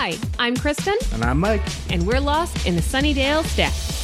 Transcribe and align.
Hi, 0.00 0.16
I'm 0.38 0.56
Kristen, 0.56 0.94
And 1.12 1.24
I'm 1.24 1.40
Mike. 1.40 1.60
and 1.90 2.06
we're 2.06 2.20
lost 2.20 2.68
in 2.68 2.76
the 2.76 2.80
Sunnydale 2.80 3.44
Stacks. 3.44 3.96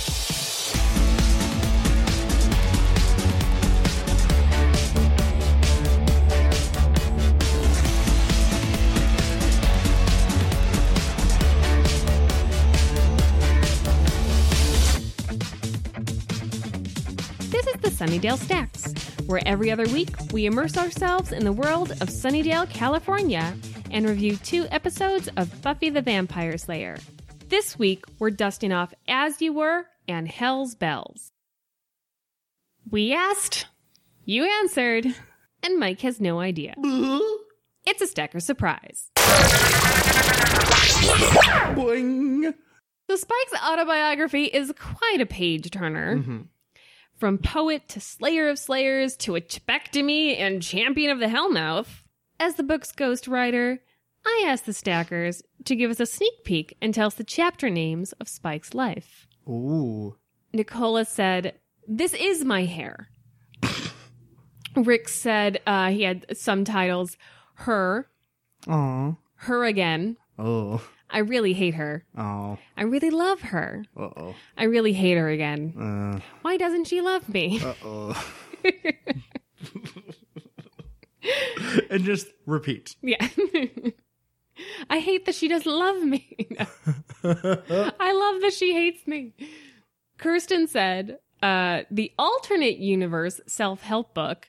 This 17.51 17.67
is 17.69 17.81
the 17.81 17.91
Sunnydale 17.91 18.37
Stacks, 18.37 18.93
where 19.27 19.41
every 19.47 19.71
other 19.71 19.87
week 19.87 20.11
we 20.33 20.47
immerse 20.47 20.77
ourselves 20.77 21.31
in 21.31 21.45
the 21.45 21.53
world 21.53 21.93
of 21.93 22.09
Sunnydale, 22.09 22.69
California, 22.69 23.55
and 23.95 24.07
review 24.09 24.37
two 24.37 24.67
episodes 24.73 25.29
of 25.37 25.63
Buffy 25.63 25.89
the 25.89 26.03
Vampire 26.03 26.59
Slayer. 26.59 26.97
This 27.49 27.79
week 27.79 28.05
we're 28.19 28.31
dusting 28.31 28.73
off 28.73 28.93
As 29.07 29.41
You 29.41 29.53
Were 29.53 29.87
and 30.09 30.27
Hell's 30.27 30.75
Bells. 30.75 31.31
We 32.91 33.15
asked, 33.15 33.67
you 34.25 34.51
answered, 34.61 35.07
and 35.63 35.79
Mike 35.79 36.01
has 36.01 36.21
no 36.21 36.41
idea. 36.41 36.75
It's 37.87 38.03
a 38.03 38.09
Stacker 38.09 38.41
surprise. 38.41 39.11
Boing. 41.77 42.53
So 43.09 43.15
Spike's 43.17 43.63
autobiography 43.65 44.47
is 44.47 44.73
quite 44.77 45.21
a 45.21 45.27
page 45.27 45.71
turner. 45.71 46.17
Mm-hmm. 46.17 46.41
From 47.17 47.39
poet 47.39 47.89
to 47.91 48.01
slayer 48.01 48.49
of 48.49 48.59
slayers 48.59 49.17
to 49.19 49.37
a 49.37 49.41
chepectomy 49.41 50.37
and 50.37 50.61
champion 50.61 51.13
of 51.13 51.21
the 51.21 51.27
Hellmouth. 51.27 52.01
As 52.41 52.57
the 52.57 52.65
book's 52.65 52.91
ghostwriter, 52.91 53.79
I 54.27 54.45
asked 54.47 54.67
the 54.67 54.73
stackers 54.73 55.43
to 55.65 55.77
give 55.77 55.91
us 55.91 56.01
a 56.01 56.07
sneak 56.07 56.45
peek 56.45 56.77
and 56.81 56.95
tell 56.95 57.09
us 57.09 57.15
the 57.15 57.25
chapter 57.25 57.71
names 57.71 58.13
of 58.15 58.29
Spike's 58.29 58.75
life. 58.75 59.27
Ooh. 59.49 60.17
Nicola 60.53 61.05
said, 61.05 61.55
This 61.87 62.15
is 62.15 62.45
my 62.45 62.65
hair. 62.65 63.09
Rick 64.77 65.09
said 65.09 65.61
uh, 65.67 65.91
he 65.91 66.03
had 66.03 66.27
some 66.37 66.65
titles 66.65 67.17
Her, 67.55 68.09
Aw. 68.67 69.15
Her 69.37 69.65
Again. 69.65 70.17
Oh. 70.39 70.83
I 71.11 71.19
really 71.19 71.53
hate 71.53 71.75
her. 71.75 72.05
Oh. 72.17 72.59
I 72.77 72.83
really 72.83 73.11
love 73.11 73.41
her. 73.43 73.85
Uh 73.97 74.09
oh. 74.17 74.35
I 74.59 74.65
really 74.65 74.93
hate 74.93 75.17
her 75.17 75.29
again. 75.29 75.75
Uh 75.79 76.19
Why 76.43 76.57
doesn't 76.57 76.87
she 76.87 77.01
love 77.01 77.29
me? 77.29 77.61
oh. 77.85 78.21
and 81.91 82.03
just 82.03 82.27
repeat. 82.47 82.97
Yeah. 83.01 83.29
I 84.91 84.99
hate 85.01 85.27
that 85.27 85.35
she 85.35 85.49
doesn't 85.49 85.71
love 85.73 86.03
me. 86.03 86.37
I 87.25 88.13
love 88.13 88.41
that 88.43 88.53
she 88.57 88.73
hates 88.73 89.07
me. 89.07 89.33
Kirsten 90.19 90.67
said, 90.69 91.19
uh, 91.43 91.83
the 91.91 92.13
alternate 92.19 92.79
universe 92.79 93.41
self 93.47 93.83
help 93.83 94.15
book, 94.15 94.49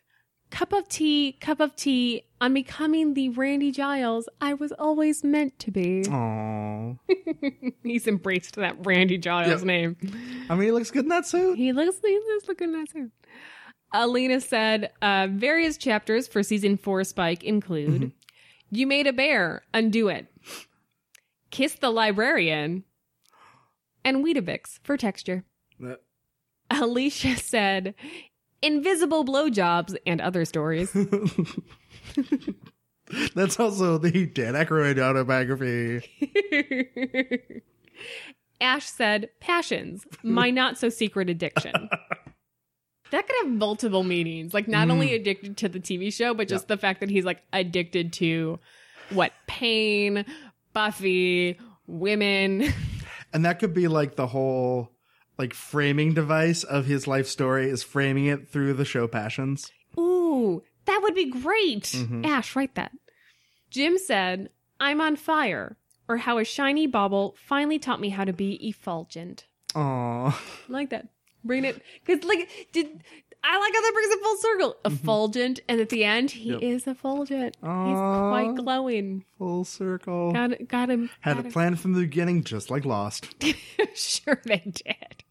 Cup 0.52 0.72
of 0.73 0.88
Tea, 0.88 1.38
Cup 1.42 1.59
of 1.59 1.76
Tea, 1.76 2.23
on 2.39 2.53
becoming 2.53 3.14
the 3.14 3.30
Randy 3.30 3.72
Giles 3.72 4.30
I 4.39 4.53
was 4.53 4.72
always 4.73 5.23
meant 5.23 5.58
to 5.59 5.72
be. 5.72 6.03
Aw. 6.08 6.94
He's 7.83 8.08
embraced 8.08 8.56
that 8.58 8.86
Randy 8.86 9.17
Giles 9.17 9.61
Yeah. 9.61 9.66
name. 9.66 9.98
I 10.50 10.53
mean, 10.56 10.64
he 10.66 10.72
looks 10.72 10.92
good 10.92 11.03
in 11.03 11.09
that 11.09 11.26
suit. 11.26 11.58
He 11.58 11.73
looks, 11.73 11.98
he 12.06 12.20
looks 12.33 12.48
looking 12.48 12.72
nice. 12.72 12.92
too. 12.92 13.09
Alina 13.94 14.42
said 14.42 14.92
uh, 15.02 15.28
various 15.31 15.78
chapters 15.78 16.28
for 16.28 16.44
season 16.44 16.78
four 16.78 17.03
Spike 17.03 17.44
include 17.44 18.11
You 18.75 18.87
Made 18.87 19.07
a 19.07 19.13
Bear, 19.13 19.63
Undo 19.73 20.09
It, 20.09 20.27
Kiss 21.49 21.75
the 21.75 21.89
Librarian, 21.89 22.83
and 24.03 24.17
Weetabix 24.23 24.79
for 24.83 24.97
texture. 24.97 25.45
That- 25.79 26.01
Alicia 26.69 27.37
said 27.37 27.95
Invisible 28.61 29.23
Blowjobs 29.23 29.95
and 30.05 30.19
other 30.19 30.43
stories. 30.43 30.91
That's 33.35 33.59
also 33.59 33.97
the 33.97 34.25
Dan 34.25 34.55
Aykroyd 34.55 34.99
autobiography. 34.99 36.02
Ash 38.59 38.85
said 38.85 39.30
Passions, 39.39 40.05
my 40.23 40.49
not 40.49 40.77
so 40.77 40.89
secret 40.89 41.30
addiction. 41.30 41.89
That 43.11 43.27
could 43.27 43.36
have 43.43 43.52
multiple 43.52 44.04
meanings. 44.04 44.54
Like 44.54 44.67
not 44.67 44.89
only 44.89 45.10
mm. 45.10 45.16
addicted 45.16 45.58
to 45.58 45.70
the 45.70 45.80
TV 45.80 46.11
show, 46.11 46.33
but 46.33 46.48
just 46.48 46.67
the 46.67 46.77
fact 46.77 46.99
that 47.02 47.10
he's 47.10 47.26
like 47.26 47.42
addicted 47.54 48.14
to 48.14 48.60
what 49.10 49.32
pain, 49.48 50.26
Buffy, 50.73 51.60
women. 51.88 52.73
And 53.33 53.44
that 53.44 53.60
could 53.60 53.73
be 53.73 53.89
like 53.89 54.15
the 54.15 54.27
whole 54.27 54.94
like 55.38 55.54
framing 55.54 56.14
device 56.14 56.64
of 56.64 56.86
his 56.86 57.05
life 57.05 57.27
story 57.27 57.70
is 57.70 57.83
framing 57.83 58.27
it 58.27 58.48
through 58.48 58.76
the 58.76 58.86
show 58.86 59.10
passions. 59.10 59.73
Ooh, 59.99 60.64
that 60.86 61.02
would 61.04 61.15
be 61.15 61.30
great. 61.30 61.83
Mm-hmm. 61.83 62.23
Ash, 62.23 62.55
write 62.55 62.76
that. 62.76 62.94
Jim 63.70 63.98
said, 63.98 64.52
I'm 64.80 65.02
on 65.02 65.17
fire, 65.17 65.76
or 66.08 66.15
how 66.17 66.38
a 66.38 66.45
shiny 66.45 66.88
bauble 66.88 67.36
finally 67.38 67.77
taught 67.77 67.99
me 67.99 68.08
how 68.08 68.23
to 68.23 68.32
be 68.32 68.54
effulgent. 68.70 69.48
Aw. 69.76 70.30
I 70.30 70.71
like 70.71 70.92
that. 70.92 71.10
Bring 71.45 71.64
it. 71.64 71.82
Because, 72.04 72.23
like, 72.26 72.50
did. 72.72 73.04
I 73.48 73.60
like 73.60 73.73
how 73.73 73.82
that 73.82 73.92
brings 73.94 74.11
it 74.11 74.23
full 74.23 74.38
circle. 74.38 74.76
Effulgent, 74.86 75.58
mm-hmm. 75.58 75.66
and 75.70 75.82
at 75.82 75.89
the 75.89 76.04
end, 76.04 76.32
he 76.32 76.50
Yep. 76.50 76.64
is 76.64 76.88
effulgent. 76.88 77.56
He's 77.61 77.70
Aw. 77.70 78.30
quite 78.32 78.56
glowing. 78.56 79.23
Full 79.38 79.64
circle. 79.64 80.32
Got, 80.32 80.67
got 80.67 80.89
him. 80.89 81.11
Had 81.20 81.38
got 81.38 81.45
it 81.45 81.54
planned 81.54 81.80
from 81.80 81.94
the 81.94 82.02
beginning, 82.02 82.44
just 82.44 82.72
like 82.72 82.86
Lost. 82.86 83.28
sure 83.94 84.42
they 84.45 84.64
did. 84.66 85.23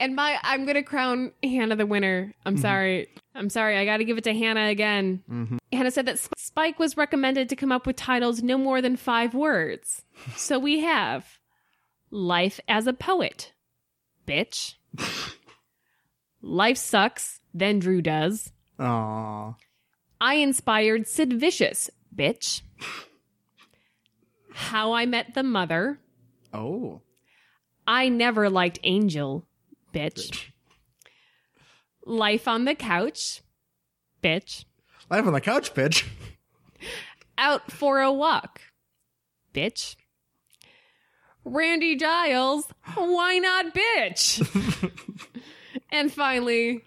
And 0.00 0.16
my 0.16 0.38
I'm 0.42 0.64
gonna 0.64 0.82
crown 0.82 1.32
Hannah 1.42 1.76
the 1.76 1.86
winner. 1.86 2.32
I'm 2.46 2.54
mm-hmm. 2.54 2.62
sorry. 2.62 3.08
I'm 3.34 3.50
sorry. 3.50 3.76
I 3.76 3.84
gotta 3.84 4.04
give 4.04 4.16
it 4.16 4.24
to 4.24 4.32
Hannah 4.32 4.68
again. 4.68 5.22
Mm-hmm. 5.30 5.58
Hannah 5.72 5.90
said 5.90 6.06
that 6.06 6.18
Sp- 6.18 6.38
Spike 6.38 6.78
was 6.78 6.96
recommended 6.96 7.50
to 7.50 7.56
come 7.56 7.70
up 7.70 7.86
with 7.86 7.96
titles 7.96 8.42
no 8.42 8.56
more 8.56 8.80
than 8.80 8.96
five 8.96 9.34
words. 9.34 10.02
so 10.36 10.58
we 10.58 10.80
have 10.80 11.38
Life 12.10 12.60
as 12.66 12.86
a 12.86 12.94
Poet. 12.94 13.52
Bitch. 14.30 14.74
Life 16.40 16.76
sucks, 16.76 17.40
then 17.52 17.80
Dru 17.80 18.00
does. 18.00 18.52
Aw. 18.78 19.54
I 20.20 20.34
inspired 20.34 21.08
Sid 21.08 21.32
Vicious, 21.32 21.90
bitch. 22.14 22.62
How 24.52 24.92
I 24.92 25.04
Met 25.04 25.34
the 25.34 25.42
Mother. 25.42 25.98
Oh. 26.52 27.00
I 27.88 28.08
never 28.08 28.48
liked 28.48 28.78
Angel, 28.84 29.48
bitch. 29.92 30.44
Life 32.06 32.46
on 32.46 32.66
the 32.66 32.76
couch, 32.76 33.42
bitch. 34.22 34.64
Life 35.10 35.26
on 35.26 35.32
the 35.32 35.40
couch, 35.40 35.74
bitch. 35.74 36.06
Out 37.36 37.72
for 37.72 38.00
a 38.00 38.12
walk, 38.12 38.60
bitch. 39.52 39.96
Randy 41.50 41.96
Giles, 41.96 42.64
why 42.94 43.38
not, 43.38 43.74
bitch? 43.74 44.92
and 45.90 46.12
finally, 46.12 46.84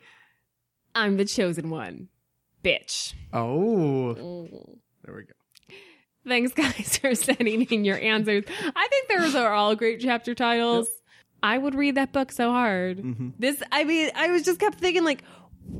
I'm 0.95 1.17
the 1.17 1.25
chosen 1.25 1.69
one, 1.69 2.07
bitch. 2.63 3.13
Oh. 3.33 4.15
Mm. 4.17 4.79
There 5.03 5.15
we 5.15 5.23
go. 5.23 5.33
Thanks, 6.25 6.53
guys, 6.53 6.97
for 7.01 7.13
sending 7.13 7.63
in 7.63 7.83
your 7.83 7.99
answers. 7.99 8.45
I 8.73 8.87
think 8.87 9.09
those 9.09 9.35
are 9.35 9.51
all 9.53 9.75
great 9.75 9.99
chapter 9.99 10.33
titles. 10.33 10.87
I 11.41 11.57
would 11.57 11.75
read 11.75 11.95
that 11.95 12.13
book 12.13 12.31
so 12.31 12.51
hard. 12.51 12.99
Mm-hmm. 12.99 13.29
This, 13.37 13.61
I 13.69 13.83
mean, 13.83 14.11
I 14.15 14.29
was 14.29 14.43
just 14.43 14.61
kept 14.61 14.79
thinking, 14.79 15.03
like, 15.03 15.23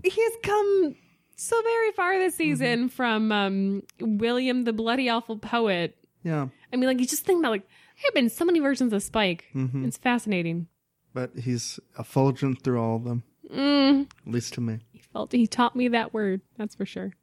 he 0.03 0.22
has 0.22 0.33
come 0.43 0.95
so 1.38 1.61
very 1.61 1.93
far 1.93 2.19
this 2.19 2.33
mm-hmm. 2.33 2.38
season 2.38 2.89
from 2.89 3.31
um, 3.31 3.83
William 4.01 4.63
the 4.66 4.73
Bloody 4.73 5.07
Awful 5.07 5.38
Poet. 5.38 5.96
Yeah. 6.25 6.47
I 6.73 6.75
mean, 6.75 6.87
like, 6.87 6.99
you 6.99 7.08
just 7.08 7.23
think 7.23 7.40
about, 7.40 7.52
like, 7.52 7.67
there 8.03 8.09
have 8.09 8.16
been 8.16 8.29
so 8.29 8.44
many 8.46 8.59
versions 8.59 8.91
of 8.94 9.02
Spike. 9.03 9.46
It's 9.55 9.97
fascinating. 9.97 10.67
But 11.14 11.32
he's 11.38 11.79
effulgent 11.97 12.64
through 12.64 12.82
all 12.82 12.97
of 12.97 13.03
them. 13.05 13.23
Mm, 13.53 14.08
At 14.26 14.34
least 14.34 14.53
to 14.55 14.61
me. 14.61 14.79
he 14.91 15.00
felt 15.00 15.32
he 15.32 15.47
taught 15.47 15.76
me 15.76 15.88
that 15.90 16.14
word, 16.14 16.41
that's 16.58 16.76
for 16.76 16.85
sure. 16.85 17.14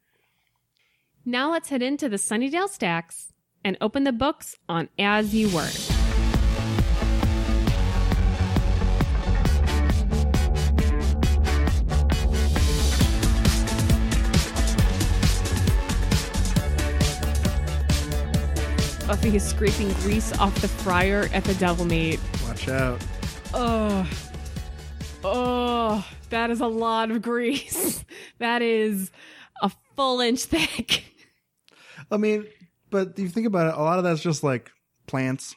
Now 1.24 1.50
let's 1.50 1.68
head 1.68 1.82
into 1.82 2.08
the 2.08 2.16
Sunnydale 2.16 2.68
Stacks 2.68 3.32
and 3.64 3.76
open 3.80 4.04
the 4.04 4.12
books 4.12 4.56
on 4.68 4.88
As 4.98 5.34
You 5.34 5.48
Were. 5.54 5.68
Buffy 19.10 19.34
is 19.34 19.42
scraping 19.44 19.92
grease 19.94 20.32
off 20.38 20.54
the 20.60 20.68
fryer 20.68 21.28
at 21.32 21.42
the 21.42 21.54
Double 21.54 21.84
Meat. 21.84 22.20
Watch 22.46 22.68
out. 22.68 23.04
Oh, 23.52 24.08
oh, 25.24 26.06
that 26.28 26.48
is 26.50 26.60
a 26.60 26.68
lot 26.68 27.10
of 27.10 27.20
grease. 27.20 28.04
that 28.38 28.62
is 28.62 29.10
a 29.62 29.72
full 29.96 30.20
inch 30.20 30.44
thick. 30.44 31.02
I 32.08 32.18
mean, 32.18 32.46
but 32.90 33.18
you 33.18 33.28
think 33.28 33.48
about 33.48 33.74
it, 33.74 33.76
a 33.76 33.82
lot 33.82 33.98
of 33.98 34.04
that's 34.04 34.22
just 34.22 34.44
like 34.44 34.70
plants. 35.08 35.56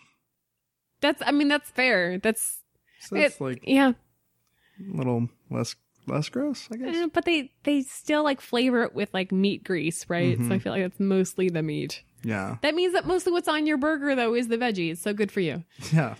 That's 1.01 1.21
I 1.23 1.29
mean 1.29 1.47
that's 1.47 1.69
fair. 1.69 2.17
That's 2.17 2.57
So 3.01 3.15
it's 3.17 3.35
it- 3.35 3.41
like 3.43 3.63
yeah. 3.67 3.91
a 4.79 4.97
little 4.97 5.29
less 5.51 5.75
less 6.07 6.29
gross, 6.29 6.67
I 6.71 6.77
guess. 6.77 6.95
Eh, 6.95 7.07
but 7.13 7.25
they 7.25 7.51
they 7.63 7.81
still 7.81 8.23
like 8.23 8.41
flavor 8.41 8.83
it 8.83 8.93
with 8.93 9.13
like 9.13 9.31
meat 9.31 9.63
grease, 9.63 10.05
right? 10.09 10.37
Mm-hmm. 10.37 10.49
So 10.49 10.55
I 10.55 10.59
feel 10.59 10.71
like 10.73 10.81
it's 10.83 10.99
mostly 10.99 11.49
the 11.49 11.63
meat. 11.63 12.03
Yeah. 12.23 12.57
That 12.61 12.73
means 12.75 12.93
that 12.93 13.05
mostly 13.05 13.31
what's 13.33 13.47
on 13.47 13.65
your 13.67 13.77
burger 13.77 14.15
though 14.15 14.33
is 14.33 14.47
the 14.47 14.57
veggies. 14.57 14.97
So 14.99 15.13
good 15.13 15.31
for 15.31 15.39
you. 15.41 15.63
Yeah. 15.93 16.15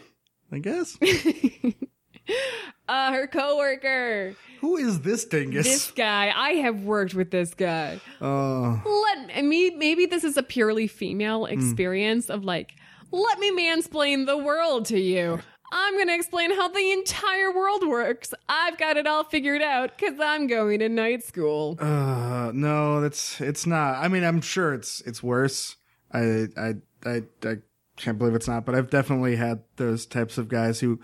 I 0.52 0.60
guess. 0.60 0.98
uh 2.88 3.12
her 3.12 3.28
coworker. 3.28 4.36
Who 4.62 4.78
is 4.78 5.02
this 5.02 5.26
dingus? 5.26 5.66
This 5.66 5.92
guy. 5.92 6.32
I 6.36 6.52
have 6.52 6.84
worked 6.84 7.14
with 7.14 7.32
this 7.32 7.54
guy. 7.54 8.00
Oh. 8.22 8.82
Let 9.18 9.44
me 9.44 9.72
maybe 9.72 10.06
this 10.06 10.24
is 10.24 10.38
a 10.38 10.44
purely 10.44 10.88
female 10.88 11.46
Hmm. 11.46 11.54
experience 11.54 12.30
of 12.30 12.44
like, 12.44 12.74
let 13.12 13.40
me 13.40 13.52
mansplain 13.52 14.26
the 14.26 14.38
world 14.38 14.86
to 14.88 15.00
you. 15.00 15.40
I'm 15.76 15.96
going 15.96 16.08
to 16.08 16.14
explain 16.14 16.56
how 16.56 16.68
the 16.68 16.92
entire 16.92 17.52
world 17.52 17.88
works. 17.88 18.32
I've 18.48 18.78
got 18.78 18.96
it 18.96 19.08
all 19.08 19.24
figured 19.24 19.64
out 19.64 19.98
cuz 19.98 20.20
I'm 20.20 20.46
going 20.46 20.80
to 20.80 20.88
night 20.88 21.24
school. 21.24 21.78
Uh, 21.80 22.52
no, 22.54 23.02
that's 23.02 23.42
it's 23.42 23.66
not. 23.66 23.96
I 23.96 24.08
mean, 24.08 24.24
I'm 24.24 24.40
sure 24.40 24.76
it's 24.76 25.02
it's 25.02 25.24
worse. 25.24 25.76
I 26.12 26.48
I 26.56 26.74
I 27.06 27.24
I 27.44 27.56
can't 27.98 28.20
believe 28.20 28.36
it's 28.36 28.48
not, 28.48 28.66
but 28.66 28.76
I've 28.76 28.92
definitely 28.92 29.36
had 29.36 29.64
those 29.78 30.06
types 30.06 30.38
of 30.38 30.48
guys 30.48 30.80
who, 30.80 31.00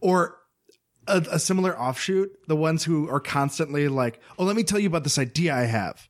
or 0.00 0.36
a, 1.06 1.24
a 1.30 1.38
similar 1.38 1.78
offshoot, 1.78 2.48
the 2.48 2.56
ones 2.56 2.82
who 2.84 3.08
are 3.08 3.20
constantly 3.20 3.86
like, 3.86 4.20
"Oh, 4.36 4.44
let 4.44 4.56
me 4.56 4.64
tell 4.64 4.80
you 4.80 4.88
about 4.88 5.04
this 5.04 5.18
idea 5.18 5.54
I 5.54 5.66
have," 5.66 6.08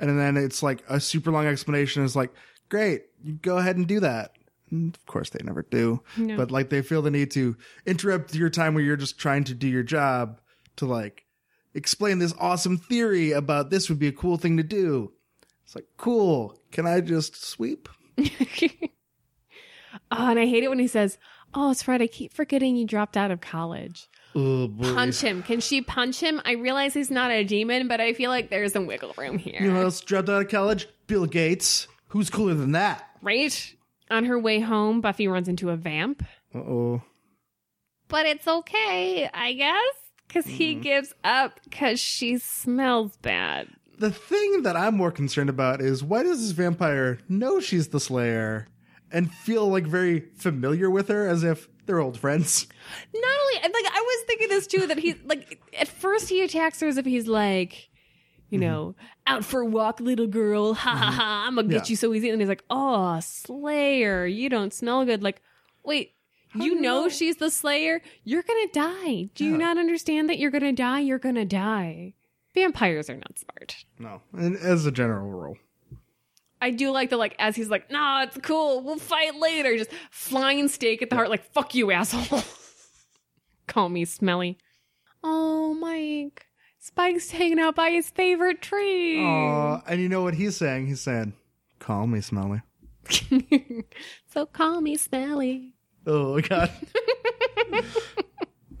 and 0.00 0.18
then 0.18 0.38
it's 0.38 0.62
like 0.62 0.82
a 0.88 0.98
super 0.98 1.30
long 1.30 1.46
explanation 1.46 2.04
is 2.04 2.16
like, 2.16 2.32
"Great, 2.70 3.02
you 3.22 3.34
go 3.34 3.58
ahead 3.58 3.76
and 3.76 3.86
do 3.86 4.00
that." 4.00 4.35
And 4.70 4.94
of 4.94 5.06
course, 5.06 5.30
they 5.30 5.40
never 5.44 5.62
do, 5.62 6.02
No. 6.16 6.36
but 6.36 6.50
like 6.50 6.70
they 6.70 6.82
feel 6.82 7.02
the 7.02 7.10
need 7.10 7.30
to 7.32 7.56
interrupt 7.86 8.34
your 8.34 8.50
time 8.50 8.74
where 8.74 8.82
you're 8.82 8.96
just 8.96 9.18
trying 9.18 9.44
to 9.44 9.54
do 9.54 9.68
your 9.68 9.82
job 9.84 10.40
to 10.76 10.86
like 10.86 11.24
explain 11.74 12.18
this 12.18 12.34
awesome 12.40 12.78
theory 12.78 13.32
about 13.32 13.70
this 13.70 13.88
would 13.88 13.98
be 13.98 14.08
a 14.08 14.12
cool 14.12 14.36
thing 14.38 14.56
to 14.56 14.62
do. 14.62 15.12
It's 15.64 15.74
like, 15.74 15.86
cool. 15.96 16.58
Can 16.72 16.86
I 16.86 17.00
just 17.00 17.44
sweep? 17.44 17.88
Oh, 20.10 20.30
and 20.30 20.38
I 20.38 20.46
hate 20.46 20.62
it 20.62 20.68
when 20.68 20.78
he 20.78 20.86
says, 20.86 21.18
"Oh, 21.54 21.70
it's 21.70 21.88
right. 21.88 22.00
I 22.00 22.06
keep 22.06 22.32
forgetting 22.32 22.76
you 22.76 22.86
dropped 22.86 23.16
out 23.16 23.30
of 23.30 23.40
college." 23.40 24.08
Oh 24.34 24.68
boy. 24.68 24.94
Punch 24.94 25.20
him. 25.20 25.42
Can 25.42 25.60
she 25.60 25.80
punch 25.80 26.20
him? 26.20 26.40
I 26.44 26.52
realize 26.52 26.92
he's 26.94 27.10
not 27.10 27.30
a 27.30 27.42
demon, 27.42 27.88
but 27.88 28.00
I 28.00 28.12
feel 28.12 28.30
like 28.30 28.50
there's 28.50 28.72
some 28.72 28.86
wiggle 28.86 29.14
room 29.16 29.38
here. 29.38 29.56
You 29.60 29.68
know 29.68 29.76
who 29.78 29.82
else 29.84 30.00
dropped 30.00 30.28
out 30.28 30.42
of 30.42 30.48
college? 30.48 30.86
Bill 31.06 31.26
Gates. 31.26 31.88
Who's 32.08 32.30
cooler 32.30 32.54
than 32.54 32.72
that? 32.72 33.08
right? 33.22 33.74
On 34.10 34.24
her 34.24 34.38
way 34.38 34.60
home, 34.60 35.00
Buffy 35.00 35.26
runs 35.26 35.48
into 35.48 35.70
a 35.70 35.76
vamp. 35.76 36.24
Uh 36.54 36.58
oh. 36.58 37.02
But 38.08 38.26
it's 38.26 38.46
okay, 38.46 39.28
I 39.34 39.52
guess, 39.52 39.94
because 40.28 40.46
he 40.46 40.76
gives 40.76 41.12
up 41.24 41.58
because 41.64 41.98
she 41.98 42.38
smells 42.38 43.16
bad. 43.16 43.68
The 43.98 44.12
thing 44.12 44.62
that 44.62 44.76
I'm 44.76 44.96
more 44.96 45.10
concerned 45.10 45.50
about 45.50 45.80
is 45.80 46.04
why 46.04 46.22
does 46.22 46.40
this 46.40 46.52
vampire 46.52 47.18
know 47.28 47.58
she's 47.58 47.88
the 47.88 47.98
Slayer 47.98 48.68
and 49.10 49.32
feel 49.32 49.66
like 49.68 49.86
very 49.86 50.20
familiar 50.36 50.88
with 50.90 51.08
her 51.08 51.26
as 51.26 51.42
if 51.42 51.68
they're 51.86 51.98
old 51.98 52.18
friends? 52.18 52.68
Not 53.12 53.38
only, 53.40 53.54
like, 53.62 53.92
I 53.92 54.00
was 54.00 54.24
thinking 54.26 54.48
this 54.48 54.66
too 54.66 54.86
that 54.86 54.98
he, 54.98 55.14
like, 55.24 55.60
at 55.76 55.88
first 55.88 56.28
he 56.28 56.42
attacks 56.42 56.78
her 56.80 56.86
as 56.88 56.98
if 56.98 57.06
he's 57.06 57.26
like, 57.26 57.88
you 58.50 58.58
mm-hmm. 58.58 58.68
know, 58.68 58.94
out 59.26 59.44
for 59.44 59.60
a 59.60 59.66
walk, 59.66 60.00
little 60.00 60.26
girl. 60.26 60.74
Ha 60.74 60.90
ha 60.90 60.96
mm-hmm. 60.96 61.14
ha. 61.14 61.44
I'm 61.46 61.56
gonna 61.56 61.68
get 61.68 61.88
Yeah. 61.88 61.90
you 61.90 61.96
so 61.96 62.14
easy. 62.14 62.30
And 62.30 62.40
he's 62.40 62.48
like, 62.48 62.64
oh, 62.70 63.18
Slayer, 63.20 64.26
you 64.26 64.48
don't 64.48 64.72
smell 64.72 65.04
good. 65.04 65.22
Like, 65.22 65.42
wait, 65.84 66.12
you 66.54 66.64
you 66.64 66.80
know, 66.80 67.02
know? 67.02 67.08
she's 67.08 67.36
the 67.36 67.50
Slayer? 67.50 68.00
You're 68.24 68.42
gonna 68.42 68.68
die. 68.72 69.28
Do 69.34 69.44
you 69.44 69.56
not 69.56 69.78
understand 69.78 70.28
that 70.28 70.38
you're 70.38 70.50
gonna 70.50 70.72
die? 70.72 71.00
You're 71.00 71.18
gonna 71.18 71.44
die. 71.44 72.14
Vampires 72.54 73.10
are 73.10 73.16
not 73.16 73.38
smart. 73.38 73.84
No. 73.98 74.22
And 74.32 74.56
as 74.56 74.86
a 74.86 74.90
general 74.90 75.28
rule. 75.28 75.56
I 76.60 76.70
do 76.70 76.90
like 76.90 77.10
the 77.10 77.16
like 77.16 77.36
as 77.38 77.54
he's 77.54 77.68
like, 77.68 77.90
nah, 77.90 78.22
it's 78.22 78.38
cool, 78.38 78.82
we'll 78.82 78.98
fight 78.98 79.34
later. 79.36 79.76
Just 79.76 79.90
flying 80.10 80.68
stake 80.68 81.02
at 81.02 81.10
the 81.10 81.16
heart, 81.16 81.28
like, 81.28 81.52
fuck 81.52 81.74
you, 81.74 81.90
asshole. 81.90 82.42
Call 83.66 83.88
me 83.88 84.04
smelly. 84.04 84.56
Oh, 85.22 85.74
Mike. 85.74 86.45
Spike's 86.86 87.32
hanging 87.32 87.58
out 87.58 87.74
by 87.74 87.90
his 87.90 88.10
favorite 88.10 88.62
tree. 88.62 89.20
Aw, 89.24 89.82
and 89.88 90.00
you 90.00 90.08
know 90.08 90.22
what 90.22 90.34
he's 90.34 90.56
saying? 90.56 90.86
He's 90.86 91.00
saying, 91.00 91.32
call 91.80 92.06
me 92.06 92.20
smelly. 92.20 92.62
so 94.32 94.46
call 94.46 94.80
me 94.80 94.96
smelly. 94.96 95.74
Oh, 96.06 96.40
God. 96.40 96.70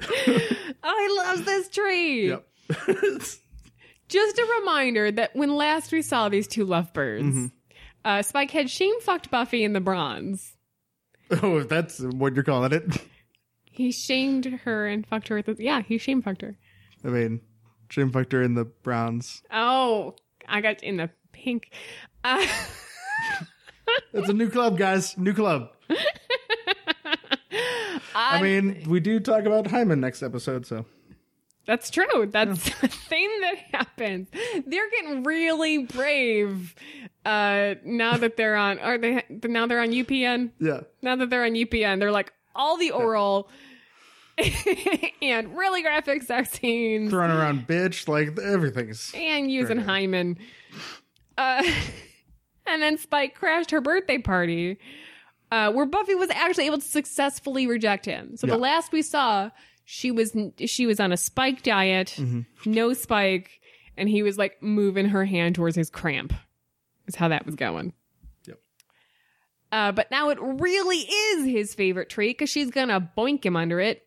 I 0.82 1.22
love 1.26 1.44
this 1.44 1.68
tree. 1.68 2.28
yep. 2.28 2.46
Just 4.08 4.38
a 4.38 4.56
reminder 4.60 5.10
that 5.10 5.34
when 5.34 5.54
last 5.56 5.90
we 5.92 6.02
saw 6.02 6.28
these 6.28 6.46
two 6.46 6.64
lovebirds, 6.64 7.24
Mm-hmm. 7.24 7.46
uh, 8.04 8.22
Spike 8.22 8.52
had 8.52 8.70
shame 8.70 9.00
fucked 9.00 9.30
Buffy 9.32 9.64
in 9.64 9.72
the 9.72 9.80
bronze. 9.80 10.52
oh, 11.42 11.58
if 11.58 11.68
that's 11.68 11.98
what 12.00 12.34
you're 12.34 12.44
calling 12.44 12.72
it. 12.72 12.84
He 13.64 13.90
shamed 13.90 14.44
her 14.64 14.86
and 14.86 15.04
fucked 15.06 15.26
her 15.28 15.36
with 15.36 15.46
the 15.46 15.56
yeah, 15.64 15.82
he 15.82 15.98
shame 15.98 16.22
fucked 16.22 16.42
her. 16.42 16.56
I 17.04 17.08
mean, 17.08 17.40
Jim 17.88 18.12
her 18.32 18.42
in 18.42 18.54
the 18.54 18.64
Browns. 18.64 19.42
Oh, 19.52 20.14
I 20.48 20.60
got 20.60 20.82
in 20.82 20.96
the 20.98 21.10
pink. 21.32 21.70
Uh, 22.24 22.46
It's 24.12 24.28
a 24.28 24.32
new 24.32 24.50
club, 24.50 24.76
guys. 24.78 25.16
New 25.16 25.32
club. 25.32 25.70
I 28.14 28.40
mean, 28.42 28.84
we 28.88 29.00
do 29.00 29.20
talk 29.20 29.44
about 29.44 29.66
Hyman 29.68 30.00
next 30.00 30.22
episode, 30.22 30.66
so 30.66 30.84
That's 31.66 31.90
true. 31.90 32.26
That's 32.26 32.68
a 32.82 32.88
thing 32.88 33.30
that 33.42 33.56
happens. 33.72 34.28
They're 34.66 34.90
getting 34.90 35.22
really 35.22 35.78
brave 35.84 36.74
uh, 37.24 37.74
now 37.84 38.16
that 38.16 38.36
they're 38.36 38.56
on. 38.56 38.78
Are 38.78 38.98
they? 38.98 39.24
Now 39.44 39.66
they're 39.66 39.80
on 39.80 39.90
UPN. 39.90 40.50
yeah. 40.58 40.80
Now 41.02 41.16
that 41.16 41.30
they're 41.30 41.44
on 41.44 41.52
UPN, 41.52 42.00
they're 42.00 42.10
like 42.12 42.32
all 42.54 42.76
the 42.76 42.90
oral 42.90 43.48
and 45.22 45.56
really 45.56 45.82
graphic 45.82 46.22
sex 46.22 46.50
scenes 46.52 47.10
Throwing 47.10 47.30
around 47.30 47.66
bitch, 47.66 48.06
like 48.08 48.38
everything's. 48.38 49.12
and 49.14 49.50
using. 49.50 49.78
Hyman. 49.78 50.38
Uh, 51.38 51.62
and 52.66 52.82
then 52.82 52.98
Spike 52.98 53.34
crashed 53.34 53.70
her 53.70 53.80
birthday 53.80 54.18
party, 54.18 54.78
uh, 55.50 55.72
where 55.72 55.86
Buffy 55.86 56.14
was 56.14 56.30
actually 56.30 56.66
able 56.66 56.78
to 56.78 56.84
successfully 56.86 57.66
reject 57.66 58.04
him. 58.04 58.36
So 58.36 58.46
Yeah. 58.46 58.54
the 58.54 58.58
last 58.58 58.92
we 58.92 59.02
saw, 59.02 59.50
she 59.84 60.10
was 60.10 60.36
she 60.66 60.86
was 60.86 61.00
on 61.00 61.12
a 61.12 61.16
Spike 61.16 61.62
diet, 61.62 62.14
Mm-hmm. 62.18 62.70
no 62.70 62.92
Spike, 62.92 63.60
and 63.96 64.08
he 64.08 64.22
was 64.22 64.36
like 64.36 64.62
moving 64.62 65.06
her 65.06 65.24
hand 65.24 65.54
towards 65.54 65.76
his 65.76 65.90
cramp. 65.90 66.32
Is 67.06 67.14
how 67.14 67.28
that 67.28 67.46
was 67.46 67.54
going. 67.54 67.92
Yep. 68.46 68.58
Uh, 69.70 69.92
but 69.92 70.10
now 70.10 70.28
it 70.30 70.38
really 70.40 70.98
is 70.98 71.46
his 71.46 71.72
favorite 71.74 72.10
tree 72.10 72.30
because 72.30 72.50
she's 72.50 72.70
gonna 72.70 73.10
boink 73.16 73.44
him 73.46 73.56
under 73.56 73.78
it. 73.80 74.05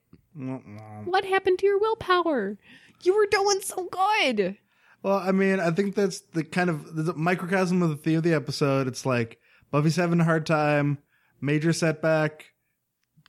What 1.05 1.25
happened 1.25 1.60
to 1.60 1.65
your 1.65 1.79
willpower? 1.79 2.58
You 3.03 3.15
were 3.15 3.27
doing 3.29 3.60
so 3.62 3.89
good. 3.91 4.58
Well, 5.03 5.17
I 5.17 5.31
mean, 5.31 5.60
I 5.60 5.72
think 5.72 5.96
that's 5.96 6.19
the 6.19 6.43
kind 6.43 6.69
of 6.69 6.96
the 6.96 7.13
microcosm 7.13 7.81
of 7.81 7.89
the 7.89 7.96
theme 7.96 8.17
of 8.17 8.24
the 8.24 8.34
episode. 8.34 8.88
It's 8.88 9.05
like 9.05 9.39
Buffy's 9.72 9.96
having 9.96 10.19
a 10.19 10.25
hard 10.25 10.46
time, 10.46 10.98
major 11.39 11.72
setback, 11.74 12.53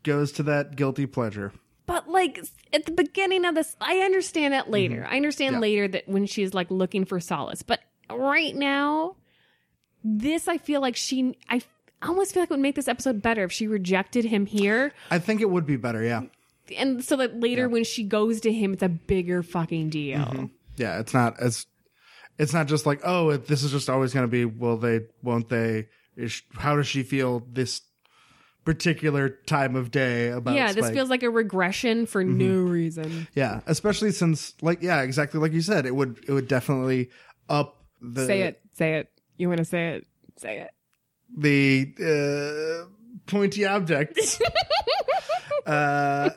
goes 0.03 0.33
to 0.33 0.43
that 0.45 0.75
guilty 0.77 1.07
pleasure. 1.07 1.53
But 1.87 2.09
like 2.09 2.41
at 2.73 2.87
the 2.87 2.93
beginning 2.93 3.45
of 3.45 3.55
this, 3.55 3.77
I 3.81 3.99
understand 3.99 4.55
that 4.55 4.71
later. 4.71 5.03
Mm-hmm. 5.03 5.13
I 5.13 5.17
understand 5.17 5.55
Yeah. 5.57 5.61
later 5.61 5.89
that 5.89 6.09
when 6.09 6.27
she's 6.27 6.55
like 6.55 6.71
looking 6.71 7.05
for 7.05 7.21
solace. 7.21 7.63
But 7.63 7.81
right 8.11 8.55
now, 8.55 9.17
this 10.03 10.49
I 10.49 10.59
feel 10.59 10.81
like 10.81 10.97
she, 10.97 11.37
I 11.49 11.63
almost 12.03 12.33
feel 12.33 12.43
like 12.43 12.51
it 12.51 12.55
would 12.55 12.61
make 12.61 12.77
this 12.77 12.89
episode 12.89 13.23
better 13.23 13.45
if 13.45 13.53
she 13.53 13.67
rejected 13.67 14.25
him 14.25 14.47
here, 14.47 14.93
I 15.11 15.19
think 15.19 15.41
it 15.41 15.51
would 15.51 15.67
be 15.67 15.77
better, 15.77 16.03
yeah. 16.03 16.23
And 16.77 17.05
so 17.05 17.17
that 17.17 17.41
later 17.41 17.69
when 17.69 17.85
she 17.85 18.05
goes 18.05 18.41
to 18.43 18.53
him, 18.53 18.73
it's 18.73 18.83
a 18.83 18.89
bigger 18.89 19.43
fucking 19.43 19.91
deal. 19.91 20.51
Yeah, 20.77 20.99
it's 20.99 21.15
not 21.15 21.39
as 21.41 21.67
it's 22.39 22.55
not 22.55 22.67
just 22.67 22.87
like, 22.87 23.01
oh, 23.05 23.37
this 23.37 23.63
is 23.63 23.71
just 23.71 23.91
always 23.91 24.15
going 24.15 24.25
to 24.25 24.29
be 24.31 24.45
will 24.45 24.77
they 24.77 25.01
won't 25.23 25.49
they 25.49 25.89
is 26.17 26.43
how 26.55 26.77
does 26.77 26.87
she 26.87 27.03
feel 27.03 27.47
this 27.51 27.83
particular 28.65 29.29
time 29.47 29.75
of 29.75 29.91
day 29.91 30.29
about 30.29 30.55
Yeah, 30.55 30.73
this 30.73 30.91
feels 30.91 31.11
like 31.11 31.23
a 31.23 31.31
regression 31.31 32.07
for 32.07 32.23
no 32.25 32.61
reason. 32.61 33.27
Yeah, 33.35 33.61
especially 33.67 34.13
since 34.13 34.55
like 34.63 34.83
yeah, 34.83 35.03
exactly 35.03 35.41
like 35.41 35.53
you 35.53 35.63
said, 35.63 35.87
it 35.87 35.95
would 35.95 36.25
it 36.27 36.33
would 36.33 36.49
definitely 36.49 37.11
up 37.49 37.85
the 38.01 38.27
say 38.27 38.43
it, 38.43 38.61
say 38.75 38.95
it. 38.97 39.09
You 39.37 39.49
want 39.49 39.59
to 39.59 39.65
say 39.65 39.95
it? 39.95 40.07
Say 40.37 40.59
it. 40.61 40.71
the 41.37 42.87
uh, 42.87 42.89
pointy 43.27 43.67
objects. 43.67 44.41
uh, 45.67 46.31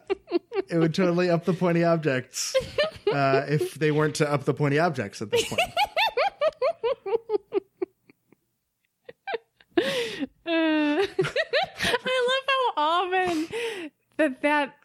it 0.69 0.77
would 0.77 0.93
totally 0.93 1.29
up 1.29 1.45
the 1.45 1.53
pointy 1.53 1.83
objects 1.83 2.55
uh, 3.11 3.45
if 3.47 3.75
they 3.75 3.91
weren't 3.91 4.15
to 4.15 4.31
up 4.31 4.43
the 4.45 4.53
pointy 4.53 4.79
objects 4.79 5.21
at 5.21 5.31
this 5.31 5.43
point. 5.47 5.61
Uh, 9.75 9.81
I 10.45 12.27
love 12.29 12.45
how 12.47 12.73
often 12.77 13.47
that 14.17 14.41
that 14.41 14.75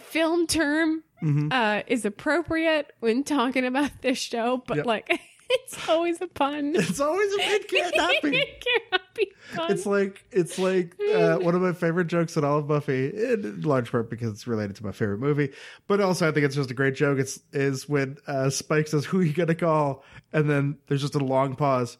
film 0.00 0.46
term 0.46 1.02
Mhm. 1.22 1.52
uh, 1.52 1.82
is 1.86 2.04
appropriate 2.04 2.92
when 3.00 3.24
talking 3.24 3.64
about 3.66 3.90
this 4.02 4.18
show, 4.18 4.62
but 4.66 4.78
Yep. 4.78 4.86
like 4.86 5.20
it's 5.64 5.88
always 5.88 6.20
a 6.20 6.26
pun. 6.28 6.74
It's 6.76 7.00
always 7.00 7.28
it 7.32 7.68
can't 7.68 7.96
not 7.96 8.22
be. 8.22 8.36
it 8.38 8.64
cannot 8.64 9.14
be 9.14 9.32
fun. 9.54 9.72
It's 9.72 9.84
like 9.86 10.24
it's 10.30 10.58
like 10.58 10.96
uh, 11.14 11.36
one 11.40 11.54
of 11.54 11.62
my 11.62 11.72
favorite 11.72 12.06
jokes 12.06 12.36
in 12.36 12.44
all 12.44 12.58
of 12.58 12.68
Buffy, 12.68 13.08
in 13.08 13.62
large 13.62 13.90
part 13.90 14.08
because 14.10 14.30
it's 14.30 14.46
related 14.46 14.76
to 14.76 14.84
my 14.84 14.92
favorite 14.92 15.18
movie, 15.18 15.50
but 15.88 16.00
also 16.00 16.28
I 16.28 16.32
think 16.32 16.46
it's 16.46 16.54
just 16.54 16.70
a 16.70 16.74
great 16.74 16.94
joke. 16.94 17.18
It's 17.18 17.40
is 17.52 17.88
when 17.88 18.16
uh, 18.26 18.50
Spike 18.50 18.86
says, 18.88 19.04
"Who 19.04 19.20
you 19.20 19.32
gonna 19.32 19.54
call?" 19.54 20.04
and 20.32 20.48
then 20.48 20.78
there's 20.86 21.00
just 21.00 21.14
a 21.16 21.24
long 21.24 21.56
pause. 21.56 21.98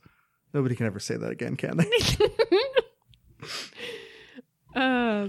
Nobody 0.54 0.74
can 0.74 0.86
ever 0.86 0.98
say 1.00 1.16
that 1.16 1.30
again, 1.30 1.56
can 1.56 1.76
they? 1.76 1.90
uh, 4.74 5.28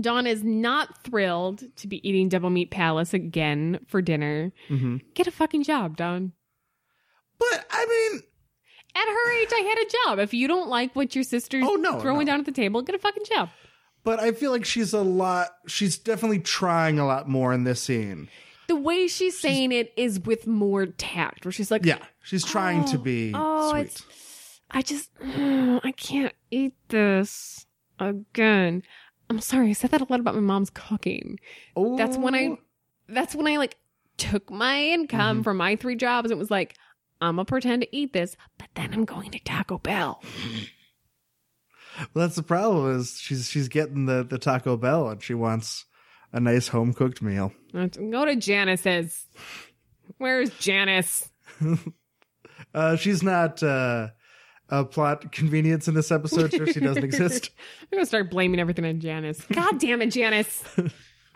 Dawn 0.00 0.26
is 0.26 0.42
not 0.42 1.04
thrilled 1.04 1.62
to 1.76 1.86
be 1.86 2.06
eating 2.08 2.28
Double 2.28 2.50
Meat 2.50 2.70
Palace 2.70 3.14
again 3.14 3.80
for 3.86 4.02
dinner. 4.02 4.52
hmm 4.68 4.96
Get 5.14 5.26
a 5.26 5.30
fucking 5.30 5.62
job, 5.62 5.96
Dawn. 5.96 6.32
But 7.38 7.66
I 7.70 7.86
mean, 8.12 8.22
At 8.96 9.06
her 9.08 9.32
age, 9.42 9.48
I 9.52 9.60
had 9.60 9.78
a 9.78 9.90
job. 10.06 10.18
If 10.20 10.32
you 10.34 10.46
don't 10.48 10.68
like 10.68 10.94
what 10.94 11.14
your 11.14 11.24
sister's 11.24 11.64
Oh, 11.66 11.74
no, 11.76 12.00
throwing 12.00 12.26
no. 12.26 12.32
down 12.32 12.40
at 12.40 12.46
the 12.46 12.52
table, 12.52 12.80
get 12.82 12.94
a 12.94 12.98
fucking 12.98 13.24
job. 13.32 13.48
but 14.04 14.20
I 14.20 14.32
feel 14.32 14.50
like 14.50 14.64
she's 14.64 14.92
a 14.92 15.00
lot. 15.02 15.48
She's 15.66 15.96
definitely 15.98 16.38
trying 16.40 16.98
a 16.98 17.06
lot 17.06 17.28
more 17.28 17.52
in 17.52 17.64
this 17.64 17.82
scene. 17.82 18.28
The 18.68 18.76
way 18.76 19.08
she's 19.08 19.38
saying 19.38 19.72
it 19.72 19.92
is 19.96 20.20
with 20.20 20.46
more 20.46 20.86
tact, 20.86 21.44
where 21.44 21.52
she's 21.52 21.70
like, 21.70 21.84
Yeah, 21.84 21.98
she's 22.22 22.44
trying 22.44 22.84
to 22.86 22.96
Oh, 22.96 23.00
be 23.00 23.32
oh, 23.34 23.70
sweet. 23.70 23.80
it's- 23.80 24.60
I 24.70 24.82
just, 24.82 25.10
I 25.22 25.92
can't 25.96 26.32
eat 26.50 26.74
this 26.88 27.66
again. 28.00 28.82
I'm 29.30 29.40
sorry, 29.40 29.70
I 29.70 29.72
said 29.72 29.90
that 29.90 30.00
a 30.00 30.06
lot 30.08 30.20
about 30.20 30.34
my 30.34 30.40
mom's 30.40 30.70
cooking. 30.70 31.38
Oh, 31.76 31.96
That's 31.96 32.16
when 32.16 32.34
I, 32.34 32.56
that's 33.08 33.34
when 33.34 33.46
I 33.46 33.56
like 33.56 33.76
took 34.16 34.50
my 34.50 34.82
income 34.82 35.40
Mhm. 35.40 35.44
from 35.44 35.56
my 35.58 35.76
three 35.76 35.96
jobs. 35.96 36.30
It 36.30 36.38
was 36.38 36.50
like, 36.50 36.74
I'm 37.20 37.36
gonna 37.36 37.44
pretend 37.44 37.82
to 37.82 37.96
eat 37.96 38.12
this, 38.12 38.36
but 38.58 38.68
then 38.74 38.92
I'm 38.92 39.04
going 39.04 39.30
to 39.30 39.38
Taco 39.38 39.78
Bell. 39.78 40.22
Well, 42.12 42.26
that's 42.26 42.36
the 42.36 42.42
problem. 42.42 42.96
Is 42.96 43.18
she's 43.18 43.48
she's 43.48 43.68
getting 43.68 44.06
the 44.06 44.24
the 44.24 44.38
Taco 44.38 44.76
Bell 44.76 45.08
and 45.08 45.22
she 45.22 45.34
wants 45.34 45.86
a 46.32 46.40
nice 46.40 46.68
home 46.68 46.92
cooked 46.92 47.22
meal. 47.22 47.52
Let's 47.72 47.96
Go 47.96 48.24
to 48.24 48.36
Janice's. 48.36 49.26
Where's 50.18 50.50
Janice? 50.58 51.28
Uh, 52.74 52.96
she's 52.96 53.22
not 53.22 53.62
uh, 53.62 54.08
a 54.68 54.84
plot 54.84 55.30
convenience 55.30 55.86
in 55.86 55.94
this 55.94 56.10
episode, 56.10 56.50
so 56.52 56.64
she 56.66 56.80
doesn't 56.80 57.04
exist. 57.04 57.50
I'm 57.82 57.96
gonna 57.98 58.06
start 58.06 58.30
blaming 58.30 58.58
everything 58.58 58.84
on 58.84 59.00
Janice. 59.00 59.40
God 59.52 59.78
damn 59.78 60.02
it, 60.02 60.08
Janice. 60.10 60.64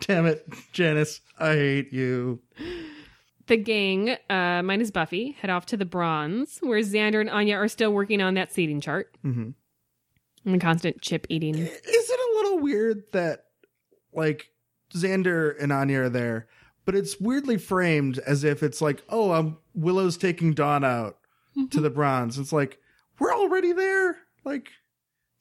Damn 0.07 0.27
it, 0.27 0.47
Janice, 0.71 1.19
I 1.37 1.55
hate 1.55 1.91
you. 1.91 2.41
The 3.49 3.57
gang, 3.57 4.11
uh, 4.29 4.61
minus 4.63 4.91
Buffy, 4.91 5.31
head 5.31 5.49
off 5.49 5.65
to 5.67 5.77
the 5.77 5.83
Bronze, 5.83 6.59
where 6.61 6.79
Xander 6.81 7.19
and 7.19 7.31
Anya 7.31 7.55
are 7.55 7.67
still 7.67 7.91
working 7.91 8.21
on 8.21 8.35
that 8.35 8.53
seating 8.53 8.79
chart 8.79 9.17
hmm 9.23 9.49
and 10.45 10.55
the 10.55 10.59
constant 10.59 11.01
chip 11.01 11.25
eating. 11.29 11.55
Is 11.55 11.69
it 11.83 12.19
a 12.19 12.35
little 12.37 12.59
weird 12.59 13.03
that 13.11 13.45
like 14.13 14.51
Xander 14.93 15.55
and 15.59 15.73
Anya 15.73 16.01
are 16.01 16.09
there, 16.09 16.47
but 16.85 16.95
it's 16.95 17.19
weirdly 17.19 17.57
framed 17.57 18.19
as 18.19 18.43
if 18.43 18.61
it's 18.63 18.81
like, 18.81 19.03
oh, 19.09 19.31
um, 19.31 19.57
Willow's 19.73 20.15
taking 20.15 20.53
Dawn 20.53 20.83
out 20.85 21.17
to 21.71 21.81
the 21.81 21.89
bronze. 21.89 22.37
It's 22.37 22.53
like 22.53 22.77
we're 23.19 23.33
already 23.33 23.73
there, 23.73 24.17
like 24.45 24.69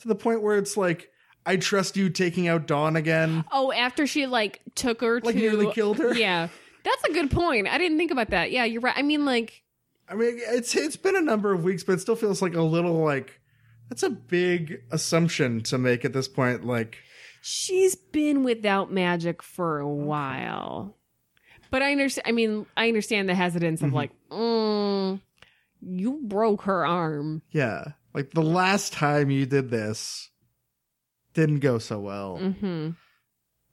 to 0.01 0.09
the 0.09 0.15
point 0.17 0.43
where 0.43 0.57
it's 0.57 0.77
like, 0.79 1.11
I 1.45 1.57
trust 1.57 1.97
you 1.97 2.09
taking 2.09 2.49
out 2.49 2.67
Dawn 2.67 2.97
again, 2.97 3.45
Oh, 3.53 3.71
after 3.71 4.07
she 4.07 4.27
like 4.27 4.63
took 4.75 5.03
her 5.03 5.21
like 5.21 5.35
to 5.35 5.41
nearly 5.41 5.71
killed 5.73 5.99
her. 5.99 6.15
Yeah. 6.15 6.49
That's 6.89 7.05
a 7.11 7.13
good 7.13 7.31
point. 7.31 7.67
I 7.69 7.77
didn't 7.79 7.99
think 7.99 8.11
about 8.11 8.31
that. 8.31 8.51
Yeah, 8.51 8.65
you're 8.65 8.81
right. 8.81 8.95
I 8.97 9.03
mean 9.03 9.25
like 9.25 9.63
I 10.09 10.15
mean, 10.15 10.39
it's 10.41 10.75
it's 10.75 10.97
been 10.97 11.17
a 11.17 11.21
number 11.21 11.53
of 11.53 11.63
weeks, 11.65 11.85
but 11.85 11.93
it 11.93 12.01
still 12.01 12.17
feels 12.17 12.41
like 12.41 12.55
a 12.55 12.63
little 12.63 13.05
like 13.05 13.41
that's 13.89 14.03
a 14.03 14.11
big 14.11 14.83
assumption 14.91 15.61
to 15.65 15.77
make 15.79 16.05
at 16.05 16.13
this 16.13 16.29
point. 16.29 16.65
Like, 16.65 16.99
she's 17.43 17.95
been 17.95 18.43
without 18.45 18.93
magic 18.93 19.43
for 19.43 19.79
a 19.79 19.89
while. 19.89 20.97
But 21.71 21.83
I 21.83 21.93
understand 21.93 22.27
I 22.27 22.33
mean, 22.33 22.65
I 22.77 22.89
understand 22.89 23.29
the 23.29 23.35
hesitance 23.35 23.83
of 23.83 23.91
Mhm. 23.91 23.95
like, 23.95 24.11
mm, 24.31 25.21
you 25.83 26.21
broke 26.23 26.63
her 26.63 26.87
arm. 26.87 27.43
yeah, 27.51 27.93
like 28.15 28.31
the 28.31 28.43
last 28.43 28.93
time 28.95 29.31
you 29.31 29.45
did 29.47 29.69
this 29.71 30.31
didn't 31.35 31.61
go 31.61 31.79
so 31.79 32.01
well. 32.01 32.39
Mhm. 32.41 32.97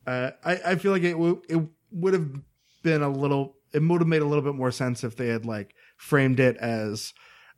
Uh, 0.06 0.32
I 0.44 0.60
I 0.72 0.76
feel 0.76 0.92
like 0.92 1.04
it 1.04 1.14
w- 1.14 1.42
it 1.50 1.60
would 1.92 2.14
have 2.14 2.30
been 2.86 3.02
a 3.02 3.10
little. 3.10 3.58
It 3.74 3.80
would 3.84 4.00
have 4.00 4.08
made 4.08 4.22
a 4.22 4.26
little 4.26 4.44
bit 4.44 4.56
more 4.56 4.72
sense 4.72 5.04
if 5.04 5.18
they 5.18 5.28
had 5.28 5.46
like 5.46 5.76
framed 5.98 6.40
it 6.40 6.56
as, 6.58 7.14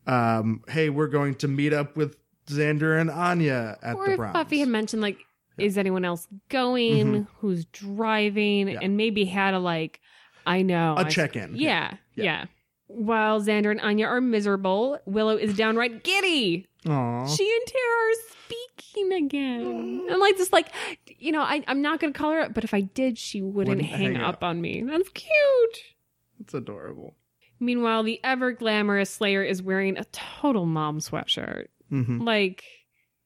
um, 0.08 0.62
"Hey, 0.68 0.90
we're 0.90 1.08
going 1.10 1.36
to 1.36 1.48
meet 1.48 1.74
up 1.74 1.96
with 1.96 2.18
Xander 2.48 3.00
and 3.00 3.12
Anya 3.12 3.78
at 3.84 3.96
or 3.96 4.06
the 4.08 4.14
if 4.14 4.34
Buffy 4.34 4.60
had 4.60 4.70
mentioned 4.70 5.02
like, 5.02 5.18
Yeah. 5.58 5.66
is 5.66 5.78
anyone 5.78 6.06
else 6.06 6.28
going? 6.50 7.06
Mhm. 7.26 7.28
Who's 7.40 7.66
driving? 7.66 8.70
Yeah. 8.70 8.80
And 8.82 8.96
maybe 8.98 9.26
had 9.26 9.54
a 9.54 9.60
like, 9.60 10.00
I 10.46 10.62
know 10.62 10.96
a 10.98 11.04
check 11.06 11.36
in. 11.36 11.56
Yeah, 11.56 11.92
Yeah. 12.16 12.24
yeah, 12.24 12.46
While 12.88 13.42
Xander 13.42 13.70
and 13.70 13.82
Anya 13.82 14.06
are 14.08 14.22
miserable, 14.22 14.98
Willow 15.06 15.36
is 15.36 15.56
downright 15.58 16.04
giddy. 16.06 16.66
Aw. 16.88 17.26
She 17.28 17.44
and 17.44 17.68
Tara 17.68 17.84
are 17.84 18.14
speaking 18.32 18.77
again. 19.14 20.06
And 20.10 20.20
like 20.20 20.38
this, 20.38 20.52
like 20.52 20.68
you 21.20 21.32
know, 21.32 21.42
I, 21.42 21.64
I'm 21.68 21.82
not 21.82 22.00
gonna 22.00 22.14
call 22.14 22.32
her, 22.32 22.42
up, 22.42 22.54
but 22.54 22.64
if 22.64 22.74
I 22.74 22.82
did, 22.82 23.18
she 23.18 23.42
wouldn't, 23.42 23.78
Wouldn't 23.78 23.88
hang, 23.88 24.14
hang 24.16 24.18
up 24.24 24.36
up. 24.36 24.44
on 24.44 24.62
me. 24.62 24.84
That's 24.86 25.10
cute. 25.10 25.78
It's 26.40 26.54
adorable. 26.54 27.16
Meanwhile, 27.60 28.04
the 28.04 28.20
ever 28.24 28.52
glamorous 28.52 29.10
Slayer 29.10 29.44
is 29.44 29.62
wearing 29.62 29.98
a 29.98 30.06
total 30.06 30.66
mom 30.66 31.00
sweatshirt. 31.00 31.68
hmm 31.90 32.22
Like, 32.22 32.64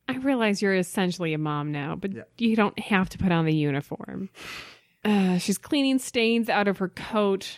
I 0.08 0.16
realize 0.18 0.62
you're 0.62 0.76
essentially 0.76 1.34
a 1.34 1.38
mom 1.38 1.72
now, 1.74 1.96
but 1.96 2.14
Yeah. 2.14 2.24
you 2.38 2.56
don't 2.56 2.80
have 2.80 3.10
to 3.10 3.18
put 3.18 3.32
on 3.32 3.46
the 3.46 3.54
uniform. 3.56 4.30
Uh, 5.04 5.40
she's 5.40 5.58
cleaning 5.58 5.98
stains 5.98 6.48
out 6.48 6.68
of 6.68 6.78
her 6.78 6.88
coat. 6.88 7.58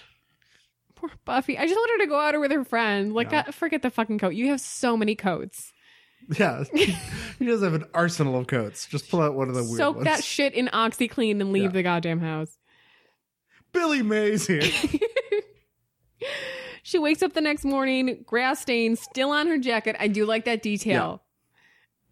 Poor 0.96 1.10
Buffy. 1.26 1.58
I 1.58 1.64
just 1.68 1.76
want 1.76 1.92
her 1.92 2.06
to 2.06 2.10
go 2.10 2.18
out 2.18 2.40
with 2.40 2.52
her 2.54 2.64
friend. 2.64 3.14
Like, 3.14 3.34
Yeah. 3.34 3.44
uh, 3.50 3.52
forget 3.52 3.82
the 3.82 3.90
fucking 3.90 4.18
coat. 4.20 4.30
You 4.34 4.48
have 4.48 4.62
so 4.62 4.96
many 4.96 5.14
coats. 5.14 5.73
Yeah, 6.40 6.64
he 7.40 7.46
does 7.46 7.62
have 7.62 7.74
an 7.74 7.86
arsenal 7.94 8.38
of 8.38 8.48
coats. 8.48 8.88
Just 8.88 9.10
pull 9.10 9.22
out 9.22 9.36
one 9.36 9.50
of 9.50 9.56
the 9.56 9.64
weird 9.64 9.78
Soak 9.78 9.96
ones. 9.98 10.06
that 10.06 10.24
shit 10.24 10.54
in 10.54 10.68
OxiClean 10.68 11.42
and 11.42 11.52
leave 11.52 11.64
Yeah. 11.66 11.70
the 11.70 11.84
goddamn 11.84 12.20
house. 12.22 12.58
Billy 13.74 14.02
Mays 14.04 14.48
here. 14.48 14.62
she 16.84 17.00
wakes 17.00 17.22
up 17.24 17.34
the 17.34 17.42
next 17.42 17.66
morning, 17.66 18.24
grass 18.26 18.62
stains 18.62 19.02
still 19.02 19.32
on 19.32 19.48
her 19.48 19.58
jacket. 19.58 19.96
I 20.00 20.08
do 20.08 20.26
like 20.26 20.46
that 20.46 20.62
detail. 20.62 21.22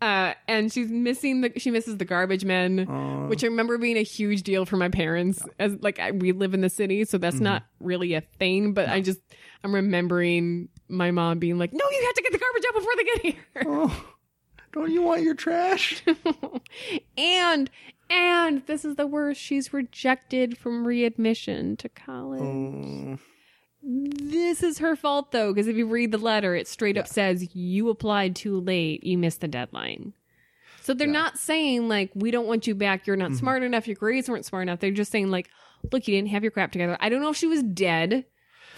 Uh, 0.02 0.34
and 0.48 0.74
she's 0.74 0.90
missing 0.90 1.42
the 1.42 1.52
she 1.58 1.70
misses 1.70 1.98
the 1.98 2.06
garbage 2.06 2.44
men. 2.44 2.88
Aw. 2.90 3.28
which 3.28 3.44
I 3.44 3.48
remember 3.48 3.78
being 3.78 3.98
a 3.98 4.02
huge 4.04 4.42
deal 4.42 4.66
for 4.66 4.76
my 4.76 4.90
parents. 4.90 5.46
As 5.60 5.78
like 5.82 6.00
I, 6.00 6.10
we 6.12 6.32
live 6.32 6.56
in 6.56 6.62
the 6.62 6.70
city, 6.72 7.06
so 7.06 7.20
that's 7.20 7.36
Mhm. 7.36 7.42
not 7.42 7.64
really 7.80 8.16
a 8.16 8.22
thing. 8.22 8.74
But 8.74 8.90
I 8.90 9.02
just 9.02 9.20
I'm 9.64 9.76
remembering 9.76 10.70
my 10.92 11.12
mom 11.12 11.40
being 11.40 11.58
like, 11.58 11.74
"No, 11.74 11.86
you 11.90 12.04
have 12.06 12.16
to 12.16 12.22
get 12.22 12.32
the 12.32 12.38
garbage 12.40 12.64
out 12.68 12.74
before 12.76 12.94
they 12.98 13.04
get 13.04 13.22
here." 13.22 13.64
oh, 13.68 14.06
don't 14.74 14.92
you 14.92 15.02
want 15.02 15.22
your 15.24 15.34
trash? 15.36 16.04
and 17.18 17.70
and 18.10 18.66
this 18.68 18.84
is 18.86 18.96
the 18.96 19.08
worst. 19.08 19.40
She's 19.42 19.74
rejected 19.74 20.58
from 20.58 20.86
readmission 20.86 21.78
to 21.78 21.90
college. 21.90 22.42
Oh. 22.42 23.18
This 23.84 24.62
is 24.62 24.78
her 24.78 24.96
fault 24.96 25.32
though, 25.32 25.52
because 25.54 25.68
if 25.68 25.76
you 25.76 25.88
read 25.88 26.12
the 26.12 26.18
letter, 26.20 26.56
it 26.56 26.68
straight 26.68 26.98
up 26.98 27.08
says 27.08 27.56
you 27.56 27.90
applied 27.90 28.36
too 28.36 28.60
late. 28.60 29.04
You 29.04 29.18
missed 29.18 29.42
the 29.42 29.48
deadline. 29.48 30.14
So 30.82 30.94
they're 30.94 31.08
Yeah. 31.08 31.14
not 31.14 31.40
saying 31.40 31.88
like 31.88 32.12
we 32.14 32.30
don't 32.32 32.48
want 32.48 32.68
you 32.68 32.76
back. 32.76 33.08
You're 33.08 33.16
not 33.16 33.32
Mhm. 33.32 33.38
smart 33.40 33.64
enough. 33.64 33.88
Your 33.88 33.96
grades 33.96 34.30
weren't 34.30 34.46
smart 34.46 34.64
enough. 34.64 34.80
They're 34.80 34.92
just 34.92 35.12
saying 35.12 35.32
like, 35.32 35.50
look, 35.92 36.08
you 36.08 36.16
didn't 36.16 36.30
have 36.30 36.44
your 36.44 36.52
crap 36.52 36.72
together. 36.72 36.96
I 37.00 37.10
don't 37.10 37.22
know 37.22 37.30
if 37.30 37.38
she 37.38 37.48
was 37.48 37.64
dead 37.64 38.26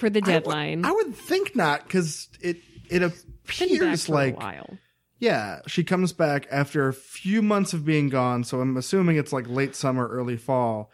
for 0.04 0.10
the 0.10 0.20
I 0.20 0.28
would- 0.28 0.32
deadline. 0.34 0.86
I 0.86 0.92
would 0.92 1.16
think 1.16 1.56
not, 1.56 1.84
because 1.86 2.28
it 2.42 2.58
it 2.90 3.02
appears 3.04 4.10
like 4.10 4.38
while. 4.38 4.78
yeah, 5.20 5.62
she 5.68 5.84
comes 5.84 6.12
back 6.12 6.46
after 6.52 6.88
a 6.90 6.94
few 6.94 7.42
months 7.42 7.74
of 7.74 7.86
being 7.86 8.10
gone. 8.10 8.44
So 8.44 8.60
I'm 8.60 8.76
assuming 8.76 9.16
it's 9.18 9.32
like 9.34 9.48
late 9.48 9.76
summer, 9.76 10.08
early 10.08 10.36
fall. 10.38 10.92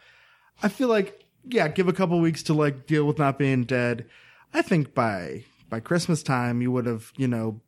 I 0.62 0.68
feel 0.68 0.88
like 0.88 1.24
yeah, 1.48 1.68
give 1.68 1.88
a 1.88 1.92
couple 1.92 2.20
weeks 2.20 2.42
to 2.44 2.54
like 2.54 2.86
deal 2.86 3.04
with 3.04 3.18
not 3.18 3.38
being 3.38 3.64
dead. 3.64 4.06
I 4.54 4.62
think 4.62 4.94
by 4.94 5.44
by 5.68 5.80
Christmas 5.80 6.22
time 6.22 6.60
you 6.62 6.70
would 6.72 6.86
have 6.86 7.12
you 7.16 7.26
know 7.28 7.60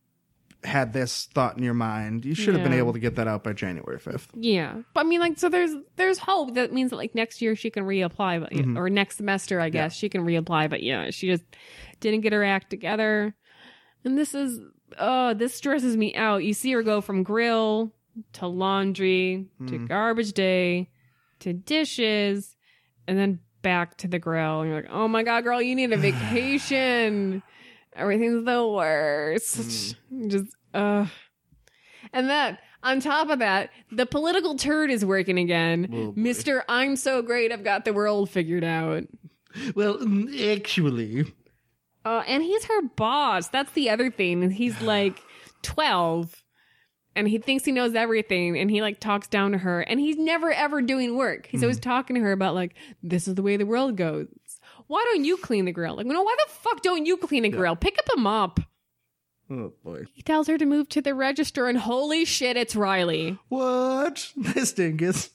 had 0.64 0.92
this 0.92 1.26
thought 1.34 1.56
in 1.56 1.62
your 1.64 1.74
mind. 1.74 2.24
You 2.24 2.34
should 2.34 2.54
have 2.54 2.62
been 2.62 2.72
Yeah. 2.72 2.78
able 2.78 2.92
to 2.92 2.98
get 2.98 3.16
that 3.16 3.26
out 3.26 3.42
by 3.42 3.52
January 3.52 3.98
fifth. 3.98 4.28
Yeah, 4.34 4.82
but 4.94 5.00
I 5.00 5.08
mean, 5.08 5.20
like, 5.20 5.38
so 5.38 5.48
there's 5.48 5.72
there's 5.96 6.18
hope. 6.18 6.54
That 6.54 6.72
means 6.72 6.90
that 6.90 6.96
like 6.96 7.14
next 7.14 7.42
year 7.42 7.56
she 7.56 7.68
can 7.70 7.84
reapply, 7.84 8.40
but 8.40 8.52
Mhm. 8.52 8.76
or 8.78 8.88
next 8.88 9.16
semester, 9.16 9.60
I 9.60 9.70
guess 9.70 9.94
she 9.94 10.08
can 10.08 10.22
reapply. 10.22 10.70
But 10.70 10.82
yeah, 10.82 11.10
she 11.10 11.26
just 11.28 11.44
didn't 12.00 12.20
get 12.20 12.32
her 12.32 12.44
act 12.44 12.70
together, 12.70 13.34
and 14.04 14.16
this 14.16 14.34
is 14.34 14.60
oh, 14.98 15.32
this 15.34 15.54
stresses 15.54 15.96
me 15.96 16.14
out. 16.14 16.44
You 16.44 16.52
see 16.52 16.70
her 16.72 16.82
go 16.82 17.00
from 17.00 17.22
grill 17.22 17.92
to 18.34 18.46
laundry 18.46 19.46
to 19.66 19.78
Mhm. 19.78 19.88
garbage 19.88 20.32
day 20.34 20.90
to 21.40 21.54
dishes 21.54 22.56
and 23.08 23.16
then 23.18 23.38
back 23.62 23.96
to 23.96 24.06
the 24.08 24.18
grill. 24.18 24.60
And 24.60 24.70
you're 24.70 24.82
like, 24.82 24.90
oh 24.92 25.08
my 25.08 25.22
God, 25.22 25.44
girl, 25.44 25.62
you 25.62 25.74
need 25.74 25.92
a 25.92 25.96
vacation. 26.66 27.42
Everything's 27.94 28.44
the 28.44 28.66
worst. 28.66 29.96
Just, 30.26 30.46
uh. 30.72 31.06
And 32.12 32.28
then 32.28 32.58
on 32.82 33.00
top 33.00 33.28
of 33.30 33.38
that, 33.40 33.70
the 33.90 34.06
political 34.06 34.56
turd 34.56 34.90
is 34.90 35.04
working 35.04 35.38
again. 35.38 35.88
Oh. 35.92 36.12
Mr. 36.20 36.62
I'm 36.68 36.96
so 36.96 37.22
great, 37.22 37.52
I've 37.52 37.64
got 37.64 37.84
the 37.84 37.92
world 37.92 38.30
figured 38.30 38.64
out. 38.64 39.04
Well, 39.74 39.98
mm, 39.98 40.56
actually, 40.56 41.32
Uh, 42.04 42.22
and 42.26 42.42
he's 42.42 42.64
her 42.64 42.82
boss. 42.96 43.48
That's 43.48 43.72
the 43.72 43.90
other 43.90 44.10
thing. 44.10 44.42
And 44.42 44.52
he's 44.52 44.80
like 44.82 45.22
12 45.62 46.42
and 47.14 47.28
he 47.28 47.38
thinks 47.38 47.64
he 47.64 47.72
knows 47.72 47.94
everything 47.94 48.58
and 48.58 48.70
he 48.70 48.80
like 48.80 48.98
talks 48.98 49.28
down 49.28 49.52
to 49.52 49.58
her 49.58 49.82
and 49.82 50.00
he's 50.00 50.16
never 50.16 50.50
ever 50.50 50.80
doing 50.80 51.16
work. 51.16 51.46
He's 51.46 51.62
always 51.62 51.78
talking 51.78 52.16
to 52.16 52.22
her 52.22 52.32
about 52.32 52.54
like, 52.54 52.74
this 53.02 53.28
is 53.28 53.34
the 53.34 53.42
way 53.42 53.56
the 53.58 53.66
world 53.66 53.96
goes. 53.96 54.28
Why 54.92 55.02
don't 55.10 55.24
you 55.24 55.38
clean 55.38 55.64
the 55.64 55.72
grill? 55.72 55.96
Like, 55.96 56.04
no, 56.04 56.22
why 56.22 56.34
the 56.46 56.52
fuck 56.52 56.82
don't 56.82 57.06
you 57.06 57.16
clean 57.16 57.46
a 57.46 57.48
grill? 57.48 57.76
Pick 57.76 57.98
up 57.98 58.04
a 58.14 58.20
mop. 58.20 58.60
oh 59.50 59.72
boy, 59.82 60.04
He 60.12 60.20
tells 60.20 60.48
her 60.48 60.58
to 60.58 60.66
move 60.66 60.88
to 60.90 61.00
the 61.00 61.14
register 61.14 61.66
and 61.66 61.78
holy 61.78 62.26
shit, 62.26 62.58
it's 62.58 62.76
Riley. 62.76 63.38
what? 63.48 64.30
This 64.36 64.72
dingus. 64.72 65.30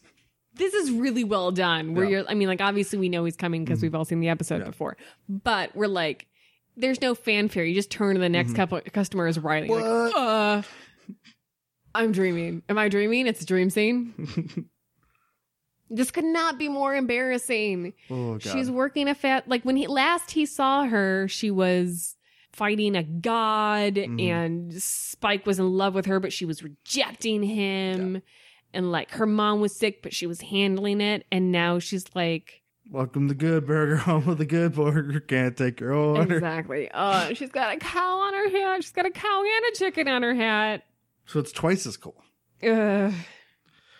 This 0.53 0.73
is 0.75 0.91
really 0.91 1.23
well 1.23 1.51
done. 1.51 1.95
Where 1.95 2.03
Yeah. 2.05 2.09
Mm-hmm. 2.09 2.11
you're, 2.25 2.29
I 2.29 2.33
mean, 2.35 2.47
like, 2.47 2.61
obviously 2.61 2.99
we 2.99 3.09
know 3.09 3.25
he's 3.25 3.35
coming 3.35 3.65
because 3.65 3.81
we've 3.81 3.95
all 3.95 4.05
seen 4.05 4.19
the 4.19 4.29
episode 4.29 4.59
Yeah. 4.59 4.65
before, 4.67 4.95
but 5.27 5.75
we're 5.75 5.87
like, 5.87 6.27
there's 6.75 7.01
no 7.01 7.15
fanfare. 7.15 7.63
You 7.63 7.73
just 7.73 7.89
turn 7.89 8.13
to 8.13 8.21
the 8.21 8.29
next 8.29 8.53
couple 8.55 8.79
customer 8.93 9.25
is 9.27 9.39
Riley. 9.39 9.69
You're 9.69 9.77
Like, 9.77 9.85
Mm-hmm. 10.13 10.19
What? 10.19 10.27
uh, 10.27 10.61
I'm 11.95 12.11
dreaming. 12.11 12.61
Am 12.69 12.77
I 12.77 12.89
dreaming? 12.89 13.25
It's 13.25 13.41
a 13.41 13.45
dream 13.45 13.71
scene. 13.71 14.13
this 15.89 16.11
could 16.11 16.25
not 16.25 16.57
be 16.59 16.67
more 16.69 16.95
embarrassing. 16.95 17.93
Oh 18.09 18.33
god. 18.33 18.41
She's 18.43 18.69
working 18.71 19.07
a 19.07 19.15
fat 19.15 19.47
like 19.47 19.63
when 19.63 19.75
he 19.77 19.87
last 19.87 20.31
he 20.31 20.45
saw 20.45 20.85
her, 20.85 21.27
she 21.27 21.51
was 21.51 22.15
fighting 22.51 22.95
a 22.95 23.03
god 23.03 23.95
Mhm. 23.95 24.21
and 24.21 24.73
Spike 24.81 25.45
was 25.45 25.59
in 25.59 25.69
love 25.71 25.93
with 25.93 26.07
her, 26.07 26.19
but 26.19 26.33
she 26.33 26.45
was 26.45 26.63
rejecting 26.63 27.43
him. 27.43 28.21
And 28.73 28.91
like 28.91 29.11
her 29.11 29.25
mom 29.25 29.61
was 29.61 29.75
sick, 29.75 30.01
but 30.01 30.13
she 30.13 30.27
was 30.27 30.41
handling 30.41 30.99
it. 31.01 31.25
And 31.31 31.51
now 31.51 31.79
she's 31.79 32.05
like 32.15 32.61
Welcome 32.89 33.27
to 33.27 33.33
Good 33.35 33.65
Burger, 33.67 33.95
home 34.07 34.27
of 34.29 34.37
the 34.37 34.45
good 34.45 34.73
burger. 34.75 35.19
Can't 35.19 35.55
take 35.57 35.79
your 35.81 35.93
order. 35.93 36.35
Exactly. 36.35 36.89
Uh 36.91 37.33
she's 37.33 37.51
got 37.51 37.73
a 37.75 37.77
cow 37.77 38.19
on 38.19 38.33
her 38.33 38.49
hat. 38.49 38.83
She's 38.83 38.91
got 38.91 39.05
a 39.05 39.11
cow 39.11 39.43
and 39.43 39.65
a 39.73 39.77
chicken 39.77 40.07
on 40.07 40.23
her 40.23 40.33
hat. 40.35 40.83
So 41.25 41.39
it's 41.39 41.51
twice 41.51 41.85
as 41.85 41.97
cool. 41.97 42.23
Ugh. 42.63 43.13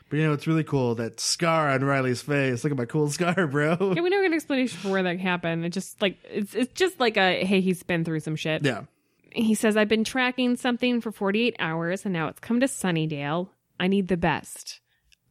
But 0.09 0.17
you 0.17 0.23
know, 0.23 0.33
it's 0.33 0.47
really 0.47 0.63
cool 0.63 0.95
that 0.95 1.19
scar 1.19 1.69
on 1.69 1.83
Riley's 1.83 2.21
face. 2.21 2.63
Look 2.63 2.71
at 2.71 2.77
my 2.77 2.85
cool 2.85 3.09
scar, 3.11 3.45
bro. 3.47 3.75
Yeah, 3.95 4.01
we 4.01 4.09
never 4.09 4.23
get 4.23 4.27
an 4.31 4.33
explanation 4.33 4.77
for 4.79 4.89
where 4.89 5.03
that 5.03 5.19
happened. 5.19 5.65
It 5.65 5.69
just 5.71 6.01
like 6.01 6.17
it's 6.29 6.55
it's 6.55 6.73
just 6.73 6.99
like 6.99 7.17
a 7.17 7.43
hey, 7.45 7.59
he's 7.61 7.83
been 7.83 8.05
through 8.05 8.21
some 8.21 8.35
shit. 8.35 8.63
Yeah. 8.63 8.83
He 9.31 9.53
says, 9.53 9.75
I've 9.77 9.89
been 9.89 10.03
tracking 10.05 10.55
something 10.55 10.99
for 11.01 11.11
48 11.11 11.57
hours 11.59 12.05
and 12.05 12.13
now 12.13 12.27
it's 12.29 12.39
come 12.39 12.59
to 12.61 12.65
Sunnydale. 12.65 13.49
I 13.79 13.87
need 13.87 14.07
the 14.07 14.17
best. 14.17 14.79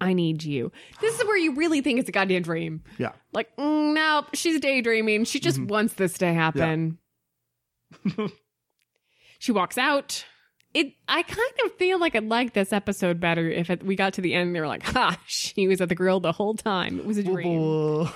I 0.01 0.13
need 0.13 0.45
you. 0.45 0.71
This 1.01 1.19
is 1.19 1.25
where 1.27 1.39
you 1.39 1.55
really 1.55 1.81
think 1.81 1.99
it's 1.99 2.09
a 2.09 2.13
goddamn 2.13 2.43
dream. 2.43 2.83
Yeah. 2.99 3.13
Like, 3.33 3.57
mm, 3.57 3.95
no, 3.95 4.25
she's 4.35 4.61
daydreaming. 4.61 5.25
She 5.25 5.41
just 5.41 5.57
Mm-hmm. 5.59 5.69
wants 5.69 5.95
this 5.95 6.19
to 6.19 6.33
happen. 6.33 6.99
she 9.39 9.53
walks 9.53 9.79
out. 9.79 10.25
It. 10.77 10.93
I 11.09 11.23
kind 11.23 11.53
of 11.65 11.73
feel 11.77 11.99
like 11.99 12.15
I'd 12.15 12.29
like 12.29 12.53
this 12.53 12.73
episode 12.73 13.19
better 13.21 13.49
if 13.49 13.71
it, 13.71 13.83
we 13.83 13.97
got 13.97 14.15
to 14.15 14.21
the 14.21 14.35
end 14.35 14.49
and 14.49 14.57
they 14.57 14.61
were 14.61 14.67
like, 14.69 14.83
ha, 14.83 15.19
she 15.27 15.67
was 15.69 15.81
at 15.81 15.89
the 15.89 15.95
grill 15.95 16.21
the 16.21 16.33
whole 16.33 16.55
time. 16.55 16.99
It 16.99 17.07
was 17.07 17.19
a 17.19 17.23
dream. 17.23 17.59
Oh, 17.61 18.15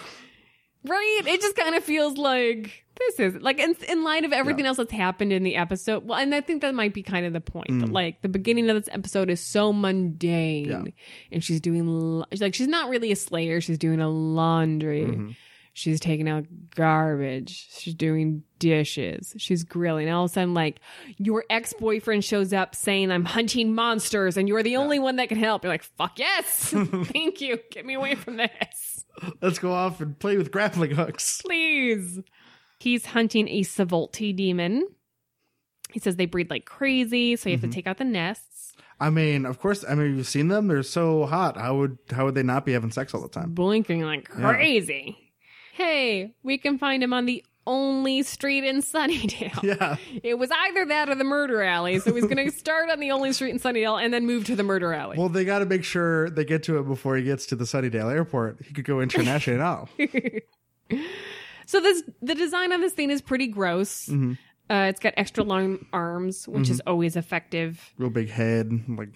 Right? 0.83 1.23
It 1.27 1.43
just 1.43 1.57
kind 1.57 1.75
of 1.75 1.85
feels 1.85 2.17
like 2.17 2.85
this 2.97 3.21
is 3.21 3.43
like 3.43 3.59
in, 3.59 3.77
in 3.89 4.03
light 4.03 4.25
of 4.25 4.33
everything 4.33 4.65
else 4.65 4.79
that's 4.79 4.91
happened 4.93 5.31
in 5.31 5.43
the 5.43 5.57
episode. 5.57 6.07
Well, 6.07 6.19
and 6.19 6.35
I 6.35 6.41
think 6.41 6.63
that 6.63 6.75
might 6.75 6.95
be 6.95 7.03
kind 7.03 7.27
of 7.27 7.35
the 7.35 7.41
point. 7.41 7.69
That, 7.81 7.91
like 7.93 8.23
the 8.23 8.31
beginning 8.31 8.71
of 8.71 8.77
this 8.83 8.89
episode 8.93 9.29
is 9.29 9.41
so 9.41 9.75
mundane, 9.75 10.69
Yeah. 10.71 10.83
and 11.33 11.45
she's 11.45 11.61
doing 11.61 11.87
l- 11.87 12.27
like 12.41 12.55
she's 12.55 12.67
not 12.67 12.89
really 12.89 13.13
a 13.13 13.17
slayer. 13.17 13.61
She's 13.61 13.77
doing 13.77 14.01
a 14.01 14.09
laundry. 14.09 15.03
Mm-hmm. 15.03 15.31
She's 15.73 16.01
taking 16.01 16.29
out 16.29 16.47
garbage. 16.75 17.69
She's 17.71 17.95
doing 17.95 18.43
dishes. 18.59 19.35
She's 19.39 19.63
grilling. 19.63 20.11
All 20.11 20.25
of 20.25 20.31
a 20.31 20.35
sudden, 20.35 20.55
like 20.55 20.81
your 21.17 21.45
ex 21.49 21.73
boyfriend 21.73 22.25
shows 22.25 22.53
up 22.53 22.75
saying, 22.75 23.11
"I'm 23.11 23.25
hunting 23.25 23.75
monsters, 23.75 24.37
and 24.37 24.49
you're 24.49 24.63
the 24.63 24.77
only 24.77 24.99
one 24.99 25.17
that 25.17 25.29
can 25.29 25.39
help." 25.39 25.63
You're 25.63 25.73
like, 25.73 25.85
"Fuck 25.85 26.19
yes, 26.19 26.75
thank 27.05 27.41
you. 27.41 27.59
Get 27.71 27.87
me 27.87 27.95
away 27.95 28.15
from 28.15 28.37
this." 28.37 29.05
let's 29.43 29.59
go 29.59 29.73
off 29.73 30.01
and 30.01 30.19
play 30.19 30.37
with 30.37 30.51
grappling 30.51 30.93
hooks. 30.93 31.43
please. 31.43 32.21
He's 32.79 33.07
hunting 33.07 33.49
a 33.49 33.63
Suvolte 33.63 34.35
demon. 34.35 34.89
He 35.93 36.01
says 36.01 36.17
they 36.17 36.27
breed 36.27 36.51
like 36.51 36.65
crazy, 36.65 37.37
so 37.37 37.49
you 37.49 37.55
have 37.55 37.61
to 37.61 37.67
mm-hmm. 37.67 37.75
take 37.75 37.87
out 37.87 37.99
the 37.99 38.05
nests. 38.05 38.75
I 38.99 39.11
mean, 39.11 39.45
of 39.47 39.59
course. 39.59 39.85
I 39.89 39.95
mean, 39.95 40.17
you've 40.17 40.27
seen 40.27 40.49
them. 40.49 40.69
They're 40.69 40.83
so 40.83 41.27
hot. 41.27 41.57
How 41.57 41.77
would 41.77 41.99
how 42.11 42.27
would 42.27 42.35
they 42.35 42.43
not 42.43 42.65
be 42.65 42.73
having 42.73 42.91
sex 42.91 43.15
all 43.15 43.23
the 43.23 43.29
time? 43.29 43.53
Blinking 43.53 44.03
like 44.03 44.29
crazy. 44.29 45.30
Hey, 45.81 46.35
we 46.43 46.59
can 46.59 46.77
find 46.77 47.03
him 47.03 47.15
on 47.15 47.25
the 47.25 47.43
only 47.67 48.23
street 48.23 48.65
in 48.65 48.83
Sunnydale. 48.83 49.63
Yeah. 49.63 49.97
It 50.23 50.39
was 50.39 50.51
either 50.51 50.85
that 50.85 51.09
or 51.09 51.15
the 51.15 51.25
murder 51.25 51.63
alley. 51.63 51.99
So 52.01 52.15
he's 52.15 52.27
going 52.27 52.37
to 52.51 52.55
start 52.55 52.91
on 52.91 53.01
the 53.01 53.13
only 53.13 53.33
street 53.33 53.53
in 53.53 53.59
Sunnydale 53.59 53.99
and 53.99 54.13
then 54.13 54.27
move 54.27 54.45
to 54.45 54.57
the 54.57 54.63
murder 54.63 54.93
alley. 54.93 55.17
Well, 55.17 55.31
they 55.31 55.47
got 55.47 55.61
to 55.61 55.65
make 55.65 55.83
sure 55.83 56.29
they 56.29 56.45
get 56.45 56.65
to 56.65 56.79
it 56.79 56.87
before 56.87 57.17
he 57.17 57.23
gets 57.23 57.47
to 57.47 57.57
the 57.57 57.65
Sunnydale 57.65 58.13
airport. 58.13 58.59
He 58.63 58.75
could 58.75 58.85
go 58.85 59.01
international. 59.01 59.89
so 61.67 61.81
this 61.81 62.03
the 62.21 62.35
design 62.35 62.73
on 62.75 62.83
this 62.83 62.93
thing 62.93 63.11
is 63.11 63.23
pretty 63.23 63.47
gross. 63.47 64.05
Mm-hmm. 64.05 64.33
Uh, 64.69 64.85
it's 64.89 65.01
got 65.01 65.15
extra 65.17 65.45
long 65.45 65.87
arms, 65.95 66.47
which 66.47 66.69
is 66.69 66.81
always 66.87 67.17
effective. 67.17 67.93
Real 67.97 68.11
big 68.11 68.29
head. 68.29 68.71
Like, 68.87 69.09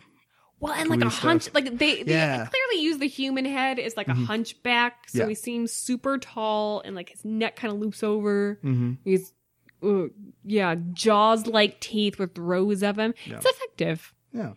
Well, 0.65 0.73
and 0.73 0.89
like 0.89 1.01
a 1.05 1.11
stuff. 1.11 1.23
hunch, 1.23 1.49
like 1.55 1.65
they, 1.79 2.03
they 2.03 2.13
Yeah. 2.13 2.37
Mm-hmm. 2.39 2.51
clearly 2.51 2.85
use 2.85 2.99
the 2.99 3.07
human 3.09 3.45
head 3.45 3.79
as 3.79 3.97
like 3.97 4.09
a 4.09 4.15
hunchback, 4.15 5.09
so 5.11 5.19
Yeah. 5.21 5.29
he 5.29 5.35
seems 5.35 5.73
super 5.73 6.19
tall 6.19 6.81
and 6.85 6.97
like 6.97 7.11
his 7.11 7.25
neck 7.25 7.57
kind 7.57 7.73
of 7.73 7.79
loops 7.81 8.03
over. 8.03 8.59
mhm. 8.65 8.99
He's, 9.05 9.33
uh, 9.83 10.07
yeah, 10.45 10.75
jaws 10.93 11.47
like 11.47 11.81
teeth 11.81 12.19
with 12.19 12.37
rows 12.39 12.83
of 12.83 12.97
them. 12.97 13.15
It's 13.27 13.45
effective. 13.47 14.15
yeah. 14.33 14.55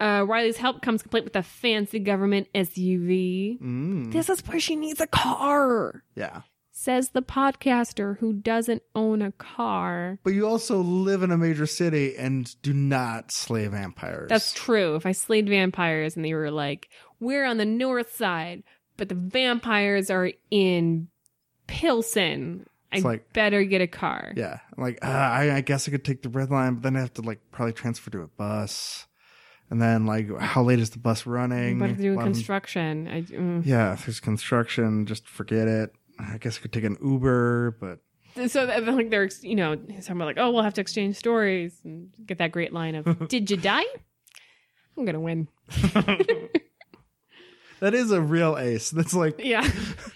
Uh, 0.00 0.24
Riley's 0.26 0.56
help 0.56 0.82
comes 0.82 1.02
complete 1.02 1.22
with 1.22 1.36
a 1.36 1.42
fancy 1.44 2.00
government 2.00 2.48
SUV. 2.52 3.60
Mm. 3.62 4.12
This 4.12 4.28
is 4.28 4.40
where 4.46 4.58
she 4.58 4.74
needs 4.74 5.00
a 5.00 5.06
car, 5.06 6.02
Yeah. 6.16 6.42
Says 6.76 7.10
the 7.10 7.22
podcaster 7.22 8.18
who 8.18 8.32
doesn't 8.32 8.82
own 8.96 9.22
a 9.22 9.30
car. 9.32 10.18
But 10.24 10.34
you 10.34 10.46
also 10.46 10.78
live 10.78 11.22
in 11.22 11.30
a 11.30 11.38
major 11.38 11.66
city 11.66 12.16
and 12.16 12.52
do 12.62 12.72
not 12.74 13.30
slay 13.32 13.68
vampires. 13.68 14.28
That's 14.28 14.52
true. 14.52 14.96
If 14.96 15.06
I 15.06 15.12
slayed 15.12 15.48
vampires 15.48 16.16
and 16.16 16.24
they 16.24 16.34
were 16.34 16.50
like, 16.50 16.88
we're 17.20 17.44
on 17.44 17.58
the 17.58 17.64
north 17.64 18.14
side, 18.16 18.64
but 18.96 19.08
the 19.08 19.14
vampires 19.14 20.10
are 20.10 20.32
in 20.50 21.06
Pilsen, 21.68 22.66
I 22.92 22.96
It's 22.96 23.04
like- 23.04 23.32
better 23.32 23.62
get 23.64 23.80
a 23.80 23.86
car. 23.86 24.32
Yeah, 24.36 24.58
like 24.76 24.98
uh, 25.02 25.08
I, 25.08 25.56
I 25.56 25.60
guess 25.60 25.88
I 25.88 25.92
could 25.92 26.04
take 26.04 26.22
the 26.22 26.28
red 26.28 26.50
line, 26.50 26.74
but 26.74 26.82
then 26.82 26.96
I 26.96 27.00
have 27.00 27.14
to 27.14 27.22
like 27.22 27.40
probably 27.52 27.72
transfer 27.72 28.10
to 28.10 28.22
a 28.22 28.26
bus, 28.26 29.06
and 29.70 29.80
then 29.80 30.06
like 30.06 30.28
how 30.40 30.62
late 30.64 30.78
is 30.80 30.90
the 30.90 30.98
bus 30.98 31.24
running? 31.24 31.78
But 31.78 31.90
if 31.90 31.98
they're 31.98 32.12
doing 32.14 32.24
construction, 32.24 33.08
I, 33.08 33.22
mm. 33.22 33.64
Yeah, 33.64 33.94
if 33.94 34.06
there's 34.06 34.20
construction, 34.20 35.06
just 35.06 35.26
forget 35.28 35.68
it. 35.68 35.94
I 36.18 36.38
guess 36.38 36.58
I 36.58 36.60
could 36.62 36.72
take 36.72 36.84
an 36.84 36.96
Uber, 37.02 37.76
but 37.80 37.98
so 38.48 38.64
like 38.64 39.10
they're 39.10 39.28
you 39.42 39.54
know 39.54 39.76
somewhere 40.00 40.26
like, 40.26 40.38
oh, 40.38 40.50
we'll 40.50 40.62
have 40.62 40.74
to 40.74 40.80
exchange 40.80 41.16
stories 41.16 41.78
and 41.84 42.08
get 42.26 42.38
that 42.38 42.52
great 42.52 42.72
line 42.72 42.94
of, 42.94 43.28
"Did 43.28 43.50
you 43.50 43.56
die?" 43.56 43.84
I'm 44.96 45.04
gonna 45.04 45.20
win. 45.20 45.48
that 47.80 47.94
is 47.94 48.10
a 48.10 48.20
real 48.20 48.56
ace. 48.58 48.90
That's 48.90 49.14
like 49.14 49.36
Yeah, 49.38 49.68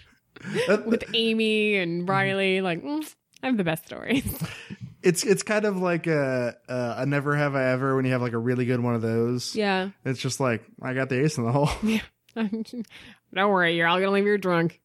that, 0.67 0.85
with 0.85 1.03
Amy 1.13 1.75
and 1.75 2.07
Riley, 2.07 2.61
like 2.61 2.83
mm, 2.83 3.13
I 3.43 3.47
have 3.47 3.57
the 3.57 3.63
best 3.63 3.85
stories. 3.85 4.25
it's 5.03 5.23
it's 5.23 5.43
kind 5.43 5.65
of 5.65 5.77
like 5.77 6.07
a, 6.07 6.55
a 6.67 6.95
a 6.99 7.05
never 7.05 7.35
have 7.35 7.55
I 7.55 7.71
ever 7.71 7.95
when 7.95 8.05
you 8.05 8.11
have 8.11 8.21
like 8.21 8.33
a 8.33 8.37
really 8.37 8.65
good 8.65 8.79
one 8.79 8.95
of 8.95 9.01
those. 9.01 9.55
yeah, 9.55 9.89
It's 10.05 10.19
just 10.21 10.39
like 10.39 10.63
I 10.81 10.93
got 10.93 11.09
the 11.09 11.21
ace 11.23 11.37
in 11.37 11.45
the 11.45 11.51
hole. 11.51 11.69
Yeah, 11.83 12.01
don't 12.35 13.51
worry, 13.51 13.75
you're 13.75 13.87
all 13.87 13.99
gonna 13.99 14.11
leave 14.11 14.23
here 14.23 14.37
drunk. 14.37 14.79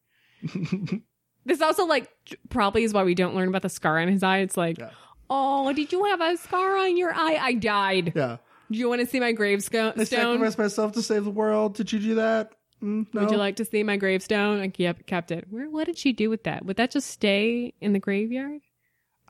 This 1.47 1.61
also 1.61 1.87
like 1.87 2.11
probably 2.49 2.85
is 2.85 2.93
why 2.93 3.03
we 3.05 3.15
don't 3.15 3.35
learn 3.35 3.49
about 3.49 3.63
the 3.63 3.69
scar 3.69 3.99
on 3.99 4.09
his 4.09 4.23
eye. 4.23 4.39
It's 4.39 4.57
like, 4.57 4.79
Yeah. 4.79 4.91
oh, 5.31 5.73
did 5.73 5.93
you 5.93 6.05
have 6.05 6.21
a 6.21 6.37
scar 6.37 6.77
on 6.79 6.97
your 6.97 7.13
eye? 7.15 7.39
I 7.41 7.55
died. 7.55 8.13
yeah, 8.15 8.37
Do 8.71 8.79
you 8.79 8.89
want 8.89 9.01
to 9.01 9.07
see 9.07 9.21
my 9.21 9.33
gravestone? 9.33 9.93
I 9.97 10.05
sacrificed 10.05 10.59
myself 10.59 10.93
to 10.93 11.03
save 11.03 11.25
the 11.25 11.31
world. 11.31 11.75
Did 11.75 11.93
you 11.93 11.99
do 11.99 12.15
that? 12.17 12.53
Mm, 12.83 13.07
no. 13.15 13.23
Would 13.23 13.31
you 13.31 13.37
like 13.37 13.57
to 13.57 13.65
see 13.65 13.83
my 13.83 13.97
gravestone? 13.97 14.61
I 14.61 14.69
kept 14.69 15.07
kept 15.07 15.31
it. 15.31 15.47
Where? 15.49 15.71
What 15.71 15.87
did 15.87 15.97
she 15.99 16.13
do 16.13 16.29
with 16.31 16.45
that? 16.45 16.65
Would 16.67 16.77
that 16.77 16.91
just 16.91 17.09
stay 17.11 17.73
in 17.81 17.93
the 17.93 17.99
graveyard? 18.01 18.61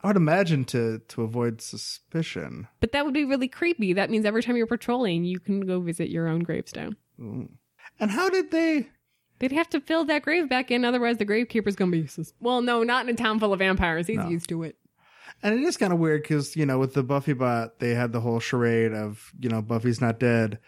I 0.03 0.07
would 0.07 0.17
imagine 0.17 0.65
to 0.65 0.99
to 0.99 1.21
avoid 1.23 1.61
suspicion. 1.61 2.67
But 2.79 2.91
that 2.91 3.05
would 3.05 3.13
be 3.13 3.23
really 3.25 3.47
creepy. 3.47 3.93
That 3.93 4.09
means 4.09 4.25
every 4.25 4.43
time 4.43 4.57
you're 4.57 4.67
patrolling, 4.67 5.23
you 5.23 5.39
can 5.39 5.61
go 5.61 5.79
visit 5.79 6.09
your 6.09 6.27
own 6.27 6.39
gravestone. 6.41 6.95
Ooh. 7.19 7.49
And 7.99 8.11
how 8.11 8.29
did 8.29 8.51
they? 8.51 8.89
They'd 9.39 9.51
have 9.51 9.69
to 9.71 9.81
fill 9.81 10.05
that 10.05 10.21
grave 10.21 10.47
back 10.49 10.71
in, 10.71 10.85
otherwise 10.85 11.17
the 11.17 11.25
gravekeeper's 11.25 11.75
gonna 11.75 11.91
be 11.91 11.99
useless. 11.99 12.33
Well, 12.39 12.61
no, 12.61 12.83
not 12.83 13.07
in 13.07 13.13
a 13.13 13.17
town 13.17 13.39
full 13.39 13.51
of 13.53 13.59
vampires. 13.59 14.07
He's 14.07 14.17
No. 14.17 14.29
used 14.29 14.47
to 14.49 14.63
it. 14.63 14.77
And 15.43 15.53
it 15.53 15.61
is 15.63 15.75
kind 15.77 15.91
of 15.91 15.99
weird 15.99 16.21
because 16.23 16.55
you 16.55 16.65
know 16.65 16.79
with 16.79 16.93
the 16.93 17.03
Buffy 17.03 17.33
bot, 17.33 17.79
they 17.79 17.93
had 17.93 18.11
the 18.13 18.21
whole 18.21 18.39
charade 18.39 18.93
of 18.93 19.31
you 19.39 19.49
know 19.49 19.61
Buffy's 19.61 19.99
not 19.99 20.19
dead, 20.19 20.59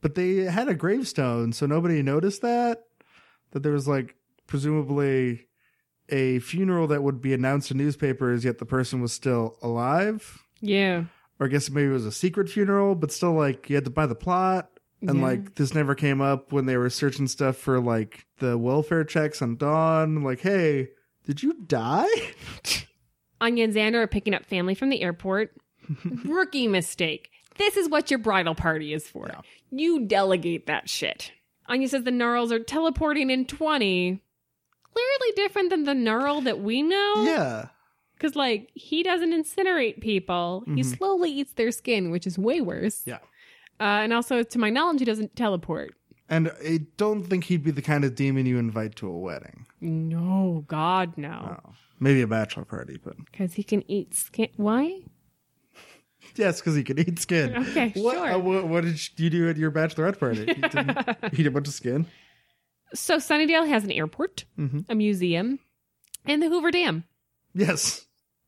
but 0.00 0.14
they 0.16 0.38
had 0.38 0.68
a 0.68 0.74
gravestone, 0.74 1.52
so 1.52 1.66
nobody 1.66 2.02
noticed 2.02 2.42
that 2.42 2.84
that 3.52 3.62
there 3.62 3.72
was 3.72 3.86
like 3.86 4.16
presumably 4.48 5.46
a 6.08 6.38
funeral 6.40 6.86
that 6.88 7.02
would 7.02 7.20
be 7.20 7.32
announced 7.34 7.70
in 7.70 7.76
newspapers, 7.76 8.44
yet 8.44 8.58
the 8.58 8.64
person 8.66 9.00
was 9.00 9.12
still 9.12 9.56
alive. 9.62 10.42
Yeah. 10.60 11.04
Or 11.38 11.46
I 11.46 11.48
guess 11.50 11.70
maybe 11.70 11.88
it 11.88 11.92
was 11.92 12.06
a 12.06 12.10
secret 12.12 12.48
funeral, 12.50 12.94
but 12.96 13.12
still 13.12 13.32
like 13.34 13.70
you 13.70 13.76
had 13.76 13.84
to 13.84 13.90
buy 13.90 14.06
the 14.06 14.14
plot. 14.14 14.70
And 15.00 15.18
Yeah. 15.18 15.24
like 15.24 15.54
this 15.54 15.74
never 15.74 15.94
came 15.94 16.20
up 16.20 16.52
when 16.52 16.66
they 16.66 16.76
were 16.76 16.90
searching 16.90 17.28
stuff 17.28 17.56
for 17.56 17.78
like 17.80 18.26
the 18.38 18.58
welfare 18.58 19.04
checks 19.04 19.40
on 19.42 19.56
Dawn. 19.56 20.22
Like, 20.24 20.40
hey, 20.40 20.88
did 21.24 21.42
you 21.42 21.54
die? 21.66 22.08
Anya 23.40 23.64
and 23.64 23.74
Xander 23.74 23.94
are 23.96 24.06
picking 24.08 24.34
up 24.34 24.44
family 24.44 24.74
from 24.74 24.88
the 24.90 25.00
airport. 25.02 25.52
Rookie 26.24 26.66
mistake. 26.66 27.30
This 27.56 27.76
is 27.76 27.88
what 27.88 28.10
your 28.10 28.18
bridal 28.18 28.54
party 28.54 28.92
is 28.92 29.08
for. 29.08 29.26
Yeah. 29.28 29.40
You 29.70 30.06
delegate 30.06 30.66
that 30.66 30.88
shit. 30.88 31.32
Anya 31.66 31.88
says 31.88 32.02
the 32.04 32.10
Gnarls 32.10 32.50
are 32.50 32.58
teleporting 32.58 33.30
in 33.30 33.44
20. 33.46 34.20
Clearly 34.94 35.32
different 35.36 35.70
than 35.70 35.84
the 35.84 35.94
Gnarl 35.94 36.40
that 36.42 36.60
we 36.60 36.82
know. 36.82 37.14
Yeah. 37.24 37.68
Because, 38.14 38.34
like, 38.34 38.70
he 38.74 39.02
doesn't 39.04 39.32
incinerate 39.32 40.00
people. 40.00 40.64
He 40.66 40.80
Mhm. 40.82 40.96
slowly 40.96 41.30
eats 41.30 41.52
their 41.52 41.70
skin, 41.70 42.10
which 42.10 42.26
is 42.26 42.36
way 42.38 42.60
worse. 42.60 43.02
Yeah. 43.06 43.18
Uh, 43.80 44.02
and 44.02 44.12
also, 44.12 44.42
to 44.42 44.58
my 44.58 44.70
knowledge, 44.70 44.98
he 45.00 45.04
doesn't 45.04 45.36
teleport. 45.36 45.94
And 46.28 46.50
I 46.64 46.80
don't 46.96 47.24
think 47.24 47.44
he'd 47.44 47.62
be 47.64 47.70
the 47.70 47.80
kind 47.82 48.04
of 48.04 48.14
demon 48.14 48.44
you 48.44 48.58
invite 48.58 48.96
to 48.96 49.08
a 49.08 49.16
wedding. 49.18 49.66
No, 49.80 50.64
God, 50.68 51.16
no. 51.16 51.58
Oh. 51.66 51.72
Maybe 52.00 52.20
a 52.22 52.26
bachelor 52.26 52.64
party, 52.64 52.98
but 53.02 53.16
Because 53.16 53.54
he 53.54 53.62
can 53.62 53.82
eat 53.90 54.14
skin. 54.14 54.48
Why? 54.56 55.00
yes, 56.36 56.60
because 56.60 56.74
he 56.76 56.84
can 56.84 56.98
eat 56.98 57.18
skin. 57.18 57.56
Okay, 57.56 57.92
What, 57.96 58.14
sure. 58.16 58.32
uh, 58.34 58.38
what, 58.38 58.68
what 58.68 58.84
did 58.84 59.00
you 59.18 59.30
do 59.30 59.48
at 59.48 59.56
your 59.56 59.70
bachelorette 59.70 60.18
party? 60.18 60.40
You 60.40 60.54
didn't 60.54 60.98
eat 61.38 61.46
a 61.46 61.50
bunch 61.50 61.68
of 61.68 61.74
skin? 61.74 62.06
So, 62.94 63.16
Sunnydale 63.18 63.68
has 63.68 63.84
an 63.84 63.90
airport, 63.92 64.44
Mhm. 64.58 64.84
a 64.88 64.94
museum, 64.94 65.58
and 66.24 66.42
the 66.42 66.48
Hoover 66.48 66.70
Dam. 66.70 67.04
Yes, 67.54 68.06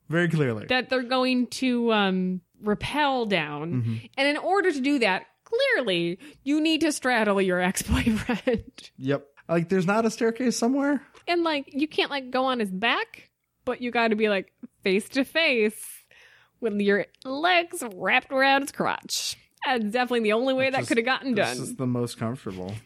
very 0.08 0.28
clearly. 0.28 0.66
that 0.66 0.88
they're 0.90 1.02
going 1.02 1.46
to 1.48 1.92
um, 1.92 2.40
rappel 2.62 3.26
down. 3.26 3.82
Mhm. 3.82 4.10
And 4.16 4.28
in 4.28 4.36
order 4.36 4.72
to 4.72 4.80
do 4.80 4.98
that, 5.00 5.26
clearly, 5.44 6.18
you 6.44 6.60
need 6.60 6.80
to 6.82 6.92
straddle 6.92 7.40
your 7.40 7.60
ex 7.60 7.82
boyfriend. 7.82 8.90
Yep. 8.98 9.26
Like, 9.48 9.68
there's 9.68 9.86
not 9.86 10.06
a 10.06 10.10
staircase 10.10 10.56
somewhere? 10.56 11.02
and 11.26 11.42
like, 11.44 11.72
you 11.72 11.86
can't 11.88 12.10
like 12.10 12.30
go 12.30 12.44
on 12.44 12.58
his 12.60 12.70
back, 12.70 13.30
but 13.64 13.80
you 13.80 13.90
got 13.90 14.08
to 14.08 14.16
be 14.16 14.28
like 14.28 14.52
face 14.82 15.08
to 15.10 15.24
face 15.24 15.84
with 16.60 16.74
your 16.80 17.06
legs 17.24 17.82
wrapped 17.94 18.32
around 18.32 18.62
his 18.62 18.72
crotch. 18.72 19.36
That's 19.64 19.84
definitely 19.84 20.20
the 20.20 20.32
only 20.32 20.54
way 20.54 20.66
Which 20.66 20.74
that 20.74 20.86
could 20.86 20.96
have 20.96 21.06
gotten 21.06 21.34
This 21.34 21.46
done. 21.46 21.58
This 21.58 21.68
is 21.68 21.76
the 21.76 21.86
most 21.86 22.18
comfortable. 22.18 22.74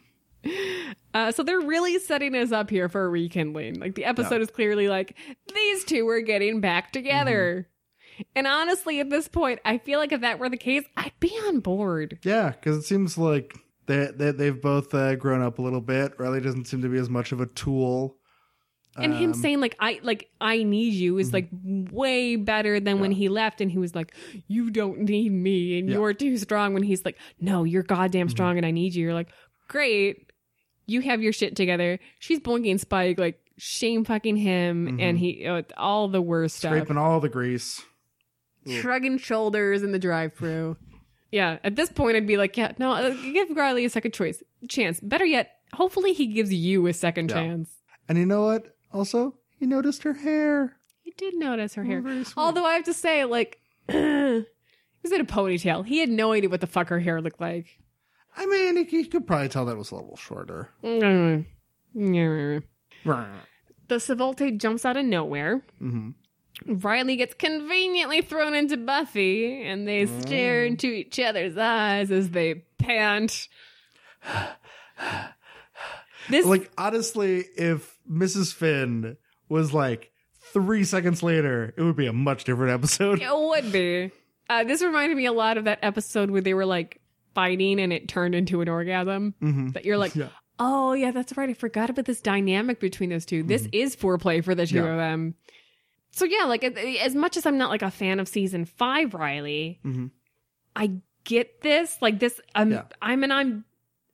Uh, 1.15 1.31
so 1.31 1.45
they're 1.45 1.61
really 1.61 1.97
setting 2.01 2.35
us 2.35 2.51
up 2.51 2.69
here 2.69 2.89
for 2.89 3.05
a 3.05 3.09
rekindling. 3.09 3.79
Like 3.79 3.95
the 3.95 4.05
episode 4.05 4.43
is 4.43 4.51
clearly 4.51 4.89
like 4.89 5.17
these 5.55 5.85
two 5.85 6.09
are 6.09 6.21
getting 6.21 6.61
back 6.61 6.93
together. 6.93 7.69
And 8.37 8.47
honestly, 8.47 9.01
at 9.01 9.11
this 9.11 9.29
point, 9.29 9.61
I 9.65 9.79
feel 9.79 9.99
like 9.99 10.13
if 10.13 10.21
that 10.21 10.39
were 10.39 10.49
the 10.49 10.57
case, 10.57 10.85
I'd 10.97 11.13
be 11.21 11.31
on 11.47 11.61
board. 11.61 12.19
Yeah, 12.23 12.51
because 12.51 12.77
it 12.77 12.83
seems 12.83 13.19
like 13.19 13.55
they, 13.87 14.09
they, 14.15 14.31
they've 14.31 14.61
both 14.61 14.95
uh, 14.95 15.15
grown 15.17 15.43
up 15.43 15.59
a 15.59 15.63
little 15.63 15.81
bit. 15.81 16.13
Riley 16.19 16.41
doesn't 16.41 16.67
seem 16.67 16.83
to 16.83 16.89
be 16.89 16.99
as 16.99 17.11
much 17.11 17.33
of 17.33 17.41
a 17.41 17.47
tool. 17.47 18.17
And 18.97 19.13
him 19.13 19.33
Um, 19.33 19.35
saying 19.35 19.59
like 19.61 19.75
I 19.81 19.99
like 20.05 20.31
I 20.41 20.63
need 20.63 20.95
you 20.95 21.19
is 21.19 21.33
like 21.33 21.49
way 21.53 22.37
better 22.37 22.79
than 22.79 23.01
when 23.01 23.11
he 23.11 23.29
left 23.29 23.61
and 23.61 23.69
he 23.69 23.77
was 23.79 23.93
like 23.93 24.15
you 24.47 24.71
don't 24.71 25.01
need 25.01 25.33
me 25.33 25.81
and 25.81 25.89
Yeah. 25.89 25.97
you're 25.97 26.15
too 26.15 26.37
strong 26.37 26.75
when 26.75 26.85
he's 26.85 27.05
like 27.05 27.19
no 27.41 27.65
you're 27.65 27.83
goddamn 27.83 28.29
strong 28.29 28.57
and 28.57 28.65
I 28.65 28.71
need 28.71 28.95
you. 28.95 29.03
You're 29.07 29.13
like 29.15 29.31
great. 29.67 30.31
You 30.87 31.01
have 31.01 31.21
your 31.21 31.33
shit 31.33 31.57
together. 31.57 31.99
She's 32.21 32.39
boinking 32.39 32.79
Spike 32.79 33.19
like 33.19 33.41
shame 33.59 34.05
fucking 34.05 34.37
him 34.37 35.01
and 35.01 35.19
he 35.19 35.45
uh, 35.45 35.63
all 35.77 36.07
the 36.07 36.23
worst 36.23 36.55
stuff. 36.59 36.71
scraping 36.71 36.97
all 36.97 37.19
the 37.19 37.29
grease. 37.29 37.83
Shrugging 38.67 39.19
shoulders 39.19 39.83
in 39.83 39.93
the 39.93 39.99
drive-through. 39.99 40.77
Yeah, 41.31 41.59
at 41.65 41.77
this 41.77 41.91
point, 41.91 42.17
I'd 42.17 42.27
be 42.27 42.37
like, 42.37 42.57
yeah, 42.57 42.73
no, 42.79 42.93
uh, 42.93 43.11
give 43.11 43.51
Riley 43.57 43.85
a 43.85 43.91
second 43.91 44.13
choice, 44.13 44.43
chance. 44.69 45.01
Better 45.01 45.25
yet, 45.25 45.51
hopefully 45.73 46.13
he 46.13 46.29
gives 46.29 46.53
you 46.55 46.87
a 46.87 46.93
second 46.93 47.31
Yeah. 47.31 47.37
chance. 47.37 47.71
And 48.09 48.17
you 48.19 48.25
know 48.27 48.45
what? 48.45 48.77
Also, 48.93 49.35
he 49.59 49.67
noticed 49.67 50.05
her 50.05 50.15
hair. 50.15 50.77
He 51.03 51.13
did 51.17 51.35
notice 51.35 51.75
her 51.75 51.85
hair. 51.85 52.01
very 52.01 52.25
sweet. 52.25 52.41
Although 52.41 52.65
I 52.65 52.75
have 52.75 52.85
to 52.85 52.95
say, 52.95 53.25
like, 53.25 53.59
it 53.89 54.47
was 55.03 55.13
in 55.13 55.21
a 55.21 55.25
ponytail. 55.25 55.85
He 55.85 55.99
had 55.99 56.09
no 56.09 56.33
idea 56.33 56.49
what 56.49 56.61
the 56.61 56.67
fuck 56.67 56.89
her 56.89 57.01
hair 57.01 57.21
looked 57.21 57.41
like. 57.41 57.79
I 58.37 58.47
mean, 58.47 58.77
he, 58.77 58.85
he 58.85 59.05
could 59.05 59.27
probably 59.27 59.49
tell 59.49 59.65
that 59.67 59.77
was 59.77 59.91
a 59.91 59.97
little 59.97 60.17
shorter. 60.17 60.71
The 60.83 60.89
mm-hmm. 60.89 61.43
Suvolte 63.95 64.57
jumps 64.59 64.85
out 64.85 64.97
of 64.97 65.05
nowhere. 65.05 65.63
Riley 66.67 67.17
gets 67.17 67.35
conveniently 67.35 68.23
thrown 68.23 68.55
into 68.55 68.77
Buffy, 68.77 69.63
and 69.63 69.87
they 69.87 70.07
stare 70.07 70.65
into 70.65 70.87
each 70.87 71.19
other's 71.21 71.57
eyes 71.59 72.11
as 72.11 72.31
they 72.31 72.55
pant. 72.79 73.49
This 76.31 76.47
Like, 76.47 76.71
honestly, 76.79 77.45
if 77.57 77.99
Mrs. 78.11 78.55
Finn 78.55 79.17
was 79.49 79.75
like 79.75 80.11
three 80.55 80.85
seconds 80.85 81.23
later, 81.23 81.75
it 81.77 81.83
would 81.83 81.97
be 81.97 82.07
a 82.07 82.13
much 82.15 82.45
different 82.45 82.73
episode. 82.73 83.21
it 83.21 83.29
would 83.37 83.71
be. 83.73 84.11
Uh, 84.49 84.65
this 84.65 84.83
reminded 84.83 85.17
me 85.17 85.27
a 85.27 85.33
lot 85.33 85.59
of 85.59 85.65
that 85.65 85.81
episode 85.83 86.31
where 86.31 86.41
they 86.41 86.55
were 86.55 86.65
like 86.67 87.01
fighting 87.35 87.79
and 87.81 87.93
it 87.93 88.09
turned 88.09 88.35
into 88.35 88.63
an 88.63 88.69
orgasm. 88.69 89.35
That 89.75 89.85
you're 89.85 89.99
like, 89.99 90.13
Mm-hmm. 90.13 90.21
Yeah. 90.21 90.29
oh 90.59 90.93
yeah, 90.95 91.11
that's 91.11 91.37
right. 91.37 91.51
I 91.51 91.55
forgot 91.55 91.91
about 91.91 92.07
this 92.07 92.21
dynamic 92.23 92.81
between 92.81 93.11
those 93.11 93.27
2 93.27 93.43
This 93.43 93.69
is 93.73 93.95
foreplay 93.95 94.43
for 94.43 94.55
the 94.55 94.67
two 94.67 94.77
Mm-hmm. 94.77 94.85
Yeah. 94.87 94.93
of 94.93 94.99
them. 94.99 95.35
So 96.15 96.25
yeah, 96.25 96.45
like 96.45 96.63
as- 96.65 97.15
much 97.15 97.37
as 97.37 97.45
I'm 97.45 97.59
not 97.59 97.71
like 97.71 97.83
a 97.83 97.91
fan 97.91 98.21
of 98.21 98.29
season 98.29 98.65
five, 98.67 99.15
Riley, 99.15 99.81
Mhm. 99.85 100.11
I 100.77 100.93
get 101.25 101.61
this. 101.63 101.97
Like 102.01 102.21
this, 102.21 102.41
I'm 102.55 102.71
Yeah. 102.73 102.83
I'm 103.03 103.23
and 103.25 103.33
I'm 103.33 103.65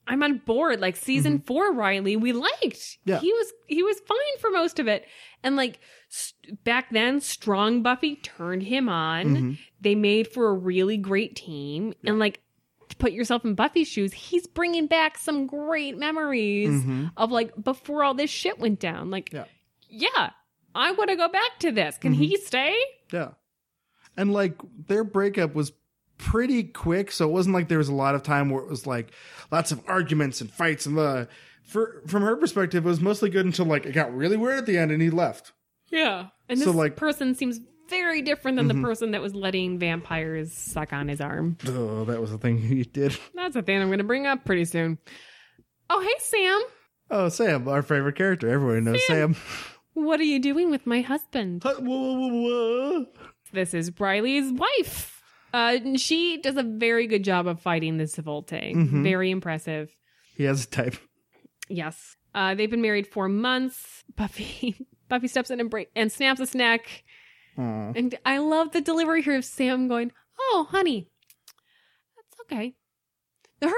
I'm 0.07 0.23
on 0.23 0.39
board. 0.39 0.81
Like 0.81 0.97
season 0.97 1.41
four, 1.41 1.73
Riley, 1.73 2.17
we 2.17 2.33
liked. 2.33 2.63
Mm-hmm. 2.63 3.11
Yeah. 3.11 3.19
he 3.21 3.33
was 3.33 3.53
he 3.69 3.83
was 3.83 4.01
fine 4.01 4.39
for 4.41 4.51
most 4.51 4.79
of 4.79 4.89
it, 4.89 5.07
and 5.43 5.57
like 5.57 5.79
st- 6.09 6.65
back 6.65 6.91
then, 6.91 7.21
strong 7.21 7.83
Buffy 7.83 8.17
turned 8.17 8.63
him 8.63 8.89
on. 8.89 9.25
Mhm. 9.27 9.59
They 9.81 9.95
made 9.95 10.27
for 10.29 10.49
a 10.49 10.55
really 10.55 10.97
great 10.97 11.37
team, 11.37 11.93
and 12.05 12.19
like 12.19 12.41
to 12.89 12.97
put 12.97 13.13
yourself 13.13 13.45
in 13.45 13.55
Buffy's 13.55 13.87
shoes, 13.89 14.13
he's 14.13 14.47
bringing 14.49 14.87
back 14.87 15.17
some 15.19 15.47
great 15.47 15.97
memories 15.99 16.71
Mhm. 16.83 17.13
of 17.17 17.31
like 17.31 17.53
before 17.63 18.03
all 18.03 18.15
this 18.15 18.31
shit 18.31 18.59
went 18.59 18.81
down. 18.81 19.11
Like, 19.11 19.33
Yeah. 19.33 19.45
yeah, 19.89 20.31
I 20.75 20.93
want 20.93 21.11
to 21.11 21.17
go 21.17 21.29
back 21.29 21.59
to 21.61 21.73
this. 21.73 21.99
Can 21.99 22.13
Mm-hmm. 22.13 22.23
he 22.23 22.37
stay? 22.39 22.77
Yeah. 23.13 23.31
And 24.17 24.33
like 24.33 24.55
their 24.87 25.05
breakup 25.05 25.55
was 25.55 25.73
pretty 26.19 26.65
quick, 26.65 27.11
so 27.13 27.29
it 27.29 27.33
wasn't 27.33 27.55
like 27.55 27.69
there 27.69 27.79
was 27.79 27.89
a 27.89 27.95
lot 27.95 28.15
of 28.15 28.23
time 28.23 28.51
where 28.51 28.63
it 28.63 28.69
was 28.69 28.87
like 28.87 29.13
lots 29.51 29.73
of 29.73 29.81
arguments 29.89 30.41
and 30.41 30.51
fights 30.51 30.87
and 30.87 30.97
the 30.99 31.29
for 31.65 32.03
from 32.07 32.23
her 32.23 32.37
perspective 32.37 32.85
it 32.85 32.89
was 32.89 33.01
mostly 33.01 33.31
good 33.31 33.47
until 33.47 33.65
like 33.67 33.87
it 33.87 33.93
got 33.93 34.15
really 34.15 34.37
weird 34.37 34.59
at 34.59 34.67
the 34.67 34.77
end 34.77 34.91
and 34.91 35.01
he 35.01 35.11
left. 35.11 35.53
Yeah. 35.91 36.27
And 36.49 36.59
So, 36.59 36.67
this 36.67 36.75
like- 36.75 36.97
person 36.97 37.35
seems 37.35 37.61
very 37.89 38.23
different 38.23 38.57
than 38.57 38.69
Mm-hmm. 38.69 38.83
the 38.83 38.89
person 38.89 39.11
that 39.13 39.21
was 39.21 39.35
letting 39.35 39.79
vampires 39.79 40.53
suck 40.53 40.93
on 40.93 41.09
his 41.09 41.21
arm. 41.21 41.57
Oh, 41.67 42.05
that 42.05 42.21
was 42.21 42.31
the 42.31 42.39
thing 42.39 42.59
he 42.63 42.83
did. 42.85 43.17
That's 43.35 43.57
a 43.57 43.63
thing 43.63 43.81
I'm 43.81 43.89
going 43.89 43.99
to 43.99 44.05
bring 44.05 44.27
up 44.27 44.45
pretty 44.45 44.65
soon. 44.65 44.99
Oh, 45.89 46.01
hey, 46.01 46.15
Sam. 46.19 46.61
Oh, 47.11 47.29
Sam, 47.31 47.67
our 47.67 47.83
favorite 47.83 48.15
character. 48.15 48.49
Everyone 48.49 48.85
knows 48.85 49.05
Sam. 49.09 49.35
What 49.95 50.21
are 50.21 50.25
you 50.25 50.39
doing 50.39 50.71
with 50.71 50.87
my 50.87 51.01
husband? 51.01 51.63
Whoa, 51.65 51.75
whoa, 51.81 52.19
whoa, 52.19 52.29
whoa. 52.29 53.07
This 53.53 53.75
is 53.75 53.93
Riley's 53.99 54.53
wife. 54.53 55.23
Uh, 55.53 55.79
she 55.97 56.39
does 56.41 56.57
a 56.57 56.63
very 56.63 57.07
good 57.07 57.25
job 57.25 57.47
of 57.47 57.61
fighting 57.61 57.97
the 57.99 58.05
Suvolte. 58.05 58.75
Mm-hmm. 58.75 59.03
Very 59.03 59.31
impressive. 59.31 59.95
He 60.37 60.45
has 60.45 60.65
a 60.65 60.69
type. 60.69 60.97
Yes. 61.69 62.17
Uh, 62.35 62.55
they've 62.55 62.71
been 62.71 62.83
married 62.83 63.07
for 63.07 63.29
months. 63.29 64.05
Buffy 64.17 64.87
Buffy 65.09 65.27
steps 65.27 65.51
in 65.51 65.59
and 65.59 65.69
break 65.69 65.91
and 65.97 66.13
snaps 66.13 66.39
his 66.39 66.55
neck. 66.55 67.03
Aw. 67.59 67.93
And 67.97 68.17
I 68.25 68.39
love 68.39 68.71
the 68.71 68.81
delivery 68.81 69.23
here 69.23 69.37
of 69.37 69.45
Sam 69.45 69.89
going, 69.89 70.13
"Oh, 70.39 70.69
honey, 70.71 71.09
that's 72.17 72.41
okay." 72.43 72.77
Her, 73.63 73.73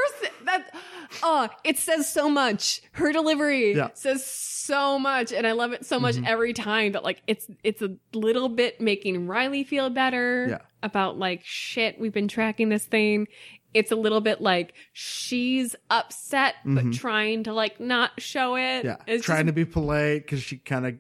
that 0.44 0.74
oh, 1.22 1.48
it 1.64 1.76
says 1.78 2.08
so 2.10 2.28
much. 2.28 2.82
Her 2.92 3.12
delivery 3.12 3.74
Yeah. 3.74 3.88
says 3.94 4.24
so 4.24 4.98
much, 4.98 5.32
and 5.32 5.46
I 5.46 5.52
love 5.52 5.72
it 5.72 5.84
so 5.84 5.98
much 5.98 6.16
mm-hmm. 6.16 6.26
every 6.26 6.52
time 6.52 6.92
that 6.92 7.04
like 7.04 7.22
it's 7.26 7.48
it's 7.64 7.82
a 7.82 7.90
little 8.12 8.48
bit 8.48 8.80
making 8.80 9.26
Riley 9.26 9.64
feel 9.64 9.90
better 9.90 10.46
Yeah. 10.50 10.58
about 10.82 11.18
like 11.18 11.40
shit. 11.44 12.00
We've 12.00 12.12
been 12.12 12.28
tracking 12.28 12.68
this 12.68 12.84
thing. 12.84 13.26
It's 13.74 13.90
a 13.90 13.96
little 13.96 14.20
bit 14.20 14.40
like 14.40 14.74
she's 14.92 15.74
upset, 15.90 16.56
but 16.64 16.84
mm-hmm. 16.84 16.90
trying 16.90 17.44
to 17.44 17.54
like 17.54 17.80
not 17.80 18.20
show 18.20 18.56
it. 18.56 18.84
Yeah, 18.84 18.96
it's 19.06 19.24
trying 19.24 19.46
just, 19.46 19.48
to 19.48 19.52
be 19.52 19.64
polite 19.64 20.22
because 20.22 20.42
she 20.42 20.58
kind 20.58 20.86
of, 20.86 20.94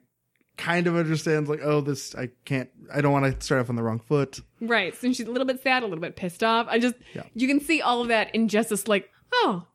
kind 0.56 0.86
of 0.86 0.96
understands 0.96 1.48
like, 1.48 1.60
oh, 1.62 1.80
this 1.80 2.14
I 2.14 2.28
can't, 2.44 2.68
I 2.92 3.00
don't 3.00 3.12
want 3.12 3.24
to 3.38 3.44
start 3.44 3.60
off 3.62 3.70
on 3.70 3.76
the 3.76 3.82
wrong 3.82 3.98
foot. 3.98 4.40
right. 4.60 4.94
So 4.94 5.12
she's 5.12 5.26
a 5.26 5.30
little 5.30 5.46
bit 5.46 5.62
sad, 5.62 5.82
a 5.82 5.86
little 5.86 6.00
bit 6.02 6.16
pissed 6.16 6.42
off. 6.44 6.66
I 6.68 6.78
just 6.78 6.94
Yeah. 7.14 7.22
you 7.34 7.48
can 7.48 7.60
see 7.60 7.80
all 7.80 8.02
of 8.02 8.08
that 8.08 8.34
in 8.34 8.48
just 8.48 8.68
this 8.68 8.86
like 8.88 9.08
oh, 9.34 9.66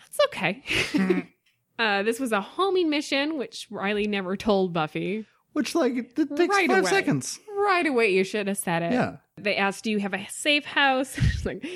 that's 0.00 0.18
okay. 0.28 0.62
uh, 1.78 2.02
this 2.02 2.18
was 2.18 2.32
a 2.32 2.40
homing 2.40 2.88
mission, 2.90 3.36
which 3.38 3.66
Riley 3.70 4.06
never 4.06 4.36
told 4.36 4.72
Buffy. 4.72 5.26
Which 5.52 5.74
like 5.74 5.94
it, 5.94 6.18
it 6.18 6.36
takes 6.36 6.54
Right 6.54 6.68
five 6.68 6.80
away. 6.80 6.90
seconds. 6.90 7.38
Right 7.56 7.86
away, 7.86 8.12
you 8.14 8.24
should 8.24 8.48
have 8.48 8.58
said 8.58 8.82
it. 8.82 8.92
Yeah. 8.92 9.16
They 9.36 9.56
asked, 9.56 9.84
"Do 9.84 9.90
you 9.90 9.98
have 9.98 10.14
a 10.14 10.26
safe 10.30 10.64
house?" 10.64 11.14
She's 11.20 11.44
like, 11.46 11.66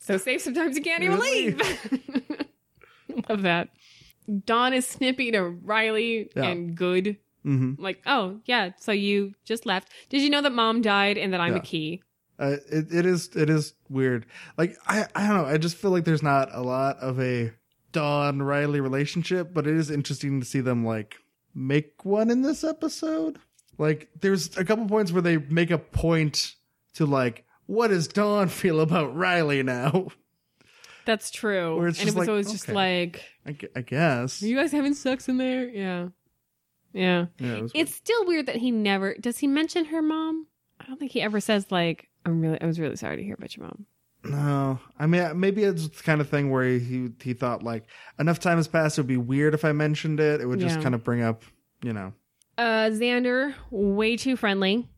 "So 0.00 0.18
safe 0.18 0.40
sometimes 0.42 0.76
you 0.76 0.82
can't 0.82 1.02
even 1.04 1.16
Really? 1.18 1.52
leave." 1.52 2.46
Love 3.28 3.42
that. 3.42 3.68
Dawn 4.44 4.72
is 4.72 4.86
snippy 4.86 5.30
to 5.32 5.42
Riley 5.42 6.30
Yeah. 6.36 6.44
and 6.44 6.74
good. 6.76 7.16
Hmm 7.42 7.74
Like, 7.78 8.02
oh 8.06 8.40
yeah, 8.46 8.70
so 8.78 8.92
you 8.92 9.34
just 9.44 9.66
left. 9.66 9.90
Did 10.08 10.22
you 10.22 10.30
know 10.30 10.42
that 10.42 10.52
mom 10.52 10.82
died 10.82 11.18
and 11.18 11.32
that 11.32 11.40
I'm 11.40 11.52
Yeah. 11.52 11.58
a 11.58 11.62
key? 11.62 12.02
Uh, 12.38 12.56
it 12.70 12.92
it 12.92 13.06
is 13.06 13.30
it 13.36 13.48
is 13.50 13.74
weird. 13.88 14.26
Like 14.56 14.76
I 14.86 15.06
I 15.14 15.26
don't 15.28 15.36
know. 15.36 15.44
I 15.46 15.58
just 15.58 15.76
feel 15.76 15.90
like 15.90 16.04
there's 16.04 16.22
not 16.22 16.48
a 16.52 16.62
lot 16.62 16.98
of 16.98 17.20
a 17.20 17.52
Dawn 17.92 18.40
Riley 18.42 18.80
relationship, 18.80 19.52
but 19.52 19.66
it 19.66 19.76
is 19.76 19.90
interesting 19.90 20.40
to 20.40 20.46
see 20.46 20.60
them 20.60 20.84
like 20.84 21.16
make 21.54 22.04
one 22.04 22.30
in 22.30 22.42
this 22.42 22.64
episode. 22.64 23.38
Like 23.78 24.08
there's 24.20 24.56
a 24.56 24.64
couple 24.64 24.86
points 24.86 25.12
where 25.12 25.22
they 25.22 25.36
make 25.36 25.70
a 25.70 25.78
point 25.78 26.54
to 26.94 27.04
like, 27.06 27.44
what 27.66 27.88
does 27.88 28.08
Dawn 28.08 28.48
feel 28.48 28.80
about 28.80 29.14
Riley 29.16 29.62
now? 29.62 30.08
That's 31.04 31.30
true. 31.30 31.80
And 31.80 31.96
it 31.98 32.04
was 32.04 32.14
like, 32.16 32.28
always 32.28 32.50
just 32.50 32.68
like, 32.68 33.22
I, 33.46 33.56
I 33.74 33.80
guess. 33.82 34.42
are 34.42 34.46
you 34.46 34.56
guys 34.56 34.72
having 34.72 34.94
sex 34.94 35.28
in 35.28 35.36
there? 35.36 35.68
Yeah. 35.68 36.08
Yeah. 36.92 37.26
Yeah, 37.38 37.54
it 37.54 37.62
was 37.62 37.72
It's 37.74 37.94
still 37.94 38.24
weird 38.26 38.46
that 38.46 38.56
he 38.56 38.70
never 38.70 39.14
does 39.14 39.38
he 39.38 39.46
mention 39.46 39.86
her 39.86 40.02
mom? 40.02 40.46
I 40.80 40.86
don't 40.86 40.98
think 40.98 41.12
he 41.12 41.22
ever 41.22 41.40
says 41.40 41.70
like, 41.70 42.08
I'm 42.26 42.40
really 42.40 42.60
I 42.60 42.66
was 42.66 42.78
really 42.80 42.96
sorry 42.96 43.16
to 43.16 43.22
hear 43.22 43.34
about 43.34 43.56
your 43.56 43.66
mom. 43.66 43.86
No, 44.24 44.78
I 44.98 45.06
mean 45.06 45.40
maybe 45.40 45.64
it's 45.64 45.88
the 45.88 46.02
kind 46.02 46.20
of 46.20 46.28
thing 46.28 46.50
where 46.50 46.78
he 46.78 47.08
he 47.22 47.34
thought 47.34 47.62
like 47.62 47.84
enough 48.18 48.38
time 48.38 48.56
has 48.58 48.68
passed. 48.68 48.98
It 48.98 49.02
would 49.02 49.08
be 49.08 49.16
weird 49.16 49.54
if 49.54 49.64
I 49.64 49.72
mentioned 49.72 50.20
it. 50.20 50.40
It 50.40 50.46
would 50.46 50.60
just 50.60 50.76
Yeah. 50.76 50.82
kind 50.82 50.94
of 50.94 51.02
bring 51.02 51.22
up, 51.22 51.42
you 51.82 51.92
know. 51.92 52.12
Uh, 52.58 52.90
Xander, 52.90 53.54
way 53.70 54.16
too 54.16 54.36
friendly. 54.36 54.88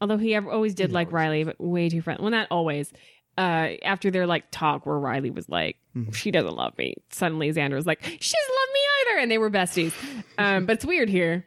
Although 0.00 0.18
he 0.18 0.34
ever, 0.34 0.50
always 0.50 0.74
did 0.74 0.90
He 0.90 0.94
like 0.94 1.08
always 1.08 1.14
Riley, 1.14 1.44
but 1.44 1.60
way 1.60 1.88
too 1.88 2.02
friendly. 2.02 2.22
Well, 2.22 2.30
not 2.30 2.46
always. 2.52 2.92
Uh, 3.38 3.76
after 3.84 4.10
their 4.10 4.26
like 4.26 4.44
talk 4.50 4.84
where 4.84 4.98
Riley 4.98 5.30
was 5.30 5.48
like, 5.48 5.76
Mhm. 5.96 6.12
she 6.12 6.32
doesn't 6.32 6.56
love 6.56 6.76
me. 6.76 6.94
Suddenly 7.10 7.50
Xander 7.52 7.74
was 7.74 7.86
like, 7.86 8.02
she 8.02 8.08
doesn't 8.10 8.54
love 8.54 8.68
me 8.74 8.80
either. 9.12 9.18
And 9.20 9.30
they 9.30 9.38
were 9.38 9.48
besties. 9.50 9.92
Um, 10.38 10.66
but 10.66 10.72
it's 10.74 10.84
weird 10.84 11.08
here. 11.08 11.46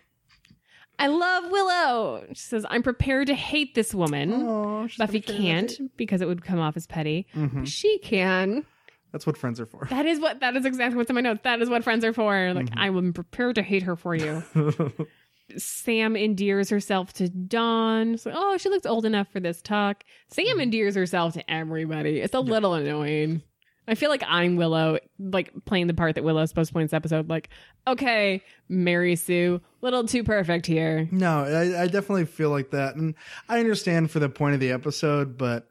I 0.98 1.08
love 1.08 1.52
Willow. 1.52 2.24
She 2.30 2.36
says, 2.44 2.66
I'm 2.70 2.82
prepared 2.82 3.28
to 3.28 3.34
hate 3.36 3.76
this 3.76 3.94
woman. 3.94 4.88
She's 4.88 4.98
Buffy 5.00 5.20
gonna 5.20 5.38
can't 5.40 5.98
because 5.98 6.22
it 6.22 6.28
would 6.28 6.46
come 6.46 6.60
off 6.60 6.78
as 6.78 6.88
petty. 6.88 7.28
Mhm. 7.36 7.68
She 7.68 7.98
can. 8.00 8.66
That's 9.12 9.26
what 9.28 9.36
friends 9.38 9.60
are 9.60 9.66
for. 9.66 9.86
That 9.90 10.06
is 10.06 10.20
what, 10.22 10.40
that 10.40 10.56
is 10.56 10.64
exactly 10.64 10.96
what's 10.96 11.10
in 11.10 11.16
my 11.16 11.22
notes. 11.22 11.42
That 11.44 11.62
is 11.62 11.70
what 11.70 11.84
friends 11.84 12.06
are 12.06 12.14
for. 12.14 12.54
Like, 12.54 12.70
I 12.78 12.88
am 12.88 13.12
prepared 13.12 13.56
to 13.56 13.62
hate 13.64 13.84
her 13.84 13.98
for 13.98 14.16
you. 14.16 14.44
Sam 15.58 16.16
endears 16.16 16.70
herself 16.70 17.14
to 17.14 17.30
Dawn. 17.30 18.18
Like, 18.26 18.36
oh, 18.38 18.58
she 18.58 18.70
looks 18.70 18.86
old 18.86 19.06
enough 19.06 19.28
for 19.32 19.40
this 19.40 19.62
talk. 19.62 20.04
Sam 20.28 20.58
mm. 20.58 20.64
endears 20.64 20.96
herself 20.96 21.34
to 21.34 21.52
everybody. 21.52 22.20
It's 22.20 22.34
a 22.34 22.40
little 22.40 22.74
annoying. 22.74 23.42
I 23.88 23.96
feel 23.96 24.10
like 24.10 24.24
I'm 24.28 24.56
Willow, 24.56 25.00
like 25.20 25.52
playing 25.66 25.88
the 25.88 25.94
part 25.94 26.16
that 26.16 26.24
Willow's 26.24 26.50
supposed 26.50 26.70
to 26.70 26.74
play 26.74 26.82
in 26.82 26.86
this 26.86 26.94
episode. 26.94 27.30
Like, 27.30 27.50
okay, 27.88 28.42
Mary 28.70 29.16
Sue, 29.16 29.60
little 29.82 30.06
too 30.08 30.24
perfect 30.24 30.66
here. 30.66 31.10
no, 31.12 31.44
I, 31.44 31.84
I 31.84 31.88
definitely 31.88 32.26
feel 32.26 32.52
like 32.52 32.72
that, 32.72 32.96
and 32.96 33.16
I 33.50 33.60
understand 33.60 34.12
for 34.12 34.20
the 34.20 34.30
point 34.30 34.54
of 34.54 34.60
the 34.60 34.72
episode, 34.72 35.38
but 35.38 35.68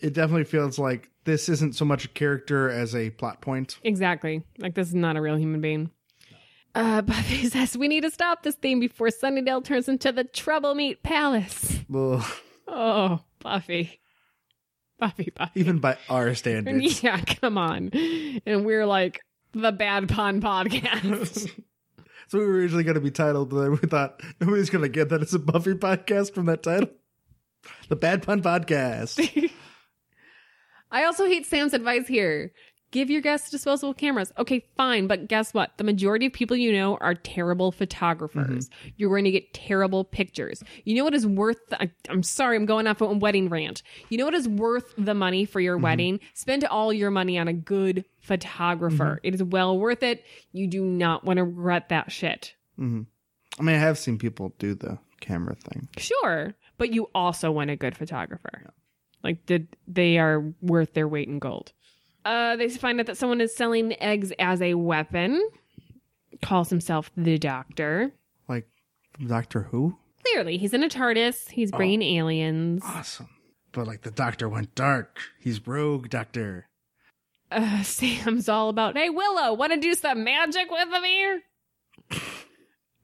it 0.00 0.14
definitely 0.14 0.44
feels 0.44 0.78
like 0.78 1.10
this 1.24 1.48
isn't 1.48 1.76
so 1.76 1.84
much 1.84 2.06
a 2.06 2.08
character 2.08 2.70
as 2.70 2.94
a 2.94 3.10
plot 3.10 3.40
point. 3.40 3.78
Exactly. 3.82 4.42
Like, 4.58 4.74
this 4.74 4.88
is 4.88 4.94
not 4.94 5.16
a 5.16 5.20
real 5.20 5.36
human 5.36 5.60
being. 5.60 5.90
Uh, 6.78 7.02
Buffy 7.02 7.48
says, 7.48 7.76
we 7.76 7.88
need 7.88 8.02
to 8.02 8.10
stop 8.10 8.44
this 8.44 8.54
thing 8.54 8.78
before 8.78 9.08
Sunnydale 9.08 9.64
turns 9.64 9.88
into 9.88 10.12
the 10.12 10.22
Trouble 10.22 10.76
Meat 10.76 11.02
Palace. 11.02 11.80
Ugh. 11.92 12.24
Oh, 12.68 13.20
Buffy. 13.40 14.00
Buffy, 14.96 15.32
Buffy. 15.36 15.58
even 15.60 15.78
by 15.80 15.98
our 16.08 16.34
standards. 16.36 17.02
Yeah, 17.02 17.20
come 17.20 17.58
on. 17.58 17.90
And 18.46 18.64
we're 18.64 18.86
like 18.86 19.20
the 19.52 19.72
Bad 19.72 20.08
Pun 20.08 20.40
Podcast. 20.40 21.50
so 22.28 22.38
we 22.38 22.44
were 22.44 22.52
originally 22.52 22.84
going 22.84 22.94
to 22.94 23.00
be 23.00 23.10
titled, 23.10 23.50
but 23.50 23.70
we 23.70 23.88
thought 23.88 24.20
nobody's 24.40 24.70
going 24.70 24.82
to 24.82 24.88
get 24.88 25.08
that 25.08 25.20
it's 25.20 25.32
a 25.34 25.38
Buffy 25.40 25.74
podcast 25.74 26.32
from 26.32 26.46
that 26.46 26.62
title. 26.62 26.90
The 27.88 27.96
Bad 27.96 28.22
Pun 28.22 28.40
Podcast. 28.40 29.50
I 30.92 31.04
also 31.04 31.26
hate 31.26 31.44
Sam's 31.44 31.74
advice 31.74 32.06
here. 32.06 32.52
Give 32.90 33.10
your 33.10 33.20
guests 33.20 33.50
disposable 33.50 33.92
cameras. 33.92 34.32
Okay, 34.38 34.64
fine, 34.76 35.06
but 35.06 35.28
guess 35.28 35.52
what? 35.52 35.72
The 35.76 35.84
majority 35.84 36.26
of 36.26 36.32
people 36.32 36.56
you 36.56 36.72
know 36.72 36.96
are 36.96 37.14
terrible 37.14 37.70
photographers. 37.70 38.68
Mm-hmm. 38.68 38.88
You're 38.96 39.10
going 39.10 39.24
to 39.24 39.30
get 39.30 39.52
terrible 39.52 40.04
pictures. 40.04 40.62
You 40.84 40.96
know 40.96 41.04
what 41.04 41.14
is 41.14 41.26
worth? 41.26 41.60
I, 41.72 41.90
I'm 42.08 42.22
sorry, 42.22 42.56
I'm 42.56 42.64
going 42.64 42.86
off 42.86 43.02
on 43.02 43.16
a 43.16 43.18
wedding 43.18 43.50
rant. 43.50 43.82
You 44.08 44.16
know 44.16 44.24
what 44.24 44.34
is 44.34 44.48
worth 44.48 44.94
the 44.96 45.14
money 45.14 45.44
for 45.44 45.60
your 45.60 45.76
mm-hmm. 45.76 45.84
wedding? 45.84 46.20
Spend 46.32 46.64
all 46.64 46.92
your 46.92 47.10
money 47.10 47.38
on 47.38 47.46
a 47.46 47.52
good 47.52 48.06
photographer. 48.20 49.16
Mm-hmm. 49.16 49.26
It 49.26 49.34
is 49.34 49.42
well 49.42 49.78
worth 49.78 50.02
it. 50.02 50.24
You 50.52 50.66
do 50.66 50.82
not 50.82 51.24
want 51.24 51.36
to 51.36 51.44
regret 51.44 51.90
that 51.90 52.10
shit. 52.10 52.54
hmm 52.76 53.02
I 53.58 53.62
mean, 53.62 53.74
I 53.74 53.80
have 53.80 53.98
seen 53.98 54.18
people 54.18 54.54
do 54.58 54.74
the 54.74 54.98
camera 55.20 55.56
thing. 55.56 55.88
Sure, 55.98 56.54
but 56.76 56.92
you 56.94 57.10
also 57.14 57.50
want 57.50 57.70
a 57.70 57.76
good 57.76 57.96
photographer. 57.96 58.72
Like 59.22 59.46
did 59.46 59.76
they 59.86 60.18
are 60.18 60.54
worth 60.62 60.94
their 60.94 61.08
weight 61.08 61.28
in 61.28 61.38
gold. 61.38 61.72
Uh, 62.28 62.56
they 62.56 62.68
find 62.68 63.00
out 63.00 63.06
that 63.06 63.16
someone 63.16 63.40
is 63.40 63.56
selling 63.56 64.00
eggs 64.02 64.32
as 64.38 64.60
a 64.60 64.74
weapon. 64.74 65.40
Calls 66.42 66.68
himself 66.68 67.10
the 67.16 67.38
Doctor. 67.38 68.12
Like 68.48 68.68
Doctor 69.26 69.62
Who? 69.62 69.96
Clearly, 70.24 70.58
he's 70.58 70.74
in 70.74 70.82
a 70.82 70.90
TARDIS. 70.90 71.48
He's 71.48 71.70
bringing 71.70 72.02
aliens. 72.02 72.82
Awesome. 72.84 73.30
But 73.72 73.86
like 73.86 74.02
the 74.02 74.10
Doctor 74.10 74.46
went 74.46 74.74
dark. 74.74 75.18
He's 75.40 75.66
rogue 75.66 76.10
Doctor. 76.10 76.68
Uh, 77.50 77.82
Sam's 77.82 78.46
all 78.50 78.68
about, 78.68 78.94
"Hey 78.98 79.08
Willow, 79.08 79.54
want 79.54 79.72
to 79.72 79.80
do 79.80 79.94
some 79.94 80.22
magic 80.22 80.70
with 80.70 80.88
me?" 81.02 82.20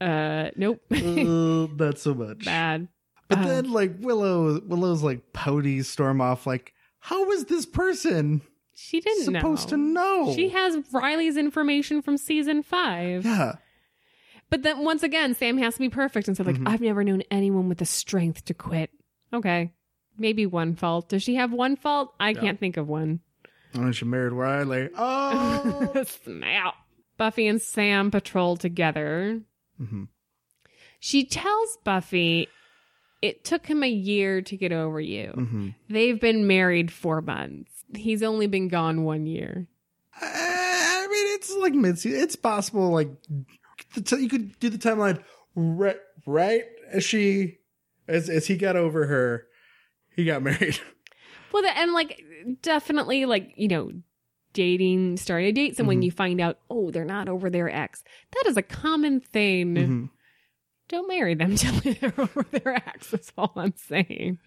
Uh, 0.03 0.51
nope. 0.55 0.83
uh, 0.93 1.73
not 1.83 1.99
so 1.99 2.13
much. 2.15 2.45
Bad. 2.45 2.89
But 3.29 3.39
Uh, 3.39 3.47
then 3.47 3.73
like 3.73 3.95
Willow, 4.01 4.61
Willow's 4.61 5.03
like 5.03 5.33
pouty 5.33 5.81
storm 5.83 6.21
off. 6.21 6.47
Like, 6.47 6.75
how 6.99 7.31
is 7.31 7.47
this 7.47 7.65
person 7.65 8.43
she 8.85 9.01
didn't 9.01 9.25
supposed 9.25 9.71
know. 9.73 9.77
to 9.77 9.83
know? 10.29 10.35
She 10.35 10.49
has 10.51 10.77
Riley's 10.93 11.37
information 11.37 12.03
from 12.03 12.17
season 12.17 12.63
five. 12.63 13.25
yeah. 13.25 13.57
But 14.51 14.63
then 14.63 14.85
once 14.85 15.03
again, 15.03 15.35
Sam 15.35 15.59
has 15.59 15.75
to 15.75 15.81
be 15.81 15.89
perfect 15.89 16.29
and 16.29 16.37
said, 16.37 16.47
like, 16.47 16.57
Mhm. 16.57 16.69
I've 16.69 16.81
never 16.81 17.03
known 17.03 17.23
anyone 17.31 17.69
with 17.69 17.79
the 17.79 17.87
strength 17.87 18.45
to 18.45 18.55
quit. 18.55 18.91
Okay. 19.33 19.73
Maybe 20.19 20.47
one 20.47 20.77
fault. 20.77 21.09
Does 21.09 21.23
she 21.23 21.35
have 21.37 21.53
one 21.53 21.77
fault? 21.77 22.15
I 22.21 22.31
Yeah. 22.31 22.41
can't 22.41 22.61
think 22.61 22.77
of 22.77 22.87
one. 22.87 23.21
And 23.73 23.97
she 23.97 24.05
married 24.05 24.33
Riley. 24.33 24.91
Oh. 24.97 26.05
Snap. 26.25 26.75
Buffy 27.17 27.47
and 27.49 27.61
Sam 27.61 28.11
patrol 28.13 28.57
together. 28.57 29.41
Mhm. 29.81 30.09
She 31.01 31.25
tells 31.25 31.79
Buffy, 31.83 32.47
it 33.23 33.45
took 33.45 33.67
him 33.67 33.83
a 33.83 33.89
year 33.91 34.41
to 34.43 34.57
get 34.57 34.71
over 34.73 35.01
you. 35.01 35.33
Mhm. 35.35 35.75
They've 35.89 36.21
been 36.21 36.47
married 36.47 36.93
four 36.93 37.21
months. 37.23 37.74
He's 37.95 38.23
only 38.23 38.47
been 38.47 38.69
gone 38.69 39.05
one 39.05 39.27
year. 39.27 39.67
Uh, 40.21 40.25
I 40.27 41.07
mean, 41.11 41.35
it's 41.35 41.55
like 41.57 41.75
mid. 41.75 42.05
It's 42.05 42.37
possible. 42.37 42.91
Like 42.91 43.09
t- 44.05 44.17
you 44.23 44.29
could 44.29 44.59
do 44.61 44.71
the 44.71 44.79
timeline 44.79 45.23
right, 45.55 45.97
right 46.27 46.65
as 46.93 47.05
she, 47.05 47.59
as 48.09 48.29
as 48.31 48.47
he 48.47 48.57
got 48.57 48.77
over 48.77 49.07
her, 49.07 49.47
he 50.15 50.25
got 50.25 50.43
married. 50.43 50.79
Well, 51.53 51.63
the, 51.63 51.77
and 51.79 51.93
like 51.93 52.21
definitely 52.63 53.27
like 53.27 53.53
you 53.57 53.69
know 53.69 53.91
dating, 54.53 55.17
starting 55.17 55.49
a 55.49 55.53
date 55.53 55.77
someone, 55.77 56.01
Mhm. 56.01 56.05
you 56.05 56.11
find 56.13 56.41
out 56.41 56.59
oh 56.71 56.91
they're 56.91 57.05
not 57.05 57.29
over 57.29 57.51
their 57.51 57.69
ex. 57.69 58.03
That 58.33 58.45
is 58.49 58.57
a 58.57 58.63
common 58.63 59.21
thing. 59.21 59.75
Mhm. 59.75 60.11
Don't 60.95 61.09
marry 61.09 61.35
them 61.35 61.57
till 61.57 61.73
they're 61.81 62.15
over 62.19 62.45
their 62.53 62.75
ex. 62.77 63.11
That's 63.11 63.33
all 63.37 63.53
I'm 63.57 63.75
saying. 63.77 64.39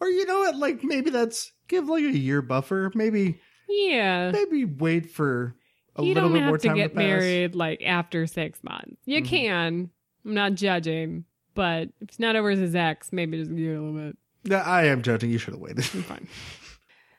Or 0.00 0.08
you 0.08 0.26
know 0.26 0.40
what? 0.40 0.56
Like 0.56 0.84
maybe 0.84 1.10
that's 1.10 1.52
give 1.68 1.88
like 1.88 2.04
a 2.04 2.16
year 2.18 2.42
buffer. 2.42 2.90
Maybe 2.94 3.40
Yeah. 3.68 4.30
maybe 4.30 4.64
wait 4.64 5.10
for 5.10 5.54
a 5.96 6.02
you 6.02 6.14
little 6.14 6.28
bit 6.30 6.42
more 6.42 6.52
have 6.52 6.60
to 6.62 6.68
time 6.68 6.76
get 6.76 6.90
to 6.90 6.96
married 6.96 7.54
like 7.54 7.82
after 7.84 8.26
six 8.26 8.62
months. 8.62 8.96
You 9.06 9.22
Mhm. 9.22 9.26
can. 9.26 9.90
I'm 10.24 10.34
not 10.34 10.54
judging, 10.54 11.24
but 11.54 11.84
if 12.00 12.08
it's 12.10 12.18
not 12.18 12.36
over 12.36 12.50
his 12.50 12.74
ex, 12.74 13.12
maybe 13.12 13.38
just 13.38 13.50
give 13.54 13.58
it 13.70 13.74
a 13.76 13.80
little 13.82 13.98
bit. 13.98 14.16
Yeah, 14.44 14.62
I 14.62 14.84
am 14.86 15.02
judging. 15.02 15.30
You 15.30 15.38
should 15.38 15.54
have 15.54 15.60
waited. 15.60 15.84
Fine. 15.84 16.28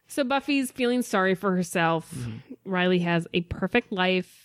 So 0.07 0.23
Buffy's 0.23 0.71
feeling 0.71 1.01
sorry 1.01 1.33
for 1.35 1.55
herself. 1.55 2.13
Mm-hmm. 2.13 2.37
Riley 2.71 2.99
has 2.99 3.27
a 3.33 3.41
perfect 3.41 3.91
life, 3.91 4.42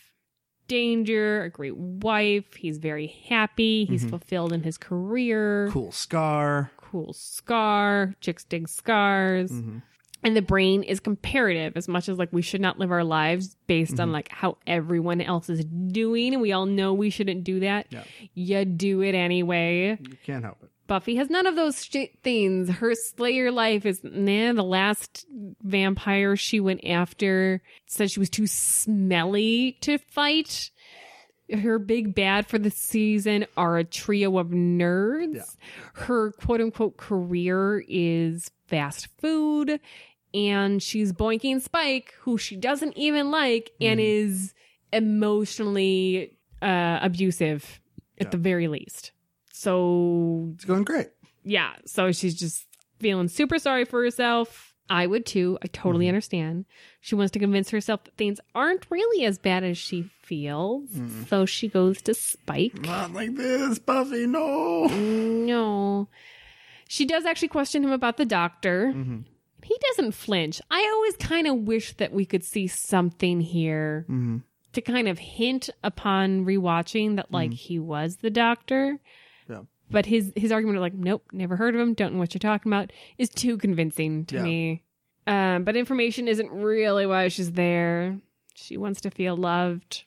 danger, 0.68 1.42
a 1.44 1.50
great 1.50 1.76
wife. 1.76 2.54
He's 2.54 2.78
very 2.78 3.08
happy. 3.28 3.84
He's 3.86 4.04
Mhm. 4.04 4.10
fulfilled 4.10 4.52
in 4.52 4.62
his 4.62 4.78
career. 4.78 5.68
cool 5.70 5.90
scar. 5.92 6.70
Cool 6.76 7.12
scar. 7.12 8.14
Chicks 8.20 8.44
dig 8.44 8.68
scars. 8.68 9.50
Mhm. 9.50 9.82
And 10.24 10.36
the 10.36 10.42
brain 10.42 10.82
is 10.82 10.98
comparative 11.00 11.76
as 11.76 11.86
much 11.86 12.08
as 12.08 12.18
like 12.18 12.32
we 12.32 12.42
should 12.42 12.60
not 12.60 12.78
live 12.78 12.90
our 12.90 13.04
lives 13.04 13.56
based 13.66 14.00
on 14.00 14.08
Mhm. 14.08 14.12
like 14.12 14.28
how 14.30 14.56
everyone 14.66 15.20
else 15.20 15.48
is 15.48 15.64
doing. 15.64 16.32
And 16.34 16.42
we 16.42 16.50
all 16.52 16.66
know 16.66 16.92
we 16.92 17.10
shouldn't 17.10 17.44
do 17.44 17.60
that. 17.60 17.86
Yeah. 17.90 18.02
You 18.34 18.64
do 18.64 19.00
it 19.02 19.14
anyway. 19.14 19.96
You 20.00 20.16
can't 20.24 20.44
help 20.44 20.58
it. 20.62 20.70
Buffy 20.88 21.14
has 21.16 21.30
none 21.30 21.46
of 21.46 21.54
those 21.54 21.84
shit 21.84 22.18
things. 22.24 22.68
Her 22.68 22.94
Slayer 22.96 23.52
life 23.52 23.86
is 23.86 24.00
nah. 24.02 24.52
The 24.54 24.64
last 24.64 25.26
vampire 25.62 26.34
she 26.34 26.58
went 26.58 26.84
after 26.84 27.62
said 27.86 28.10
she 28.10 28.18
was 28.18 28.30
too 28.30 28.48
smelly 28.48 29.76
to 29.82 29.98
fight. 29.98 30.70
Her 31.52 31.78
big 31.78 32.14
bad 32.14 32.46
for 32.46 32.58
the 32.58 32.70
season 32.70 33.46
are 33.56 33.78
a 33.78 33.84
trio 33.84 34.36
of 34.38 34.48
nerds. 34.48 35.36
Yeah. 35.36 35.42
Her 35.94 36.32
quote 36.32 36.60
unquote 36.60 36.96
career 36.96 37.84
is 37.86 38.50
fast 38.66 39.08
food. 39.18 39.78
And 40.34 40.82
she's 40.82 41.12
boinking 41.12 41.62
Spike, 41.62 42.12
who 42.20 42.36
she 42.36 42.54
doesn't 42.56 42.96
even 42.98 43.30
like 43.30 43.70
and 43.80 43.98
Mhm. 44.00 44.04
is 44.04 44.54
emotionally 44.92 46.34
uh, 46.60 46.98
abusive 47.02 47.80
at 48.20 48.26
Yeah. 48.26 48.30
the 48.30 48.36
very 48.36 48.66
least. 48.68 49.12
So 49.62 50.52
It's 50.54 50.64
going 50.64 50.84
great. 50.84 51.08
yeah, 51.44 51.72
so 51.84 52.12
she's 52.12 52.34
just 52.36 52.64
feeling 53.00 53.26
super 53.28 53.58
sorry 53.58 53.84
for 53.84 54.02
herself. 54.02 54.72
I 54.90 55.06
would 55.06 55.26
too. 55.26 55.58
I 55.62 55.66
totally 55.66 56.06
Mhm. 56.06 56.10
understand. 56.10 56.64
She 57.00 57.14
wants 57.14 57.32
to 57.32 57.38
convince 57.38 57.70
herself 57.70 58.04
that 58.04 58.16
things 58.16 58.40
aren't 58.54 58.86
really 58.90 59.24
as 59.26 59.36
bad 59.38 59.62
as 59.64 59.76
she 59.76 60.10
feels. 60.22 60.90
Mm. 60.92 61.28
So 61.28 61.44
she 61.44 61.68
goes 61.68 62.00
to 62.02 62.14
Spike. 62.14 62.80
Not 62.86 63.12
like 63.12 63.34
this, 63.34 63.78
Buffy. 63.80 64.26
No. 64.26 64.86
No. 64.86 66.08
She 66.88 67.04
does 67.04 67.26
actually 67.26 67.48
question 67.48 67.82
him 67.84 67.90
about 67.92 68.16
the 68.16 68.24
doctor. 68.24 68.92
hmm 68.92 69.18
He 69.62 69.76
doesn't 69.88 70.12
flinch. 70.12 70.62
I 70.70 70.88
always 70.94 71.16
kind 71.16 71.46
of 71.46 71.56
wish 71.66 71.92
that 71.94 72.12
we 72.12 72.24
could 72.24 72.44
see 72.44 72.66
something 72.68 73.40
here 73.40 74.04
hmm 74.06 74.38
to 74.74 74.80
kind 74.82 75.08
of 75.08 75.18
hint 75.18 75.70
upon 75.82 76.44
rewatching 76.46 77.16
that 77.16 77.32
like 77.32 77.52
he 77.52 77.78
was 77.78 78.16
the 78.18 78.30
doctor. 78.30 79.00
Yeah. 79.48 79.62
But 79.90 80.06
his 80.06 80.32
his 80.36 80.52
argument 80.52 80.76
of 80.76 80.82
like, 80.82 80.94
nope, 80.94 81.24
never 81.32 81.56
heard 81.56 81.74
of 81.74 81.80
him, 81.80 81.94
don't 81.94 82.12
know 82.14 82.18
what 82.18 82.34
you're 82.34 82.38
talking 82.40 82.70
about, 82.70 82.92
is 83.16 83.28
too 83.30 83.56
convincing 83.56 84.26
to 84.26 84.36
Yeah. 84.36 84.42
me. 84.42 84.82
Um, 85.26 85.64
but 85.64 85.76
information 85.76 86.28
isn't 86.28 86.50
really 86.50 87.06
why 87.06 87.28
she's 87.28 87.52
there. 87.52 88.18
She 88.54 88.76
wants 88.76 89.00
to 89.02 89.10
feel 89.10 89.36
loved, 89.36 90.04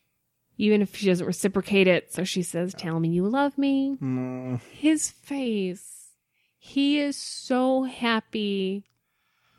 even 0.58 0.82
if 0.82 0.96
she 0.96 1.08
doesn't 1.08 1.26
reciprocate 1.26 1.88
it. 1.88 2.12
So 2.14 2.24
she 2.24 2.42
says, 2.44 2.74
"Tell 2.76 3.00
me 3.00 3.10
you 3.10 3.28
love 3.28 3.58
me." 3.58 3.98
Mm. 4.02 4.60
His 4.72 5.10
face, 5.10 6.10
he 6.58 7.00
is 7.00 7.16
so 7.18 7.84
happy 7.84 8.84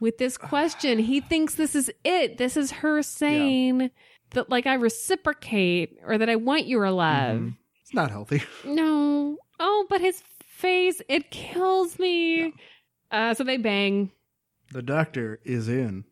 with 0.01 0.19
this 0.19 0.37
question. 0.37 0.99
he 0.99 1.21
thinks 1.21 1.55
this 1.55 1.75
is 1.77 1.91
it. 2.05 2.39
This 2.39 2.57
is 2.57 2.71
her 2.73 3.03
saying 3.03 3.91
that, 4.31 4.51
like, 4.51 4.67
I 4.67 4.75
reciprocate 4.75 5.99
or 6.05 6.19
that 6.19 6.29
I 6.29 6.37
want 6.37 6.67
your 6.67 6.91
love. 6.91 7.39
Mhm. 7.41 7.57
It's 7.83 7.95
not 7.95 8.11
healthy. 8.11 8.43
No. 8.65 9.39
Oh, 9.65 9.87
but 9.89 10.01
his 10.01 10.21
face, 10.45 11.01
it 11.09 11.31
kills 11.31 11.97
me. 11.97 12.53
Uh, 13.13 13.33
so 13.33 13.45
they 13.45 13.59
bang. 13.59 14.11
The 14.73 14.83
doctor 14.83 15.39
is 15.45 15.69
in. 15.69 16.05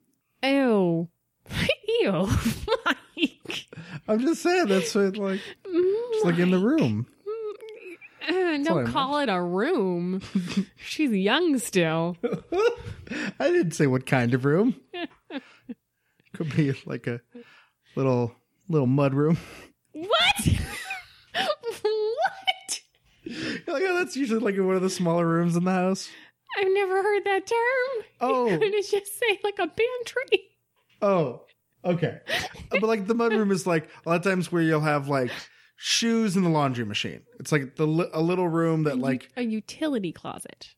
Ew. 0.45 1.09
Ew. 2.03 2.13
Mike. 2.87 3.67
I'm 4.07 4.21
just 4.21 4.43
saying 4.43 4.69
that's 4.69 4.95
what, 4.95 5.17
like 5.17 5.41
it's 5.65 6.25
like 6.25 6.39
in 6.39 6.53
the 6.53 6.59
room. 6.61 7.09
Uh, 8.29 8.33
all 8.33 8.39
I 8.39 8.63
don't 8.63 8.87
call 8.87 9.19
it 9.19 9.29
a 9.29 9.43
room. 9.43 10.23
She's 10.77 11.11
young 11.11 11.59
still. 11.59 12.17
I 13.41 13.51
didn't 13.51 13.73
say 13.73 13.89
what 13.89 14.07
kind 14.07 14.33
of 14.33 14.45
room. 14.45 14.77
Could 16.35 16.55
be 16.55 16.73
like 16.87 17.09
a 17.09 17.21
little 17.97 18.33
little 18.69 18.87
mud 18.87 19.13
room. 19.13 19.39
What? 19.93 20.49
what? 21.35 22.81
You're 23.67 23.75
like, 23.75 23.85
oh, 23.87 23.99
that's 23.99 24.17
usually 24.17 24.41
like 24.41 24.55
in 24.57 24.67
one 24.67 24.77
of 24.77 24.83
the 24.83 24.91
smaller 24.91 25.27
rooms 25.27 25.57
in 25.57 25.65
the 25.65 25.71
house. 25.71 26.09
I've 26.59 26.69
never 26.73 27.03
heard 27.03 27.25
that 27.25 27.47
term. 27.47 28.05
Oh. 28.21 28.47
Couldn't 28.51 28.75
it 28.75 28.91
just 28.91 29.19
say 29.19 29.39
like 29.45 29.59
a 29.59 29.69
pantry? 29.69 30.49
Oh, 31.01 31.43
okay. 31.85 32.19
but 32.71 32.83
like 32.83 33.07
the 33.07 33.15
mud 33.15 33.33
room 33.33 33.53
is 33.53 33.67
like 33.67 33.89
a 34.05 34.09
lot 34.09 34.17
of 34.17 34.25
times 34.25 34.51
where 34.51 34.63
you'll 34.63 34.81
have 34.81 35.09
like 35.09 35.31
shoes 35.77 36.37
in 36.37 36.43
the 36.43 36.51
laundry 36.51 36.85
machine. 36.85 37.23
It's 37.39 37.53
like 37.53 37.77
the 37.77 37.87
a 38.13 38.21
little 38.21 38.49
room 38.49 38.83
that 38.85 38.99
like 38.99 39.29
a 39.37 39.43
utility 39.43 40.13
closet. 40.13 40.75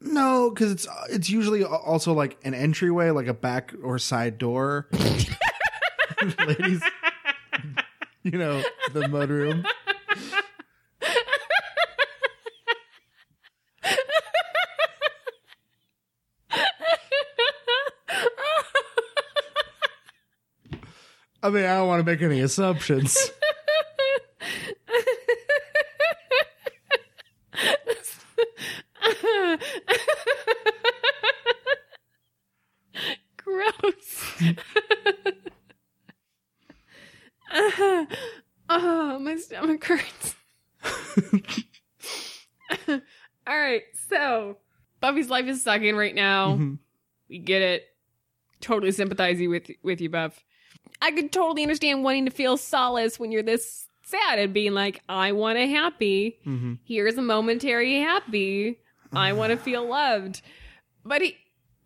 no, 0.00 0.50
because 0.50 0.70
it's 0.72 0.86
it's 1.10 1.30
usually 1.30 1.64
also 1.64 2.12
like 2.12 2.36
an 2.44 2.54
entryway, 2.54 3.10
like 3.10 3.26
a 3.26 3.34
back 3.34 3.72
or 3.82 3.98
side 3.98 4.36
door. 4.38 4.88
Ladies, 6.46 6.82
you 8.22 8.32
know 8.38 8.62
the 8.92 9.08
mud 9.08 9.30
I 21.42 21.50
mean, 21.50 21.64
I 21.64 21.76
don't 21.76 21.88
want 21.88 22.04
to 22.04 22.10
make 22.10 22.20
any 22.22 22.40
assumptions. 22.40 23.30
Gross. 33.36 34.42
oh, 38.68 39.18
my 39.20 39.36
stomach 39.36 39.84
hurts. 39.84 40.34
All 42.88 43.00
right, 43.58 43.82
so 44.10 44.58
Buffy's 45.00 45.30
life 45.30 45.46
is 45.46 45.62
sucking 45.62 45.96
right 45.96 46.14
now. 46.14 46.56
Mhm. 46.56 46.78
We 47.28 47.38
get 47.38 47.62
it. 47.62 47.84
Totally 48.60 48.92
sympathize 48.92 49.38
with 49.40 49.70
with 49.82 50.00
you, 50.00 50.10
Buff. 50.10 50.44
I 51.00 51.10
could 51.12 51.30
totally 51.32 51.62
understand 51.62 52.02
wanting 52.04 52.24
to 52.26 52.30
feel 52.30 52.56
solace 52.56 53.18
when 53.20 53.30
you're 53.32 53.42
this 53.42 53.86
sad 54.02 54.38
and 54.38 54.52
being 54.52 54.72
like, 54.74 55.00
I 55.08 55.32
want 55.32 55.58
a 55.58 55.66
happy. 55.68 56.38
Mhm. 56.46 56.78
Here's 56.84 57.16
a 57.16 57.22
momentary 57.22 58.00
happy. 58.00 58.78
I 59.12 59.32
want 59.32 59.50
to 59.52 59.56
feel 59.68 59.86
loved. 59.88 60.42
But 61.04 61.22
he, 61.22 61.36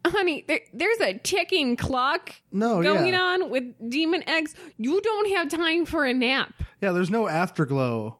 honey, 0.06 0.44
there, 0.48 0.60
there's 0.72 1.00
a 1.00 1.18
ticking 1.18 1.76
clock 1.76 2.32
No, 2.50 2.82
going 2.82 3.12
yeah. 3.12 3.20
on 3.20 3.50
with 3.50 3.64
demon 3.90 4.26
eggs. 4.28 4.54
You 4.78 5.00
don't 5.00 5.30
have 5.36 5.48
time 5.50 5.84
for 5.84 6.04
a 6.04 6.14
nap. 6.14 6.52
Yeah, 6.80 6.92
there's 6.92 7.10
no 7.10 7.28
afterglow. 7.28 8.18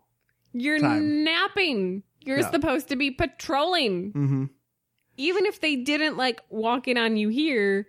You're 0.52 0.78
Time. 0.78 1.24
napping. 1.24 2.02
You're 2.20 2.40
Yeah. 2.40 2.50
supposed 2.50 2.88
to 2.90 2.96
be 2.96 3.10
patrolling. 3.10 4.12
hmm 4.12 4.44
Even 5.16 5.46
if 5.46 5.60
they 5.60 5.76
didn't 5.76 6.16
like 6.16 6.40
walk 6.50 6.86
in 6.86 6.98
on 6.98 7.16
you 7.16 7.28
here, 7.30 7.88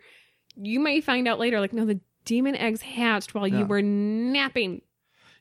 you 0.55 0.79
may 0.79 1.01
find 1.01 1.27
out 1.27 1.37
later, 1.39 1.59
like, 1.59 1.73
no, 1.73 1.85
the 1.85 1.99
demon 2.25 2.55
eggs 2.55 2.81
hatched 2.81 3.33
while 3.33 3.47
Yeah. 3.47 3.59
you 3.59 3.65
were 3.65 3.81
napping. 3.81 4.81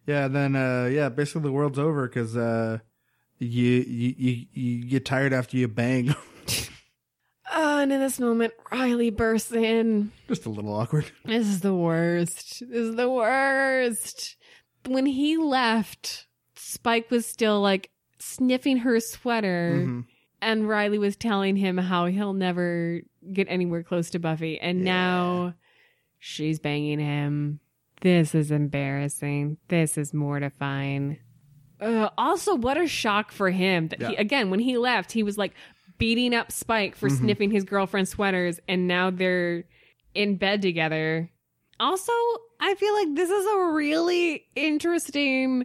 Yeah, 0.07 0.29
then 0.29 0.57
uh 0.57 0.89
yeah, 0.93 1.09
basically 1.09 1.43
the 1.43 1.53
world's 1.53 1.79
over 1.79 2.09
because 2.09 2.37
uh 2.37 2.79
you, 3.39 3.65
you 3.87 4.15
you 4.19 4.47
you 4.53 4.85
get 4.87 5.05
tired 5.05 5.33
after 5.33 5.57
you 5.57 5.69
bang. 5.69 6.15
Oh, 7.55 7.81
and 7.81 7.93
in 7.93 8.01
this 8.01 8.19
moment, 8.19 8.55
Riley 8.71 9.11
bursts 9.11 9.53
in. 9.53 10.11
Just 10.27 10.47
a 10.47 10.49
little 10.49 10.73
awkward. 10.73 11.05
This 11.27 11.47
is 11.47 11.61
the 11.61 11.75
worst. 11.75 12.61
This 12.61 12.71
is 12.89 12.97
the 12.97 13.11
worst. 13.11 14.37
When 14.87 15.05
he 15.05 15.37
left, 15.37 16.27
Spike 16.57 17.11
was 17.11 17.27
still 17.27 17.61
like 17.61 17.91
sniffing 18.19 18.79
her 18.79 19.01
sweater, 19.01 19.83
Mhm. 19.85 20.05
and 20.41 20.67
Riley 20.67 20.99
was 20.99 21.15
telling 21.15 21.57
him 21.57 21.77
how 21.77 22.07
he'll 22.07 22.33
never 22.33 23.03
get 23.35 23.49
anywhere 23.51 23.83
close 23.83 24.09
to 24.11 24.19
Buffy. 24.19 24.59
And 24.59 24.83
now 24.83 25.53
she's 26.25 26.61
banging 26.61 27.01
him. 27.01 27.59
This 28.01 28.33
is 28.33 28.53
embarrassing. 28.53 29.57
This 29.67 29.99
is 29.99 30.15
mortifying. 30.15 31.19
Uh, 31.81 32.11
also, 32.17 32.55
what 32.55 32.79
a 32.79 32.87
shock 32.87 33.33
for 33.33 33.51
him 33.51 33.89
that 33.89 34.01
he, 34.03 34.15
again, 34.17 34.49
when 34.49 34.61
he 34.61 34.79
left, 34.79 35.11
he 35.11 35.25
was 35.25 35.37
like 35.37 35.53
beating 35.99 36.33
up 36.33 36.53
Spike 36.53 36.95
for 36.95 37.09
Mhm. 37.09 37.19
sniffing 37.19 37.51
his 37.51 37.65
girlfriend's 37.65 38.11
sweaters, 38.11 38.61
and 38.69 38.87
now 38.87 39.11
they're 39.11 39.65
in 40.15 40.37
bed 40.37 40.63
together. 40.63 41.29
Also, 41.81 42.13
I 42.61 42.75
feel 42.77 42.95
like 42.95 43.15
this 43.17 43.31
is 43.31 43.47
a 43.47 43.73
really 43.73 44.45
interesting 44.55 45.65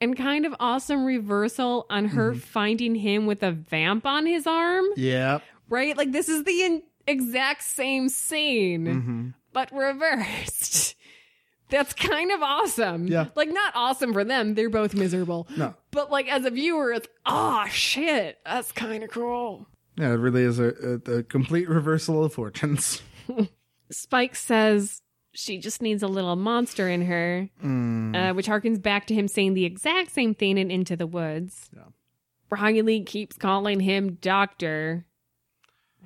and 0.00 0.16
kind 0.16 0.44
of 0.46 0.54
awesome 0.58 1.04
reversal 1.04 1.86
on 1.90 2.06
her 2.06 2.34
finding 2.34 2.96
him 2.96 3.26
with 3.26 3.44
a 3.44 3.52
vamp 3.52 4.04
on 4.04 4.26
his 4.26 4.48
arm, 4.48 4.84
Yeah. 4.96 5.38
right? 5.68 5.96
Like, 5.96 6.10
this 6.10 6.28
is 6.28 6.42
the 6.42 6.62
in- 6.62 6.82
exact 7.06 7.62
same 7.62 8.08
scene, 8.08 8.86
hmm 8.86 9.28
but 9.52 9.70
reversed. 9.72 10.94
That's 11.70 11.94
kind 11.94 12.30
of 12.32 12.42
awesome. 12.42 13.06
Yeah. 13.06 13.28
Like, 13.34 13.48
not 13.48 13.72
awesome 13.74 14.12
for 14.12 14.24
them. 14.24 14.54
They're 14.54 14.68
both 14.68 14.94
miserable. 14.94 15.48
No. 15.56 15.74
But, 15.90 16.10
like, 16.10 16.28
as 16.30 16.44
a 16.44 16.50
viewer, 16.50 16.92
it's, 16.92 17.08
oh, 17.24 17.64
shit. 17.70 18.38
That's 18.44 18.70
kind 18.72 19.02
of 19.02 19.10
cool. 19.10 19.66
Yeah, 19.96 20.08
it 20.08 20.16
really 20.16 20.42
is 20.42 20.58
a, 20.58 21.00
a, 21.06 21.12
a 21.18 21.22
complete 21.22 21.68
reversal 21.70 22.24
of 22.24 22.34
fortunes. 22.34 23.00
Spike 23.90 24.36
says 24.36 25.00
she 25.32 25.56
just 25.58 25.80
needs 25.80 26.02
a 26.02 26.08
little 26.08 26.36
monster 26.36 26.88
in 26.90 27.02
her, 27.06 27.48
Mm. 27.64 28.16
uh, 28.30 28.34
which 28.34 28.48
harkens 28.48 28.80
back 28.82 29.06
to 29.06 29.14
him 29.14 29.26
saying 29.26 29.54
the 29.54 29.64
exact 29.64 30.12
same 30.12 30.34
thing 30.34 30.58
in 30.58 30.70
Into 30.70 30.94
the 30.94 31.06
Woods. 31.06 31.70
Yeah. 31.74 31.84
Riley 32.50 33.02
keeps 33.02 33.36
calling 33.38 33.80
him 33.80 34.18
Doctor. 34.20 35.06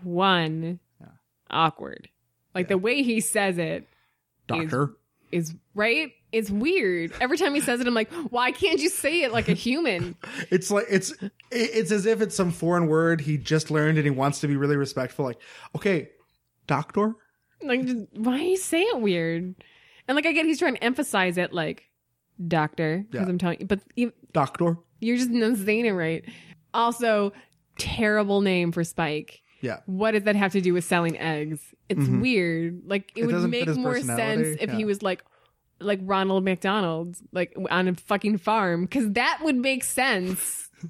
One. 0.03 0.78
Yeah. 1.01 1.07
Awkward. 1.51 2.09
Like 2.57 2.68
the 2.68 2.78
way 2.78 3.02
he 3.02 3.20
says 3.20 3.59
it 3.59 3.86
Doctor. 4.48 4.96
is 5.30 5.54
right. 5.74 6.11
It's 6.32 6.50
weird. 6.50 7.12
Every 7.20 7.38
time 7.38 7.54
he 7.54 7.61
says 7.61 7.80
it, 7.80 7.86
I'm 7.86 7.94
like, 7.94 8.12
why 8.30 8.50
can't 8.50 8.80
you 8.80 8.88
say 8.88 9.22
it 9.22 9.32
like 9.32 9.48
a 9.48 9.52
human? 9.54 10.16
It's 10.50 10.70
like 10.70 10.86
it's 10.90 11.11
it- 11.22 11.30
it's 11.50 11.90
as 11.92 12.07
if 12.07 12.20
it's 12.20 12.34
some 12.34 12.50
foreign 12.50 12.88
word 12.88 13.20
he 13.20 13.36
just 13.38 13.70
learned 13.70 13.98
and 13.98 14.04
he 14.07 14.11
wants 14.11 14.40
to 14.40 14.48
be 14.48 14.57
really 14.57 14.76
respectful. 14.76 15.24
Like, 15.24 15.38
okay, 15.76 16.09
doctor. 16.66 17.14
like, 17.62 17.84
just, 17.86 18.07
why 18.14 18.38
you 18.40 18.57
say 18.57 18.82
it 18.82 19.00
weird? 19.00 19.54
And 20.09 20.14
like, 20.16 20.26
I 20.26 20.32
get 20.32 20.46
he's 20.46 20.59
trying 20.59 20.74
to 20.76 20.84
emphasize 20.84 21.36
it, 21.38 21.52
like, 21.52 21.84
Doctor, 22.48 23.04
because 23.11 23.26
Yeah. 23.26 23.30
I'm 23.30 23.38
telling 23.38 23.61
you, 23.61 23.66
but 23.66 23.80
you, 23.96 24.12
Doctor. 24.32 24.76
You're 25.00 25.16
just 25.16 25.30
not 25.30 25.57
saying 25.59 25.86
it 25.86 25.92
right. 25.92 26.24
Also, 26.74 27.32
terrible 27.78 28.40
name 28.42 28.72
for 28.72 28.84
Spike. 28.84 29.40
Yeah. 29.61 29.80
What 29.86 30.12
does 30.12 30.24
that 30.24 30.36
have 30.36 30.52
to 30.52 30.61
do 30.61 30.74
with 30.74 30.84
selling 30.84 31.18
eggs? 31.18 31.61
It's 31.88 32.00
Mhm. 32.00 32.20
weird. 32.20 32.82
Like 32.86 33.11
it, 33.16 33.22
It 33.22 33.26
would 33.26 33.50
make 33.50 33.68
more 33.76 33.98
sense 34.00 34.59
if 34.61 34.70
yeah. 34.70 34.76
he 34.76 34.84
was 34.84 35.02
like 35.02 35.22
like 35.80 36.00
Ronald 36.02 36.42
McDonald, 36.44 37.16
like 37.32 37.54
on 37.70 37.88
a 37.88 37.94
fucking 37.94 38.38
farm, 38.38 38.82
because 38.86 39.12
that 39.12 39.40
would 39.42 39.57
make 39.57 39.84
sense. 39.84 40.68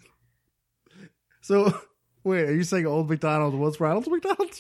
So 1.41 1.73
wait, 2.25 2.49
are 2.49 2.55
you 2.55 2.65
saying 2.65 2.87
old 2.87 3.09
McDonald 3.09 3.55
was 3.55 3.79
Ronald 3.79 4.07
McDonald? 4.09 4.51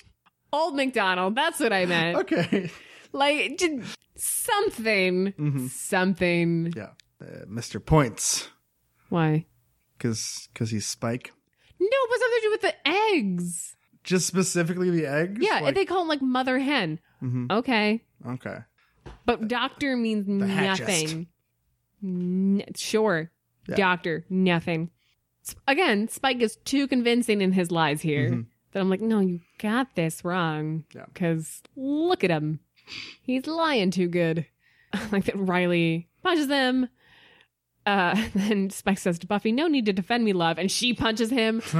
Old 0.53 0.77
McDonald, 0.77 1.35
that's 1.35 1.59
what 1.59 1.73
I 1.73 1.87
meant. 1.87 2.19
Okay. 2.19 2.71
Like 3.13 3.59
just 3.59 3.97
something, 4.17 5.33
Mhm. 5.33 5.69
something. 5.71 6.73
Yeah. 6.77 6.91
Uh, 7.21 7.45
Mr. 7.47 7.85
Points. 7.85 8.49
Why? 9.09 9.47
Cause 9.99 10.49
cause 10.55 10.71
he's 10.71 10.87
Spike. 10.87 11.33
No, 11.81 11.89
but 12.09 12.19
something 12.21 12.39
to 12.39 12.43
do 12.43 12.51
with 12.51 12.61
the 12.63 12.89
eggs. 12.89 13.77
Just 14.07 14.27
specifically 14.27 14.89
the 14.91 15.05
eggs? 15.07 15.39
Yeah, 15.41 15.61
Like- 15.61 15.75
they 15.75 15.85
call 15.85 16.01
him 16.03 16.09
like 16.09 16.23
mother 16.23 16.59
hen. 16.59 16.99
Mhm. 17.23 17.51
Okay. 17.51 18.03
Okay. 18.27 18.59
But 19.27 19.49
doctor 19.49 19.97
means 19.97 20.27
hatchest. 20.51 20.81
nothing. 20.89 21.27
N- 22.03 22.65
sure. 22.77 23.31
Yeah. 23.69 23.77
Doctor, 23.77 24.25
nothing. 24.31 24.91
S- 25.45 25.57
Again, 25.67 26.09
Spike 26.09 26.41
is 26.41 26.57
too 26.65 26.87
convincing 26.87 27.41
in 27.41 27.53
his 27.53 27.71
lies 27.71 28.01
here 28.01 28.31
Mhm. 28.31 28.47
that 28.73 28.81
I'm 28.81 28.89
like, 28.91 29.01
no, 29.01 29.21
you 29.21 29.41
got 29.59 29.95
this 29.97 30.25
wrong. 30.25 30.85
Yeah. 30.95 31.07
Because 31.13 31.63
look 31.75 32.23
at 32.25 32.31
him. 32.31 32.61
He's 33.23 33.47
lying 33.47 33.91
too 33.91 34.09
good. 34.09 34.47
like 35.13 35.25
that 35.25 35.37
Riley 35.37 36.09
punches 36.23 36.49
him. 36.49 36.89
Uh, 37.85 38.15
then 38.35 38.71
Spike 38.71 38.99
says 38.99 39.19
to 39.21 39.27
Buffy, 39.27 39.51
no 39.53 39.67
need 39.69 39.87
to 39.87 39.93
defend 39.93 40.25
me, 40.25 40.33
love. 40.33 40.59
And 40.59 40.71
she 40.71 40.95
punches 40.95 41.31
him. 41.31 41.61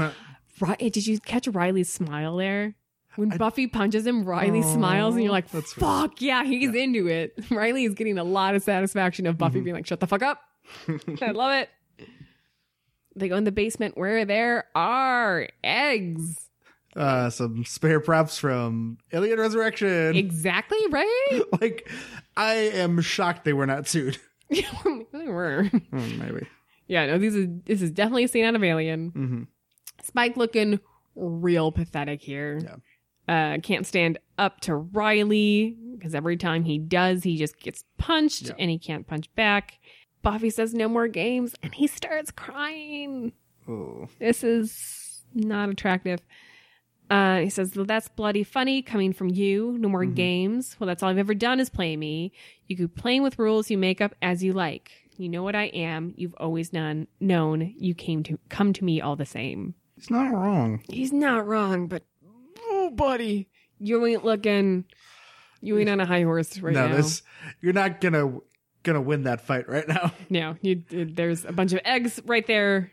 Right, 0.61 0.79
did 0.93 1.07
you 1.07 1.19
catch 1.21 1.47
Riley's 1.49 1.93
smile 1.93 2.37
there? 2.37 2.75
When 3.17 3.33
I- 3.33 3.37
Buffy 3.39 3.67
punches 3.67 4.07
him, 4.07 4.25
Riley 4.25 4.61
Aw, 4.61 4.75
smiles, 4.75 5.15
and 5.15 5.25
you're 5.25 5.33
like. 5.33 5.49
"Fuck 5.49 6.21
yeah, 6.21 6.45
he's 6.45 6.75
into 6.75 7.07
it." 7.09 7.35
Riley 7.51 7.85
is 7.85 7.95
getting 7.95 8.19
a 8.19 8.25
lot 8.25 8.55
of 8.55 8.63
satisfaction 8.63 9.27
of 9.27 9.35
Mm-hmm. 9.35 9.39
Buffy 9.39 9.61
being 9.61 9.75
like, 9.77 9.87
"Shut 9.87 10.01
the 10.01 10.07
fuck 10.07 10.23
up." 10.23 10.41
I 11.23 11.31
love 11.31 11.53
it. 11.53 11.71
They 13.15 13.29
go 13.29 13.37
in 13.37 13.45
the 13.45 13.53
basement 13.53 13.97
where 13.97 14.25
there 14.27 14.65
are 14.75 15.49
eggs. 15.65 16.49
uh 16.95 17.31
some 17.31 17.65
spare 17.65 18.01
props 18.01 18.39
from 18.39 18.99
Alien 19.13 19.39
Resurrection. 19.39 20.15
Exactly 20.17 20.79
right. 20.91 21.41
like 21.61 21.91
I 22.37 22.55
am 22.55 23.01
shocked 23.01 23.45
they 23.45 23.53
were 23.55 23.67
not 23.67 23.89
sued. 23.89 24.19
they 24.51 24.65
were. 25.29 25.65
Hmm, 25.91 26.19
maybe. 26.19 26.47
Yeah, 26.89 27.07
no, 27.07 27.19
these 27.19 27.35
is 27.35 27.49
this 27.65 27.81
is 27.83 27.91
definitely 27.91 28.25
a 28.25 28.29
scene 28.29 28.45
out 28.45 28.55
of 28.55 28.63
Alien. 28.63 29.11
hmm 29.11 29.43
Spike 30.03 30.37
looking 30.37 30.81
real 31.15 31.73
pathetic 31.73 32.23
here. 32.23 32.61
Uh, 33.29 33.59
can't 33.63 33.87
stand 33.87 34.19
up 34.39 34.61
to 34.61 34.77
Riley 34.77 35.77
because 35.97 36.15
every 36.15 36.37
time 36.37 36.65
he 36.65 36.79
does, 36.79 37.25
he 37.25 37.37
just 37.37 37.59
gets 37.59 37.85
punched 37.99 38.49
Yeah. 38.49 38.55
and 38.59 38.71
he 38.71 38.79
can't 38.79 39.07
punch 39.07 39.35
back. 39.35 39.79
Buffy 40.23 40.51
says 40.51 40.75
no 40.75 40.89
more 40.89 41.09
games 41.09 41.55
and 41.63 41.75
he 41.75 41.87
starts 41.87 42.31
crying. 42.31 43.33
Oh. 43.69 44.09
This 44.21 44.45
is 44.45 45.25
not 45.35 45.69
attractive. 45.71 46.21
Uh, 47.11 47.39
he 47.41 47.51
says, 47.51 47.75
well, 47.77 47.85
that's 47.85 48.09
bloody 48.09 48.43
funny 48.43 48.83
coming 48.83 49.13
from 49.13 49.29
you. 49.29 49.77
No 49.79 49.89
more 49.89 50.05
Mhm. 50.05 50.15
games. 50.17 50.77
Well, 50.79 50.87
that's 50.89 51.03
all 51.03 51.09
I've 51.11 51.19
ever 51.19 51.35
done 51.35 51.61
is 51.61 51.71
play 51.71 51.97
me. 51.97 52.33
You 52.67 52.77
could 52.77 52.95
play 52.97 53.21
with 53.21 53.39
rules 53.39 53.71
you 53.71 53.79
make 53.79 54.01
up 54.01 54.15
as 54.23 54.43
you 54.43 54.53
like. 54.53 54.91
You 55.17 55.29
know 55.29 55.43
what 55.43 55.55
I 55.55 55.65
am. 55.67 56.13
You've 56.17 56.35
always 56.39 56.73
known. 56.73 57.07
Known 57.21 57.75
you 57.79 57.95
came 57.95 58.23
to 58.25 58.39
come 58.49 58.73
to 58.73 58.85
me 58.85 59.01
all 59.01 59.17
the 59.17 59.25
same. 59.27 59.75
He's 59.97 60.11
not 60.11 60.33
wrong. 60.33 60.83
He's 60.89 61.13
not 61.13 61.47
wrong, 61.47 61.89
but 61.89 62.05
oh, 62.61 62.91
buddy, 62.91 63.49
you 63.79 64.05
ain't 64.07 64.25
looking. 64.25 64.85
You 65.61 65.79
ain't 65.79 65.89
on 65.89 66.01
a 66.01 66.07
high 66.07 66.23
horse 66.23 66.59
right 66.59 66.75
no, 66.75 66.89
now. 66.89 66.97
this 66.97 67.23
you're 67.61 67.73
not 67.73 68.01
gonna 68.01 68.39
gonna 68.83 69.01
win 69.01 69.25
that 69.25 69.41
fight 69.41 69.69
right 69.69 69.89
now. 69.89 70.13
No, 70.31 70.57
you, 70.61 70.83
there's 70.91 71.45
a 71.45 71.53
bunch 71.53 71.73
of 71.73 71.81
eggs 71.85 72.21
right 72.27 72.47
there. 72.47 72.93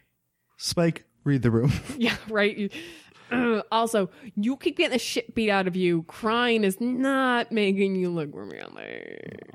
Spike, 0.57 1.05
read 1.23 1.41
the 1.41 1.51
room. 1.51 1.71
Yeah, 1.97 2.15
right. 2.29 2.57
You- 2.57 2.69
uh, 3.31 3.61
also, 3.71 4.09
you 4.35 4.55
keep 4.57 4.77
getting 4.77 4.93
the 4.93 4.99
shit 4.99 5.33
beat 5.33 5.49
out 5.49 5.67
of 5.67 5.75
you. 5.75 6.03
Crying 6.03 6.63
is 6.63 6.79
not 6.79 7.51
making 7.51 7.95
you 7.95 8.09
look 8.09 8.29
romantic. 8.31 9.49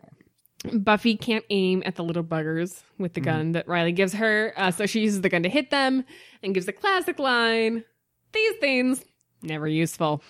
Buffy 0.73 1.17
can't 1.17 1.45
aim 1.51 1.83
at 1.87 1.95
the 1.95 2.03
little 2.03 2.25
buggers 2.25 2.83
with 2.99 3.15
the 3.15 3.21
gun 3.21 3.53
that 3.53 3.69
Riley 3.69 3.93
gives 3.93 4.13
her, 4.15 4.53
uh, 4.57 4.73
so 4.73 4.87
she 4.87 5.01
uses 5.01 5.21
the 5.21 5.29
gun 5.29 5.45
to 5.45 5.49
hit 5.49 5.71
them 5.71 6.05
and 6.43 6.53
gives 6.53 6.67
the 6.67 6.73
classic 6.73 7.19
line: 7.19 7.85
"These 8.33 8.57
things 8.57 9.05
never 9.41 9.69
useful." 9.69 10.23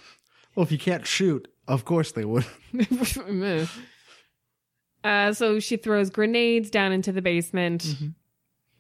Well, 0.55 0.65
if 0.65 0.73
you 0.73 0.79
can't 0.79 1.07
shoot, 1.07 1.49
of 1.67 1.85
course 1.87 2.13
they 2.13 2.27
would. 2.27 2.45
uh, 5.05 5.33
so 5.33 5.61
she 5.61 5.77
throws 5.79 6.11
grenades 6.11 6.69
down 6.69 6.93
into 6.93 7.11
the 7.11 7.23
basement. 7.23 7.85
Mhm. 7.85 8.15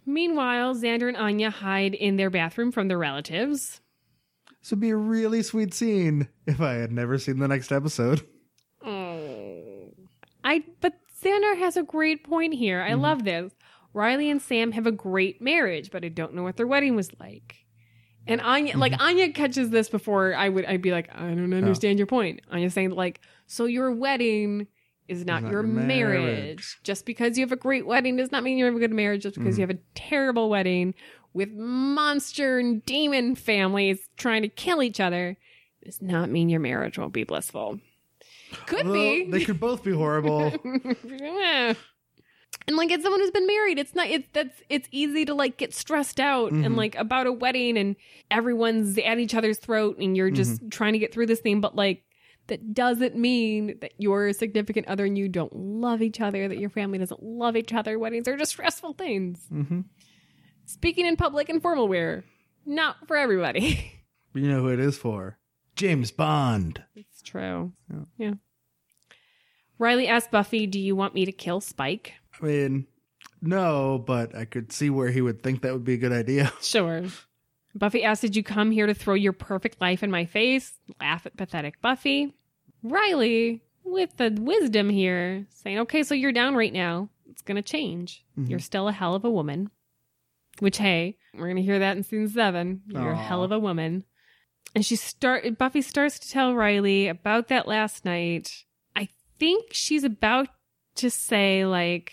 Meanwhile, 0.05 0.75
Xander 0.75 1.09
and 1.09 1.17
Anya 1.17 1.51
hide 1.51 1.95
in 1.95 2.17
their 2.17 2.31
bathroom 2.31 2.73
from 2.73 2.89
their 2.89 2.99
relatives. 2.99 3.81
This 4.61 4.71
would 4.71 4.81
be 4.81 4.91
a 4.91 4.97
really 4.97 5.43
sweet 5.43 5.73
scene 5.73 6.29
if 6.47 6.61
I 6.61 6.75
had 6.75 6.93
never 6.93 7.19
seen 7.19 7.39
the 7.39 7.49
next 7.49 7.73
episode. 7.73 8.23
Oh. 8.85 9.93
I 10.45 10.65
but 10.81 10.95
Xander 11.23 11.57
has 11.59 11.77
a 11.77 11.83
great 11.83 12.25
point 12.25 12.55
here. 12.55 12.81
I 12.81 12.91
mm-hmm. 12.91 13.01
love 13.01 13.25
this. 13.25 13.53
Riley 13.93 14.31
and 14.31 14.41
Sam 14.41 14.73
have 14.73 14.87
a 14.87 14.93
great 14.93 15.41
marriage, 15.41 15.91
but 15.91 16.05
I 16.05 16.09
don't 16.09 16.35
know 16.35 16.43
what 16.43 16.57
their 16.57 16.67
wedding 16.67 16.95
was 16.95 17.11
like. 17.19 17.57
And 18.27 18.41
Anya 18.43 18.77
like 18.77 18.93
mm-hmm. 18.93 19.03
Anya 19.03 19.33
catches 19.33 19.71
this 19.71 19.89
before 19.89 20.35
I 20.35 20.49
would 20.51 20.67
I'd 20.67 20.83
be 20.83 20.93
like, 20.93 21.09
I 21.15 21.29
don't 21.29 21.53
understand 21.55 21.99
your 21.99 22.07
point. 22.07 22.41
Anya's 22.51 22.75
saying 22.75 22.91
like, 22.91 23.21
so 23.47 23.65
your 23.65 23.91
wedding 23.91 24.67
is 25.09 25.25
not, 25.25 25.43
not 25.43 25.51
your 25.51 25.63
marriage. 25.63 26.23
marriage. 26.23 26.79
Just 26.85 27.07
because 27.07 27.39
you 27.39 27.45
have 27.45 27.53
a 27.53 27.57
great 27.57 27.87
wedding 27.87 28.17
does 28.17 28.31
not 28.31 28.43
mean 28.43 28.59
you 28.59 28.67
have 28.67 28.77
a 28.77 28.79
good 28.79 28.93
marriage. 28.93 29.23
Just 29.23 29.37
because 29.37 29.59
you 29.59 29.65
mm-hmm. 29.65 29.71
have 29.71 29.81
a 29.81 29.99
terrible 29.99 30.51
wedding 30.51 30.95
with 31.33 31.51
monster 31.53 32.59
and 32.59 32.85
demon 32.85 33.35
families 33.35 34.11
trying 34.19 34.43
to 34.43 34.49
kill 34.49 34.83
each 34.83 35.01
other 35.01 35.39
does 35.83 36.03
not 36.03 36.29
mean 36.29 36.51
your 36.51 36.61
marriage 36.61 36.99
won't 36.99 37.15
be 37.15 37.25
blissful. 37.25 37.81
Could 38.67 38.85
Well, 38.87 38.95
be. 38.95 39.31
They 39.31 39.45
could 39.45 39.61
both 39.61 39.83
be 39.85 39.93
horrible. 39.93 40.53
Yeah. 41.05 41.75
and 42.67 42.77
like 42.77 42.91
it's 42.91 43.03
someone 43.03 43.21
who's 43.21 43.31
been 43.31 43.47
married 43.47 43.79
it's 43.79 43.95
not 43.95 44.07
it's 44.09 44.29
that's 44.33 44.63
it's 44.69 44.89
easy 44.91 45.25
to 45.27 45.35
like 45.35 45.57
get 45.59 45.73
stressed 45.75 46.19
out 46.21 46.51
and 46.53 46.65
Mhm. 46.65 46.77
like 46.77 46.95
about 46.97 47.27
a 47.27 47.33
wedding 47.33 47.77
and 47.79 47.97
everyone's 48.31 48.99
at 48.99 49.19
each 49.19 49.35
other's 49.35 49.59
throat 49.59 49.97
and 49.99 50.17
you're 50.17 50.31
just 50.31 50.53
Mm-hmm. 50.61 50.69
trying 50.71 50.93
to 50.95 50.99
get 50.99 51.13
through 51.13 51.27
this 51.27 51.41
thing 51.41 51.61
but 51.61 51.77
like 51.77 52.05
that 52.49 52.73
doesn't 52.75 53.15
mean 53.17 53.79
that 53.83 53.93
your 53.99 54.33
significant 54.33 54.89
other 54.89 55.05
and 55.05 55.17
you 55.19 55.29
don't 55.29 55.55
love 55.55 56.01
each 56.03 56.21
other 56.21 56.49
that 56.49 56.59
your 56.59 56.71
family 56.71 56.99
doesn't 56.99 57.23
love 57.23 57.57
each 57.57 57.73
other 57.75 57.99
weddings 57.99 58.27
are 58.29 58.37
just 58.37 58.53
stressful 58.53 58.95
things 58.95 59.47
Mm-hmm. 59.53 59.81
speaking 60.67 61.07
in 61.07 61.17
public 61.17 61.49
and 61.49 61.61
formal 61.63 61.89
wear 61.89 62.25
not 62.67 62.97
for 63.07 63.17
everybody 63.17 63.93
you 64.35 64.49
know 64.49 64.61
who 64.63 64.69
it 64.69 64.81
is 64.81 64.97
for? 64.97 65.39
James 65.77 66.11
Bond. 66.11 66.83
True. 67.29 67.73
Yeah. 67.91 68.05
Yeah. 68.17 68.35
Riley 69.79 70.09
asked 70.09 70.31
Buffy, 70.31 70.67
Do 70.67 70.81
you 70.81 70.97
want 70.97 71.15
me 71.15 71.25
to 71.25 71.33
kill 71.33 71.61
Spike? 71.61 72.15
I 72.41 72.47
mean, 72.47 72.87
no, 73.43 74.03
but 74.05 74.35
I 74.35 74.45
could 74.45 74.73
see 74.73 74.91
where 74.91 75.11
he 75.11 75.21
would 75.21 75.43
think 75.43 75.63
that 75.63 75.73
would 75.73 75.85
be 75.85 75.95
a 75.95 75.99
good 75.99 76.13
idea. 76.13 76.53
Sure. 76.61 77.05
Buffy 77.75 78.03
asked, 78.03 78.23
Did 78.23 78.35
you 78.35 78.43
come 78.43 78.71
here 78.71 78.87
to 78.87 78.95
throw 78.95 79.15
your 79.15 79.33
perfect 79.35 79.81
life 79.81 80.03
in 80.03 80.11
my 80.11 80.25
face? 80.25 80.73
Laugh 81.01 81.27
at 81.27 81.37
pathetic 81.37 81.81
Buffy. 81.83 82.35
Riley, 82.83 83.61
with 83.85 84.17
the 84.17 84.31
wisdom 84.41 84.89
here, 84.89 85.47
saying, 85.51 85.79
Okay, 85.81 86.03
so 86.03 86.15
you're 86.15 86.33
down 86.33 86.57
right 86.57 86.73
now. 86.73 87.09
It's 87.31 87.43
going 87.43 87.57
to 87.57 87.63
change. 87.63 88.25
Mhm. 88.39 88.49
You're 88.51 88.59
still 88.59 88.89
a 88.89 88.93
hell 88.93 89.15
of 89.15 89.25
a 89.25 89.31
woman. 89.31 89.71
Which, 90.61 90.79
hey, 90.79 91.17
we're 91.35 91.45
going 91.47 91.57
to 91.57 91.63
hear 91.63 91.79
that 91.79 91.97
in 91.97 92.03
season 92.03 92.29
seven. 92.31 92.83
You're 92.89 93.13
a 93.13 93.17
hell 93.17 93.45
of 93.45 93.53
a 93.53 93.59
woman. 93.61 94.05
And 94.75 94.85
she 94.85 94.97
start 94.97 95.59
Buffy 95.59 95.83
starts 95.83 96.19
to 96.21 96.29
tell 96.31 96.55
Riley 96.55 97.09
about 97.09 97.49
that 97.49 97.67
last 97.67 98.05
night. 98.05 98.65
I 98.95 99.09
think 99.39 99.69
she's 99.73 100.05
about 100.05 100.49
to 100.97 101.11
say, 101.11 101.65
like, 101.65 102.13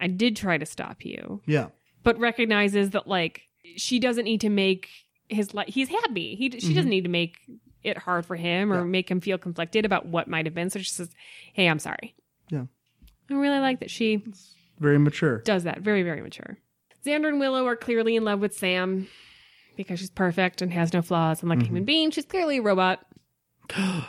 I 0.00 0.06
did 0.08 0.36
try 0.36 0.58
to 0.58 0.66
stop 0.66 1.04
you 1.04 1.40
Yeah. 1.46 1.68
but 2.02 2.18
recognizes 2.18 2.90
that 2.90 3.06
like 3.08 3.42
she 3.76 3.98
doesn't 3.98 4.24
need 4.24 4.40
to 4.42 4.48
make 4.50 4.88
his 5.28 5.54
life 5.54 5.66
he's 5.68 5.88
happy 5.88 6.34
he 6.36 6.50
she 6.60 6.72
doesn't 6.72 6.90
need 6.90 7.02
to 7.04 7.10
make 7.10 7.34
it 7.82 7.98
hard 7.98 8.24
for 8.24 8.36
him 8.36 8.72
or 8.72 8.76
Mm-hmm. 8.76 8.84
Yeah. 8.86 8.90
make 8.90 9.10
him 9.10 9.20
feel 9.20 9.38
conflicted 9.38 9.84
about 9.84 10.06
what 10.06 10.28
might 10.28 10.46
have 10.46 10.54
been 10.54 10.70
so 10.70 10.78
she 10.78 10.90
says 10.90 11.10
hey 11.52 11.66
i'm 11.66 11.80
sorry 11.80 12.14
Yeah. 12.50 12.66
i 13.30 13.34
really 13.34 13.58
like 13.58 13.80
that 13.80 13.90
she 13.90 14.22
Very 14.78 14.98
mature. 14.98 15.38
does 15.38 15.64
that 15.64 15.80
very 15.80 16.04
very 16.04 16.20
mature 16.22 16.58
xander 17.04 17.26
and 17.28 17.40
willow 17.40 17.66
are 17.66 17.74
clearly 17.74 18.14
in 18.14 18.22
love 18.24 18.38
with 18.38 18.56
sam 18.56 19.08
because 19.76 19.98
she's 20.00 20.10
perfect 20.10 20.62
and 20.62 20.72
has 20.72 20.92
no 20.92 21.02
flaws 21.02 21.40
and 21.42 21.48
like 21.50 21.58
a 21.58 21.62
Mm-hmm. 21.62 21.66
human 21.68 21.84
being 21.84 22.10
she's 22.10 22.24
clearly 22.26 22.58
a 22.58 22.62
robot 22.62 23.04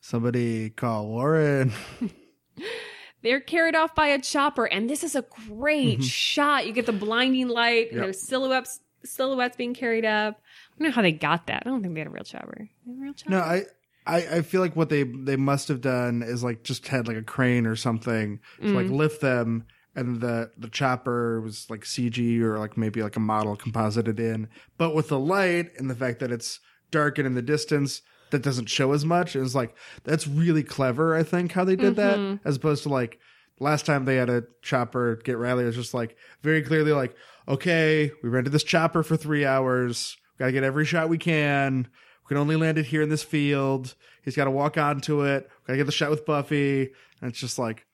Somebody 0.00 0.70
call 0.70 1.06
Warren. 1.08 1.72
they're 3.22 3.40
carried 3.40 3.74
off 3.76 3.94
by 3.94 4.08
a 4.08 4.20
chopper 4.20 4.64
and 4.66 4.90
this 4.90 5.04
is 5.04 5.14
a 5.14 5.24
great 5.48 6.02
shot 6.02 6.66
you 6.66 6.72
get 6.72 6.86
the 6.86 6.92
blinding 6.92 7.48
light 7.48 7.86
and 7.86 7.86
Mm-hmm. 7.90 7.96
Yep. 7.98 8.04
there's 8.04 8.20
silhouettes 8.20 8.80
silhouettes 9.04 9.56
being 9.56 9.74
carried 9.74 10.04
up 10.04 10.34
i 10.40 10.78
don't 10.78 10.88
know 10.88 10.94
how 10.94 11.02
they 11.02 11.12
got 11.12 11.46
that 11.46 11.62
i 11.66 11.68
don't 11.68 11.82
think 11.82 11.94
they 11.94 12.00
had 12.00 12.06
a 12.08 12.10
real 12.10 12.22
chopper 12.24 12.68
a 12.88 12.90
real 13.00 13.12
chopper 13.14 13.30
No, 13.30 13.38
I, 13.40 13.64
I, 14.06 14.16
I 14.38 14.42
feel 14.42 14.60
like 14.60 14.76
what 14.76 14.88
they 14.90 15.02
they 15.04 15.36
must 15.36 15.68
have 15.68 15.80
done 15.80 16.22
is 16.22 16.42
like 16.44 16.62
just 16.64 16.86
had 16.88 17.06
like 17.08 17.16
a 17.16 17.22
crane 17.22 17.66
or 17.66 17.74
something 17.76 18.40
to 18.60 18.68
like 18.74 18.86
Mm. 18.86 18.96
lift 18.96 19.20
them, 19.20 19.66
and 19.94 20.20
the 20.20 20.50
the 20.56 20.68
chopper 20.68 21.40
was 21.40 21.68
like 21.70 21.82
CG 21.82 22.40
or 22.40 22.58
like 22.58 22.76
maybe 22.76 23.02
like 23.02 23.16
a 23.16 23.20
model 23.20 23.56
composited 23.56 24.18
in, 24.20 24.48
but 24.78 24.94
with 24.94 25.08
the 25.08 25.18
light 25.18 25.70
and 25.78 25.90
the 25.90 25.94
fact 25.94 26.20
that 26.20 26.30
it's 26.32 26.60
dark 26.90 27.18
and 27.18 27.26
in 27.26 27.34
the 27.34 27.42
distance. 27.42 28.02
That 28.30 28.40
doesn't 28.42 28.70
show 28.70 28.92
as 28.92 29.04
much. 29.04 29.36
It 29.36 29.40
was 29.40 29.54
like 29.54 29.76
that's 30.04 30.26
really 30.26 30.62
clever. 30.62 31.14
I 31.14 31.22
think 31.22 31.52
how 31.52 31.64
they 31.64 31.76
did 31.76 31.96
Mhm. 31.96 31.96
that, 31.96 32.40
as 32.48 32.56
opposed 32.56 32.82
to 32.84 32.88
like 32.88 33.18
last 33.60 33.84
time 33.84 34.06
they 34.06 34.16
had 34.16 34.30
a 34.30 34.44
chopper 34.62 35.16
get 35.22 35.36
Riley. 35.36 35.64
It 35.64 35.66
was 35.66 35.76
just 35.76 35.92
like 35.92 36.16
very 36.42 36.62
clearly 36.62 36.92
like, 36.92 37.14
okay, 37.46 38.10
we 38.22 38.30
rented 38.30 38.54
this 38.54 38.64
chopper 38.64 39.02
for 39.02 39.18
three 39.18 39.44
hours. 39.44 40.16
We 40.32 40.38
gotta 40.44 40.52
get 40.52 40.64
every 40.64 40.86
shot 40.86 41.10
we 41.10 41.18
can. 41.18 41.88
We 42.24 42.28
can 42.28 42.38
only 42.38 42.56
land 42.56 42.78
it 42.78 42.86
here 42.86 43.02
in 43.02 43.10
this 43.10 43.22
field. 43.22 43.94
He's 44.24 44.34
got 44.36 44.44
to 44.44 44.50
walk 44.50 44.78
onto 44.78 45.20
it. 45.26 45.50
We 45.62 45.66
gotta 45.66 45.76
get 45.76 45.84
the 45.86 45.92
shot 45.92 46.08
with 46.08 46.24
Buffy. 46.24 46.90
And 47.20 47.28
it's 47.30 47.38
just 47.38 47.58
like, 47.58 47.84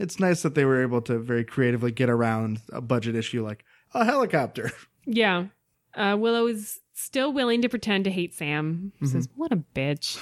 it's 0.00 0.18
nice 0.18 0.42
that 0.42 0.54
they 0.54 0.64
were 0.64 0.82
able 0.82 1.00
to 1.02 1.18
very 1.18 1.44
creatively 1.44 1.92
get 1.92 2.08
around 2.10 2.60
a 2.72 2.80
budget 2.80 3.14
issue 3.14 3.44
like 3.44 3.64
a 3.94 4.04
helicopter. 4.04 4.70
yeah 5.06 5.46
uh, 5.94 6.16
willow 6.18 6.46
is 6.46 6.80
still 6.94 7.32
willing 7.32 7.62
to 7.62 7.68
pretend 7.68 8.04
to 8.04 8.10
hate 8.10 8.34
sam 8.34 8.92
Mm-hmm. 8.96 9.06
says 9.06 9.28
what 9.36 9.52
a 9.52 9.56
bitch 9.74 10.18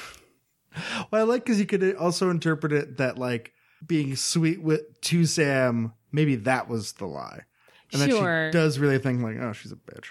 well, 1.10 1.22
I 1.22 1.24
like 1.24 1.44
because 1.44 1.58
you 1.58 1.66
could 1.66 1.96
also 1.96 2.30
interpret 2.30 2.72
it 2.72 2.98
that 2.98 3.18
like 3.18 3.52
being 3.86 4.14
sweet 4.16 4.62
with 4.62 5.00
to 5.02 5.24
Sam, 5.26 5.92
maybe 6.12 6.36
that 6.36 6.68
was 6.68 6.92
the 6.92 7.06
lie. 7.06 7.40
And 7.92 8.02
that 8.02 8.10
Sure. 8.10 8.50
she 8.52 8.58
does 8.58 8.78
really 8.78 8.98
think 8.98 9.22
like, 9.22 9.38
oh, 9.40 9.52
she's 9.52 9.72
a 9.72 9.76
bitch. 9.76 10.08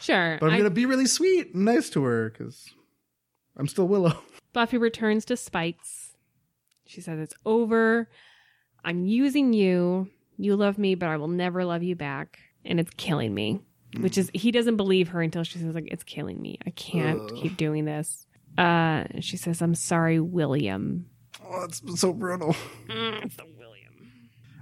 sure 0.00 0.36
But 0.40 0.48
I'm 0.48 0.54
I- 0.54 0.58
gonna 0.58 0.70
be 0.70 0.86
really 0.86 1.06
sweet 1.06 1.54
and 1.54 1.64
nice 1.64 1.90
to 1.90 2.02
her 2.04 2.30
because 2.30 2.68
I'm 3.56 3.66
still 3.66 3.88
Willow. 3.88 4.16
buffy 4.52 4.78
returns 4.78 5.24
to 5.26 5.36
spikes 5.36 6.12
she 6.86 7.00
says 7.00 7.18
it's 7.18 7.34
over 7.44 8.08
i'm 8.84 9.04
using 9.06 9.52
you. 9.52 10.08
You 10.36 10.56
love 10.56 10.78
me 10.78 10.94
but 10.94 11.08
i 11.08 11.16
will 11.16 11.28
never 11.28 11.64
love 11.64 11.82
you 11.82 11.96
back. 11.96 12.38
And 12.64 12.80
it's 12.80 12.90
killing 12.96 13.34
me 13.34 13.60
which 14.00 14.18
is 14.18 14.28
he 14.34 14.50
doesn't 14.50 14.76
believe 14.76 15.08
her 15.08 15.22
until 15.22 15.44
she 15.44 15.58
says 15.58 15.74
like 15.74 15.88
it's 15.90 16.02
killing 16.04 16.40
me. 16.42 16.58
I 16.66 16.70
can't 16.70 17.20
Ugh. 17.20 17.36
keep 17.40 17.56
doing 17.56 17.84
this. 17.84 18.26
Uh 18.58 19.04
she 19.20 19.36
says 19.36 19.60
i'm 19.62 19.74
sorry 19.74 20.20
william. 20.20 21.06
Oh, 21.46 21.60
that's 21.60 21.82
so 22.00 22.12
brutal. 22.12 22.54
Mm, 22.88 23.24
it's 23.24 23.36
the 23.36 23.44
william. 23.58 23.94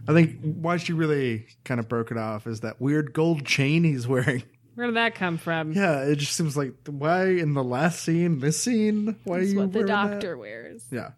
I 0.09 0.13
think 0.13 0.39
why 0.43 0.77
she 0.79 0.93
really 0.93 1.47
kind 1.65 1.79
of 1.81 1.89
broke 1.89 2.11
it 2.11 2.17
off 2.19 2.47
is 2.47 2.61
that 2.61 2.81
weird 2.81 3.13
gold 3.13 3.45
chain 3.47 3.85
he's 3.85 4.07
wearing. 4.09 4.43
where 4.75 4.87
did 4.89 4.97
that 4.97 5.15
come 5.15 5.39
from? 5.39 5.73
Yeah, 5.73 6.03
it 6.03 6.17
just 6.17 6.33
seems 6.37 6.57
like 6.57 6.75
why 6.87 7.27
in 7.27 7.55
the 7.55 7.63
last 7.65 8.03
scene, 8.03 8.41
this 8.41 8.61
scene, 8.61 9.17
why 9.25 9.37
are 9.37 9.41
That's 9.41 9.53
you 9.53 9.59
what 9.61 9.73
the 9.73 9.79
wearing 9.81 9.87
that? 9.93 10.11
doctor 10.11 10.37
wears. 10.37 10.85
Yeah, 10.91 11.11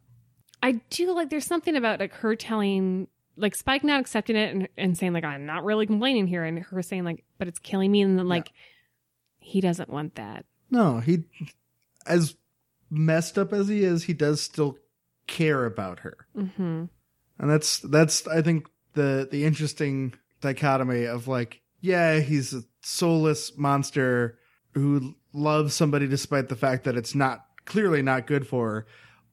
I 0.65 0.73
do 0.89 1.15
like 1.15 1.29
there's 1.29 1.45
something 1.47 1.77
about 1.77 2.01
like 2.01 2.15
her 2.15 2.35
telling 2.35 3.07
like 3.37 3.55
Spike 3.55 3.85
not 3.85 4.01
accepting 4.01 4.35
it 4.35 4.55
and, 4.55 4.69
and 4.79 4.97
saying 4.97 5.13
like 5.13 5.25
I'm 5.25 5.45
not 5.45 5.63
really 5.65 5.87
complaining 5.87 6.27
here 6.27 6.43
and 6.43 6.59
her 6.61 6.83
saying 6.83 7.05
like 7.05 7.23
but 7.39 7.49
it's 7.49 7.59
killing 7.59 7.93
me 7.93 8.01
and 8.01 8.19
then 8.19 8.29
like 8.29 8.51
he 9.39 9.61
doesn't 9.61 9.91
want 9.91 10.15
that. 10.15 10.47
no, 10.71 11.01
he 11.01 11.25
as 12.07 12.35
messed 12.91 13.39
up 13.39 13.53
as 13.53 13.69
he 13.69 13.85
is, 13.85 14.05
he 14.05 14.15
does 14.15 14.41
still 14.41 14.79
care 15.27 15.67
about 15.67 16.01
her. 16.01 16.27
hmm 16.35 16.85
And 17.39 17.51
that's 17.51 17.81
that's 17.81 18.27
I 18.27 18.41
think 18.41 18.67
the 18.95 19.29
the 19.31 19.45
interesting 19.45 20.15
dichotomy 20.41 21.05
of 21.05 21.29
like, 21.29 21.61
yeah, 21.83 22.21
he's 22.21 22.55
a 22.55 22.63
soulless 22.81 23.57
monster 23.59 24.39
who 24.73 25.15
loves 25.35 25.75
somebody 25.75 26.07
despite 26.07 26.49
the 26.49 26.57
fact 26.57 26.85
that 26.85 26.97
it's 26.97 27.15
not 27.15 27.45
clearly 27.67 28.01
not 28.01 28.27
good 28.27 28.47
for 28.47 28.71
her, 28.71 28.87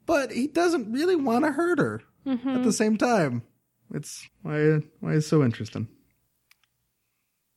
but 0.05 0.31
he 0.31 0.47
doesn't 0.47 0.91
really 0.91 1.15
want 1.15 1.45
to 1.45 1.51
hurt 1.51 1.79
her 1.79 2.01
hmm 2.25 2.49
at 2.49 2.63
the 2.63 2.73
same 2.73 2.97
time. 2.97 3.43
It's 3.93 4.27
why 4.41 4.79
why 4.99 5.13
it's 5.15 5.27
so 5.27 5.43
interesting. 5.43 5.87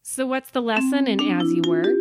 So 0.02 0.26
what's 0.26 0.50
the 0.50 0.60
lesson 0.62 1.06
in 1.06 1.20
As 1.20 1.52
You 1.52 1.62
Were? 1.66 1.92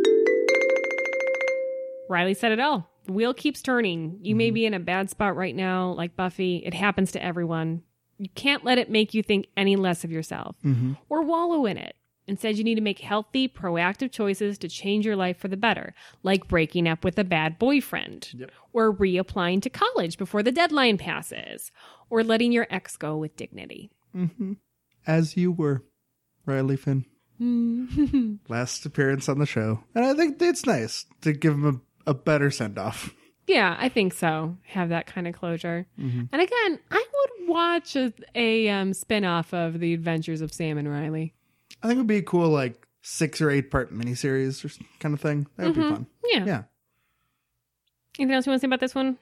Riley 2.09 2.33
said 2.33 2.51
it 2.51 2.59
all. 2.59 2.89
The 3.05 3.13
wheel 3.13 3.33
keeps 3.33 3.61
turning. 3.61 4.19
You 4.21 4.35
may 4.35 4.49
be 4.51 4.65
in 4.65 4.73
a 4.73 4.79
bad 4.79 5.09
spot 5.09 5.35
right 5.35 5.55
now, 5.55 5.91
like 5.93 6.15
Buffy. 6.15 6.57
It 6.57 6.73
happens 6.73 7.11
to 7.13 7.23
everyone. 7.23 7.83
You 8.17 8.29
can't 8.35 8.63
let 8.63 8.77
it 8.77 8.89
make 8.89 9.13
you 9.13 9.23
think 9.23 9.47
any 9.57 9.75
less 9.75 10.03
of 10.03 10.11
yourself 10.11 10.55
Mm-hmm. 10.63 10.93
or 11.09 11.23
wallow 11.23 11.65
in 11.65 11.77
it. 11.77 11.95
Instead, 12.27 12.57
you 12.57 12.63
need 12.63 12.75
to 12.75 12.81
make 12.81 12.99
healthy, 12.99 13.49
proactive 13.49 14.11
choices 14.11 14.57
to 14.59 14.69
change 14.69 15.05
your 15.05 15.15
life 15.15 15.37
for 15.37 15.47
the 15.49 15.57
better, 15.57 15.93
like 16.23 16.47
breaking 16.47 16.87
up 16.87 17.03
with 17.03 17.19
a 17.19 17.23
bad 17.23 17.59
boyfriend, 17.59 18.29
Yep. 18.33 18.51
or 18.71 18.93
reapplying 18.95 19.61
to 19.63 19.69
college 19.69 20.17
before 20.17 20.41
the 20.41 20.51
deadline 20.51 20.97
passes, 20.97 21.71
or 22.09 22.23
letting 22.23 22.51
your 22.53 22.67
ex 22.69 22.95
go 22.95 23.17
with 23.17 23.35
dignity. 23.35 23.91
Mm-hmm. 24.15 24.53
As 25.05 25.35
you 25.35 25.51
were, 25.51 25.83
Riley 26.45 26.77
Finn. 26.77 27.05
Last 28.47 28.85
appearance 28.85 29.27
on 29.27 29.39
the 29.39 29.45
show, 29.45 29.83
and 29.95 30.05
I 30.05 30.13
think 30.13 30.41
it's 30.41 30.65
nice 30.65 31.05
to 31.21 31.33
give 31.33 31.53
him 31.53 31.81
a, 32.05 32.11
a 32.11 32.13
better 32.13 32.49
send 32.51 32.77
off. 32.77 33.13
Yeah, 33.47 33.75
I 33.77 33.89
think 33.89 34.13
so. 34.13 34.55
Have 34.67 34.89
that 34.89 35.05
kind 35.07 35.27
of 35.27 35.33
closure. 35.33 35.85
Mhm. 35.99 36.29
And 36.31 36.41
again, 36.41 36.79
I 36.89 37.05
would 37.13 37.49
watch 37.49 37.97
a, 37.97 38.13
a 38.35 38.69
um, 38.69 38.93
spin 38.93 39.25
off 39.25 39.53
of 39.53 39.79
the 39.81 39.93
adventures 39.93 40.39
of 40.39 40.53
Sam 40.53 40.77
and 40.77 40.89
Riley. 40.89 41.33
I 41.83 41.87
think 41.87 41.97
it 41.97 42.01
would 42.01 42.07
be 42.07 42.17
a 42.17 42.21
cool 42.23 42.49
like 42.49 42.87
six 43.01 43.41
or 43.41 43.51
eight 43.51 43.69
part 43.69 43.93
miniseries 43.93 44.63
or 44.63 44.71
kind 44.99 45.13
of 45.13 45.19
thing. 45.21 45.45
That 45.57 45.67
would 45.67 45.75
be 45.75 45.81
fun. 45.81 46.07
Yeah. 46.25 46.45
Yeah. 46.45 46.63
Anything 48.19 48.35
else 48.35 48.45
you 48.45 48.51
want 48.51 48.61
to 48.61 48.65
say 48.65 48.67
about 48.69 48.79
this 48.79 48.95
one? 48.95 49.17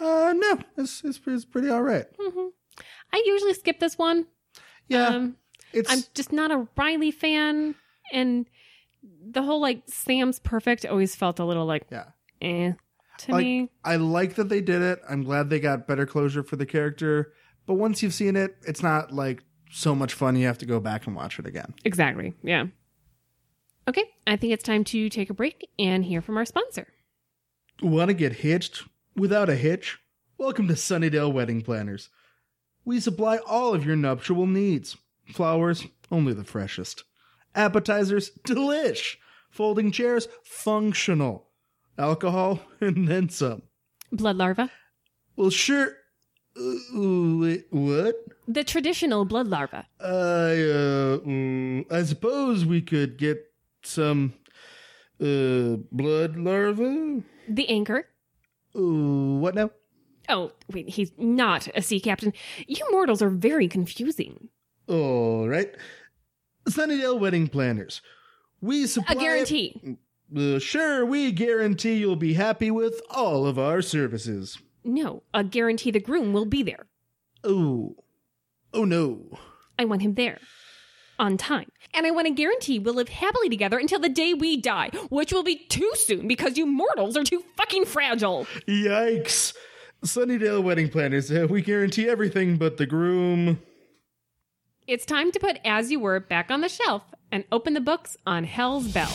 Uh, 0.00 0.34
no, 0.36 0.58
it's 0.76 1.02
it's, 1.04 1.20
it's 1.26 1.44
pretty 1.44 1.68
all 1.68 1.82
right. 1.82 2.06
hmm 2.20 2.48
I 3.12 3.22
usually 3.26 3.54
skip 3.54 3.78
this 3.78 3.98
one. 3.98 4.26
Yeah, 4.88 5.08
Um, 5.08 5.36
it's 5.72 5.90
I'm 5.92 6.00
just 6.14 6.32
not 6.32 6.50
a 6.50 6.66
Riley 6.76 7.10
fan, 7.10 7.74
and 8.12 8.46
the 9.02 9.42
whole 9.42 9.60
like 9.60 9.82
Sam's 9.86 10.38
perfect 10.38 10.84
always 10.86 11.14
felt 11.14 11.38
a 11.38 11.44
little 11.44 11.66
like 11.66 11.86
yeah. 11.90 12.06
eh 12.40 12.72
to 13.18 13.32
Like- 13.32 13.44
me. 13.44 13.70
I 13.84 13.96
like 13.96 14.34
that 14.36 14.48
they 14.48 14.60
did 14.60 14.82
it. 14.82 14.98
I'm 15.08 15.22
glad 15.22 15.50
they 15.50 15.60
got 15.60 15.86
better 15.86 16.06
closure 16.06 16.42
for 16.42 16.56
the 16.56 16.66
character. 16.66 17.32
But 17.66 17.74
once 17.74 18.02
you've 18.02 18.14
seen 18.14 18.34
it, 18.34 18.56
it's 18.66 18.82
not 18.82 19.12
like 19.12 19.44
so 19.72 19.94
much 19.94 20.12
fun. 20.12 20.36
You 20.36 20.46
have 20.46 20.58
to 20.58 20.66
go 20.66 20.78
back 20.78 21.06
and 21.06 21.16
watch 21.16 21.38
it 21.38 21.46
again. 21.46 21.74
Exactly. 21.84 22.34
Yeah. 22.42 22.66
Okay, 23.88 24.04
I 24.26 24.36
think 24.36 24.52
it's 24.52 24.62
time 24.62 24.84
to 24.84 25.08
take 25.08 25.28
a 25.28 25.34
break 25.34 25.68
and 25.78 26.04
hear 26.04 26.20
from 26.20 26.36
our 26.36 26.44
sponsor. 26.44 26.86
Want 27.82 28.08
to 28.08 28.14
get 28.14 28.32
hitched 28.32 28.84
without 29.16 29.48
a 29.48 29.56
hitch? 29.56 29.98
Welcome 30.38 30.68
to 30.68 30.74
Sunnydale 30.74 31.32
Wedding 31.32 31.62
Planners. 31.62 32.08
We 32.84 33.00
supply 33.00 33.38
all 33.38 33.74
of 33.74 33.84
your 33.84 33.96
nuptial 33.96 34.46
needs. 34.46 34.96
Flowers, 35.32 35.84
only 36.10 36.32
the 36.32 36.44
freshest. 36.44 37.02
Appetizers, 37.54 38.30
delish. 38.46 39.16
Folding 39.50 39.90
chairs, 39.90 40.28
functional. 40.44 41.48
Alcohol, 41.98 42.60
and 42.80 43.08
then 43.08 43.28
some. 43.28 43.62
Blood 44.12 44.36
larva. 44.36 44.70
Well, 45.34 45.50
sure. 45.50 45.96
Uh, 46.56 46.74
wait, 47.38 47.66
what? 47.70 48.14
The 48.52 48.64
traditional 48.64 49.24
blood 49.24 49.48
larva. 49.48 49.86
I, 50.00 50.06
uh, 50.06 51.18
mm, 51.18 51.90
I 51.92 52.02
suppose 52.04 52.64
we 52.64 52.80
could 52.82 53.16
get 53.16 53.44
some 53.82 54.34
uh, 55.20 55.76
blood 55.90 56.36
larva. 56.36 57.22
The 57.48 57.68
anchor. 57.68 58.08
Ooh, 58.76 59.38
what 59.40 59.54
now? 59.54 59.70
Oh, 60.28 60.52
wait, 60.72 60.88
he's 60.88 61.12
not 61.18 61.68
a 61.74 61.82
sea 61.82 62.00
captain. 62.00 62.32
You 62.66 62.86
mortals 62.90 63.22
are 63.22 63.30
very 63.30 63.68
confusing. 63.68 64.48
All 64.88 65.48
right. 65.48 65.74
Sunnydale 66.68 67.18
Wedding 67.18 67.48
Planners. 67.48 68.00
We 68.60 68.86
supply 68.86 69.14
A 69.14 69.18
guarantee. 69.18 69.96
Uh, 70.34 70.58
sure, 70.58 71.04
we 71.04 71.32
guarantee 71.32 71.94
you'll 71.94 72.16
be 72.16 72.34
happy 72.34 72.70
with 72.70 73.00
all 73.10 73.46
of 73.46 73.58
our 73.58 73.82
services. 73.82 74.58
No, 74.84 75.24
a 75.34 75.44
guarantee 75.44 75.90
the 75.90 76.00
groom 76.00 76.32
will 76.32 76.46
be 76.46 76.62
there. 76.62 76.86
Oh, 77.44 77.96
oh 78.74 78.84
no. 78.84 79.38
I 79.78 79.84
want 79.84 80.02
him 80.02 80.14
there. 80.14 80.38
On 81.18 81.36
time. 81.36 81.70
And 81.94 82.06
I 82.06 82.10
want 82.10 82.26
to 82.26 82.32
guarantee 82.32 82.78
we'll 82.78 82.94
live 82.94 83.08
happily 83.08 83.48
together 83.48 83.78
until 83.78 84.00
the 84.00 84.08
day 84.08 84.34
we 84.34 84.60
die, 84.60 84.90
which 85.10 85.32
will 85.32 85.42
be 85.42 85.56
too 85.68 85.90
soon 85.94 86.26
because 86.26 86.56
you 86.56 86.66
mortals 86.66 87.16
are 87.16 87.24
too 87.24 87.44
fucking 87.56 87.84
fragile. 87.84 88.46
Yikes. 88.66 89.54
Sunnydale 90.04 90.62
Wedding 90.62 90.88
Planners. 90.88 91.30
Uh, 91.30 91.46
we 91.48 91.62
guarantee 91.62 92.08
everything 92.08 92.56
but 92.56 92.76
the 92.76 92.86
groom. 92.86 93.60
It's 94.88 95.06
time 95.06 95.30
to 95.32 95.38
put 95.38 95.58
As 95.64 95.92
You 95.92 96.00
Were 96.00 96.18
back 96.18 96.50
on 96.50 96.60
the 96.60 96.68
shelf 96.68 97.02
and 97.30 97.44
open 97.52 97.74
the 97.74 97.80
books 97.80 98.16
on 98.26 98.44
Hell's 98.44 98.88
Bell. 98.88 99.12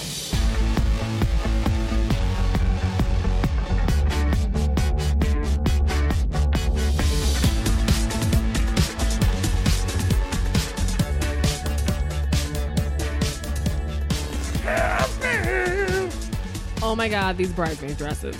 Oh 16.87 16.95
my 16.95 17.09
god, 17.09 17.35
these 17.35 17.51
bridesmaid 17.51 17.97
dresses. 17.97 18.37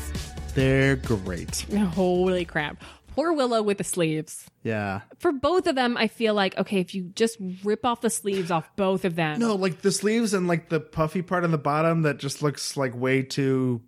They're 0.56 0.96
great. 0.96 1.66
Holy 1.94 2.46
crap. 2.46 2.82
Poor 3.10 3.34
Willow 3.34 3.62
with 3.62 3.78
the 3.78 3.84
sleeves. 3.84 4.50
Yeah. 4.64 5.02
For 5.20 5.34
both 5.34 5.68
of 5.68 5.76
them, 5.76 5.98
I 5.98 6.08
feel 6.08 6.34
like, 6.34 6.58
okay, 6.58 6.80
if 6.80 6.96
you 6.96 7.12
just 7.14 7.38
rip 7.66 7.86
off 7.86 8.00
the 8.00 8.10
sleeves 8.10 8.50
off 8.50 8.74
both 8.78 9.04
of 9.04 9.18
them. 9.18 9.40
No, 9.40 9.56
like 9.56 9.82
the 9.82 9.92
sleeves 9.92 10.34
and 10.34 10.48
like 10.48 10.70
the 10.70 10.80
puffy 10.80 11.22
part 11.22 11.44
on 11.44 11.52
the 11.52 11.58
bottom 11.58 12.04
that 12.04 12.20
just 12.20 12.42
looks 12.42 12.78
like 12.78 12.96
way 12.96 13.22
too 13.22 13.82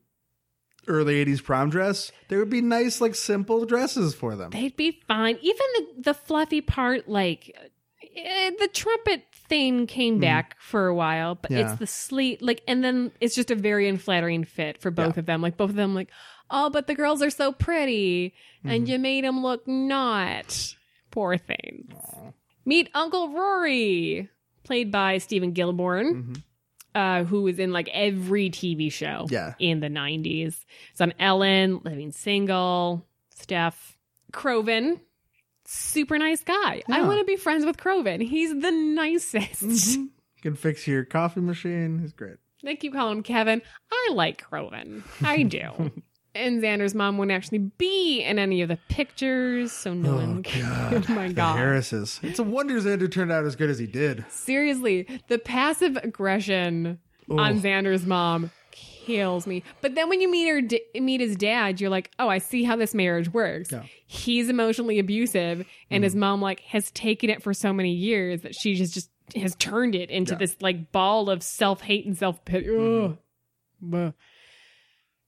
early 0.89 1.23
80s 1.23 1.41
prom 1.41 1.69
dress. 1.69 2.11
There 2.27 2.39
would 2.39 2.49
be 2.49 2.59
nice, 2.59 2.99
like 2.99 3.15
simple 3.15 3.63
dresses 3.63 4.13
for 4.13 4.35
them. 4.35 4.49
They'd 4.49 4.75
be 4.75 4.99
fine. 5.07 5.37
Even 5.41 5.65
the, 5.77 5.87
the 6.01 6.13
fluffy 6.13 6.59
part, 6.59 7.07
like 7.07 7.55
eh, 8.13 8.51
the 8.59 8.67
trumpet 8.67 9.28
thing 9.49 9.87
came 9.87 10.19
back 10.19 10.55
for 10.59 10.87
a 10.87 10.95
while, 10.95 11.35
but. 11.35 11.51
Yeah. 11.51 11.71
it's 11.71 11.79
the 11.79 11.87
sleet 11.87 12.41
like, 12.41 12.61
and 12.67 12.83
then 12.83 13.11
it's 13.19 13.35
just 13.35 13.51
a 13.51 13.55
very 13.55 13.89
unflattering 13.89 14.43
fit 14.45 14.79
for 14.81 14.91
both 14.91 15.15
Yeah. 15.15 15.19
of 15.21 15.25
them. 15.25 15.41
Like, 15.41 15.57
both 15.57 15.71
of 15.71 15.75
them, 15.75 15.93
like, 15.95 16.09
oh, 16.51 16.69
but 16.69 16.87
the 16.87 16.95
girls 16.95 17.21
are 17.21 17.29
so 17.29 17.51
pretty, 17.51 18.33
and 18.63 18.83
Mm-hmm. 18.83 18.91
you 18.91 18.99
made 18.99 19.23
them 19.25 19.41
look 19.43 19.67
not. 19.67 20.75
Poor 21.11 21.37
things. 21.37 21.93
Meet 22.65 22.89
Uncle 22.93 23.29
Rory, 23.29 24.29
played 24.63 24.91
by 24.91 25.17
Stephen 25.17 25.53
Gilborn. 25.53 26.41
Uh, 26.95 27.23
who 27.23 27.43
was 27.43 27.59
in 27.59 27.71
like 27.71 27.87
every 27.93 28.49
TV 28.49 28.91
show 28.91 29.27
Yeah. 29.29 29.53
in 29.59 29.79
the 29.79 29.89
90s. 29.89 30.65
It's 30.91 30.99
on 30.99 31.13
Ellen, 31.19 31.81
Living 31.85 32.11
Single, 32.11 33.05
Steph, 33.29 33.95
Croven. 34.33 34.99
Super 35.71 36.17
nice 36.17 36.43
guy. 36.43 36.81
I 36.89 37.03
want 37.03 37.19
to 37.19 37.25
be 37.25 37.35
friends 37.35 37.63
with 37.63 37.77
Croven. 37.77 38.21
He's 38.21 38.49
the 38.59 38.71
nicest. 38.71 39.63
Mm-hmm. 39.63 40.01
You 40.01 40.41
can 40.41 40.55
fix 40.55 40.87
your 40.87 41.05
coffee 41.05 41.41
machine. 41.41 41.99
He's 41.99 42.11
great. 42.11 42.37
They 42.63 42.75
keep 42.75 42.93
calling 42.93 43.17
him 43.17 43.23
Kevin. 43.23 43.61
I 43.91 44.09
like 44.13 44.43
Croven. 44.49 45.03
I 45.23 45.43
do. 45.43 45.91
and 46.33 46.63
Xander's 46.63 46.95
mom 46.95 47.19
wouldn't 47.19 47.35
actually 47.35 47.59
be 47.59 48.23
in 48.23 48.39
any 48.39 48.63
of 48.63 48.69
the 48.69 48.79
pictures, 48.89 49.71
so 49.71 49.93
no 49.93 50.13
oh, 50.13 50.15
one 50.15 50.41
can. 50.41 51.03
Oh 51.09 51.13
my 51.13 51.27
The 51.27 51.35
god. 51.35 51.57
Harrises. 51.57 52.19
It's 52.23 52.39
a 52.39 52.43
wonder 52.43 52.81
Xander 52.81 53.11
turned 53.11 53.31
out 53.31 53.45
as 53.45 53.55
good 53.55 53.69
as 53.69 53.77
he 53.77 53.85
did. 53.85 54.25
Seriously, 54.31 55.21
the 55.27 55.37
passive 55.37 55.97
aggression 55.97 56.97
oh. 57.29 57.37
on 57.37 57.61
Xander's 57.61 58.07
mom 58.07 58.49
kills 59.15 59.45
me. 59.47 59.63
But 59.81 59.95
then 59.95 60.09
when 60.09 60.21
you 60.21 60.29
meet 60.31 60.47
her, 60.49 60.61
d- 60.61 60.81
meet 60.95 61.21
his 61.21 61.35
dad, 61.35 61.79
you're 61.81 61.89
like, 61.89 62.11
oh, 62.19 62.27
I 62.29 62.37
see 62.39 62.63
how 62.63 62.75
this 62.75 62.93
marriage 62.93 63.31
works. 63.33 63.71
Yeah. 63.71 63.83
He's 64.07 64.49
emotionally 64.49 64.99
abusive, 64.99 65.65
and 65.89 66.01
Mm. 66.01 66.03
his 66.03 66.15
mom 66.15 66.41
like 66.41 66.59
has 66.61 66.91
taken 66.91 67.29
it 67.29 67.41
for 67.43 67.53
so 67.53 67.73
many 67.73 67.93
years 67.93 68.41
that 68.41 68.55
she 68.55 68.75
just 68.75 68.93
just 68.93 69.09
has 69.35 69.55
turned 69.55 69.93
it 69.95 70.09
into 70.09 70.33
Yeah. 70.33 70.37
this 70.39 70.55
like 70.61 70.91
ball 70.91 71.29
of 71.29 71.43
self 71.43 71.81
hate 71.81 72.05
and 72.05 72.17
self 72.17 72.43
pity. 72.45 72.67
Mm-hmm. 72.67 74.09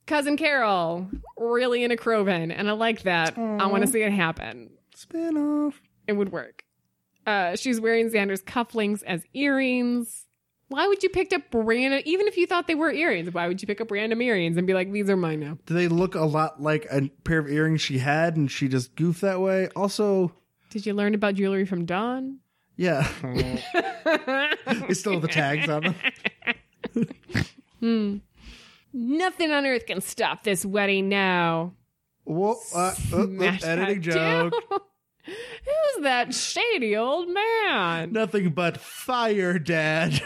Cousin 0.08 0.36
Carol, 0.38 1.08
really 1.38 1.84
in 1.84 1.92
into 1.92 2.04
Croven, 2.04 2.52
and 2.52 2.68
I 2.68 2.74
like 2.74 3.04
that. 3.04 3.38
I 3.38 3.68
want 3.68 3.86
to 3.86 3.88
see 3.92 4.02
it 4.02 4.12
happen 4.12 4.72
Spin 4.96 5.38
off. 5.38 5.80
it 6.08 6.14
would 6.14 6.32
work. 6.32 6.64
Uh, 7.26 7.56
she's 7.56 7.80
wearing 7.80 8.10
Xander's 8.10 8.42
cufflinks 8.42 9.04
as 9.04 9.24
earrings. 9.34 10.26
Why 10.72 10.88
would 10.88 11.04
you 11.04 11.10
pick 11.10 11.34
up 11.34 11.42
random, 11.54 12.02
even 12.06 12.28
if 12.28 12.38
you 12.38 12.48
thought 12.48 12.66
they 12.66 12.76
were 12.76 12.94
earrings, 12.94 13.34
why 13.34 13.46
would 13.50 13.62
you 13.62 13.68
pick 13.68 13.82
up 13.82 13.92
random 13.92 14.22
earrings 14.22 14.56
and 14.56 14.66
be 14.66 14.74
like, 14.74 14.90
these 14.90 15.10
are 15.10 15.18
mine 15.18 15.42
now? 15.42 15.58
Do 15.66 15.74
they 15.74 15.90
look 15.90 16.16
a 16.16 16.24
lot 16.24 16.62
like 16.62 16.88
a 16.90 17.10
pair 17.26 17.40
of 17.40 17.50
earrings 17.50 17.82
she 17.82 17.98
had 17.98 18.38
and 18.38 18.50
she 18.50 18.70
just 18.70 18.96
goofed 18.96 19.20
that 19.20 19.42
way? 19.42 19.68
Also, 19.76 20.32
Did 20.70 20.86
you 20.86 20.94
learn 20.94 21.14
about 21.14 21.36
jewelry 21.36 21.66
from 21.66 21.84
Dawn? 21.84 22.40
yeah. 22.78 23.06
they 24.88 24.94
still 24.94 25.12
have 25.12 25.22
the 25.22 25.28
tags 25.28 25.68
on 25.68 25.84
them. 25.84 25.96
Hmm. 27.82 28.18
Nothing 28.94 29.52
on 29.52 29.66
earth 29.66 29.86
can 29.86 30.00
stop 30.00 30.44
this 30.44 30.66
wedding 30.66 31.10
now. 31.10 31.74
Whoa, 32.24 32.56
uh, 32.74 32.96
uh, 33.12 33.18
uh, 33.18 33.58
editing 33.64 33.76
that 33.76 34.00
joke. 34.00 34.54
Who's 35.26 36.04
that 36.04 36.34
shady 36.34 36.96
old 36.96 37.30
man? 37.30 38.12
Nothing 38.12 38.50
but 38.50 38.78
fire, 38.78 39.60
Dad. 39.60 40.22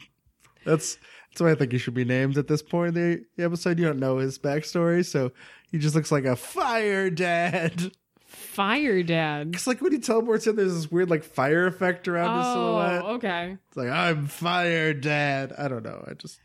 that's 0.64 0.98
that's 1.30 1.40
why 1.40 1.50
I 1.52 1.54
think 1.54 1.72
he 1.72 1.78
should 1.78 1.94
be 1.94 2.04
named 2.04 2.38
at 2.38 2.48
this 2.48 2.62
point 2.62 2.96
in 2.96 3.26
the 3.36 3.44
episode. 3.44 3.78
You 3.78 3.86
don't 3.86 3.98
know 3.98 4.18
his 4.18 4.38
backstory, 4.38 5.04
so 5.04 5.32
he 5.70 5.78
just 5.78 5.94
looks 5.94 6.12
like 6.12 6.24
a 6.24 6.36
fire 6.36 7.10
dad. 7.10 7.92
Fire 8.28 9.02
Dad. 9.02 9.52
It's 9.54 9.66
like 9.66 9.80
when 9.80 9.92
he 9.92 9.98
teleports 9.98 10.46
in, 10.46 10.56
there's 10.56 10.74
this 10.74 10.90
weird 10.90 11.08
like 11.08 11.24
fire 11.24 11.66
effect 11.66 12.08
around 12.08 12.38
his 12.38 12.46
oh, 12.48 12.52
silhouette. 12.52 13.02
Oh, 13.04 13.14
okay. 13.14 13.56
It's 13.68 13.76
like 13.76 13.88
I'm 13.88 14.26
fire, 14.26 14.92
Dad. 14.92 15.52
I 15.56 15.68
don't 15.68 15.84
know. 15.84 16.04
I 16.06 16.14
just 16.14 16.40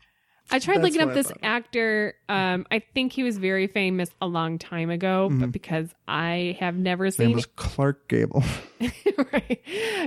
I 0.54 0.60
tried 0.60 0.76
That's 0.76 0.94
looking 0.94 1.08
up 1.08 1.14
this 1.14 1.32
actor. 1.42 2.14
Um, 2.28 2.64
I 2.70 2.78
think 2.78 3.12
he 3.12 3.24
was 3.24 3.38
very 3.38 3.66
famous 3.66 4.08
a 4.22 4.26
long 4.26 4.58
time 4.58 4.88
ago, 4.88 5.28
but 5.32 5.50
because 5.50 5.90
I 6.06 6.56
have 6.60 6.76
never 6.76 7.06
his 7.06 7.18
name 7.18 7.30
seen 7.30 7.36
was 7.36 7.46
Clark 7.46 8.08
Gable. 8.08 8.44
right, 9.32 9.60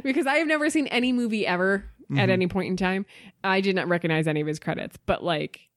because 0.04 0.26
I 0.26 0.36
have 0.36 0.48
never 0.48 0.70
seen 0.70 0.88
any 0.88 1.12
movie 1.12 1.46
ever 1.46 1.84
at 2.16 2.30
any 2.30 2.48
point 2.48 2.70
in 2.70 2.78
time, 2.78 3.06
I 3.44 3.60
did 3.62 3.76
not 3.76 3.90
recognize 3.90 4.28
any 4.28 4.40
of 4.40 4.48
his 4.48 4.60
credits. 4.60 4.98
But 5.06 5.24
like, 5.24 5.68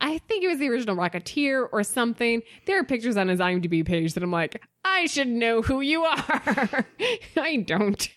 I 0.00 0.18
think 0.18 0.44
it 0.44 0.48
was 0.48 0.58
the 0.58 0.68
original 0.68 0.94
Rocketeer 0.94 1.66
or 1.72 1.82
something. 1.82 2.42
There 2.66 2.78
are 2.78 2.84
pictures 2.84 3.16
on 3.16 3.28
his 3.28 3.40
IMDb 3.40 3.84
page 3.84 4.14
that 4.14 4.22
I'm 4.22 4.30
like, 4.30 4.62
I 4.84 5.06
should 5.06 5.28
know 5.28 5.62
who 5.62 5.80
you 5.80 6.04
are. 6.04 6.86
I 7.36 7.64
don't. 7.66 8.08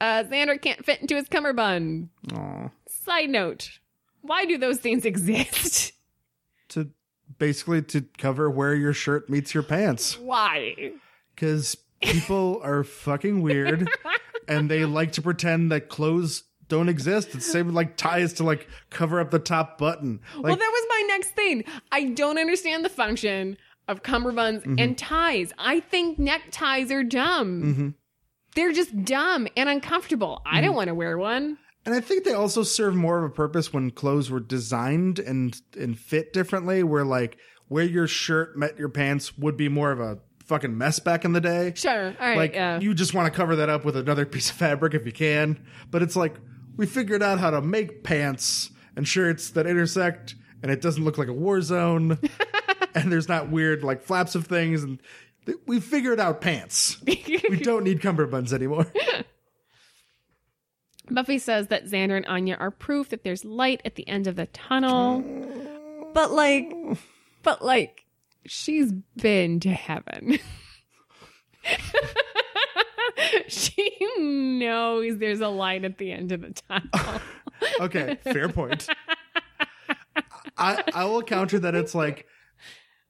Uh, 0.00 0.24
Xander 0.24 0.60
can't 0.60 0.82
fit 0.84 1.02
into 1.02 1.16
his 1.16 1.28
cummerbund. 1.28 2.08
Aw. 2.34 2.70
Side 2.88 3.28
note: 3.28 3.79
Why 4.22 4.44
do 4.44 4.58
those 4.58 4.78
things 4.78 5.04
exist? 5.04 5.92
To 6.70 6.90
basically 7.38 7.82
to 7.82 8.02
cover 8.18 8.50
where 8.50 8.74
your 8.74 8.92
shirt 8.92 9.28
meets 9.30 9.54
your 9.54 9.62
pants. 9.62 10.18
Why? 10.18 10.92
because 11.34 11.76
people 12.02 12.60
are 12.64 12.84
fucking 12.84 13.40
weird 13.40 13.88
and 14.46 14.70
they 14.70 14.84
like 14.84 15.12
to 15.12 15.22
pretend 15.22 15.72
that 15.72 15.88
clothes 15.88 16.42
don't 16.68 16.88
exist. 16.90 17.28
It's 17.34 17.46
the 17.46 17.52
same 17.52 17.72
like 17.74 17.96
ties 17.96 18.34
to 18.34 18.44
like 18.44 18.68
cover 18.90 19.20
up 19.20 19.30
the 19.30 19.38
top 19.38 19.78
button. 19.78 20.20
Like, 20.36 20.44
well, 20.44 20.56
that 20.56 20.70
was 20.72 20.86
my 20.88 21.04
next 21.08 21.30
thing. 21.30 21.64
I 21.90 22.04
don't 22.04 22.38
understand 22.38 22.84
the 22.84 22.88
function 22.90 23.56
of 23.88 24.02
cummerbunds 24.02 24.60
Mm-hmm. 24.60 24.78
and 24.78 24.98
ties. 24.98 25.52
I 25.58 25.80
think 25.80 26.18
neckties 26.18 26.90
are 26.92 27.02
dumb. 27.02 27.62
Mm-hmm. 27.62 27.88
They're 28.54 28.72
just 28.72 29.04
dumb 29.04 29.48
and 29.56 29.68
uncomfortable. 29.68 30.42
I 30.44 30.60
don't 30.60 30.74
want 30.76 30.88
to 30.88 30.94
wear 30.94 31.16
one. 31.16 31.56
And 31.86 31.94
I 31.94 32.00
think 32.00 32.24
they 32.24 32.34
also 32.34 32.62
serve 32.62 32.94
more 32.94 33.18
of 33.18 33.24
a 33.24 33.34
purpose 33.34 33.72
when 33.72 33.90
clothes 33.90 34.30
were 34.30 34.40
designed 34.40 35.18
and 35.18 35.60
and 35.78 35.98
fit 35.98 36.32
differently. 36.32 36.82
Where 36.82 37.04
like 37.04 37.38
where 37.68 37.84
your 37.84 38.06
shirt 38.06 38.56
met 38.56 38.78
your 38.78 38.88
pants 38.88 39.38
would 39.38 39.56
be 39.56 39.68
more 39.68 39.92
of 39.92 40.00
a 40.00 40.18
fucking 40.44 40.76
mess 40.76 40.98
back 40.98 41.24
in 41.24 41.32
the 41.32 41.40
day. 41.40 41.72
Sure. 41.76 42.08
All 42.08 42.28
right. 42.28 42.36
like 42.36 42.54
yeah. 42.54 42.80
you 42.80 42.92
just 42.92 43.14
want 43.14 43.32
to 43.32 43.36
cover 43.36 43.56
that 43.56 43.68
up 43.68 43.84
with 43.84 43.96
another 43.96 44.26
piece 44.26 44.50
of 44.50 44.56
fabric 44.56 44.94
if 44.94 45.06
you 45.06 45.12
can. 45.12 45.64
But 45.90 46.02
it's 46.02 46.16
like 46.16 46.34
we 46.76 46.86
figured 46.86 47.22
out 47.22 47.38
how 47.38 47.50
to 47.50 47.60
make 47.60 48.02
pants 48.02 48.70
and 48.96 49.06
shirts 49.06 49.50
that 49.50 49.66
intersect, 49.66 50.34
and 50.62 50.70
it 50.70 50.80
doesn't 50.80 51.04
look 51.04 51.18
like 51.18 51.28
a 51.28 51.32
war 51.32 51.60
zone, 51.62 52.18
and 52.94 53.12
there's 53.12 53.28
not 53.28 53.50
weird 53.50 53.82
like 53.84 54.02
flaps 54.02 54.34
of 54.34 54.46
things, 54.46 54.82
and 54.82 55.00
We 55.66 55.80
figured 55.80 56.20
out 56.20 56.40
pants. 56.40 56.98
We 57.06 57.58
don't 57.62 57.84
need 57.84 58.00
cummerbunds 58.00 58.52
anymore. 58.52 58.86
Buffy 61.10 61.38
says 61.38 61.68
that 61.68 61.86
Xander 61.86 62.16
and 62.16 62.26
Anya 62.26 62.56
are 62.58 62.70
proof 62.70 63.08
that 63.10 63.24
there's 63.24 63.44
light 63.44 63.80
at 63.84 63.96
the 63.96 64.06
end 64.08 64.26
of 64.26 64.36
the 64.36 64.46
tunnel. 64.46 65.24
But 66.14 66.32
like, 66.32 66.72
but 67.42 67.62
like, 67.62 68.04
she's 68.46 68.92
been 69.16 69.60
to 69.60 69.70
heaven. 69.70 70.38
she 73.48 73.96
knows 74.18 75.18
there's 75.18 75.40
a 75.40 75.48
light 75.48 75.84
at 75.84 75.98
the 75.98 76.12
end 76.12 76.32
of 76.32 76.40
the 76.42 76.52
tunnel. 76.52 77.20
Okay, 77.78 78.16
fair 78.24 78.48
point. 78.48 78.88
I 80.56 80.82
I 80.94 81.04
will 81.04 81.22
counter 81.22 81.58
that 81.58 81.74
it's 81.74 81.94
like 81.94 82.26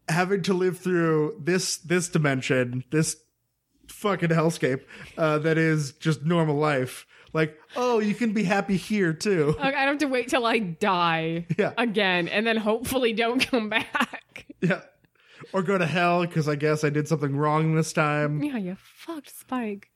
having 0.09 0.43
to 0.43 0.55
live 0.55 0.79
through 0.79 1.41
this 1.41 1.77
this 1.77 2.09
dimension, 2.09 2.83
this 2.91 3.17
fucking 3.87 4.31
hellscape 4.31 4.83
uh, 5.17 5.39
that 5.39 5.57
is 5.57 5.93
just 5.93 6.25
normal 6.25 6.57
life. 6.57 7.07
Like, 7.33 7.57
oh, 7.77 7.99
you 8.01 8.15
can 8.15 8.33
be 8.33 8.43
happy 8.45 8.77
here 8.77 9.13
too. 9.13 9.55
I 9.61 9.71
don't 9.71 9.89
have 9.89 9.99
to 9.99 10.07
wait 10.07 10.29
till 10.29 10.45
I 10.47 10.59
die 10.59 11.47
Yeah. 11.59 11.73
again 11.79 12.27
and 12.29 12.47
then 12.47 12.57
hopefully 12.57 13.13
don't 13.13 13.41
come 13.47 13.69
back. 13.69 14.47
Yeah. 14.61 14.83
Or 15.55 15.63
go 15.63 15.79
to 15.79 15.87
hell 15.87 16.21
because 16.27 16.47
I 16.49 16.55
guess 16.55 16.85
I 16.85 16.91
did 16.91 17.09
something 17.09 17.35
wrong 17.35 17.75
this 17.75 17.95
time. 17.95 18.43
Yeah, 18.43 18.59
you 18.59 18.77
fucked 18.79 19.31
Spike. 19.35 19.89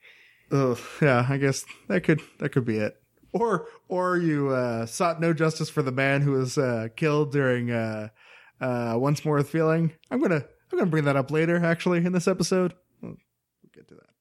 Ugh, 0.50 0.78
yeah, 1.02 1.26
I 1.28 1.36
guess 1.36 1.66
that 1.88 2.02
could 2.02 2.22
that 2.38 2.48
could 2.52 2.64
be 2.64 2.78
it. 2.78 2.96
Or 3.32 3.66
or 3.88 4.16
you 4.16 4.48
uh, 4.50 4.86
sought 4.86 5.20
no 5.20 5.34
justice 5.34 5.68
for 5.68 5.82
the 5.82 5.92
man 5.92 6.22
who 6.22 6.32
was 6.32 6.56
uh, 6.56 6.88
killed 6.96 7.30
during 7.32 7.70
uh, 7.70 8.08
uh, 8.58 8.94
once 8.96 9.22
more 9.24 9.36
with 9.36 9.50
feeling. 9.50 9.92
I'm 10.10 10.22
gonna 10.22 10.44
I'm 10.72 10.78
gonna 10.78 10.90
bring 10.90 11.04
that 11.04 11.16
up 11.16 11.30
later. 11.30 11.62
Actually, 11.62 11.98
in 12.06 12.12
this 12.12 12.26
episode, 12.26 12.72
we'll 13.02 13.16
get 13.74 13.86
to 13.88 13.94
that. 13.96 14.13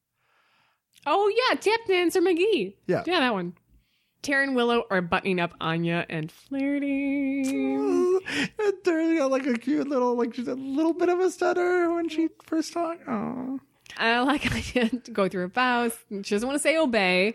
Oh 1.06 1.32
yeah, 1.48 1.56
tap 1.56 1.80
dancer 1.86 2.20
McGee. 2.20 2.74
Yeah. 2.86 3.02
yeah, 3.06 3.20
that 3.20 3.32
one. 3.32 3.54
Tara 4.22 4.44
and 4.44 4.56
Willow 4.56 4.84
are 4.90 5.02
buttoning 5.02 5.38
up 5.38 5.52
Anya 5.60 6.06
and 6.08 6.32
flirting. 6.32 8.20
And 8.58 8.72
Turning 8.84 9.18
out 9.20 9.30
like 9.30 9.46
a 9.46 9.54
cute 9.54 9.86
little 9.86 10.14
like 10.16 10.32
just 10.32 10.48
a 10.48 10.54
little 10.54 10.94
bit 10.94 11.08
of 11.10 11.20
a 11.20 11.30
stutter 11.30 11.92
when 11.92 12.08
she 12.08 12.28
first 12.44 12.72
talked. 12.72 13.02
Oh, 13.06 13.60
I 13.98 14.20
like 14.20 14.50
Anya 14.50 14.88
to 14.88 15.10
go 15.10 15.28
through 15.28 15.42
her 15.42 15.48
vows. 15.48 15.92
She 16.22 16.34
doesn't 16.34 16.46
want 16.46 16.56
to 16.56 16.62
say 16.62 16.76
obey. 16.78 17.34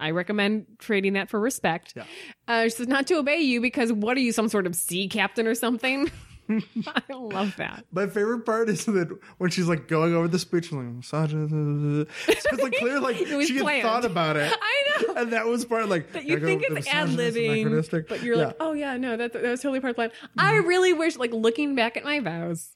I 0.00 0.12
recommend 0.12 0.66
trading 0.78 1.14
that 1.14 1.28
for 1.28 1.40
respect. 1.40 1.94
Yeah. 1.96 2.04
Uh, 2.46 2.64
she 2.64 2.70
says 2.70 2.86
not 2.86 3.08
to 3.08 3.14
obey 3.18 3.38
you 3.40 3.60
because 3.60 3.92
what 3.92 4.16
are 4.16 4.20
you, 4.20 4.30
some 4.30 4.48
sort 4.48 4.66
of 4.66 4.76
sea 4.76 5.08
captain 5.08 5.46
or 5.48 5.56
something? 5.56 6.10
I 6.86 7.12
love 7.12 7.54
that. 7.56 7.84
My 7.92 8.06
favorite 8.06 8.46
part 8.46 8.68
is 8.68 8.84
that 8.86 9.16
when 9.38 9.50
she's 9.50 9.68
like 9.68 9.86
going 9.88 10.14
over 10.14 10.28
the 10.28 10.38
speech, 10.38 10.72
like 10.72 10.84
massage, 10.84 11.34
it's 11.34 12.62
like 12.62 12.72
clear, 12.74 13.00
like 13.00 13.16
It 13.20 13.46
she 13.46 13.56
had 13.56 13.62
planned. 13.62 13.82
thought 13.82 14.04
about 14.04 14.36
it. 14.36 14.52
I 14.62 15.02
know. 15.02 15.14
and 15.14 15.32
that 15.32 15.46
was 15.46 15.64
part 15.64 15.88
like 15.88 16.12
that 16.12 16.24
you 16.24 16.40
think 16.40 16.62
it's 16.62 16.86
ad 16.88 17.08
libbing, 17.10 18.08
but 18.08 18.22
you're 18.22 18.36
Yeah. 18.36 18.46
like, 18.46 18.56
oh 18.60 18.72
yeah, 18.72 18.96
no, 18.96 19.16
that 19.16 19.32
that 19.34 19.42
was 19.42 19.60
totally 19.60 19.80
part 19.80 19.90
of 19.90 19.96
the 19.96 20.08
plan. 20.08 20.30
I 20.38 20.52
mm-hmm. 20.54 20.68
really 20.68 20.92
wish, 20.92 21.16
like, 21.16 21.32
looking 21.32 21.74
back 21.74 21.96
at 21.96 22.04
my 22.04 22.20
vows, 22.20 22.70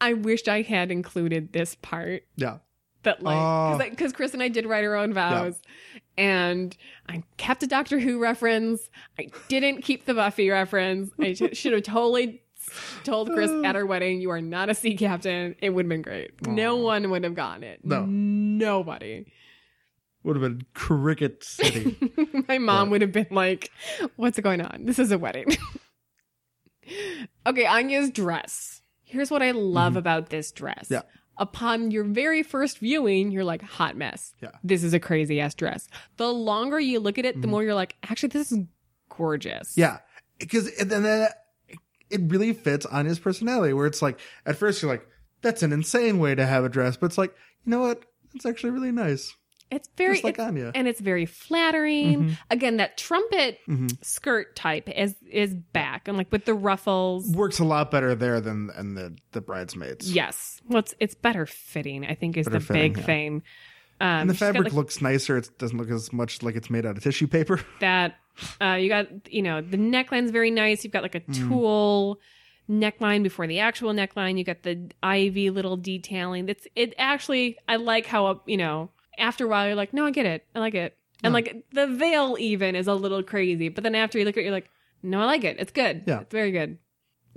I 0.00 0.12
wished 0.12 0.48
I 0.48 0.62
had 0.62 0.90
included 0.90 1.52
this 1.52 1.74
part 1.76 2.22
yeah, 2.36 2.58
that, 3.02 3.22
like, 3.22 3.36
Oh. 3.36 3.78
because 3.90 4.12
Chris 4.12 4.32
and 4.34 4.42
I 4.42 4.48
did 4.48 4.66
write 4.66 4.84
our 4.84 4.94
own 4.94 5.12
vows, 5.12 5.60
and 6.18 6.76
I 7.08 7.22
kept 7.36 7.62
a 7.62 7.66
Doctor 7.66 7.98
Who 7.98 8.20
reference. 8.20 8.88
I 9.18 9.28
didn't 9.48 9.82
keep 9.82 10.04
the 10.06 10.14
Buffy 10.14 10.50
reference. 10.50 11.10
I 11.20 11.34
sh- 11.34 11.56
should 11.56 11.72
have 11.72 11.82
totally 11.82 12.42
told 13.04 13.32
Chris 13.32 13.50
at 13.64 13.76
our 13.76 13.86
wedding, 13.86 14.20
"You 14.20 14.30
are 14.30 14.40
not 14.40 14.68
a 14.68 14.74
sea 14.74 14.96
captain." 14.96 15.54
It 15.60 15.70
would 15.70 15.84
have 15.84 15.88
been 15.90 16.02
great. 16.02 16.46
No 16.46 16.76
one 16.76 17.10
would 17.10 17.24
have 17.24 17.34
gotten 17.34 17.64
it. 17.64 17.80
No. 17.84 18.04
nobody. 18.06 19.26
would 20.22 20.36
have 20.36 20.42
been 20.42 20.62
cricket 20.74 21.44
city. 21.44 21.96
My 22.48 22.58
mom 22.58 22.88
Yeah. 22.88 22.90
would 22.90 23.00
have 23.02 23.12
been 23.12 23.28
like, 23.30 23.70
What's 24.16 24.40
going 24.40 24.60
on? 24.60 24.84
This 24.84 24.98
is 24.98 25.12
a 25.12 25.18
wedding. 25.18 25.46
okay, 27.46 27.66
Anya's 27.66 28.10
dress. 28.10 28.82
Here's 29.04 29.30
what 29.30 29.42
I 29.42 29.52
love 29.52 29.96
about 29.96 30.30
this 30.30 30.52
dress. 30.52 30.84
Mm-hmm. 30.86 30.94
Yeah. 30.94 31.02
Upon 31.38 31.90
your 31.90 32.04
very 32.04 32.42
first 32.42 32.78
viewing, 32.78 33.30
you're 33.30 33.44
like, 33.44 33.62
hot 33.62 33.94
mess. 33.96 34.32
Yeah. 34.42 34.50
This 34.64 34.82
is 34.82 34.94
a 34.94 35.00
crazy 35.00 35.38
ass 35.40 35.54
dress. 35.54 35.86
The 36.16 36.32
longer 36.32 36.80
you 36.80 36.98
look 36.98 37.18
at 37.18 37.24
it, 37.26 37.40
the 37.40 37.46
more 37.46 37.62
you're 37.62 37.74
like, 37.74 37.94
actually, 38.08 38.30
this 38.30 38.50
is 38.52 38.60
gorgeous. 39.10 39.72
Mm-hmm. 39.72 39.80
yeah, 39.80 39.98
because 40.38 40.68
and 40.80 40.90
then 40.90 41.28
it 42.10 42.20
really 42.24 42.52
fits 42.52 42.86
on 42.86 43.06
his 43.06 43.18
personality. 43.18 43.72
Where 43.72 43.86
it's 43.86 44.02
like 44.02 44.18
at 44.44 44.56
first 44.56 44.82
you're 44.82 44.90
like, 44.90 45.06
that's 45.42 45.62
an 45.62 45.72
insane 45.72 46.18
way 46.18 46.34
to 46.34 46.46
have 46.46 46.64
a 46.64 46.68
dress, 46.68 46.96
but 46.96 47.06
it's 47.06 47.18
like 47.18 47.34
you 47.64 47.70
know 47.70 47.80
what? 47.80 48.04
It's 48.34 48.46
actually 48.46 48.70
really 48.70 48.92
nice. 48.92 49.34
It's 49.68 49.88
very, 49.96 50.20
like 50.22 50.34
it's- 50.34 50.46
Anya. 50.46 50.70
and 50.76 50.86
it's 50.86 51.00
very 51.00 51.26
flattering. 51.26 52.36
Again, 52.50 52.76
that 52.76 52.96
trumpet 52.96 53.58
Mhm. 53.68 53.96
skirt 54.04 54.54
type 54.54 54.88
is 54.88 55.14
is 55.28 55.54
back, 55.54 56.06
and 56.06 56.16
like 56.16 56.30
with 56.30 56.44
the 56.44 56.54
ruffles. 56.54 57.28
Works 57.34 57.58
a 57.58 57.64
lot 57.64 57.90
better 57.90 58.14
there 58.14 58.40
than 58.40 58.68
than 58.68 58.94
the 58.94 59.16
the 59.32 59.40
bridesmaids. 59.40 60.12
Yes. 60.12 60.60
Well, 60.68 60.78
it's, 60.80 60.94
it's 61.00 61.14
better 61.14 61.46
fitting, 61.46 62.06
I 62.06 62.14
think, 62.14 62.36
is 62.36 62.46
Better 62.46 62.58
the 62.60 62.64
fitting, 62.64 62.92
big 62.92 62.98
yeah. 63.00 63.06
thing. 63.06 63.42
Um, 64.00 64.06
and 64.08 64.30
the 64.30 64.34
she's 64.34 64.40
got, 64.40 64.46
fabric 64.46 64.64
like, 64.66 64.72
looks 64.74 65.00
nicer. 65.02 65.36
It 65.38 65.50
doesn't 65.58 65.76
look 65.78 65.90
as 65.90 66.12
much 66.12 66.42
like 66.42 66.54
it's 66.54 66.70
made 66.70 66.84
out 66.86 66.96
of 66.96 67.02
tissue 67.02 67.26
paper. 67.26 67.60
that. 67.80 68.14
Uh, 68.60 68.74
you 68.74 68.88
got, 68.88 69.06
you 69.32 69.42
know, 69.42 69.60
the 69.60 69.76
neckline's 69.76 70.30
very 70.30 70.50
nice. 70.50 70.84
You've 70.84 70.92
got 70.92 71.02
like 71.02 71.14
a 71.14 71.20
Mm. 71.20 71.48
tulle 71.48 72.18
neckline 72.70 73.22
before 73.22 73.46
the 73.46 73.60
actual 73.60 73.92
neckline. 73.92 74.36
You 74.38 74.44
got 74.44 74.62
the 74.62 74.90
ivy 75.02 75.50
little 75.50 75.76
detailing. 75.76 76.48
It's, 76.48 76.66
it 76.74 76.94
actually, 76.98 77.56
I 77.68 77.76
like 77.76 78.06
how, 78.06 78.42
you 78.46 78.56
know, 78.56 78.90
after 79.18 79.44
a 79.44 79.48
while 79.48 79.66
you're 79.66 79.76
like, 79.76 79.92
no, 79.94 80.04
I 80.06 80.10
get 80.10 80.26
it. 80.26 80.44
I 80.54 80.58
like 80.58 80.74
it. 80.74 80.96
And 81.22 81.30
Yeah. 81.32 81.34
like 81.34 81.64
the 81.72 81.86
veil 81.86 82.36
even 82.38 82.74
is 82.76 82.88
a 82.88 82.94
little 82.94 83.22
crazy. 83.22 83.68
But 83.68 83.84
then 83.84 83.94
after 83.94 84.18
you 84.18 84.24
look 84.24 84.36
at 84.36 84.40
it, 84.40 84.44
you're 84.44 84.52
like, 84.52 84.68
no, 85.02 85.20
I 85.20 85.24
like 85.26 85.44
it. 85.44 85.56
It's 85.58 85.72
good. 85.72 86.02
Yeah. 86.06 86.20
It's 86.20 86.32
very 86.32 86.50
good. 86.50 86.78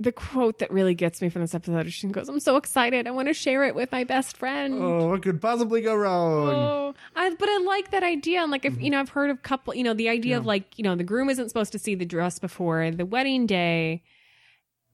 The 0.02 0.12
quote 0.12 0.60
that 0.60 0.72
really 0.72 0.94
gets 0.94 1.20
me 1.20 1.28
from 1.28 1.42
this 1.42 1.54
episode 1.54 1.86
is 1.86 1.92
she 1.92 2.06
goes, 2.08 2.26
I'm 2.30 2.40
so 2.40 2.56
excited. 2.56 3.06
I 3.06 3.10
want 3.10 3.28
to 3.28 3.34
share 3.34 3.64
it 3.64 3.74
with 3.74 3.92
my 3.92 4.04
best 4.04 4.38
friend. 4.38 4.74
Oh, 4.82 5.08
what 5.08 5.22
could 5.22 5.42
possibly 5.42 5.82
go 5.82 5.94
wrong? 5.94 6.48
Oh, 6.48 6.94
I, 7.14 7.28
but 7.38 7.48
I 7.50 7.58
like 7.58 7.90
that 7.90 8.02
idea. 8.02 8.40
And 8.40 8.50
like, 8.50 8.64
if 8.64 8.80
you 8.80 8.88
know, 8.88 8.98
I've 8.98 9.10
heard 9.10 9.28
of 9.28 9.42
couple, 9.42 9.74
you 9.74 9.84
know, 9.84 9.92
the 9.92 10.08
idea 10.08 10.38
of 10.38 10.46
like, 10.46 10.78
you 10.78 10.84
know, 10.84 10.94
the 10.96 11.04
groom 11.04 11.28
isn't 11.28 11.48
supposed 11.50 11.72
to 11.72 11.78
see 11.78 11.94
the 11.94 12.06
dress 12.06 12.38
before 12.38 12.90
the 12.90 13.04
wedding 13.04 13.44
day. 13.46 14.02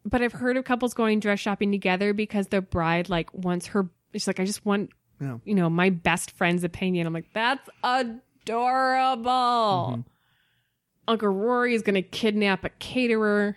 But 0.05 0.23
I've 0.23 0.33
heard 0.33 0.57
of 0.57 0.65
couples 0.65 0.93
going 0.93 1.21
dress 1.21 1.39
shopping 1.39 1.71
together 1.71 2.13
because 2.13 2.49
the 2.49 2.61
bride 2.61 3.09
like 3.09 3.33
wants 3.33 3.67
her. 3.69 3.89
She's 4.13 4.27
like, 4.27 4.41
I 4.41 4.45
just 4.45 4.67
want, 4.67 4.91
Yeah. 5.21 5.39
you 5.45 5.55
know, 5.55 5.71
my 5.71 5.91
best 5.91 6.33
friend's 6.33 6.65
opinion. 6.65 7.07
I'm 7.07 7.13
like, 7.13 7.33
that's 7.33 7.69
adorable. 7.85 9.31
Mm-hmm. 9.93 10.01
Uncle 11.09 11.29
Rory 11.29 11.75
is 11.75 11.83
gonna 11.83 12.03
kidnap 12.03 12.65
a 12.65 12.71
caterer. 12.71 13.57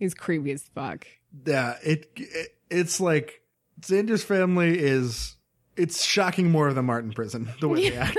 He's 0.00 0.14
creepy 0.14 0.50
as 0.50 0.64
fuck. 0.74 1.06
Yeah, 1.46 1.76
it, 1.84 2.10
it 2.16 2.48
it's 2.70 2.98
like 2.98 3.42
Xander's 3.82 4.24
family 4.24 4.76
is 4.76 5.36
it's 5.76 6.02
shocking 6.04 6.50
more 6.50 6.72
than 6.72 6.86
Martin 6.86 7.12
prison 7.12 7.50
the 7.60 7.68
way 7.68 7.90
they 7.90 7.96
act. 7.96 8.18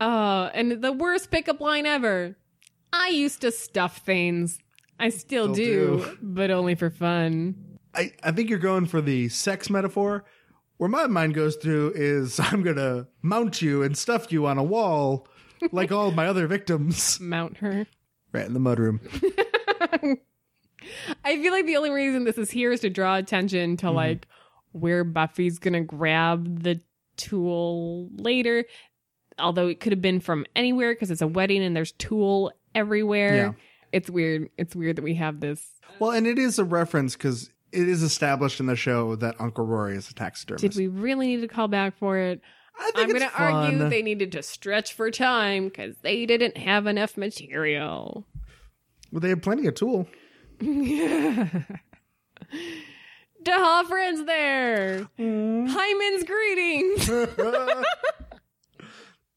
Oh, 0.00 0.50
and 0.54 0.80
the 0.82 0.92
worst 0.92 1.30
pickup 1.32 1.60
line 1.60 1.86
ever. 1.86 2.36
I 2.92 3.08
used 3.08 3.40
to 3.40 3.50
stuff 3.50 3.98
things. 3.98 4.58
I 5.00 5.08
still, 5.08 5.52
Still 5.52 5.54
do, 5.54 5.98
do. 6.04 6.18
but 6.22 6.50
only 6.50 6.74
for 6.74 6.90
fun. 6.90 7.78
I 7.94 8.12
I 8.22 8.30
think 8.32 8.48
you're 8.50 8.58
going 8.58 8.86
for 8.86 9.00
the 9.00 9.28
sex 9.30 9.68
metaphor. 9.68 10.24
Where 10.76 10.90
my 10.90 11.06
mind 11.06 11.32
goes 11.34 11.56
through 11.56 11.92
is 11.96 12.38
I'm 12.42 12.62
gonna 12.62 13.08
mount 13.22 13.62
you 13.62 13.82
and 13.82 13.96
stuff 13.96 14.30
you 14.30 14.46
on 14.46 14.58
a 14.58 14.62
wall 14.62 15.26
like 15.72 15.90
all 15.90 16.10
my 16.10 16.26
other 16.26 16.46
victims. 16.46 17.18
Mount 17.20 17.56
her. 17.58 17.86
Right 18.32 18.46
in 18.46 18.52
the 18.52 18.60
mudroom. 18.60 19.00
I 21.24 21.40
feel 21.40 21.52
like 21.52 21.66
the 21.66 21.76
only 21.76 21.90
reason 21.90 22.24
this 22.24 22.38
is 22.38 22.50
here 22.50 22.72
is 22.72 22.80
to 22.80 22.90
draw 22.90 23.16
attention 23.16 23.76
to 23.78 23.86
mm-hmm. 23.86 23.96
like 23.96 24.28
where 24.72 25.04
Buffy's 25.04 25.58
gonna 25.58 25.82
grab 25.82 26.62
the 26.62 26.80
tool 27.16 28.10
later. 28.16 28.64
Although 29.38 29.68
it 29.68 29.80
could 29.80 29.92
have 29.92 30.00
been 30.00 30.20
from 30.20 30.46
anywhere 30.56 30.94
because 30.94 31.10
it's 31.10 31.20
a 31.20 31.26
wedding 31.26 31.62
and 31.62 31.76
there's 31.76 31.92
tulle 31.92 32.52
everywhere. 32.74 33.36
Yeah. 33.36 33.52
It's 33.92 34.10
weird. 34.10 34.48
It's 34.56 34.74
weird 34.74 34.96
that 34.96 35.02
we 35.02 35.14
have 35.14 35.40
this. 35.40 35.62
Well, 35.98 36.10
and 36.10 36.26
it 36.26 36.38
is 36.38 36.58
a 36.58 36.64
reference 36.64 37.16
because 37.16 37.50
it 37.72 37.88
is 37.88 38.02
established 38.02 38.60
in 38.60 38.66
the 38.66 38.76
show 38.76 39.16
that 39.16 39.34
Uncle 39.38 39.66
Rory 39.66 39.96
is 39.96 40.10
a 40.10 40.14
taxidermist. 40.14 40.62
Did 40.62 40.76
we 40.76 40.88
really 40.88 41.28
need 41.28 41.42
to 41.42 41.48
call 41.48 41.68
back 41.68 41.96
for 41.98 42.16
it? 42.16 42.40
I 42.78 42.92
I'm 42.94 43.08
going 43.08 43.20
to 43.20 43.32
argue 43.34 43.88
they 43.88 44.02
needed 44.02 44.32
to 44.32 44.42
stretch 44.42 44.92
for 44.92 45.10
time 45.10 45.64
because 45.68 45.96
they 46.02 46.26
didn't 46.26 46.58
have 46.58 46.86
enough 46.86 47.16
material. 47.16 48.26
Well, 49.10 49.20
they 49.20 49.30
have 49.30 49.42
plenty 49.42 49.66
of 49.66 49.74
tulle. 49.74 50.06
Friends 53.88 54.24
there. 54.24 55.08
Hymen's 55.18 56.24
greetings. 56.24 57.06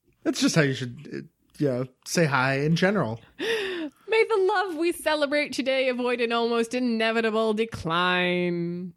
That's 0.24 0.42
just 0.42 0.56
how 0.56 0.62
you 0.62 0.74
should, 0.74 1.30
yeah, 1.58 1.84
say 2.06 2.26
hi 2.26 2.60
in 2.60 2.76
general. 2.76 3.20
May 3.40 4.24
the 4.24 4.38
love 4.38 4.76
we 4.76 4.92
celebrate 4.92 5.54
today 5.54 5.90
avoid 5.90 6.22
an 6.22 6.32
almost 6.32 6.74
inevitable 6.74 7.54
decline. 7.54 8.94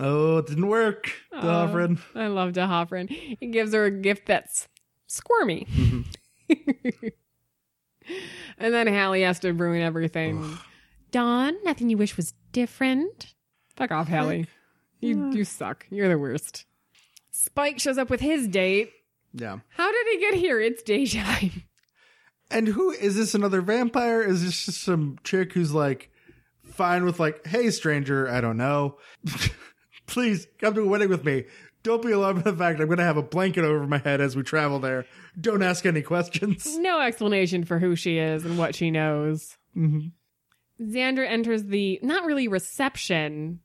Oh, 0.00 0.38
it 0.38 0.46
didn't 0.46 0.68
work. 0.68 1.12
Oh. 1.32 1.96
I 2.14 2.26
love 2.28 2.52
D'Hoffryn. 2.52 3.10
He 3.10 3.48
gives 3.48 3.74
her 3.74 3.84
a 3.84 3.90
gift 3.90 4.26
that's 4.26 4.68
squirmy. 5.06 5.66
Mm-hmm. 5.70 6.48
and 8.58 8.74
then 8.74 8.86
Hallie 8.86 9.22
has 9.22 9.40
to 9.40 9.52
ruin 9.52 9.82
everything. 9.82 10.56
Dawn, 11.12 11.54
nothing 11.62 11.88
you 11.90 11.96
wish 11.96 12.16
was 12.16 12.34
different. 12.50 13.34
Fuck 13.76 13.92
off, 13.92 14.08
Hallie. 14.08 14.46
You 15.00 15.30
you 15.32 15.44
suck. 15.44 15.86
You're 15.90 16.08
the 16.08 16.18
worst. 16.18 16.64
Spike 17.30 17.78
shows 17.78 17.98
up 17.98 18.10
with 18.10 18.20
his 18.20 18.48
date. 18.48 18.90
Yeah. 19.34 19.58
How 19.68 19.90
did 19.90 20.06
he 20.12 20.18
get 20.18 20.34
here? 20.34 20.60
It's 20.60 20.82
daytime. 20.82 21.62
And 22.50 22.68
who 22.68 22.90
is 22.90 23.16
this? 23.16 23.34
Another 23.34 23.62
vampire? 23.62 24.20
Is 24.20 24.44
this 24.44 24.66
just 24.66 24.82
some 24.82 25.16
chick 25.24 25.54
who's 25.54 25.72
like 25.72 26.10
fine 26.62 27.06
with 27.06 27.18
like, 27.18 27.46
hey, 27.46 27.70
stranger, 27.70 28.28
I 28.28 28.42
don't 28.42 28.58
know. 28.58 28.98
Please 30.06 30.46
come 30.58 30.74
to 30.74 30.82
a 30.82 30.86
wedding 30.86 31.08
with 31.08 31.24
me. 31.24 31.44
Don't 31.82 32.02
be 32.02 32.12
alarmed 32.12 32.44
by 32.44 32.50
the 32.50 32.56
fact 32.58 32.78
I'm 32.78 32.88
going 32.88 32.98
to 32.98 33.04
have 33.04 33.16
a 33.16 33.22
blanket 33.22 33.64
over 33.64 33.86
my 33.86 33.96
head 33.96 34.20
as 34.20 34.36
we 34.36 34.42
travel 34.42 34.80
there. 34.80 35.06
Don't 35.40 35.62
ask 35.62 35.86
any 35.86 36.02
questions. 36.02 36.76
No 36.76 37.00
explanation 37.00 37.64
for 37.64 37.78
who 37.78 37.96
she 37.96 38.18
is 38.18 38.44
and 38.44 38.58
what 38.58 38.74
she 38.74 38.90
knows. 38.90 39.56
hmm 39.72 40.08
Xander 40.82 41.26
enters 41.28 41.64
the 41.64 41.98
not 42.02 42.24
really 42.24 42.48
reception. 42.48 43.60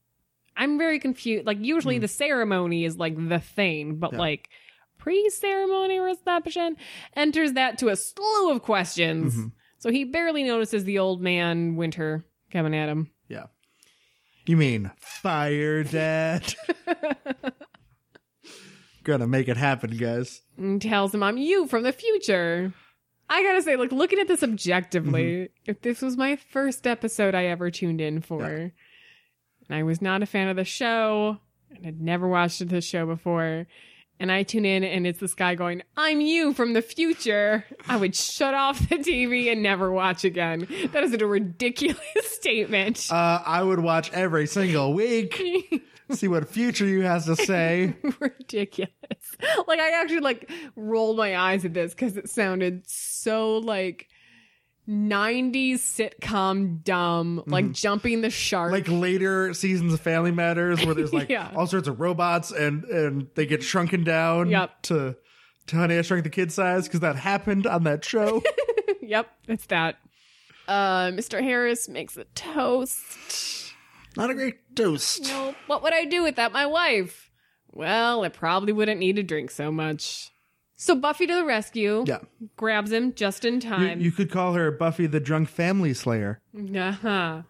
I'm 0.56 0.78
very 0.78 1.00
confused. 1.00 1.46
Like 1.46 1.58
usually 1.62 2.00
the 2.00 2.08
ceremony 2.08 2.86
is 2.86 2.98
like 2.98 3.16
the 3.16 3.40
thing, 3.40 3.98
but 3.98 4.14
Yeah. 4.14 4.20
like 4.20 4.50
pre-ceremony 4.98 6.00
reception 6.00 6.76
enters 7.16 7.54
that 7.54 7.78
to 7.80 7.90
a 7.90 7.96
slew 7.96 8.52
of 8.52 8.62
questions. 8.64 9.36
Mhm. 9.36 9.52
So 9.80 9.92
he 9.92 10.04
barely 10.06 10.44
notices 10.44 10.84
the 10.86 10.98
old 11.00 11.22
man 11.22 11.76
Winter 11.76 12.26
coming 12.52 12.76
at 12.76 12.90
him. 12.90 13.12
Yeah. 13.30 13.46
You 14.48 14.58
mean 14.58 14.92
fire 15.00 15.84
dad? 15.84 16.56
Gonna 19.04 19.28
make 19.28 19.48
it 19.48 19.56
happen, 19.58 19.96
guys. 19.98 20.42
and 20.58 20.82
tells 20.82 21.14
him 21.14 21.24
I'm 21.24 21.38
you 21.38 21.68
from 21.68 21.84
the 21.84 21.94
future. 21.94 22.74
I 23.30 23.44
gotta 23.44 23.62
say, 23.62 23.76
like 23.76 23.92
looking 23.92 24.20
at 24.20 24.28
this 24.28 24.44
objectively, 24.44 25.50
if 25.66 25.82
this 25.82 26.02
was 26.02 26.16
my 26.18 26.38
first 26.38 26.88
episode 26.88 27.36
I 27.36 27.46
ever 27.46 27.70
tuned 27.70 28.00
in 28.02 28.22
for, 28.22 28.44
and 28.46 28.72
I 29.70 29.84
was 29.84 30.02
not 30.02 30.24
a 30.24 30.26
fan 30.26 30.48
of 30.48 30.56
the 30.56 30.64
show, 30.64 31.38
and 31.76 31.86
had 31.86 32.00
never 32.02 32.28
watched 32.28 32.68
the 32.68 32.80
show 32.82 33.06
before, 33.06 33.68
and 34.20 34.32
I 34.32 34.44
tune 34.44 34.66
in 34.66 34.84
and 34.84 35.06
it's 35.06 35.20
this 35.20 35.34
guy 35.34 35.56
going, 35.56 35.84
"I'm 35.98 36.22
you 36.22 36.54
from 36.54 36.74
the 36.74 36.82
future," 36.82 37.66
I 37.88 37.98
would 37.98 38.16
shut 38.16 38.54
off 38.54 38.88
the 38.88 38.96
TV 38.98 39.52
and 39.52 39.62
never 39.62 39.92
watch 39.92 40.24
again. 40.24 40.66
That 40.94 41.04
is 41.04 41.14
a 41.14 41.26
ridiculous 41.28 42.00
statement. 42.24 43.08
Uh, 43.12 43.42
I 43.46 43.62
would 43.62 43.80
watch 43.80 44.12
every 44.14 44.48
single 44.48 44.94
week, 44.94 45.42
see 46.12 46.28
what 46.28 46.48
future 46.50 46.86
you 46.86 47.02
has 47.02 47.26
to 47.26 47.36
say. 47.36 47.96
ridiculous. 48.20 48.92
Like 49.68 49.80
I 49.80 50.02
actually 50.02 50.20
like 50.22 50.50
rolled 50.76 51.18
my 51.18 51.38
eyes 51.38 51.66
at 51.66 51.74
this 51.74 51.94
because 51.94 52.18
it 52.18 52.30
sounded 52.30 52.84
so 52.90 53.58
like 53.58 54.08
90s 54.88 55.80
sitcom 55.80 56.82
dumb, 56.84 57.44
like 57.46 57.72
jumping 57.74 58.22
the 58.22 58.30
shark. 58.30 58.72
like 58.72 58.88
later 58.88 59.54
seasons 59.54 59.94
of 59.94 60.00
Family 60.00 60.32
Matters 60.32 60.86
where 60.86 60.96
there's 60.96 61.12
like 61.14 61.28
Yeah. 61.30 61.52
all 61.56 61.68
sorts 61.68 61.88
of 61.90 62.00
robots 62.00 62.52
and 62.52 62.86
and 62.86 63.28
they 63.36 63.46
get 63.46 63.64
shrunken 63.64 64.04
down 64.06 64.50
Yep. 64.50 64.82
to 64.84 65.16
to 65.68 65.76
Honey 65.76 65.98
I 65.98 66.02
Shrunk 66.04 66.24
the 66.24 66.30
Kid 66.30 66.52
size 66.54 66.88
because 66.88 67.02
that 67.02 67.18
happened 67.18 67.68
on 67.68 67.84
that 67.84 68.06
show. 68.06 68.42
yep, 69.02 69.28
it's 69.50 69.66
that. 69.66 69.98
Uh, 70.66 71.08
Mr. 71.12 71.42
Harris 71.44 71.90
makes 71.90 72.16
a 72.16 72.24
toast. 72.36 73.67
Not 74.18 74.30
a 74.30 74.34
great 74.34 74.76
toast. 74.76 75.24
No, 75.24 75.56
what 75.68 75.84
would 75.84 75.94
I 75.94 76.06
do 76.06 76.24
without 76.24 76.52
my 76.52 76.66
wife? 76.66 77.32
Well, 77.72 78.24
I 78.24 78.30
probably 78.30 78.74
wouldn't 78.74 79.00
need 79.00 79.16
to 79.18 79.24
drink 79.24 79.52
so 79.52 79.72
much. 79.72 80.32
So 80.76 80.96
Buffy 80.96 81.26
to 81.28 81.34
the 81.36 81.46
rescue. 81.46 82.04
Yeah, 82.08 82.20
Grabs 82.56 82.92
him 82.92 83.14
just 83.14 83.46
in 83.46 83.60
time. 83.60 84.00
you 84.00 84.12
could 84.12 84.32
call 84.32 84.54
her 84.54 84.72
Buffy 84.72 85.08
the 85.08 85.20
Drunk 85.20 85.50
Family 85.50 85.94
Slayer. 85.94 86.40
Uh-huh. 86.56 87.42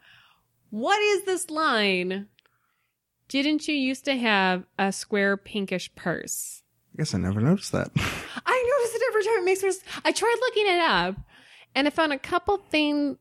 What 0.69 1.01
is 1.01 1.23
this 1.23 1.49
line? 1.49 2.27
Didn't 3.27 3.67
you 3.67 3.75
used 3.75 4.05
to 4.05 4.15
have 4.15 4.63
a 4.79 4.91
square 4.91 5.35
pinkish 5.35 5.93
purse? 5.95 6.63
I 6.93 6.97
guess 6.99 7.13
I 7.13 7.17
never 7.17 7.41
noticed 7.41 7.73
that. 7.73 7.89
I 7.95 8.75
notice 8.79 8.95
it 8.95 9.01
every 9.09 9.23
time. 9.23 9.39
It 9.39 9.45
makes 9.45 9.63
me. 9.63 9.71
I 10.05 10.11
tried 10.13 10.35
looking 10.39 10.67
it 10.67 10.79
up, 10.79 11.15
and 11.75 11.87
I 11.87 11.89
found 11.89 12.13
a 12.13 12.19
couple 12.19 12.57
things. 12.57 13.17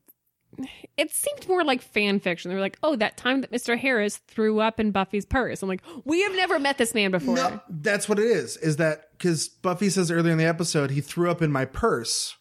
It 0.96 1.11
seemed 1.11 1.46
more 1.48 1.64
like 1.64 1.82
fan 1.82 2.20
fiction. 2.20 2.48
They 2.48 2.54
were 2.54 2.61
like, 2.61 2.78
"Oh, 2.82 2.96
that 2.96 3.16
time 3.16 3.40
that 3.42 3.52
Mr. 3.52 3.78
Harris 3.78 4.16
threw 4.16 4.61
up 4.61 4.80
in 4.80 4.90
Buffy's 4.90 5.26
purse." 5.26 5.62
I'm 5.62 5.68
like, 5.68 5.82
"We 6.04 6.22
have 6.22 6.32
never 6.34 6.59
met 6.59 6.78
this 6.78 6.94
man 6.94 7.11
before." 7.11 7.34
No, 7.36 7.61
that's 7.68 8.09
what 8.09 8.18
it 8.18 8.24
is. 8.26 8.57
Is 8.59 8.76
that 8.76 9.11
because 9.12 9.48
Buffy 9.48 9.90
says 9.90 10.11
earlier 10.11 10.32
in 10.32 10.38
the 10.38 10.44
episode 10.46 10.90
he 10.90 11.00
threw 11.00 11.30
up 11.30 11.42
in 11.42 11.52
my 11.52 11.64
purse, 11.64 12.36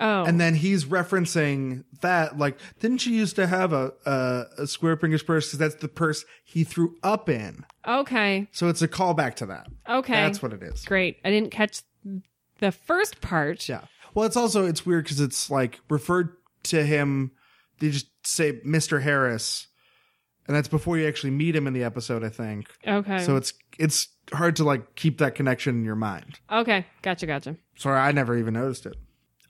Oh, 0.00 0.24
and 0.24 0.40
then 0.40 0.54
he's 0.54 0.86
referencing 0.86 1.84
that 2.00 2.38
like, 2.38 2.58
didn't 2.80 3.04
you 3.06 3.12
used 3.14 3.36
to 3.36 3.46
have 3.46 3.72
a 3.72 3.92
a, 4.06 4.44
a 4.58 4.66
square 4.66 4.96
pinkish 4.96 5.24
purse? 5.26 5.46
Because 5.48 5.58
that's 5.58 5.74
the 5.76 5.88
purse 5.88 6.24
he 6.44 6.64
threw 6.64 6.96
up 7.02 7.28
in. 7.28 7.64
okay, 7.86 8.48
So 8.52 8.68
it's 8.68 8.82
a 8.82 8.88
callback 8.88 9.34
to 9.36 9.46
that. 9.46 9.66
okay, 9.88 10.14
That's 10.14 10.42
what 10.42 10.52
it 10.52 10.62
is. 10.62 10.84
great. 10.84 11.18
I 11.24 11.30
didn't 11.30 11.50
catch 11.50 11.82
the 12.58 12.72
first 12.72 13.20
part. 13.20 13.68
Yeah. 13.68 13.82
Well, 14.14 14.24
it's 14.26 14.36
also 14.36 14.66
it's 14.66 14.84
weird 14.86 15.04
because 15.04 15.20
it's 15.20 15.50
like 15.50 15.80
referred 15.88 16.30
to 16.64 16.84
him. 16.84 17.32
They 17.82 17.90
just 17.90 18.06
say 18.24 18.60
Mr. 18.64 19.02
Harris, 19.02 19.66
and 20.46 20.56
that's 20.56 20.68
before 20.68 20.96
you 20.98 21.08
actually 21.08 21.32
meet 21.32 21.56
him 21.56 21.66
in 21.66 21.72
the 21.72 21.82
episode. 21.82 22.22
I 22.22 22.28
think. 22.28 22.68
Okay, 22.86 23.18
So 23.18 23.34
it's 23.34 23.52
it's 23.76 24.06
hard 24.32 24.54
to 24.56 24.64
like 24.64 24.94
keep 24.94 25.18
that 25.18 25.34
connection 25.34 25.74
in 25.74 25.84
your 25.84 25.96
mind. 25.96 26.38
okay, 26.50 26.86
gotcha, 27.02 27.26
gotcha. 27.26 27.56
Sorry, 27.76 27.98
I 27.98 28.12
never 28.12 28.36
even 28.38 28.54
noticed 28.54 28.86
it. 28.86 28.94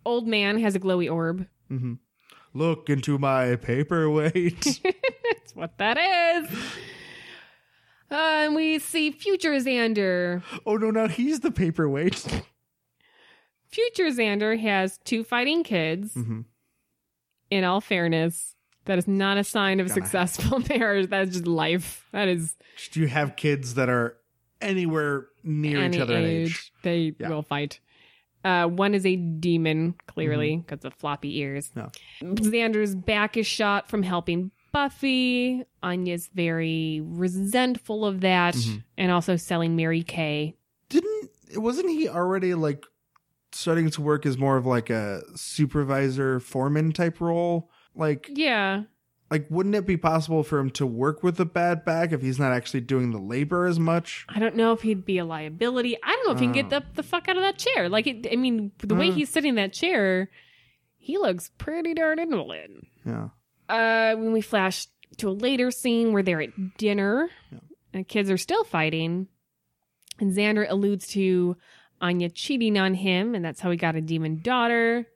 Old 0.06 0.26
man 0.26 0.58
has 0.60 0.74
a 0.74 0.80
glowy 0.80 1.12
orb. 1.12 1.46
Mm-hmm. 1.70 1.94
Look 2.54 2.88
into 2.88 3.18
my 3.18 3.56
paperweight. 3.56 4.80
That's 4.82 5.54
what 5.54 5.76
that 5.76 5.98
is. 5.98 6.50
Uh, 8.10 8.14
and 8.14 8.54
we 8.54 8.78
see 8.78 9.10
Future 9.10 9.52
Xander. 9.56 10.42
oh 10.66 10.76
no, 10.78 10.90
not 10.90 11.10
he's 11.12 11.40
the 11.40 11.50
paperweight. 11.50 12.42
Future 13.68 14.08
Xander 14.08 14.58
has 14.58 14.98
two 15.04 15.22
fighting 15.24 15.64
kids. 15.64 16.14
Mhm. 16.14 16.44
In 17.52 17.64
all 17.64 17.80
fairness, 17.82 18.54
that 18.86 18.96
is 18.96 19.06
not 19.06 19.36
a 19.36 19.44
sign 19.44 19.78
of 19.78 19.90
successful 19.90 20.58
marriage. 20.70 21.10
That's 21.10 21.30
just 21.32 21.46
life. 21.46 22.06
That 22.12 22.28
is 22.28 22.56
Do 22.92 23.00
you 23.00 23.08
have 23.08 23.36
kids 23.36 23.74
that 23.74 23.88
are 23.90 24.16
anywhere 24.62 25.26
near 25.44 25.78
any 25.82 25.96
each 25.96 26.02
other 26.02 26.16
in 26.16 26.24
age, 26.24 26.48
age? 26.50 26.72
they 26.82 27.14
Yeah. 27.18 27.28
will 27.28 27.42
fight. 27.42 27.80
Uh, 28.44 28.66
one 28.66 28.94
is 28.94 29.04
a 29.04 29.16
demon, 29.16 29.94
clearly, 30.06 30.56
because 30.56 30.84
of 30.84 30.94
floppy 30.94 31.38
ears. 31.40 31.70
No. 31.76 31.90
Xander's 32.22 32.94
back 32.94 33.36
is 33.36 33.46
shot 33.46 33.88
from 33.88 34.02
helping 34.02 34.50
Buffy. 34.72 35.62
Anya's 35.82 36.28
very 36.34 37.02
resentful 37.04 38.06
of 38.06 38.22
that, 38.22 38.54
Mhm. 38.54 38.82
and 38.96 39.12
also 39.12 39.36
selling 39.36 39.76
Mary 39.76 40.02
Kay. 40.02 40.56
Didn't 40.88 41.28
wasn't 41.56 41.90
he 41.90 42.08
already 42.08 42.54
like 42.54 42.82
starting 43.52 43.90
to 43.90 44.00
work 44.02 44.26
as 44.26 44.36
more 44.38 44.56
of 44.56 44.66
like 44.66 44.90
a 44.90 45.22
supervisor 45.34 46.40
foreman 46.40 46.92
type 46.92 47.20
role? 47.20 47.70
Like 47.94 48.28
Yeah, 48.32 48.82
like 49.30 49.46
wouldn't 49.50 49.74
it 49.74 49.86
be 49.86 49.96
possible 49.96 50.42
for 50.42 50.58
him 50.58 50.70
to 50.70 50.86
work 50.86 51.22
with 51.22 51.38
a 51.40 51.44
bad 51.44 51.84
back 51.84 52.12
if 52.12 52.22
he's 52.22 52.38
not 52.38 52.52
actually 52.52 52.80
doing 52.80 53.10
the 53.12 53.18
labor 53.18 53.66
as 53.66 53.78
much? 53.78 54.26
I 54.28 54.38
don't 54.38 54.56
know 54.56 54.72
if 54.72 54.82
he'd 54.82 55.04
be 55.04 55.18
a 55.18 55.24
liability. 55.24 55.96
I 56.02 56.08
don't 56.10 56.26
know 56.26 56.32
if 56.32 56.40
he 56.40 56.46
can 56.46 56.52
get 56.52 56.66
Oh. 56.66 56.80
the, 56.80 56.84
the 56.94 57.02
fuck 57.02 57.28
out 57.28 57.36
of 57.36 57.42
that 57.42 57.58
chair. 57.58 57.88
Like, 57.88 58.06
it, 58.06 58.26
I 58.32 58.36
mean, 58.36 58.72
the 58.78 58.94
way 58.94 59.08
Uh. 59.10 59.12
he's 59.12 59.28
sitting 59.30 59.50
in 59.50 59.54
that 59.56 59.72
chair, 59.72 60.30
he 60.98 61.18
looks 61.18 61.50
pretty 61.58 61.94
darn 61.94 62.18
invalid. 62.18 62.70
Yeah. 63.06 63.28
Uh, 63.68 64.16
when 64.16 64.32
we 64.32 64.40
flash 64.40 64.86
to 65.18 65.28
a 65.28 65.32
later 65.32 65.70
scene 65.70 66.12
where 66.12 66.22
they're 66.22 66.40
at 66.42 66.76
dinner, 66.78 67.28
Yeah. 67.50 67.58
and 67.92 68.08
kids 68.08 68.30
are 68.30 68.38
still 68.38 68.64
fighting, 68.64 69.28
and 70.18 70.32
Xander 70.32 70.66
alludes 70.68 71.06
to 71.08 71.56
Anya 72.02 72.28
cheating 72.28 72.76
on 72.76 72.94
him, 72.94 73.34
and 73.34 73.44
that's 73.44 73.60
how 73.60 73.70
he 73.70 73.76
got 73.76 73.96
a 73.96 74.00
demon 74.00 74.40
daughter. 74.42 75.06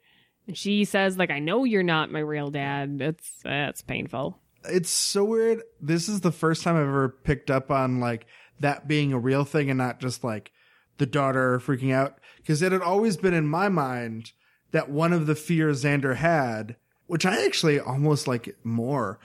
And 0.46 0.56
she 0.56 0.84
says, 0.84 1.18
"Like, 1.18 1.30
I 1.30 1.40
know 1.40 1.64
you're 1.64 1.82
not 1.82 2.12
my 2.12 2.20
real 2.20 2.50
dad. 2.50 2.98
That's 2.98 3.28
that's 3.42 3.82
painful." 3.82 4.38
It's 4.64 4.90
so 4.90 5.24
weird. 5.24 5.62
This 5.80 6.08
is 6.08 6.20
the 6.20 6.32
first 6.32 6.62
time 6.62 6.76
I've 6.76 6.82
ever 6.82 7.08
picked 7.08 7.50
up 7.50 7.70
on 7.70 8.00
like 8.00 8.26
that 8.60 8.88
being 8.88 9.12
a 9.12 9.18
real 9.18 9.44
thing 9.44 9.68
and 9.68 9.78
not 9.78 10.00
just 10.00 10.24
like 10.24 10.52
the 10.98 11.06
daughter 11.06 11.58
freaking 11.58 11.92
out. 11.92 12.18
Because 12.38 12.62
it 12.62 12.72
had 12.72 12.82
always 12.82 13.16
been 13.16 13.34
in 13.34 13.46
my 13.46 13.68
mind 13.68 14.32
that 14.70 14.88
one 14.90 15.12
of 15.12 15.26
the 15.26 15.34
fears 15.34 15.84
Xander 15.84 16.16
had, 16.16 16.76
which 17.06 17.26
I 17.26 17.44
actually 17.44 17.80
almost 17.80 18.28
like 18.28 18.56
more. 18.64 19.18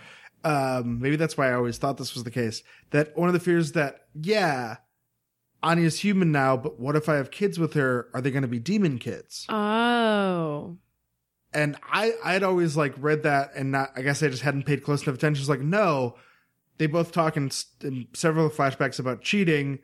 Um, 0.43 0.99
maybe 0.99 1.15
that's 1.15 1.37
why 1.37 1.49
I 1.49 1.53
always 1.53 1.77
thought 1.77 1.97
this 1.97 2.15
was 2.15 2.23
the 2.23 2.31
case. 2.31 2.63
That 2.89 3.15
one 3.15 3.29
of 3.29 3.33
the 3.33 3.39
fears 3.39 3.73
that, 3.73 4.05
yeah, 4.19 4.77
Anya's 5.63 5.99
human 5.99 6.31
now, 6.31 6.57
but 6.57 6.79
what 6.79 6.95
if 6.95 7.07
I 7.07 7.15
have 7.15 7.31
kids 7.31 7.59
with 7.59 7.73
her? 7.73 8.07
Are 8.13 8.21
they 8.21 8.31
going 8.31 8.41
to 8.41 8.47
be 8.47 8.59
demon 8.59 8.97
kids? 8.97 9.45
Oh, 9.49 10.77
and 11.53 11.75
I 11.83 12.13
I'd 12.23 12.43
always 12.43 12.77
like 12.77 12.93
read 12.97 13.23
that 13.23 13.51
and 13.55 13.71
not 13.71 13.91
I 13.95 14.01
guess 14.01 14.23
I 14.23 14.29
just 14.29 14.43
hadn't 14.43 14.63
paid 14.63 14.83
close 14.83 15.03
enough 15.03 15.15
attention. 15.15 15.41
It's 15.41 15.49
like 15.49 15.61
no, 15.61 16.15
they 16.77 16.87
both 16.87 17.11
talk 17.11 17.37
in, 17.37 17.51
in 17.83 18.07
several 18.13 18.49
flashbacks 18.49 18.99
about 18.99 19.21
cheating. 19.21 19.79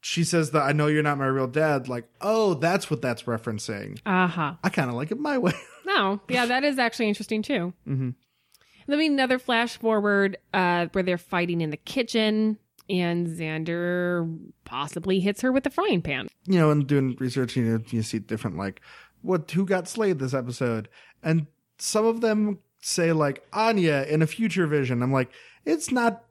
She 0.00 0.24
says 0.24 0.50
that 0.50 0.62
I 0.62 0.72
know 0.72 0.88
you're 0.88 1.02
not 1.02 1.18
my 1.18 1.26
real 1.26 1.46
dad. 1.46 1.88
Like, 1.88 2.08
oh, 2.20 2.54
that's 2.54 2.90
what 2.90 3.02
that's 3.02 3.24
referencing. 3.24 4.00
Uh 4.04 4.26
huh. 4.26 4.54
I 4.64 4.68
kind 4.68 4.88
of 4.88 4.96
like 4.96 5.10
it 5.10 5.18
my 5.18 5.38
way. 5.38 5.52
No, 5.84 6.20
yeah, 6.28 6.46
that 6.46 6.62
is 6.62 6.78
actually 6.78 7.08
interesting 7.08 7.42
too. 7.42 7.74
mm-hmm. 7.86 8.10
Let 8.86 8.98
me 8.98 9.08
another 9.08 9.38
flash 9.38 9.76
forward 9.76 10.38
uh, 10.54 10.86
where 10.92 11.02
they're 11.02 11.18
fighting 11.18 11.60
in 11.60 11.70
the 11.70 11.76
kitchen, 11.76 12.56
and 12.92 13.26
Xander 13.26 14.38
possibly 14.64 15.18
hits 15.20 15.40
her 15.40 15.50
with 15.50 15.64
the 15.64 15.70
frying 15.70 16.02
pan. 16.02 16.28
You 16.46 16.58
know, 16.58 16.70
and 16.70 16.86
doing 16.86 17.16
research, 17.18 17.56
you 17.56 17.64
know, 17.64 17.84
you 17.90 18.02
see 18.02 18.18
different 18.18 18.56
like 18.58 18.80
what 19.22 19.50
who 19.50 19.64
got 19.64 19.88
slayed 19.88 20.18
this 20.18 20.34
episode, 20.34 20.88
and 21.22 21.46
some 21.78 22.04
of 22.04 22.20
them 22.20 22.58
say 22.80 23.12
like 23.12 23.44
Anya 23.52 24.04
in 24.08 24.22
a 24.22 24.26
future 24.26 24.66
vision. 24.66 25.02
I'm 25.02 25.12
like, 25.12 25.30
it's 25.64 25.90
not 25.92 26.24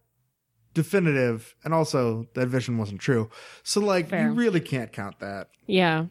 definitive, 0.74 1.56
and 1.64 1.74
also 1.74 2.28
that 2.36 2.48
vision 2.48 2.78
wasn't 2.78 3.02
true. 3.02 3.30
So 3.64 3.82
like, 3.82 4.10
Fair. 4.10 4.28
you 4.28 4.34
really 4.34 4.60
can't 4.62 4.92
count 4.92 5.20
that. 5.20 5.50
Yeah. 5.68 6.06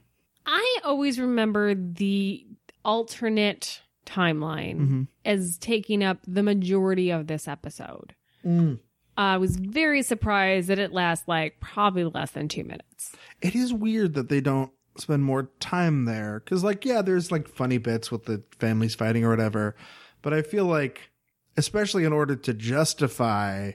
I 0.46 0.78
always 0.84 1.18
remember 1.18 1.74
the 1.74 2.46
alternate 2.84 3.80
timeline 4.06 4.78
Mhm. 4.80 5.06
as 5.24 5.58
taking 5.58 6.02
up 6.02 6.18
the 6.26 6.42
majority 6.42 7.10
of 7.10 7.26
this 7.26 7.46
episode. 7.46 8.14
Mm. 8.44 8.80
I 9.20 9.36
was 9.36 9.56
very 9.56 10.02
surprised 10.02 10.68
that 10.68 10.78
it 10.78 10.92
lasts 10.92 11.28
like 11.28 11.60
probably 11.60 12.04
less 12.04 12.30
than 12.30 12.48
two 12.48 12.64
minutes. 12.64 13.12
It 13.42 13.54
is 13.54 13.72
weird 13.72 14.14
that 14.14 14.28
they 14.30 14.40
don't 14.40 14.72
spend 14.96 15.24
more 15.24 15.50
time 15.60 16.06
there 16.06 16.40
because, 16.44 16.64
like, 16.64 16.84
yeah, 16.84 17.02
there's 17.02 17.30
like 17.30 17.48
funny 17.48 17.78
bits 17.78 18.10
with 18.10 18.24
the 18.24 18.42
families 18.58 18.94
fighting 18.94 19.24
or 19.24 19.30
whatever, 19.30 19.76
but 20.22 20.32
I 20.32 20.42
feel 20.42 20.64
like, 20.64 21.10
especially 21.56 22.04
in 22.04 22.12
order 22.12 22.34
to 22.34 22.54
justify 22.54 23.72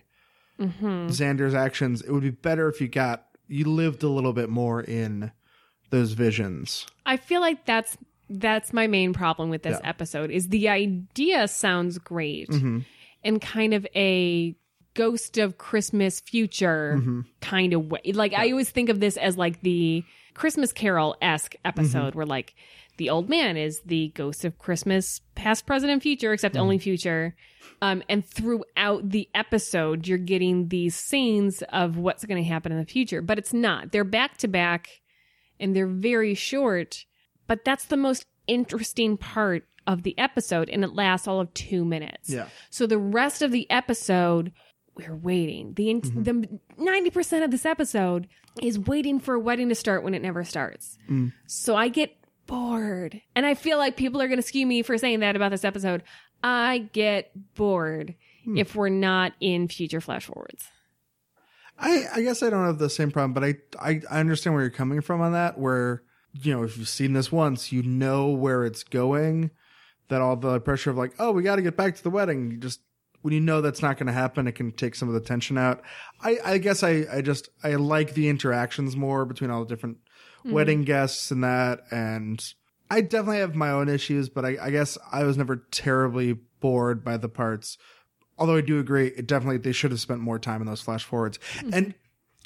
hmm 0.60 1.08
Xander's 1.10 1.54
actions, 1.54 2.02
it 2.02 2.12
would 2.12 2.24
be 2.24 2.32
better 2.32 2.68
if 2.70 2.82
you 2.82 2.88
got 2.88 3.26
you 3.48 3.66
lived 3.66 4.02
a 4.02 4.10
little 4.10 4.34
bit 4.34 4.50
more 4.50 4.82
in 4.82 5.32
those 5.91 6.14
visions. 6.14 6.88
I 7.06 7.18
feel 7.18 7.41
like 7.41 7.66
that's 7.66 7.98
that's 8.30 8.74
my 8.74 8.88
main 8.88 9.14
problem 9.14 9.52
with 9.52 9.62
this 9.62 9.80
Yeah. 9.84 9.88
episode 9.89 10.32
is 10.32 10.50
the 10.50 10.70
idea 10.70 11.48
sounds 11.48 12.00
great 12.00 12.50
Mm-hmm. 12.50 12.80
in 13.24 13.39
kind 13.39 13.76
of 13.76 13.86
a 13.96 14.56
ghost 14.96 15.38
of 15.38 15.58
Christmas 15.60 16.20
future 16.20 16.96
Mm-hmm. 16.98 17.22
kind 17.41 17.74
of 17.74 17.91
way. 17.91 18.00
Like 18.14 18.34
I 18.34 18.50
always 18.50 18.70
think 18.72 18.89
of 18.89 19.00
this 19.00 19.18
as 19.18 19.38
like 19.38 19.62
the 19.62 20.04
Christmas 20.34 20.74
Carol 20.74 21.16
esque 21.22 21.56
episode 21.64 22.10
Mm-hmm. 22.10 22.18
where 22.18 22.26
like 22.26 22.56
the 22.98 23.10
old 23.10 23.30
man 23.30 23.58
is 23.58 23.82
the 23.86 24.08
ghost 24.16 24.46
of 24.46 24.58
Christmas 24.58 25.20
past, 25.36 25.66
present, 25.66 25.91
and 25.91 26.02
future, 26.02 26.34
except 26.34 26.56
Mm-hmm. 26.56 26.62
only 26.64 26.78
future. 26.80 27.36
Um, 27.82 28.02
and 28.10 28.26
throughout 28.26 29.10
the 29.10 29.28
episode, 29.36 30.08
you're 30.08 30.18
getting 30.18 30.70
these 30.70 30.96
scenes 30.96 31.62
of 31.74 31.98
what's 31.98 32.24
going 32.26 32.41
to 32.41 32.48
happen 32.50 32.72
in 32.72 32.78
the 32.80 32.86
future, 32.86 33.22
but 33.22 33.38
it's 33.38 33.54
not. 33.54 33.91
They're 33.91 34.04
back 34.06 34.38
to 34.38 34.48
back 34.48 35.02
and 35.60 35.76
they're 35.76 35.86
very 35.88 36.36
short, 36.36 37.06
but 37.48 37.66
that's 37.66 37.86
the 37.86 37.98
most 37.98 38.26
interesting 38.48 39.18
part 39.18 39.66
of 39.88 40.04
the 40.04 40.18
episode, 40.18 40.70
and 40.70 40.84
it 40.84 40.93
lasts 40.96 41.28
all 41.28 41.41
of 41.41 41.54
two 41.54 41.84
minutes. 41.86 42.30
Yeah. 42.30 42.48
So 42.70 42.88
the 42.88 42.98
rest 42.98 43.41
of 43.41 43.52
the 43.52 43.70
episode, 43.70 44.52
we're 44.96 45.16
waiting. 45.16 45.74
The 45.74 45.93
Mm-hmm. 45.96 46.24
the 46.24 46.60
ninety 46.78 47.10
percent 47.10 47.43
of 47.43 47.52
this 47.52 47.66
episode 47.66 48.28
is 48.62 48.80
waiting 48.80 49.20
for 49.20 49.36
a 49.36 49.39
wedding 49.39 49.70
to 49.70 49.76
start 49.76 50.04
when 50.04 50.14
it 50.14 50.22
never 50.22 50.43
starts. 50.43 50.98
Mm. 51.10 51.34
So 51.48 51.76
I 51.76 51.89
get 51.89 52.16
bored, 52.48 53.22
and 53.36 53.46
I 53.46 53.54
feel 53.56 53.78
like 53.78 53.98
people 53.98 54.22
are 54.22 54.28
going 54.28 54.38
to 54.39 54.43
skew 54.48 54.66
me 54.66 54.82
for 54.84 54.98
saying 54.98 55.20
that 55.22 55.36
about 55.36 55.52
this 55.52 55.66
episode. 55.66 56.04
I 56.43 56.89
get 56.93 57.32
bored 57.56 58.16
Hmm. 58.46 58.58
if 58.60 58.76
we're 58.76 58.89
not 58.89 59.34
in 59.39 59.68
future 59.68 60.00
flash 60.00 60.26
forwards. 60.26 60.68
I, 61.80 62.04
I 62.14 62.22
guess 62.22 62.43
I 62.43 62.50
don't 62.52 62.66
have 62.66 62.78
the 62.78 62.89
same 62.91 63.10
problem, 63.12 63.34
but 63.34 63.43
I, 63.43 63.56
I 63.80 64.02
I 64.10 64.20
understand 64.20 64.54
where 64.54 64.62
you're 64.64 64.70
coming 64.70 65.02
from 65.02 65.20
on 65.22 65.34
that. 65.34 65.58
Where 65.60 66.04
you 66.41 66.54
know 66.54 66.64
if 66.64 66.78
you've 66.78 66.88
seen 66.88 67.14
this 67.14 67.32
once, 67.32 67.72
you 67.72 67.82
know 67.84 68.30
where 68.30 68.64
it's 68.66 68.84
going. 68.84 69.52
That 70.10 70.22
all 70.22 70.36
the 70.36 70.60
pressure 70.62 70.91
of 70.91 70.98
like, 70.98 71.14
oh, 71.18 71.32
we 71.32 71.41
got 71.41 71.56
to 71.56 71.64
get 71.64 71.76
back 71.76 71.96
to 71.96 72.04
the 72.04 72.12
wedding. 72.12 72.52
You 72.52 72.58
just 72.58 72.80
when 73.26 73.34
you 73.34 73.42
know 73.42 73.60
that's 73.60 73.82
not 73.82 73.98
going 73.98 74.08
to 74.08 74.14
happen, 74.14 74.48
it 74.48 74.54
can 74.54 74.72
take 74.72 74.94
some 74.94 75.08
of 75.08 75.16
the 75.16 75.20
tension 75.20 75.58
out. 75.58 75.82
I 76.22 76.38
I 76.46 76.58
guess 76.60 76.84
I 76.84 77.06
I 77.12 77.22
just 77.22 77.50
I 77.64 77.76
like 77.76 78.14
the 78.14 78.30
interactions 78.30 78.96
more 78.96 79.26
between 79.26 79.50
all 79.50 79.66
the 79.66 79.70
different 79.70 79.98
wedding 80.46 80.84
guests 80.84 81.32
and 81.32 81.44
that, 81.44 81.82
and 81.90 82.44
I 82.92 83.02
definitely 83.02 83.40
have 83.40 83.56
my 83.56 83.72
own 83.72 83.90
issues, 83.90 84.30
but 84.30 84.46
I, 84.46 84.58
I 84.62 84.70
guess 84.70 84.96
I 85.12 85.24
was 85.24 85.38
never 85.38 85.66
terribly 85.72 86.34
bored 86.60 87.04
by 87.04 87.18
the 87.18 87.30
parts 87.30 87.78
although 88.38 88.58
I 88.58 88.62
do 88.62 88.80
agree, 88.80 89.08
it 89.08 89.28
definitely 89.28 89.60
they 89.60 89.72
should 89.72 89.92
have 89.92 90.02
spent 90.02 90.20
more 90.20 90.38
time 90.38 90.60
in 90.60 90.68
those 90.68 90.82
flash 90.82 91.06
forwards. 91.06 91.40
And 91.72 91.94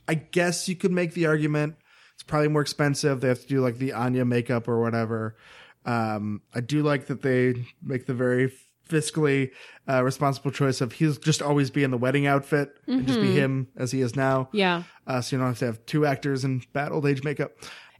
I 0.07 0.13
guess 0.13 0.69
you 0.69 0.75
could 0.75 0.91
make 0.91 1.15
the 1.15 1.25
argument 1.25 1.77
it's 2.19 2.23
probably 2.25 2.49
more 2.49 2.61
expensive. 2.61 3.21
They 3.21 3.29
have 3.29 3.41
to 3.41 3.47
do 3.47 3.61
like 3.61 3.77
the 3.77 3.93
Anya 3.93 4.25
makeup 4.25 4.67
or 4.67 4.81
whatever. 4.81 5.37
Um, 5.85 6.41
I 6.53 6.59
do 6.59 6.83
like 6.83 7.07
that 7.07 7.21
they 7.21 7.65
make 7.81 8.07
the 8.07 8.13
very 8.13 8.51
fiscally 8.89 9.51
uh, 9.87 10.03
responsible 10.03 10.51
choice 10.51 10.81
of 10.81 10.91
he'll 10.93 11.13
just 11.13 11.41
always 11.41 11.69
be 11.69 11.83
in 11.83 11.91
the 11.91 11.97
wedding 11.97 12.27
outfit 12.27 12.77
and 12.87 13.07
just 13.07 13.21
be 13.21 13.31
him 13.31 13.67
as 13.77 13.91
he 13.91 14.01
is 14.01 14.15
now. 14.15 14.49
Yeah. 14.51 14.83
Uh, 15.07 15.21
so 15.21 15.35
you 15.35 15.39
don't 15.39 15.47
have 15.49 15.59
to 15.59 15.65
have 15.65 15.85
two 15.85 16.05
actors 16.05 16.43
in 16.43 16.61
bad 16.73 16.91
old 16.91 17.05
age 17.05 17.23
makeup. 17.23 17.51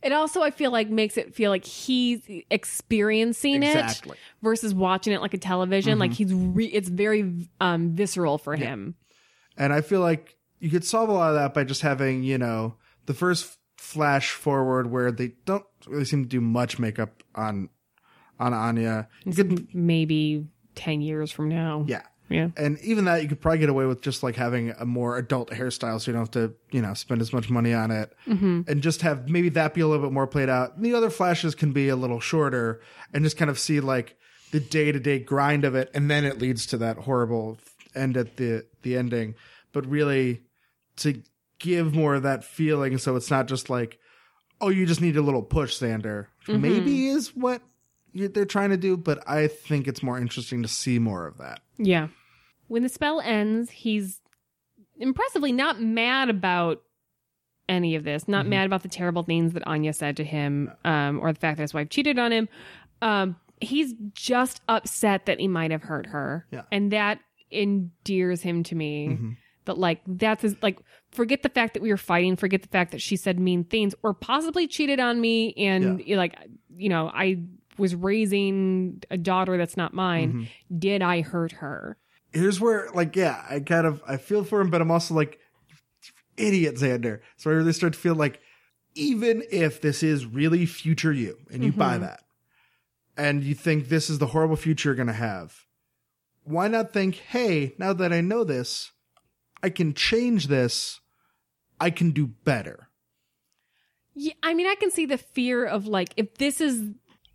It 0.02 0.12
also, 0.14 0.42
I 0.42 0.52
feel 0.52 0.72
like, 0.72 0.90
makes 0.90 1.18
it 1.18 1.36
feel 1.36 1.52
like 1.52 1.66
he's 1.66 2.22
experiencing 2.50 3.64
Exactly. 3.64 4.14
it 4.14 4.18
versus 4.42 4.74
watching 4.74 5.14
it 5.14 5.22
like 5.22 5.34
a 5.34 5.38
television. 5.38 6.00
Like 6.00 6.14
he's, 6.14 6.34
re- 6.34 6.68
it's 6.68 6.90
very 6.90 7.50
um, 7.60 7.96
visceral 7.96 8.38
for 8.38 8.56
him. 8.56 8.96
And 9.58 9.74
I 9.74 9.82
feel 9.82 10.00
like 10.00 10.38
you 10.60 10.70
could 10.70 10.86
solve 10.86 11.10
a 11.10 11.14
lot 11.14 11.30
of 11.30 11.36
that 11.36 11.54
by 11.54 11.66
just 11.66 11.82
having, 11.82 12.24
you 12.24 12.38
know, 12.38 12.76
the 13.08 13.14
first 13.14 13.58
flash 13.78 14.32
forward 14.32 14.90
where 14.90 15.12
they 15.12 15.34
don't 15.46 15.66
really 15.88 16.06
seem 16.06 16.24
to 16.24 16.30
do 16.30 16.40
much 16.42 16.80
makeup 16.80 17.24
on 17.36 17.70
on 18.40 18.54
Anya. 18.54 19.10
You 19.26 19.34
could, 19.34 19.76
Maybe 19.76 20.48
10 20.76 21.02
years 21.02 21.32
from 21.32 21.50
now. 21.50 21.86
yeah. 21.88 22.04
Yeah. 22.30 22.50
And 22.56 22.80
even 22.82 23.06
that 23.06 23.24
you 23.24 23.28
could 23.28 23.42
probably 23.42 23.58
get 23.58 23.70
away 23.70 23.88
with 23.88 24.02
just 24.02 24.22
like 24.22 24.36
having 24.36 24.70
a 24.78 24.86
more 24.86 25.18
adult 25.18 25.50
hairstyle 25.50 26.00
so 26.00 26.12
you 26.12 26.14
don't 26.14 26.22
have 26.22 26.32
to, 26.32 26.54
you 26.70 26.80
know, 26.82 26.94
spend 26.94 27.22
as 27.22 27.34
much 27.34 27.50
money 27.50 27.74
on 27.74 27.90
it. 27.90 28.14
Mm-hmm. 28.28 28.62
And 28.68 28.84
just 28.84 29.02
have 29.02 29.28
maybe 29.30 29.50
that 29.50 29.74
be 29.74 29.82
a 29.82 29.88
little 29.88 30.06
bit 30.06 30.14
more 30.14 30.28
played 30.28 30.48
out. 30.48 30.80
The 30.80 30.94
other 30.94 31.10
flashes 31.10 31.56
can 31.56 31.72
be 31.72 31.90
a 31.90 31.96
little 31.96 32.20
shorter 32.20 32.82
and 33.14 33.24
just 33.24 33.36
kind 33.36 33.50
of 33.50 33.58
see 33.58 33.80
like 33.80 34.16
the 34.52 34.60
day 34.60 34.92
to 34.92 35.00
day 35.00 35.18
grind 35.18 35.66
of 35.66 35.74
it. 35.74 35.90
And 35.96 36.10
then 36.10 36.24
it 36.24 36.38
leads 36.38 36.68
to 36.68 36.78
that 36.78 36.98
horrible 36.98 37.58
end 37.96 38.16
at 38.16 38.38
the, 38.38 38.64
the 38.84 38.96
ending. 38.96 39.34
But 39.74 39.88
really 39.88 40.44
to 40.98 41.24
give 41.58 41.96
more 41.96 42.14
of 42.16 42.24
that 42.24 42.44
feeling 42.44 43.00
so 43.00 43.16
it's 43.16 43.32
not 43.32 43.48
just 43.48 43.72
like, 43.72 43.98
oh, 44.62 44.70
you 44.70 44.86
just 44.86 45.02
need 45.02 45.18
a 45.18 45.22
little 45.24 45.42
push, 45.42 45.80
Xander. 45.80 46.28
which 46.46 46.60
Maybe 46.60 47.08
is 47.08 47.36
what 47.36 47.64
they're 48.14 48.46
trying 48.46 48.70
to 48.72 48.78
do, 48.78 48.98
but 48.98 49.28
I 49.28 49.48
think 49.48 49.88
it's 49.88 50.04
more 50.04 50.20
interesting 50.20 50.62
to 50.64 50.68
see 50.68 51.00
more 51.00 51.26
of 51.28 51.38
that. 51.38 51.62
Yeah. 51.78 52.08
When 52.68 52.84
the 52.84 52.90
spell 52.90 53.22
ends, 53.22 53.70
he's 53.72 54.22
impressively 55.00 55.52
not 55.52 55.82
mad 55.82 56.30
about 56.30 56.82
any 57.68 57.96
of 57.96 58.04
this, 58.04 58.28
not 58.28 58.48
mad 58.48 58.66
about 58.66 58.82
the 58.82 58.90
terrible 58.90 59.24
things 59.24 59.54
that 59.54 59.66
Anya 59.68 59.94
said 59.94 60.18
to 60.18 60.24
him, 60.24 60.72
um, 60.84 61.20
or 61.20 61.32
the 61.32 61.40
fact 61.40 61.58
that 61.58 61.64
his 61.64 61.74
wife 61.74 61.90
cheated 61.90 62.18
on 62.18 62.32
him. 62.32 62.50
Um, 63.02 63.36
he's 63.62 63.94
just 64.14 64.62
upset 64.68 65.26
that 65.28 65.40
he 65.40 65.48
might 65.48 65.72
have 65.72 65.84
hurt 65.84 66.08
her. 66.08 66.48
Yeah. 66.52 66.64
And 66.72 66.92
that 66.92 67.20
endears 67.52 68.42
him 68.42 68.64
to 68.64 68.76
me. 68.76 69.10
Mhm. 69.10 69.38
That 69.66 69.78
like 69.78 70.02
that's 70.08 70.42
his, 70.42 70.56
like 70.64 70.80
forget 71.12 71.44
the 71.44 71.50
fact 71.50 71.76
that 71.76 71.84
we 71.84 71.90
were 71.90 71.98
fighting, 71.98 72.36
forget 72.36 72.62
the 72.64 72.68
fact 72.70 72.92
that 72.92 73.02
she 73.02 73.16
said 73.16 73.40
mean 73.40 73.64
things 73.64 73.94
or 74.02 74.14
possibly 74.14 74.68
cheated 74.68 75.00
on 75.00 75.22
me 75.22 75.54
and 75.54 76.04
like 76.08 76.36
you 76.76 76.90
know, 76.90 77.12
I 77.14 77.44
was 77.80 77.96
raising 77.96 79.02
a 79.10 79.18
daughter 79.18 79.58
that's 79.58 79.78
not 79.78 79.94
mine. 79.94 80.30
Mm-hmm. 80.34 80.78
Did 80.80 81.02
I 81.02 81.22
hurt 81.22 81.54
her? 81.54 81.98
here's 82.32 82.60
where 82.62 82.88
like 82.94 83.16
yeah 83.16 83.44
i 83.50 83.60
kind 83.60 83.88
of 83.88 84.04
i 84.08 84.16
feel 84.16 84.44
for 84.44 84.62
him 84.62 84.70
but 84.70 84.82
i'm 84.82 84.92
also 84.92 85.16
like 85.16 85.40
idiot 86.38 86.76
xander 86.76 87.22
so 87.38 87.50
i 87.50 87.54
really 87.56 87.74
start 87.74 87.94
to 87.94 87.98
feel 87.98 88.14
like 88.14 88.40
even 88.94 89.42
if 89.52 89.82
this 89.82 90.04
is 90.04 90.28
really 90.28 90.68
future 90.68 91.12
you 91.12 91.36
and 91.52 91.64
you 91.64 91.72
buy 91.72 91.98
Mhm. 91.98 92.02
that 92.02 92.22
and 93.18 93.44
you 93.44 93.56
think 93.56 93.90
this 93.90 94.12
is 94.12 94.20
the 94.20 94.28
horrible 94.28 94.58
future 94.58 94.90
you're 94.90 94.96
going 94.96 95.08
to 95.08 95.14
have 95.14 95.66
why 96.44 96.68
not 96.68 96.94
think 96.94 97.16
hey 97.16 97.74
now 97.80 97.94
that 97.94 98.14
i 98.14 98.22
know 98.22 98.44
this 98.44 98.92
i 99.64 99.70
can 99.72 99.96
change 99.96 100.46
this 100.50 101.00
i 101.80 101.90
can 101.90 102.12
do 102.12 102.28
better 102.28 102.90
Yeah, 104.14 104.34
I 104.44 104.54
mean, 104.54 104.68
I 104.68 104.76
can 104.76 104.92
see 104.92 105.06
the 105.08 105.18
fear 105.18 105.66
of 105.66 105.88
like 105.88 106.14
if 106.16 106.36
this 106.36 106.62
is 106.62 106.92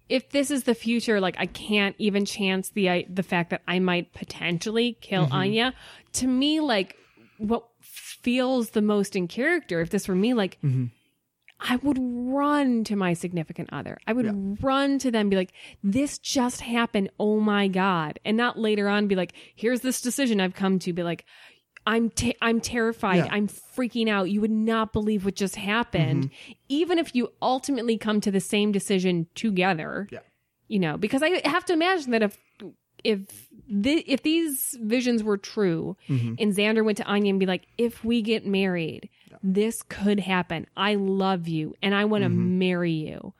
if 0.09 0.31
this 0.31 0.51
is 0.51 0.65
the 0.65 0.75
future, 0.75 1.21
like 1.21 1.37
I 1.39 1.47
can't 1.47 1.97
even 1.99 2.25
chance 2.25 2.71
the 2.71 2.91
I 2.91 3.07
the 3.09 3.23
fact 3.23 3.51
that 3.51 3.63
I 3.67 3.79
might 3.79 4.13
potentially 4.13 4.97
kill 5.01 5.29
Anya. 5.31 5.75
To 6.15 6.27
me, 6.27 6.61
like 6.61 6.97
what 7.39 7.65
feels 7.81 8.71
the 8.71 8.83
most 8.83 9.17
in 9.17 9.29
character, 9.29 9.81
if 9.81 9.91
this 9.91 10.09
were 10.09 10.15
me, 10.15 10.35
like 10.35 10.59
Mhm. 10.63 10.91
I 11.61 11.77
would 11.77 11.99
run 12.01 12.85
to 12.85 12.97
my 12.97 13.15
significant 13.15 13.71
other. 13.73 13.97
I 14.07 14.13
would 14.13 14.27
Yeah. 14.27 14.33
run 14.61 14.99
to 14.99 15.11
them, 15.11 15.31
be 15.31 15.37
like, 15.37 15.53
"This 15.83 16.19
just 16.19 16.61
happened. 16.63 17.11
Oh 17.19 17.41
my 17.41 17.69
god!" 17.69 18.19
And 18.25 18.37
not 18.37 18.59
later 18.59 18.89
on 18.89 19.07
be 19.07 19.15
like, 19.15 19.33
"Here's 19.55 19.81
this 19.81 20.03
decision 20.03 20.41
I've 20.41 20.55
come 20.55 20.79
to." 20.81 20.93
Be 20.93 21.03
like, 21.05 21.25
I'm 21.87 22.09
t- 22.11 22.37
I'm 22.41 22.61
terrified. 22.61 23.17
Yeah. 23.17 23.29
I'm 23.31 23.47
freaking 23.49 24.09
out. 24.09 24.31
You 24.31 24.41
would 24.41 24.51
not 24.51 24.93
believe 24.93 25.25
what 25.25 25.35
just 25.35 25.57
happened. 25.57 26.31
Mm-hmm. 26.31 26.53
Even 26.69 26.99
if 26.99 27.15
you 27.15 27.31
ultimately 27.43 27.99
come 27.99 28.21
to 28.23 28.31
the 28.31 28.41
same 28.41 28.73
decision 28.73 29.27
together. 29.35 30.09
Yeah. 30.11 30.21
You 30.69 30.79
know, 30.79 30.97
because 30.97 31.23
I 31.23 31.47
have 31.47 31.65
to 31.67 31.73
imagine 31.75 32.13
that 32.13 32.23
if 32.23 32.39
if 33.03 33.49
the, 33.69 33.99
if 34.11 34.23
these 34.23 34.79
visions 34.81 35.23
were 35.23 35.37
true 35.37 35.95
Mhm. 36.09 36.37
and 36.39 36.55
Xander 36.55 36.83
went 36.83 36.97
to 36.99 37.05
Anya 37.05 37.31
and 37.31 37.41
be 37.41 37.45
like, 37.45 37.67
if 37.77 38.03
we 38.03 38.23
get 38.23 38.47
married, 38.47 39.11
this 39.43 39.83
could 39.83 40.21
happen. 40.21 40.67
I 40.75 40.95
love 40.95 41.47
you 41.49 41.75
and 41.83 41.95
I 41.95 42.07
want 42.07 42.25
to 42.25 42.31
Mhm. 42.31 42.59
marry 42.59 42.93
you, 42.93 43.35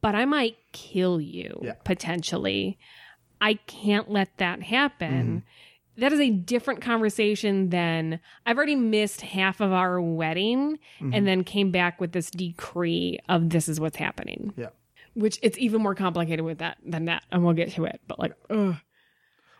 but 0.00 0.14
I 0.14 0.24
might 0.24 0.56
kill 0.72 1.20
you 1.20 1.60
Yeah. 1.62 1.74
potentially. 1.84 2.78
I 3.38 3.54
can't 3.66 4.10
let 4.10 4.34
that 4.38 4.62
happen. 4.62 5.12
Mm-hmm. 5.26 5.38
That 5.98 6.12
is 6.12 6.20
a 6.20 6.30
different 6.30 6.80
conversation 6.82 7.70
than 7.70 8.20
I've 8.44 8.56
already 8.56 8.74
missed 8.76 9.22
half 9.22 9.60
of 9.60 9.72
our 9.72 10.00
wedding 10.00 10.78
Mhm. 11.00 11.14
and 11.14 11.26
then 11.26 11.42
came 11.44 11.70
back 11.70 12.00
with 12.00 12.12
this 12.12 12.30
decree 12.30 13.18
of 13.28 13.50
this 13.50 13.68
is 13.68 13.80
what's 13.80 13.96
happening. 13.96 14.52
Yeah. 14.56 14.68
Which 15.14 15.38
it's 15.42 15.56
even 15.58 15.82
more 15.82 15.94
complicated 15.94 16.44
with 16.44 16.58
that 16.58 16.76
than 16.84 17.06
that. 17.06 17.22
And 17.32 17.44
we'll 17.44 17.54
get 17.54 17.70
to 17.72 17.84
it. 17.86 18.00
But 18.06 18.18
like, 18.18 18.34
ugh. 18.50 18.76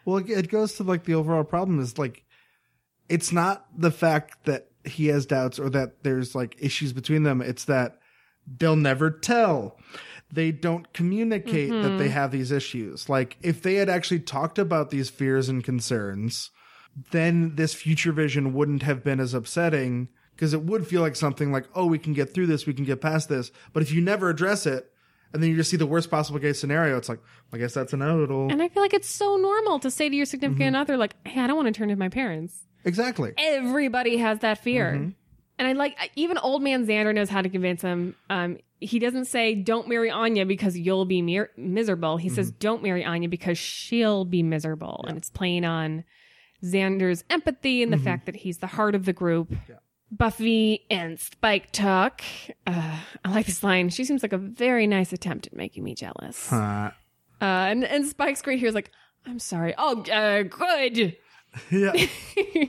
Well, 0.04 0.18
it 0.18 0.48
goes 0.50 0.74
to 0.74 0.82
like 0.82 1.04
the 1.04 1.14
overall 1.14 1.44
problem 1.44 1.80
is 1.80 1.98
like, 1.98 2.22
it's 3.08 3.32
not 3.32 3.66
the 3.76 3.90
fact 3.90 4.44
that 4.44 4.68
he 4.84 5.06
has 5.06 5.26
doubts 5.26 5.58
or 5.58 5.70
that 5.70 6.02
there's 6.02 6.34
like 6.34 6.54
issues 6.60 6.92
between 6.92 7.22
them. 7.22 7.40
It's 7.40 7.64
that 7.64 7.98
they'll 8.58 8.76
never 8.76 9.10
tell. 9.10 9.78
They 10.32 10.50
don't 10.50 10.92
communicate 10.92 11.70
that 11.70 11.98
they 11.98 12.08
have 12.08 12.32
these 12.32 12.50
issues. 12.50 13.08
Like, 13.08 13.36
if 13.42 13.62
they 13.62 13.74
had 13.76 13.88
actually 13.88 14.20
talked 14.20 14.58
about 14.58 14.90
these 14.90 15.08
fears 15.08 15.48
and 15.48 15.62
concerns, 15.62 16.50
then 17.10 17.54
this 17.56 17.74
future 17.74 18.12
vision 18.12 18.52
wouldn't 18.52 18.82
have 18.82 19.04
been 19.04 19.20
as 19.20 19.34
upsetting 19.34 20.08
because 20.34 20.52
it 20.52 20.62
would 20.62 20.86
feel 20.86 21.00
like 21.00 21.16
something 21.16 21.52
like, 21.52 21.66
oh, 21.74 21.86
we 21.86 21.98
can 21.98 22.12
get 22.12 22.34
through 22.34 22.46
this, 22.46 22.66
we 22.66 22.74
can 22.74 22.84
get 22.84 23.00
past 23.00 23.28
this. 23.28 23.50
But 23.72 23.82
if 23.82 23.92
you 23.92 24.00
never 24.00 24.28
address 24.28 24.66
it, 24.66 24.90
and 25.32 25.42
then 25.42 25.50
you 25.50 25.56
just 25.56 25.70
see 25.70 25.76
the 25.76 25.86
worst 25.86 26.10
possible 26.10 26.38
case 26.38 26.58
scenario, 26.60 26.96
it's 26.96 27.08
like, 27.08 27.20
I 27.52 27.58
guess 27.58 27.74
that's 27.74 27.92
inevitable. 27.92 28.48
And 28.50 28.62
I 28.62 28.68
feel 28.68 28.82
like 28.82 28.94
it's 28.94 29.08
so 29.08 29.36
normal 29.36 29.78
to 29.80 29.90
say 29.90 30.08
to 30.08 30.14
your 30.16 30.26
significant 30.26 30.74
Mm-hmm. 30.74 30.82
other, 30.82 30.96
like, 30.96 31.14
hey, 31.26 31.40
I 31.40 31.46
don't 31.46 31.56
want 31.56 31.66
to 31.68 31.72
turn 31.78 31.88
to 31.88 31.96
my 31.96 32.08
parents. 32.08 32.58
exactly. 32.84 33.32
Everybody 33.38 34.16
has 34.18 34.40
that 34.40 34.58
fear. 34.58 34.92
Mm-hmm. 34.92 35.10
And 35.58 35.68
I 35.68 35.72
like, 35.72 35.96
even 36.16 36.36
old 36.38 36.62
man 36.62 36.86
Xander 36.86 37.14
knows 37.14 37.28
how 37.30 37.40
to 37.42 37.48
convince 37.48 37.80
him. 37.82 38.14
Um, 38.28 38.58
he 38.80 38.98
doesn't 38.98 39.24
say, 39.26 39.54
don't 39.54 39.88
marry 39.88 40.10
Anya 40.10 40.44
because 40.46 40.76
you'll 40.78 41.04
be 41.06 41.22
mir- 41.22 41.50
miserable. 41.56 42.16
He 42.18 42.28
Mm-hmm. 42.28 42.34
says, 42.36 42.50
don't 42.50 42.82
marry 42.82 43.04
Anya 43.04 43.28
because 43.28 43.56
she'll 43.58 44.24
be 44.24 44.42
miserable. 44.42 45.04
And 45.08 45.16
it's 45.16 45.30
playing 45.30 45.64
on 45.64 46.04
Xander's 46.64 47.24
empathy 47.30 47.82
and 47.82 47.92
the 47.92 47.98
fact 47.98 48.26
that 48.26 48.36
he's 48.36 48.58
the 48.58 48.66
heart 48.66 48.94
of 48.94 49.04
the 49.04 49.12
group. 49.12 49.50
Mm-hmm. 49.50 49.72
Yeah. 49.72 49.78
Buffy 50.10 50.86
and 50.88 51.18
Spike 51.18 51.72
talk. 51.72 52.22
Uh, 52.66 52.98
I 53.24 53.30
like 53.32 53.46
this 53.46 53.62
line. 53.64 53.88
She 53.88 54.04
seems 54.04 54.22
like 54.22 54.32
a 54.32 54.38
very 54.38 54.86
nice 54.86 55.12
attempt 55.12 55.48
at 55.48 55.52
making 55.56 55.82
me 55.82 55.94
jealous. 55.94 56.52
Uh, 56.52 56.90
Uh, 57.40 57.44
and, 57.44 57.84
and 57.84 58.06
Spike's 58.06 58.40
great 58.40 58.58
here 58.60 58.68
is 58.68 58.74
like, 58.74 58.90
I'm 59.26 59.38
sorry. 59.40 59.74
Oh, 59.76 60.02
uh, 60.02 60.42
good. 60.42 61.16
yeah. 61.70 61.92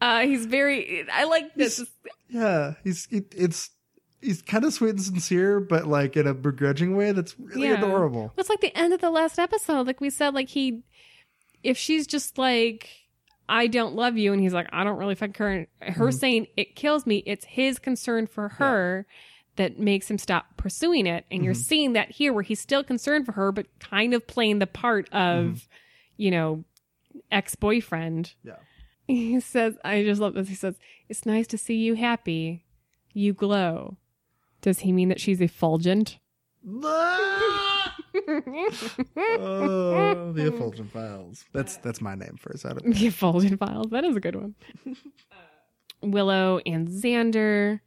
Uh, 0.00 0.20
he's 0.20 0.46
very. 0.46 1.04
I 1.12 1.24
like 1.24 1.54
this. 1.56 1.84
Yeah, 2.28 2.74
he's 2.84 3.08
it, 3.10 3.34
it's 3.36 3.70
he's 4.24 4.42
kind 4.42 4.64
of 4.64 4.72
sweet 4.72 4.90
and 4.90 5.02
sincere, 5.02 5.60
but 5.60 5.86
like 5.86 6.16
in 6.16 6.26
a 6.26 6.34
begrudging 6.34 6.96
way 6.96 7.12
that's 7.12 7.38
really 7.38 7.68
Yeah. 7.68 7.78
adorable. 7.78 8.32
It's 8.36 8.48
like 8.48 8.60
the 8.60 8.76
end 8.76 8.92
of 8.92 9.00
the 9.00 9.10
last 9.10 9.38
episode. 9.38 9.86
Like 9.86 10.00
we 10.00 10.10
said, 10.10 10.34
like 10.34 10.48
he, 10.48 10.82
if 11.62 11.76
she's 11.76 12.06
just 12.06 12.38
like, 12.38 12.90
I 13.48 13.66
don't 13.66 13.94
love 13.94 14.16
you, 14.16 14.32
and 14.32 14.40
he's 14.40 14.54
like, 14.54 14.68
I 14.72 14.84
don't 14.84 14.96
really 14.96 15.14
fuck 15.14 15.36
her. 15.36 15.50
and 15.50 15.66
Her 15.80 16.06
mm-hmm. 16.06 16.18
saying 16.18 16.46
it 16.56 16.74
kills 16.74 17.06
me. 17.06 17.22
It's 17.26 17.44
his 17.44 17.78
concern 17.78 18.26
for 18.26 18.48
her 18.48 19.06
that 19.56 19.78
makes 19.78 20.10
him 20.10 20.18
stop 20.18 20.56
pursuing 20.56 21.06
it. 21.06 21.26
And 21.30 21.44
you're 21.44 21.52
mm-hmm. 21.52 21.62
seeing 21.62 21.92
that 21.92 22.10
here, 22.10 22.32
where 22.32 22.42
he's 22.42 22.60
still 22.60 22.82
concerned 22.82 23.26
for 23.26 23.32
her, 23.32 23.52
but 23.52 23.66
kind 23.78 24.14
of 24.14 24.26
playing 24.26 24.58
the 24.58 24.66
part 24.66 25.08
of, 25.12 25.44
mm-hmm. 25.44 25.56
you 26.16 26.30
know, 26.30 26.64
ex 27.30 27.54
boyfriend. 27.54 28.34
Yeah. 28.42 28.56
He 29.06 29.38
says, 29.40 29.76
I 29.84 30.02
just 30.02 30.20
love 30.20 30.32
this. 30.32 30.48
He 30.48 30.54
says, 30.54 30.76
It's 31.10 31.26
nice 31.26 31.46
to 31.48 31.58
see 31.58 31.76
you 31.76 31.94
happy. 31.94 32.64
You 33.12 33.34
glow. 33.34 33.98
Does 34.64 34.78
he 34.78 34.92
mean 34.92 35.10
that 35.10 35.20
she's 35.20 35.42
effulgent? 35.42 36.18
oh, 36.66 37.92
the 40.32 40.46
effulgent 40.54 40.90
files. 40.90 41.44
That's 41.52 41.76
that's 41.76 42.00
my 42.00 42.14
name 42.14 42.38
for 42.38 42.50
a 42.50 42.56
second. 42.56 42.94
The 42.94 43.08
Effulgent 43.08 43.58
Files. 43.58 43.88
That 43.90 44.04
is 44.04 44.16
a 44.16 44.20
good 44.20 44.36
one. 44.36 44.54
Willow 46.02 46.62
and 46.64 46.88
Xander. 46.88 47.80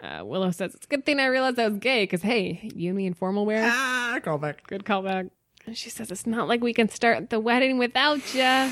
Uh, 0.00 0.22
Willow 0.24 0.52
says, 0.52 0.76
It's 0.76 0.86
a 0.86 0.88
good 0.88 1.04
thing 1.04 1.18
I 1.18 1.26
realized 1.26 1.58
I 1.58 1.66
was 1.66 1.78
gay 1.78 2.04
because, 2.04 2.22
hey, 2.22 2.70
you 2.76 2.90
and 2.90 2.96
me 2.96 3.06
in 3.06 3.14
formal 3.14 3.44
wear. 3.44 3.64
Ah, 3.64 4.20
call 4.22 4.38
back. 4.38 4.64
Good 4.68 4.84
callback. 4.84 5.30
And 5.66 5.76
she 5.76 5.90
says, 5.90 6.12
It's 6.12 6.28
not 6.28 6.46
like 6.46 6.62
we 6.62 6.72
can 6.72 6.88
start 6.88 7.30
the 7.30 7.40
wedding 7.40 7.76
without 7.76 8.32
ya. 8.32 8.70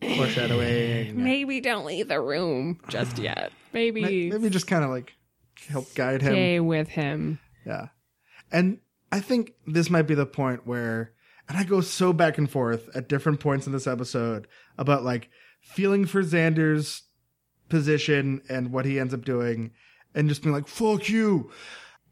Foreshadowing. 0.00 1.20
Maybe 1.20 1.60
don't 1.60 1.84
leave 1.84 2.06
the 2.06 2.20
room 2.20 2.78
just 2.86 3.18
yet. 3.18 3.50
Maybe, 3.72 4.02
Maybe, 4.02 4.30
maybe 4.30 4.50
just 4.50 4.68
kind 4.68 4.84
of 4.84 4.90
like 4.90 5.14
help 5.68 5.94
guide 5.94 6.22
him. 6.22 6.32
stay 6.32 6.60
with 6.60 6.88
him. 6.88 7.38
Yeah. 7.66 7.88
And 8.50 8.78
I 9.10 9.20
think 9.20 9.54
this 9.66 9.90
might 9.90 10.02
be 10.02 10.14
the 10.14 10.26
point 10.26 10.66
where, 10.66 11.12
and 11.48 11.58
I 11.58 11.64
go 11.64 11.80
so 11.80 12.12
back 12.12 12.38
and 12.38 12.50
forth 12.50 12.88
at 12.94 13.08
different 13.08 13.40
points 13.40 13.66
in 13.66 13.72
this 13.72 13.86
episode 13.86 14.46
about 14.78 15.04
like 15.04 15.30
feeling 15.60 16.06
for 16.06 16.22
Xander's 16.22 17.02
position 17.68 18.42
and 18.48 18.72
what 18.72 18.84
he 18.84 18.98
ends 18.98 19.14
up 19.14 19.24
doing 19.24 19.72
and 20.14 20.28
just 20.28 20.42
being 20.42 20.54
like, 20.54 20.68
fuck 20.68 21.08
you. 21.08 21.50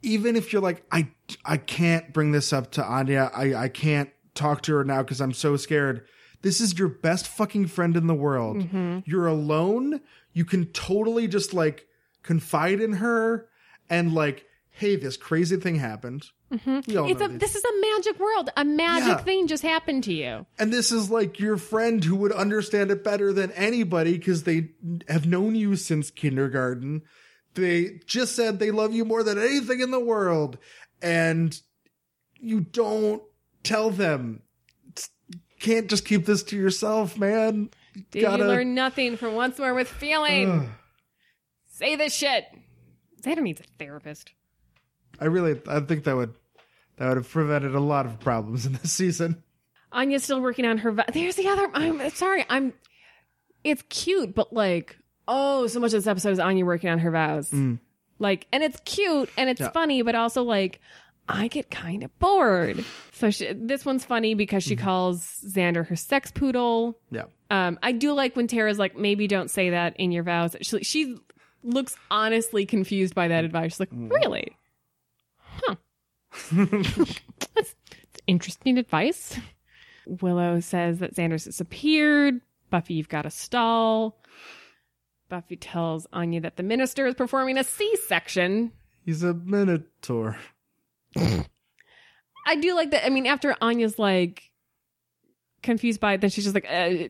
Even 0.02 0.36
if 0.36 0.52
you're 0.52 0.62
like, 0.62 0.82
I, 0.90 1.08
I 1.44 1.58
can't 1.58 2.12
bring 2.12 2.32
this 2.32 2.52
up 2.52 2.70
to 2.72 2.84
Anya. 2.84 3.30
I, 3.34 3.54
I 3.54 3.68
can't 3.68 4.10
talk 4.34 4.62
to 4.62 4.74
her 4.74 4.84
now 4.84 5.02
because 5.02 5.20
I'm 5.20 5.34
so 5.34 5.56
scared. 5.56 6.06
This 6.42 6.60
is 6.60 6.78
your 6.78 6.88
best 6.88 7.28
fucking 7.28 7.66
friend 7.66 7.96
in 7.96 8.06
the 8.06 8.14
world. 8.14 8.58
Mm-hmm. 8.58 9.00
You're 9.04 9.26
alone. 9.26 10.00
You 10.32 10.46
can 10.46 10.66
totally 10.66 11.28
just 11.28 11.52
like 11.52 11.86
confide 12.22 12.80
in 12.80 12.94
her 12.94 13.48
and 13.88 14.12
like, 14.14 14.44
hey, 14.70 14.96
this 14.96 15.16
crazy 15.16 15.56
thing 15.56 15.76
happened. 15.76 16.24
Mm-hmm. 16.52 16.80
We 16.88 16.96
all 16.96 17.10
It's 17.10 17.20
know 17.20 17.26
a, 17.26 17.38
this 17.38 17.54
is 17.54 17.64
a 17.64 17.80
magic 17.80 18.18
world. 18.18 18.50
A 18.56 18.64
magic 18.64 19.08
Yeah. 19.08 19.16
thing 19.18 19.46
just 19.46 19.62
happened 19.62 20.04
to 20.04 20.12
you. 20.12 20.46
and 20.58 20.72
this 20.72 20.90
is 20.90 21.10
like 21.10 21.38
your 21.38 21.56
friend 21.56 22.02
who 22.02 22.16
would 22.16 22.32
understand 22.32 22.90
it 22.90 23.04
better 23.04 23.32
than 23.32 23.52
anybody 23.52 24.18
because 24.18 24.42
they 24.44 24.70
have 25.08 25.26
known 25.26 25.54
you 25.54 25.76
since 25.76 26.10
kindergarten. 26.10 27.02
They 27.54 28.00
just 28.06 28.34
said 28.36 28.58
they 28.58 28.70
love 28.70 28.92
you 28.92 29.04
more 29.04 29.22
than 29.22 29.38
anything 29.38 29.80
in 29.80 29.90
the 29.90 30.00
world. 30.00 30.58
And 31.02 31.58
you 32.40 32.60
don't 32.60 33.22
tell 33.62 33.90
them. 33.90 34.42
It's- 34.88 35.10
can't 35.60 35.88
just 35.88 36.04
keep 36.04 36.26
this 36.26 36.42
to 36.44 36.56
yourself, 36.56 37.16
man. 37.18 37.70
Did 38.10 38.22
gotta- 38.22 38.42
you 38.44 38.48
learn 38.48 38.74
nothing 38.74 39.16
from 39.16 39.34
once 39.34 39.58
more 39.58 39.74
with 39.74 39.88
feeling? 39.88 40.70
Ugh. 41.82 41.88
Say 41.88 41.96
this 41.96 42.14
shit. 42.14 42.44
Xander 43.22 43.42
needs 43.42 43.60
a 43.60 43.64
therapist. 43.78 44.32
I 45.20 45.26
really, 45.26 45.60
I 45.68 45.80
think 45.80 46.04
that 46.04 46.16
would, 46.16 46.34
that 46.96 47.08
would 47.08 47.16
have 47.18 47.28
prevented 47.30 47.74
a 47.74 47.80
lot 47.80 48.06
of 48.06 48.18
problems 48.20 48.66
in 48.66 48.72
this 48.72 48.92
season. 48.92 49.42
Anya's 49.92 50.24
still 50.24 50.40
working 50.40 50.64
on 50.64 50.78
her. 50.78 50.92
Va- 50.92 51.04
There's 51.12 51.36
the 51.36 51.48
other. 51.48 51.68
I'm 51.74 52.08
sorry. 52.10 52.44
I'm. 52.48 52.72
It's 53.64 53.82
cute, 53.90 54.34
but 54.34 54.52
like, 54.52 54.96
oh, 55.28 55.66
so 55.66 55.80
much 55.80 55.88
of 55.88 55.98
this 55.98 56.06
episode 56.06 56.30
is 56.30 56.38
Anya 56.38 56.64
working 56.64 56.88
on 56.88 57.00
her 57.00 57.10
vows. 57.10 57.52
Like, 58.18 58.46
and 58.52 58.62
it's 58.62 58.80
cute 58.84 59.28
and 59.36 59.50
it's 59.50 59.60
Yeah. 59.60 59.70
funny, 59.70 60.00
but 60.02 60.14
also 60.14 60.42
like, 60.44 60.80
I 61.28 61.48
get 61.48 61.70
kind 61.70 62.02
of 62.02 62.16
bored. 62.18 62.84
So 63.12 63.30
she, 63.30 63.52
this 63.52 63.84
one's 63.84 64.04
funny 64.04 64.34
because 64.34 64.62
she 64.62 64.76
calls 64.76 65.22
Xander 65.46 65.86
her 65.88 65.96
sex 65.96 66.30
poodle. 66.30 66.98
Yeah. 67.10 67.24
Um, 67.50 67.78
I 67.82 67.92
do 67.92 68.12
like 68.12 68.34
when 68.36 68.46
Tara's 68.46 68.78
like, 68.78 68.96
maybe 68.96 69.26
don't 69.26 69.50
say 69.50 69.70
that 69.70 69.96
in 69.98 70.10
your 70.12 70.22
vows. 70.22 70.56
She, 70.62 70.82
she 70.84 71.16
looks 71.62 71.96
honestly 72.10 72.66
confused 72.66 73.14
by 73.14 73.28
that 73.28 73.44
advice. 73.44 73.72
She's 73.72 73.80
like, 73.80 73.90
mm. 73.90 74.10
really? 74.10 74.56
Huh. 75.36 75.76
that's, 76.52 77.20
that's 77.54 77.74
interesting 78.26 78.78
advice. 78.78 79.38
Willow 80.06 80.60
says 80.60 80.98
that 80.98 81.14
Xander's 81.14 81.44
disappeared. 81.44 82.40
Buffy, 82.70 82.94
you've 82.94 83.08
got 83.08 83.26
a 83.26 83.30
stall. 83.30 84.16
Buffy 85.28 85.56
tells 85.56 86.06
Anya 86.12 86.40
that 86.40 86.56
the 86.56 86.62
minister 86.62 87.06
is 87.06 87.14
performing 87.14 87.58
a 87.58 87.64
C 87.64 87.96
section. 88.06 88.72
He's 89.04 89.22
a 89.22 89.34
minotaur. 89.34 90.38
I 91.16 92.56
do 92.56 92.74
like 92.74 92.90
that. 92.90 93.06
I 93.06 93.10
mean, 93.10 93.26
after 93.26 93.54
Anya's 93.60 93.98
like 93.98 94.49
confused 95.62 96.00
by 96.00 96.14
it, 96.14 96.20
then 96.20 96.30
she's 96.30 96.44
just 96.44 96.54
like, 96.54 96.66
uh, 96.68 97.08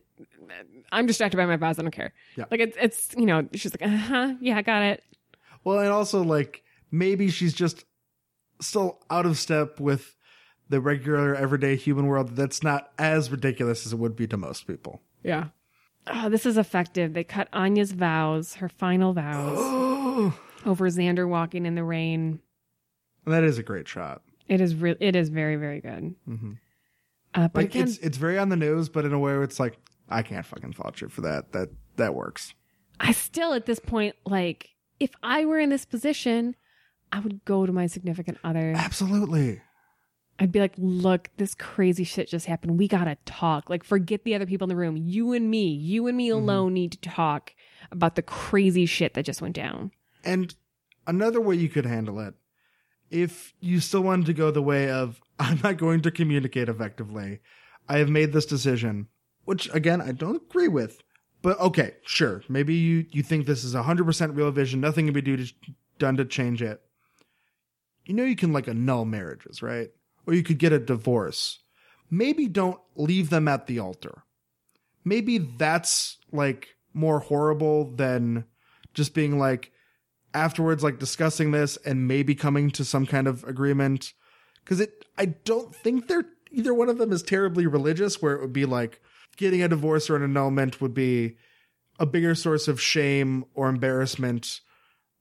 I'm 0.92 1.06
distracted 1.06 1.36
by 1.36 1.46
my 1.46 1.56
vows. 1.56 1.78
I 1.78 1.82
don't 1.82 1.90
care. 1.90 2.12
Yeah. 2.36 2.44
Like 2.50 2.60
it's, 2.60 2.76
it's, 2.80 3.14
you 3.16 3.26
know, 3.26 3.46
she's 3.54 3.72
like, 3.74 3.82
uh 3.88 3.96
huh. 3.96 4.34
Yeah, 4.40 4.56
I 4.56 4.62
got 4.62 4.82
it. 4.82 5.02
Well, 5.64 5.78
and 5.78 5.88
also 5.90 6.22
like 6.22 6.62
maybe 6.90 7.30
she's 7.30 7.52
just 7.54 7.84
still 8.60 8.98
out 9.10 9.26
of 9.26 9.38
step 9.38 9.78
with 9.80 10.16
the 10.68 10.80
regular 10.80 11.34
everyday 11.34 11.76
human 11.76 12.06
world 12.06 12.36
that's 12.36 12.62
not 12.62 12.92
as 12.98 13.30
ridiculous 13.30 13.86
as 13.86 13.92
it 13.92 13.98
would 13.98 14.16
be 14.16 14.26
to 14.28 14.36
most 14.36 14.66
people. 14.66 15.00
Yeah. 15.22 15.46
Oh, 16.06 16.28
this 16.28 16.46
is 16.46 16.56
effective. 16.56 17.12
They 17.12 17.24
cut 17.24 17.48
Anya's 17.52 17.92
vows, 17.92 18.54
her 18.54 18.68
final 18.68 19.12
vows, 19.12 19.58
over 20.66 20.88
Xander 20.88 21.28
walking 21.28 21.66
in 21.66 21.74
the 21.74 21.84
rain. 21.84 22.40
that 23.26 23.44
is 23.44 23.58
a 23.58 23.62
great 23.62 23.86
shot. 23.86 24.22
It 24.48 24.60
is 24.60 24.74
real. 24.74 24.96
It 24.98 25.14
is 25.14 25.28
very, 25.28 25.56
very 25.56 25.80
good. 25.80 26.14
Mhm. 26.28 26.56
Uh, 27.34 27.48
but 27.48 27.60
Like 27.60 27.66
again, 27.74 27.88
it's 27.88 27.98
it's 27.98 28.16
very 28.18 28.38
on 28.38 28.48
the 28.48 28.56
nose, 28.56 28.88
but 28.88 29.04
in 29.04 29.12
a 29.12 29.18
way 29.18 29.32
where 29.32 29.42
it's 29.42 29.60
like 29.60 29.78
I 30.08 30.22
can't 30.22 30.44
fucking 30.44 30.72
fault 30.72 31.00
you 31.00 31.08
for 31.08 31.20
that. 31.22 31.52
That 31.52 31.68
that 31.96 32.14
works. 32.14 32.54
I 32.98 33.12
still 33.12 33.52
at 33.54 33.66
this 33.66 33.78
point 33.78 34.16
like 34.26 34.70
if 34.98 35.10
I 35.22 35.44
were 35.44 35.58
in 35.58 35.70
this 35.70 35.84
position, 35.84 36.56
I 37.12 37.20
would 37.20 37.44
go 37.44 37.66
to 37.66 37.72
my 37.72 37.86
significant 37.86 38.38
other. 38.44 38.72
Absolutely. 38.76 39.60
I'd 40.38 40.52
be 40.52 40.60
like, 40.60 40.74
"Look, 40.78 41.28
this 41.36 41.54
crazy 41.54 42.04
shit 42.04 42.28
just 42.28 42.46
happened. 42.46 42.78
We 42.78 42.88
gotta 42.88 43.18
talk. 43.26 43.68
Like, 43.68 43.84
forget 43.84 44.24
the 44.24 44.34
other 44.34 44.46
people 44.46 44.64
in 44.64 44.70
the 44.70 44.76
room. 44.76 44.96
You 44.96 45.32
and 45.32 45.50
me, 45.50 45.68
you 45.68 46.06
and 46.06 46.16
me 46.16 46.30
alone 46.30 46.72
need 46.72 46.92
to 46.92 46.98
talk 46.98 47.54
about 47.90 48.14
the 48.14 48.22
crazy 48.22 48.86
shit 48.86 49.14
that 49.14 49.24
just 49.26 49.42
went 49.42 49.54
down." 49.54 49.92
And 50.24 50.54
another 51.06 51.40
way 51.40 51.56
you 51.56 51.68
could 51.68 51.84
handle 51.84 52.18
it, 52.20 52.34
if 53.10 53.52
you 53.60 53.80
still 53.80 54.02
wanted 54.02 54.26
to 54.26 54.32
go 54.32 54.50
the 54.50 54.62
way 54.62 54.88
of, 54.90 55.20
I'm 55.40 55.58
not 55.64 55.78
going 55.78 56.02
to 56.02 56.10
communicate 56.10 56.68
effectively, 56.68 57.40
I 57.88 57.98
have 57.98 58.10
made 58.10 58.32
this 58.32 58.46
decision, 58.46 59.08
which 59.46 59.72
again, 59.74 60.00
I 60.00 60.12
don't 60.12 60.36
agree 60.36 60.68
with. 60.68 61.02
But 61.42 61.58
okay, 61.58 61.94
sure. 62.04 62.42
Maybe 62.50 62.74
you, 62.74 63.06
you 63.10 63.22
think 63.22 63.46
this 63.46 63.64
is 63.64 63.74
100% 63.74 64.36
real 64.36 64.50
vision, 64.50 64.80
nothing 64.80 65.06
can 65.06 65.14
be 65.14 65.22
do 65.22 65.38
to, 65.38 65.52
done 65.98 66.18
to 66.18 66.26
change 66.26 66.60
it. 66.60 66.82
You 68.04 68.14
know, 68.14 68.24
you 68.24 68.36
can 68.36 68.52
like 68.52 68.68
annul 68.68 69.06
marriages, 69.06 69.62
right? 69.62 69.88
Or 70.26 70.34
you 70.34 70.42
could 70.42 70.58
get 70.58 70.74
a 70.74 70.78
divorce. 70.78 71.60
Maybe 72.10 72.46
don't 72.46 72.78
leave 72.94 73.30
them 73.30 73.48
at 73.48 73.66
the 73.66 73.78
altar. 73.78 74.24
Maybe 75.04 75.38
that's 75.38 76.18
like 76.30 76.68
more 76.92 77.20
horrible 77.20 77.90
than 77.94 78.44
just 78.92 79.14
being 79.14 79.38
like, 79.38 79.72
afterwards 80.34 80.84
like 80.84 80.98
discussing 80.98 81.50
this 81.50 81.76
and 81.78 82.06
maybe 82.06 82.34
coming 82.34 82.70
to 82.70 82.84
some 82.84 83.06
kind 83.06 83.26
of 83.26 83.42
agreement 83.44 84.12
because 84.64 84.80
it 84.80 85.04
i 85.18 85.26
don't 85.26 85.74
think 85.74 86.06
they're 86.06 86.26
either 86.50 86.74
one 86.74 86.88
of 86.88 86.98
them 86.98 87.12
is 87.12 87.22
terribly 87.22 87.66
religious 87.66 88.20
where 88.20 88.34
it 88.34 88.40
would 88.40 88.52
be 88.52 88.64
like 88.64 89.00
getting 89.36 89.62
a 89.62 89.68
divorce 89.68 90.10
or 90.10 90.16
an 90.16 90.22
annulment 90.22 90.80
would 90.80 90.94
be 90.94 91.36
a 91.98 92.06
bigger 92.06 92.34
source 92.34 92.68
of 92.68 92.80
shame 92.80 93.44
or 93.54 93.68
embarrassment 93.68 94.60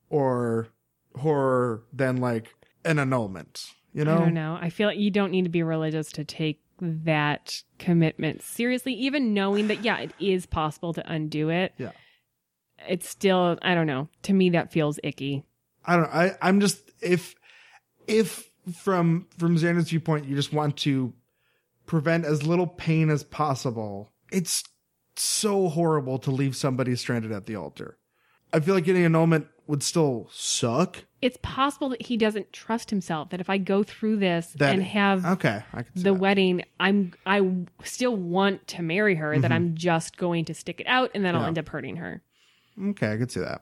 or 0.09 0.69
horror 1.15 1.83
than 1.93 2.17
like 2.17 2.55
an 2.85 2.99
annulment 2.99 3.65
you 3.93 4.05
know 4.05 4.15
I 4.15 4.19
don't 4.19 4.33
know. 4.33 4.57
I 4.61 4.69
feel 4.69 4.87
like 4.87 4.99
you 4.99 5.11
don't 5.11 5.31
need 5.31 5.43
to 5.43 5.49
be 5.49 5.63
religious 5.63 6.11
to 6.13 6.23
take 6.23 6.61
that 6.81 7.63
commitment 7.77 8.41
seriously, 8.41 8.93
even 8.93 9.33
knowing 9.33 9.67
that, 9.67 9.83
yeah, 9.83 9.97
it 9.99 10.11
is 10.19 10.45
possible 10.45 10.93
to 10.93 11.11
undo 11.11 11.49
it. 11.49 11.73
Yeah. 11.77 11.91
It's 12.87 13.09
still, 13.09 13.57
I 13.61 13.75
don't 13.75 13.87
know. 13.87 14.07
To 14.23 14.33
me, 14.33 14.51
that 14.51 14.71
feels 14.71 14.99
icky. 15.03 15.43
I 15.85 15.95
don't 15.95 16.13
I 16.13 16.37
I'm 16.41 16.59
just 16.59 16.79
if 17.01 17.35
if 18.07 18.48
from 18.71 19.27
from 19.37 19.57
Xander's 19.57 19.89
viewpoint 19.89 20.25
you 20.25 20.35
just 20.35 20.53
want 20.53 20.77
to 20.77 21.13
prevent 21.85 22.25
as 22.25 22.45
little 22.45 22.67
pain 22.67 23.09
as 23.09 23.23
possible, 23.23 24.09
it's 24.31 24.63
so 25.15 25.67
horrible 25.69 26.17
to 26.19 26.31
leave 26.31 26.55
somebody 26.55 26.95
stranded 26.95 27.31
at 27.31 27.45
the 27.45 27.55
altar. 27.55 27.97
I 28.53 28.59
feel 28.59 28.73
like 28.75 28.83
getting 28.85 29.03
annulment 29.05 29.47
would 29.67 29.83
still 29.83 30.27
suck. 30.31 31.03
It's 31.21 31.37
possible 31.43 31.89
that 31.89 32.01
he 32.03 32.17
doesn't 32.17 32.51
trust 32.53 32.89
himself, 32.89 33.29
that 33.29 33.39
if 33.41 33.49
I 33.49 33.57
go 33.59 33.83
through 33.83 34.17
this 34.17 34.47
That- 34.57 34.73
and 34.73 34.81
have 34.83 35.25
Okay, 35.25 35.61
I 35.73 35.83
can 35.83 35.91
the 35.95 36.01
that. 36.03 36.13
wedding, 36.13 36.63
I'm, 36.79 37.13
I 37.25 37.41
still 37.83 38.15
want 38.15 38.65
to 38.69 38.81
marry 38.81 39.15
her, 39.15 39.37
that 39.37 39.51
I'm 39.51 39.75
just 39.75 40.17
going 40.17 40.45
to 40.45 40.53
stick 40.55 40.79
it 40.79 40.87
out 40.87 41.11
and 41.13 41.23
then 41.25 41.35
I'll 41.35 41.41
Mm-hmm. 41.41 41.47
End 41.49 41.59
up 41.59 41.69
hurting 41.69 41.95
her. 41.97 42.23
Okay, 42.81 43.11
I 43.13 43.17
could 43.17 43.31
see 43.31 43.41
that. 43.41 43.61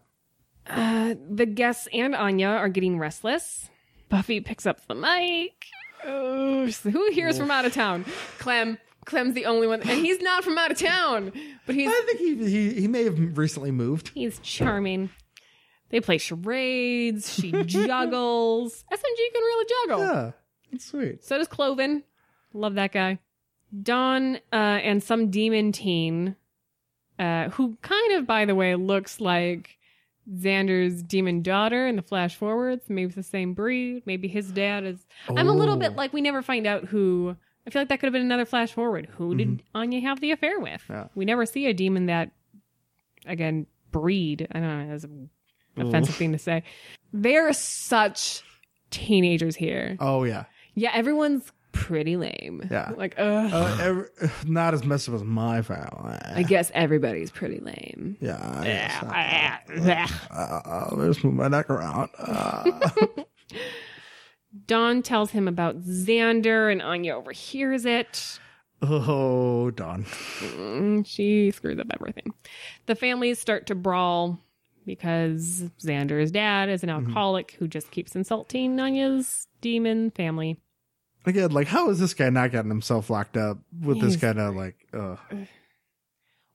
Uh, 0.67 1.15
the 1.29 1.45
guests 1.45 1.87
and 1.91 2.13
Anya 2.15 2.47
are 2.47 2.69
getting 2.69 2.99
restless. 2.99 3.69
Buffy 4.09 4.39
picks 4.41 4.65
up 4.65 4.85
the 4.87 4.95
mic. 4.95 5.65
Oh, 6.05 6.69
so 6.69 6.89
who 6.89 7.09
here's 7.11 7.37
from 7.37 7.51
out 7.51 7.65
of 7.65 7.73
town? 7.73 8.05
Clem. 8.39 8.77
Clem's 9.05 9.33
the 9.35 9.45
only 9.45 9.67
one, 9.67 9.79
and 9.81 9.89
he's 10.05 10.21
not 10.21 10.43
from 10.43 10.57
out 10.57 10.69
of 10.69 10.77
town, 10.77 11.31
but 11.65 11.75
he's 11.75 11.89
I 11.89 12.01
think 12.05 12.19
he 12.19 12.49
he 12.49 12.81
he 12.81 12.87
may 12.89 13.05
have 13.05 13.37
recently 13.37 13.71
moved. 13.71 14.11
he's 14.13 14.37
charming. 14.39 15.09
They 15.89 16.01
play 16.01 16.17
charades. 16.17 17.33
She 17.33 17.51
juggles. 17.63 18.83
SMG 18.91 19.33
can 19.33 19.41
really 19.41 19.65
juggle. 19.87 19.99
Yeah, 20.03 20.31
that's 20.71 20.85
sweet. 20.85 21.23
So 21.23 21.37
does 21.37 21.47
Cloven. 21.47 22.03
Love 22.53 22.73
that 22.75 22.91
guy. 22.91 23.19
Dawn 23.81 24.37
uh, 24.51 24.55
and 24.55 25.01
some 25.01 25.29
demon 25.29 25.71
teen, 25.71 26.35
uh, 27.17 27.49
who 27.49 27.77
kind 27.81 28.13
of, 28.13 28.27
by 28.27 28.43
the 28.45 28.55
way, 28.55 28.75
looks 28.75 29.21
like 29.21 29.76
Xander's 30.35 31.01
demon 31.03 31.41
daughter 31.41 31.87
in 31.87 31.95
the 31.95 32.01
flash 32.01 32.35
forwards. 32.35 32.89
Maybe 32.89 33.05
it's 33.07 33.15
the 33.15 33.23
same 33.23 33.53
breed. 33.53 34.03
Maybe 34.05 34.27
his 34.27 34.51
dad 34.51 34.83
is. 34.83 35.05
I'm 35.29 35.47
a 35.47 35.53
little 35.53 35.75
Oh. 35.75 35.79
bit 35.79 35.95
like 35.95 36.13
we 36.13 36.21
never 36.21 36.41
find 36.41 36.67
out 36.67 36.85
who. 36.85 37.35
I 37.65 37.69
feel 37.69 37.81
like 37.81 37.89
that 37.89 37.99
could 37.99 38.07
have 38.07 38.13
been 38.13 38.21
another 38.21 38.45
flash 38.45 38.71
forward. 38.71 39.07
Who 39.17 39.29
mm-hmm. 39.29 39.37
did 39.37 39.63
Anya 39.75 40.01
have 40.01 40.21
the 40.21 40.31
affair 40.31 40.59
with? 40.59 40.81
Yeah. 40.89 41.07
We 41.15 41.25
never 41.25 41.45
see 41.45 41.65
a 41.67 41.73
demon 41.73 42.05
that, 42.05 42.31
again, 43.25 43.67
breed. 43.91 44.47
I 44.51 44.59
don't 44.59 44.87
know. 44.87 44.91
That's 44.91 45.03
an 45.03 45.29
offensive 45.77 46.15
thing 46.15 46.31
to 46.31 46.37
say. 46.37 46.63
They're 47.13 47.51
such 47.53 48.41
teenagers 48.89 49.55
here. 49.55 49.97
Oh 49.99 50.23
yeah, 50.23 50.45
Yeah, 50.75 50.91
everyone's 50.93 51.51
pretty 51.87 52.17
lame. 52.17 52.67
Yeah. 52.69 52.91
Like, 52.97 53.15
ugh. 53.17 53.49
uh, 53.53 53.77
every, 53.81 54.05
not 54.45 54.73
as 54.73 54.83
messed 54.83 55.07
up 55.09 55.15
as 55.15 55.23
my 55.23 55.61
family. 55.61 56.17
I 56.35 56.43
guess 56.43 56.69
everybody's 56.73 57.31
pretty 57.31 57.59
lame. 57.59 58.17
yeah, 58.19 58.59
I 58.59 58.63
guess 58.63 60.11
Uh, 60.31 60.61
uh, 60.65 60.89
let's 60.95 61.23
move 61.23 61.33
my 61.35 61.47
neck 61.47 61.69
around. 61.69 62.09
Uh, 62.17 62.89
tells 65.03 65.31
him 65.31 65.47
about 65.47 65.81
Xander, 65.81 66.71
and 66.71 66.81
Anya 66.81 67.15
overhears 67.15 67.85
it. 67.85 68.39
oh, 68.81 69.71
Dawn. 69.71 70.03
Mm, 70.05 71.05
She 71.07 71.51
screws 71.51 71.79
up 71.79 71.87
everything. 71.93 72.33
The 72.85 72.95
families 72.95 73.39
start 73.39 73.67
to 73.67 73.75
brawl 73.75 74.39
because 74.85 75.63
Xander's 75.81 76.31
dad 76.31 76.69
is 76.69 76.83
an 76.83 76.89
alcoholic 76.89 77.51
who 77.59 77.67
just 77.67 77.91
keeps 77.91 78.15
insulting 78.15 78.79
Anya's 78.79 79.47
demon 79.61 80.11
family. 80.11 80.59
Again, 81.27 81.51
like, 81.51 81.67
how 81.67 81.89
is 81.89 81.99
this 81.99 82.13
guy 82.13 82.29
not 82.29 82.51
getting 82.51 82.69
himself 82.69 83.09
locked 83.09 83.37
up 83.37 83.59
with 83.81 83.99
this 83.99 84.13
He's- 84.15 84.21
kind 84.21 84.39
of 84.39 84.55
like, 84.55 84.75
uh, 84.93 85.17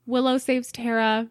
Willow 0.07 0.39
saves 0.39 0.73
Tara, 0.73 1.31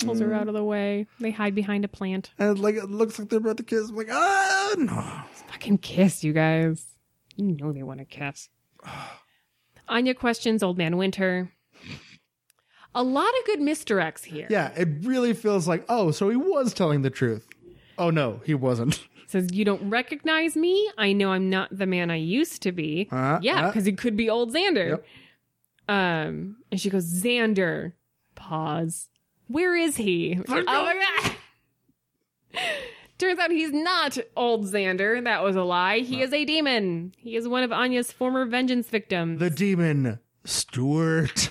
pulls 0.00 0.20
her 0.20 0.32
out 0.32 0.48
of 0.48 0.54
the 0.54 0.64
way. 0.64 1.06
They 1.20 1.30
hide 1.32 1.54
behind 1.54 1.84
a 1.84 1.88
plant. 1.88 2.30
and 2.38 2.58
like 2.58 2.76
it 2.76 2.88
looks 2.90 3.18
like 3.18 3.28
they're 3.28 3.38
about 3.40 3.58
to 3.58 3.62
kiss. 3.64 3.90
I'm 3.90 3.96
like, 3.96 4.08
ah, 4.10 4.74
no. 4.78 5.22
Fucking 5.48 5.78
kiss, 5.78 6.24
you 6.24 6.32
guys. 6.32 6.86
You 7.36 7.52
know 7.60 7.72
they 7.72 7.82
want 7.82 7.98
to 7.98 8.04
kiss. 8.06 8.48
Anya 9.88 10.14
questions 10.14 10.62
Old 10.62 10.78
Man 10.78 10.96
Winter. 10.96 11.50
A 12.94 13.02
lot 13.02 13.28
of 13.28 13.44
good 13.44 13.60
misdirects 13.60 14.24
here. 14.24 14.46
Yeah, 14.50 14.72
it 14.76 14.88
really 15.02 15.34
feels 15.34 15.68
like, 15.68 15.84
oh, 15.88 16.10
so 16.10 16.30
he 16.30 16.36
was 16.36 16.72
telling 16.74 17.02
the 17.02 17.10
truth. 17.10 17.46
Oh 17.98 18.10
no, 18.10 18.40
he 18.44 18.54
wasn't. 18.54 19.04
Says, 19.28 19.52
You 19.52 19.64
don't 19.66 19.90
recognize 19.90 20.56
me? 20.56 20.90
I 20.96 21.12
know 21.12 21.32
I'm 21.32 21.50
not 21.50 21.68
the 21.70 21.84
man 21.84 22.10
I 22.10 22.16
used 22.16 22.62
to 22.62 22.72
be. 22.72 23.08
Uh, 23.12 23.38
yeah, 23.42 23.64
uh. 23.64 23.66
because 23.68 23.84
he 23.84 23.92
could 23.92 24.16
be 24.16 24.30
old 24.30 24.54
Xander. 24.54 24.88
Yep. 24.88 25.04
Um, 25.86 26.56
and 26.72 26.80
she 26.80 26.88
goes, 26.88 27.04
Xander. 27.04 27.92
Pause. 28.34 29.10
Where 29.46 29.76
is 29.76 29.96
he? 29.96 30.40
oh 30.48 30.64
my 30.64 31.04
god. 32.54 32.62
Turns 33.18 33.38
out 33.38 33.50
he's 33.50 33.72
not 33.72 34.16
old 34.34 34.64
Xander. 34.64 35.22
That 35.22 35.42
was 35.42 35.56
a 35.56 35.62
lie. 35.62 35.98
He 35.98 36.22
is 36.22 36.32
a 36.32 36.46
demon. 36.46 37.12
He 37.18 37.36
is 37.36 37.46
one 37.46 37.64
of 37.64 37.72
Anya's 37.72 38.10
former 38.10 38.46
vengeance 38.46 38.88
victims. 38.88 39.40
The 39.40 39.50
demon, 39.50 40.20
Stewart. 40.44 41.50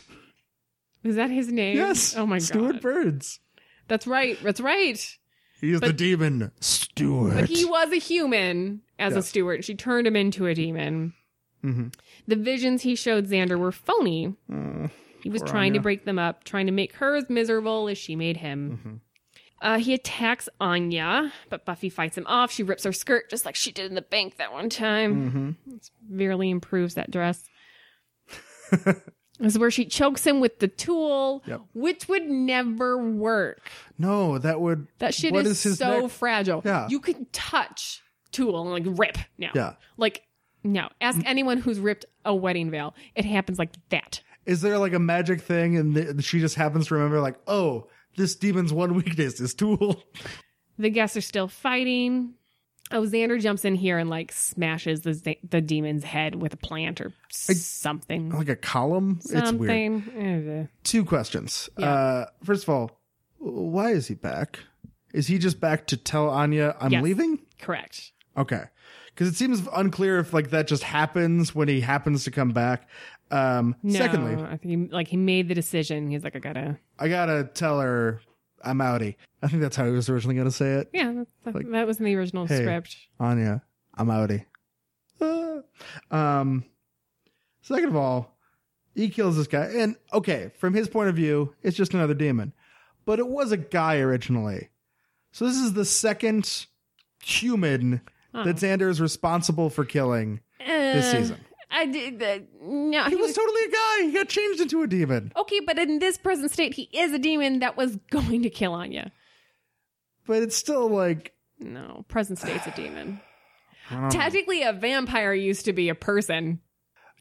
is 1.04 1.16
that 1.16 1.30
his 1.30 1.52
name? 1.52 1.78
Yes. 1.78 2.16
Oh 2.18 2.26
my 2.26 2.40
Stewart 2.40 2.76
god. 2.76 2.82
Burns. 2.82 3.40
That's 3.88 4.08
right. 4.08 4.42
That's 4.42 4.62
right. 4.62 5.18
He 5.60 5.72
is 5.74 5.80
the 5.82 5.94
demon, 5.94 6.52
Stewart. 6.60 7.34
But 7.34 7.50
he 7.50 7.66
was 7.66 7.92
a 7.92 7.98
human 7.98 8.82
as 9.00 9.14
Yeah. 9.14 9.20
a 9.20 9.22
steward. 9.24 9.66
She 9.66 9.74
turned 9.76 10.06
him 10.08 10.16
into 10.16 10.46
a 10.46 10.54
demon. 10.54 11.14
Mhm. 11.64 11.94
The 12.28 12.36
visions 12.36 12.84
he 12.84 12.96
showed 12.96 13.26
Xander 13.28 13.58
were 13.58 13.72
phony. 13.72 14.36
Uh, 14.52 14.90
He 15.24 15.30
was 15.30 15.42
trying 15.42 15.74
to 15.74 15.80
break 15.80 16.06
them 16.06 16.20
up, 16.20 16.44
trying 16.44 16.68
to 16.68 16.72
make 16.72 16.94
her 16.98 17.16
as 17.16 17.30
miserable 17.30 17.88
as 17.90 17.98
she 17.98 18.16
made 18.16 18.38
him. 18.38 18.80
Mhm. 18.86 19.00
Uh, 19.60 19.80
he 19.80 19.94
attacks 19.96 20.48
Anya, 20.62 21.34
but 21.50 21.66
Buffy 21.66 21.90
fights 21.90 22.16
him 22.18 22.26
off. 22.28 22.52
She 22.52 22.62
rips 22.62 22.84
her 22.84 22.94
skirt 22.94 23.30
just 23.30 23.44
like 23.44 23.56
she 23.56 23.72
did 23.72 23.88
in 23.88 23.96
the 23.96 24.04
bank 24.04 24.38
that 24.38 24.54
one 24.54 24.70
time. 24.70 25.58
mhm. 25.68 25.82
Severely 26.08 26.52
improves 26.52 26.94
that 26.94 27.10
dress. 27.10 27.50
this 29.40 29.54
is 29.54 29.60
where 29.60 29.72
she 29.72 29.86
chokes 29.86 30.26
him 30.26 30.40
with 30.40 30.60
the 30.60 30.68
tulle, 30.68 31.44
Yep. 31.46 31.62
which 31.74 32.08
would 32.08 32.28
never 32.30 32.98
work. 32.98 33.70
No, 33.98 34.38
that 34.38 34.60
would. 34.62 34.88
That 35.00 35.14
shit 35.14 35.36
is, 35.36 35.48
is 35.48 35.64
his 35.64 35.78
so 35.80 36.02
neck- 36.02 36.12
fragile. 36.12 36.62
Yeah. 36.66 36.88
You 36.90 37.00
can 37.00 37.26
touch 37.32 38.02
tulle 38.32 38.62
and 38.62 38.86
like 38.86 39.00
rip 39.00 39.18
now. 39.38 39.52
Yeah. 39.56 39.74
Like, 39.98 40.24
no. 40.64 40.90
Ask 41.02 41.20
anyone 41.26 41.58
who's 41.60 41.80
ripped 41.80 42.06
a 42.26 42.34
wedding 42.36 42.70
veil. 42.72 42.94
It 43.16 43.26
happens 43.26 43.58
like 43.60 43.72
that. 43.90 44.22
Is 44.46 44.62
there 44.62 44.78
like 44.78 44.94
a 44.94 45.00
magic 45.00 45.42
thing 45.42 45.78
and 45.78 45.94
th- 45.96 46.24
she 46.24 46.40
just 46.40 46.56
happens 46.56 46.88
to 46.88 46.96
remember 46.96 47.20
like, 47.22 47.36
oh, 47.48 47.88
this 48.16 48.36
demon's 48.36 48.74
one 48.74 48.94
weakness 48.96 49.40
is 49.40 49.54
tulle. 49.54 50.04
The 50.80 50.90
guests 50.90 51.18
are 51.18 51.22
still 51.22 51.48
fighting. 51.48 52.34
Oh, 52.92 53.02
Xander 53.02 53.40
jumps 53.42 53.66
in 53.66 53.76
here 53.76 53.98
and 53.98 54.10
like 54.10 54.32
smashes 54.32 55.02
the 55.02 55.36
the 55.50 55.62
demon's 55.62 56.04
head 56.04 56.36
with 56.36 56.54
a 56.54 56.58
plant 56.58 57.02
or 57.02 57.14
something. 57.30 58.30
like 58.30 58.50
a 58.50 58.56
column. 58.56 59.20
It's 59.24 59.52
weird. 59.52 60.04
something. 60.04 60.70
Two 60.84 61.04
questions. 61.06 61.70
Yeah. 61.78 61.92
Uh, 61.94 62.26
first 62.44 62.64
of 62.64 62.70
all, 62.70 63.00
why 63.40 63.92
is 63.92 64.08
he 64.08 64.14
back? 64.16 64.60
Is 65.14 65.28
he 65.28 65.38
just 65.38 65.60
back 65.60 65.88
to 65.88 65.98
tell 65.98 66.30
Anya 66.30 66.76
I'm 66.80 66.92
Yes. 66.92 67.04
leaving? 67.04 67.40
correct. 67.60 68.12
Okay. 68.38 68.64
Because 69.08 69.28
it 69.30 69.36
seems 69.36 69.68
unclear 69.74 70.20
if 70.20 70.32
like 70.34 70.52
that 70.52 70.68
just 70.68 70.84
happens 70.84 71.56
when 71.56 71.68
he 71.68 71.82
happens 71.82 72.24
to 72.26 72.32
come 72.32 72.52
back. 72.52 72.88
Um, 73.32 73.76
No, 73.84 73.98
secondly, 73.98 74.36
I 74.42 74.58
think 74.58 74.62
he, 74.64 74.78
like 74.94 75.08
he 75.08 75.18
made 75.18 75.48
the 75.50 75.56
decision. 75.56 76.10
He's 76.10 76.24
like, 76.24 76.36
I 76.36 76.40
gotta. 76.40 76.78
I 77.00 77.10
gotta 77.10 77.44
tell 77.54 77.80
her 77.82 78.22
I'm 78.68 78.80
outie. 78.80 79.16
I 79.42 79.48
think 79.48 79.62
that's 79.62 79.76
how 79.76 79.86
he 79.86 79.92
was 79.92 80.10
originally 80.10 80.36
gonna 80.36 80.52
say 80.52 80.74
it. 80.76 80.90
Yeah, 80.94 81.24
that, 81.46 81.56
Like, 81.56 81.70
that 81.72 81.88
was 81.88 82.00
in 82.00 82.06
the 82.06 82.16
original 82.16 82.46
hey. 82.48 82.62
script. 82.62 82.98
Anya, 83.20 83.64
I'm 83.96 84.08
outie. 84.08 84.46
Ah. 85.22 85.62
Um, 86.12 86.66
second 87.62 87.90
of 87.90 87.96
all, 87.96 88.38
he 88.96 89.10
kills 89.10 89.38
this 89.38 89.48
guy, 89.48 89.66
and 89.76 89.96
okay, 90.14 90.52
from 90.58 90.74
his 90.74 90.88
point 90.88 91.10
of 91.10 91.16
view, 91.16 91.54
it's 91.64 91.78
just 91.78 91.94
another 91.94 92.14
demon, 92.14 92.54
but 93.06 93.20
it 93.20 93.28
was 93.28 93.52
a 93.52 93.58
guy 93.58 93.98
originally. 94.00 94.70
So 95.32 95.46
this 95.46 95.58
is 95.58 95.74
the 95.74 95.86
second 95.86 96.66
human 97.24 98.02
that 98.34 98.58
Xander 98.58 98.90
is 98.90 99.02
responsible 99.02 99.70
for 99.70 99.84
killing 99.86 100.42
this 100.60 101.06
Uh, 101.06 101.12
season. 101.18 101.38
I 101.70 101.86
did 101.86 102.20
that. 102.20 102.44
No, 102.62 103.04
He 103.06 103.16
was 103.16 103.34
totally 103.34 103.64
a 103.66 103.70
guy. 103.72 104.02
He 104.04 104.12
got 104.14 104.30
changed 104.30 104.62
into 104.62 104.82
a 104.84 104.88
demon. 104.88 105.32
okay, 105.36 105.60
but 105.60 105.78
in 105.78 106.00
this 106.00 106.18
present 106.18 106.52
state, 106.52 106.74
he 106.74 106.84
is 106.94 107.12
a 107.12 107.20
demon 107.20 107.60
that 107.60 107.76
was 107.78 107.96
going 108.10 108.44
to 108.44 108.50
kill 108.50 108.74
Anya. 108.74 109.12
But 110.26 110.44
it's 110.44 110.56
still 110.56 110.88
like 110.90 111.34
No, 111.60 112.06
present 112.08 112.40
state's 112.40 112.68
a 112.68 112.72
demon. 112.72 113.20
I 113.90 113.94
don't 113.94 114.04
know. 114.04 114.10
Technically, 114.10 114.64
a 114.64 114.74
vampire 114.74 115.34
used 115.34 115.66
to 115.66 115.74
be 115.74 115.90
a 115.90 115.96
person. 115.96 116.60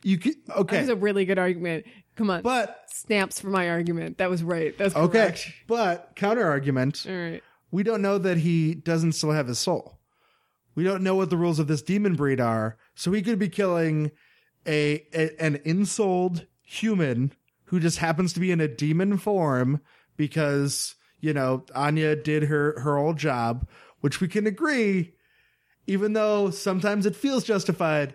you 0.02 0.18
could 0.18 0.34
That 0.46 0.56
okay, 0.58 0.80
was 0.80 0.88
a 0.88 0.96
really 0.96 1.24
good 1.24 1.38
argument. 1.38 1.84
Come 2.16 2.30
on, 2.30 2.42
but 2.42 2.82
snaps 2.88 3.38
for 3.40 3.48
my 3.48 3.68
argument. 3.68 4.18
That 4.18 4.30
was 4.30 4.42
right. 4.42 4.76
That's 4.78 4.96
okay, 4.96 5.18
correct. 5.18 5.52
but 5.66 6.12
counter 6.16 6.46
argument. 6.46 7.04
All 7.08 7.14
right. 7.14 7.42
we 7.70 7.82
don't 7.82 8.00
know 8.00 8.16
that 8.18 8.38
he 8.38 8.74
doesn't 8.74 9.12
still 9.12 9.32
have 9.32 9.48
his 9.48 9.58
soul. 9.58 9.98
We 10.74 10.82
don't 10.82 11.02
know 11.02 11.14
what 11.14 11.28
the 11.30 11.36
rules 11.36 11.58
of 11.58 11.66
this 11.68 11.82
demon 11.82 12.14
breed 12.14 12.40
are, 12.40 12.78
so 12.94 13.12
he 13.12 13.20
could 13.22 13.38
be 13.38 13.48
killing 13.50 14.12
a, 14.66 15.06
a 15.14 15.42
an 15.42 15.56
insouled 15.64 16.46
human 16.62 17.32
who 17.64 17.80
just 17.80 17.98
happens 17.98 18.32
to 18.32 18.40
be 18.40 18.50
in 18.50 18.60
a 18.60 18.68
demon 18.68 19.16
form 19.18 19.80
because 20.16 20.94
you 21.20 21.32
know 21.32 21.64
Anya 21.74 22.16
did 22.16 22.44
her 22.44 22.80
her 22.80 22.96
old 22.96 23.18
job, 23.18 23.66
which 24.00 24.20
we 24.20 24.28
can 24.28 24.46
agree, 24.46 25.14
even 25.86 26.12
though 26.12 26.50
sometimes 26.50 27.06
it 27.06 27.16
feels 27.16 27.44
justified. 27.44 28.14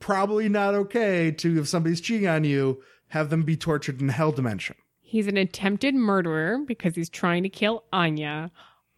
Probably 0.00 0.48
not 0.48 0.74
okay 0.74 1.30
to 1.30 1.60
if 1.60 1.68
somebody's 1.68 2.00
cheating 2.00 2.26
on 2.26 2.42
you, 2.42 2.82
have 3.08 3.30
them 3.30 3.42
be 3.42 3.56
tortured 3.56 4.00
in 4.00 4.08
hell 4.08 4.32
dimension. 4.32 4.74
He's 5.00 5.28
an 5.28 5.36
attempted 5.36 5.94
murderer 5.94 6.58
because 6.66 6.96
he's 6.96 7.08
trying 7.10 7.42
to 7.44 7.48
kill 7.48 7.84
Anya. 7.92 8.50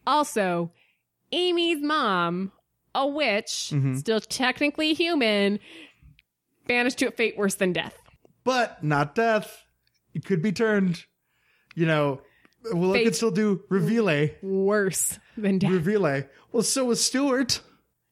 Also, 0.07 0.71
Amy's 1.33 1.83
mom, 1.83 2.53
a 2.95 3.07
witch, 3.07 3.71
Mhm. 3.75 3.99
still 3.99 4.21
technically 4.21 4.95
human, 4.95 5.59
banished 6.67 6.99
to 6.99 7.07
a 7.07 7.11
fate 7.11 7.37
worse 7.37 7.55
than 7.57 7.73
death. 7.73 7.97
but 8.45 8.83
not 8.85 9.15
death. 9.15 9.63
It 10.15 10.25
could 10.25 10.43
be 10.43 10.53
turned. 10.53 11.05
You 11.75 11.87
know, 11.87 12.21
well, 12.73 12.91
it 12.93 12.99
Fate. 12.99 13.05
could 13.05 13.17
still 13.17 13.31
do 13.31 13.63
reveal. 13.69 14.29
Worse 14.43 15.19
than 15.37 15.59
death. 15.59 15.71
Reveal. 15.71 16.23
Well, 16.53 16.63
so 16.63 16.85
was 16.85 17.05
Stewart. 17.05 17.61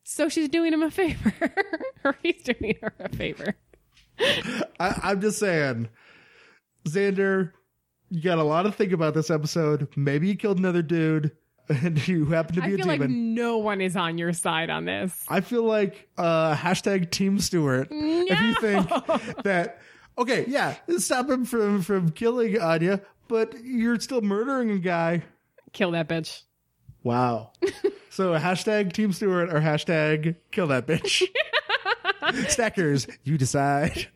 So 0.04 0.28
she's 0.28 0.48
doing 0.48 0.72
him 0.72 0.82
a 0.82 0.90
favor. 0.90 1.32
or 2.04 2.16
he's 2.22 2.42
doing 2.42 2.74
her 2.82 2.92
a 2.98 3.08
favor. 3.08 3.54
I, 4.80 5.00
I'm 5.04 5.20
just 5.20 5.38
saying, 5.38 5.88
Xander, 6.86 7.52
you 8.10 8.20
got 8.22 8.38
a 8.38 8.42
lot 8.42 8.62
to 8.64 8.72
think 8.72 8.92
about 8.92 9.14
this 9.14 9.30
episode. 9.30 9.88
Maybe 9.96 10.28
you 10.28 10.36
killed 10.36 10.58
another 10.58 10.82
dude, 10.82 11.30
and 11.68 12.06
you 12.08 12.26
happen 12.26 12.56
to 12.56 12.62
I 12.62 12.66
be 12.68 12.74
a 12.74 12.76
feel 12.78 12.86
like 12.86 13.00
no 13.08 13.58
one 13.58 13.80
is 13.80 13.96
on 13.96 14.18
your 14.18 14.32
side 14.32 14.70
on 14.70 14.84
this. 14.84 15.24
I 15.28 15.40
feel 15.40 15.64
like 15.64 16.08
uh, 16.18 16.54
hashtag 16.54 17.10
Team 17.10 17.38
Stewart. 17.38 17.90
No! 17.90 18.26
If 18.32 18.40
you 18.40 18.54
think 18.54 19.42
that, 19.44 19.80
okay, 20.18 20.44
yeah, 20.48 20.76
stop 20.98 21.28
him 21.28 21.44
from 21.44 21.82
from 21.82 22.10
killing 22.10 22.60
Anya, 22.60 23.00
but 23.28 23.54
you're 23.62 24.00
still 24.00 24.22
murdering 24.22 24.70
a 24.70 24.78
guy. 24.78 25.22
Kill 25.72 25.90
that 25.92 26.08
bitch. 26.08 26.42
Wow. 27.02 27.52
so 28.10 28.32
hashtag 28.32 28.92
Team 28.92 29.12
Stewart 29.12 29.52
or 29.52 29.60
hashtag 29.60 30.36
kill 30.50 30.68
that 30.68 30.86
bitch. 30.86 31.22
Stackers, 32.48 33.06
you 33.24 33.36
decide. 33.36 34.06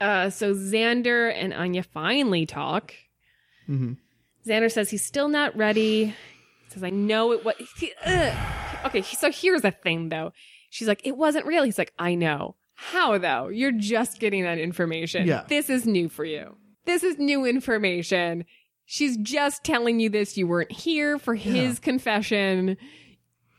Uh, 0.00 0.28
so 0.30 0.52
Xander 0.54 1.32
and 1.34 1.54
Anya 1.54 1.82
finally 1.82 2.46
talk. 2.46 2.92
Mhm. 3.68 3.96
Xander 4.46 4.70
says 4.70 4.90
he's 4.90 5.04
still 5.04 5.28
not 5.28 5.56
ready. 5.56 6.14
Says, 6.74 6.84
I 6.84 6.90
know 6.90 7.32
it 7.32 7.44
was. 7.44 7.54
He. 7.78 7.92
Okay, 8.84 9.02
so 9.02 9.30
here's 9.30 9.62
the 9.62 9.70
thing 9.70 10.08
though. 10.10 10.32
She's 10.70 10.88
like, 10.88 11.00
it 11.06 11.16
wasn't 11.16 11.46
real. 11.46 11.62
He's 11.62 11.78
like, 11.78 11.92
I 11.98 12.14
know. 12.14 12.56
How 12.74 13.16
though? 13.18 13.48
You're 13.48 13.72
just 13.72 14.18
getting 14.20 14.42
that 14.42 14.58
information. 14.58 15.26
Yeah. 15.26 15.44
This 15.48 15.70
is 15.70 15.86
new 15.86 16.08
for 16.08 16.24
you. 16.24 16.56
This 16.84 17.02
is 17.02 17.18
new 17.18 17.46
information. 17.46 18.44
She's 18.84 19.16
just 19.16 19.64
telling 19.64 20.00
you 20.00 20.10
this. 20.10 20.36
You 20.36 20.46
weren't 20.46 20.72
here 20.72 21.18
for 21.18 21.34
his 21.34 21.78
confession. 21.78 22.76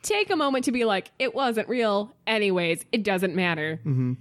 Take 0.04 0.30
a 0.30 0.36
moment 0.36 0.66
to 0.66 0.72
be 0.72 0.86
like, 0.86 1.10
it 1.18 1.34
wasn't 1.34 1.68
real. 1.68 2.16
Anyways, 2.28 2.86
it 2.92 3.04
doesn't 3.04 3.34
matter. 3.36 3.80
hmm 3.84 4.14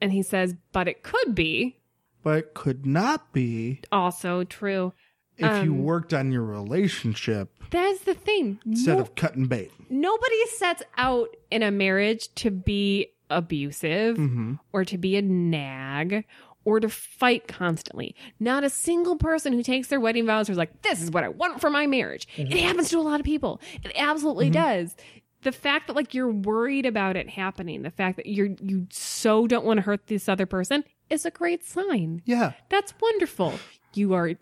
And 0.00 0.12
he 0.12 0.22
says, 0.22 0.54
but 0.72 0.86
it 0.86 1.02
could 1.02 1.34
be. 1.34 1.78
But 2.22 2.38
it 2.38 2.54
could 2.54 2.86
not 2.86 3.32
be 3.32 3.80
Also 3.90 4.44
true. 4.44 4.92
If 5.38 5.64
you 5.64 5.72
Um, 5.72 5.84
worked 5.84 6.14
on 6.14 6.32
your 6.32 6.42
relationship 6.42 7.50
That's 7.70 8.00
the 8.00 8.14
thing. 8.14 8.58
instead 8.66 8.96
No- 8.96 9.00
of 9.02 9.14
cutting 9.14 9.46
bait. 9.46 9.70
nobody 9.90 10.46
sets 10.48 10.82
out 10.96 11.34
in 11.50 11.62
a 11.62 11.70
marriage 11.70 12.32
to 12.36 12.50
be 12.50 13.08
abusive 13.28 14.16
hmm 14.16 14.54
or 14.72 14.84
to 14.84 14.96
be 14.98 15.16
a 15.16 15.22
nag 15.22 16.24
or 16.64 16.80
to 16.80 16.88
fight 16.88 17.46
constantly. 17.46 18.14
Not 18.40 18.64
a 18.64 18.70
single 18.70 19.16
person 19.16 19.52
who 19.52 19.62
takes 19.62 19.86
their 19.88 20.00
wedding 20.00 20.26
vows 20.26 20.48
is 20.48 20.56
like, 20.56 20.82
this 20.82 21.00
is 21.00 21.10
what 21.12 21.22
I 21.22 21.28
want 21.28 21.60
for 21.60 21.70
my 21.70 21.86
marriage. 21.86 22.26
It 22.36 22.52
happens 22.58 22.88
to 22.90 22.98
a 22.98 23.02
lot 23.02 23.20
of 23.20 23.24
people. 23.26 23.60
It 23.84 23.92
absolutely 23.94 24.50
does. 24.50 24.96
The 25.42 25.52
fact 25.52 25.86
that 25.86 25.94
like 25.94 26.12
you're 26.12 26.32
worried 26.32 26.84
about 26.86 27.16
it 27.16 27.28
happening, 27.28 27.82
the 27.82 27.90
fact 27.90 28.16
that 28.16 28.26
you're 28.26 28.50
you 28.60 28.86
so 28.90 29.46
don't 29.46 29.64
want 29.64 29.78
to 29.78 29.82
hurt 29.82 30.08
this 30.08 30.28
other 30.28 30.46
person 30.46 30.82
is 31.08 31.24
a 31.24 31.30
great 31.30 31.62
sign. 31.64 32.20
Yeah. 32.24 32.54
That's 32.68 32.92
wonderful. 33.00 33.54
You 33.96 34.14
are 34.14 34.32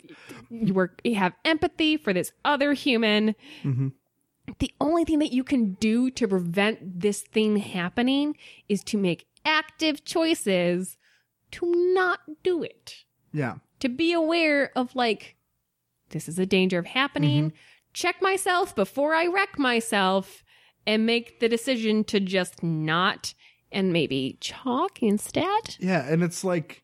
you 0.49 0.77
are 0.79 0.93
you 1.03 1.15
have 1.15 1.33
empathy 1.43 1.97
for 1.97 2.13
this 2.13 2.31
other 2.43 2.73
human. 2.73 3.35
Mhm. 3.63 3.93
The 4.59 4.71
only 4.79 5.05
thing 5.05 5.19
that 5.19 5.31
you 5.33 5.43
can 5.43 5.73
do 5.79 6.11
to 6.11 6.27
prevent 6.27 6.99
this 7.01 7.21
thing 7.21 7.57
happening 7.57 8.37
is 8.69 8.83
to 8.85 8.97
make 8.97 9.25
active 9.43 10.05
choices 10.05 10.97
to 11.51 11.71
not 11.93 12.19
do 12.43 12.61
it. 12.63 13.05
Yeah. 13.33 13.55
To 13.79 13.89
be 13.89 14.13
aware 14.13 14.71
of 14.77 14.95
like 14.95 15.35
this 16.09 16.29
is 16.29 16.37
a 16.37 16.45
danger 16.45 16.77
of 16.79 16.85
happening. 16.85 17.53
Check 17.93 18.21
myself 18.21 18.75
before 18.75 19.15
I 19.15 19.25
wreck 19.25 19.57
myself 19.57 20.43
and 20.85 21.05
make 21.05 21.39
the 21.39 21.49
decision 21.49 22.03
to 22.05 22.19
just 22.19 22.61
not 22.61 23.33
and 23.71 23.91
maybe 23.91 24.37
chalk 24.39 25.01
instead. 25.01 25.75
Yeah. 25.79 26.05
And 26.07 26.23
it's 26.23 26.43
like 26.43 26.83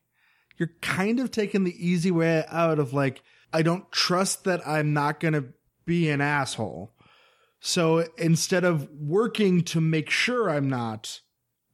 you're 0.58 0.72
kind 0.80 1.20
of 1.20 1.30
taking 1.30 1.64
the 1.64 1.76
easy 1.86 2.10
way 2.10 2.44
out 2.48 2.78
of 2.78 2.92
like, 2.92 3.22
I 3.52 3.62
don't 3.62 3.90
trust 3.92 4.44
that 4.44 4.66
I'm 4.66 4.92
not 4.92 5.20
going 5.20 5.34
to 5.34 5.46
be 5.84 6.08
an 6.10 6.20
asshole. 6.20 6.92
So 7.60 8.06
instead 8.18 8.64
of 8.64 8.88
working 8.90 9.62
to 9.64 9.80
make 9.80 10.10
sure 10.10 10.50
I'm 10.50 10.68
not, 10.68 11.20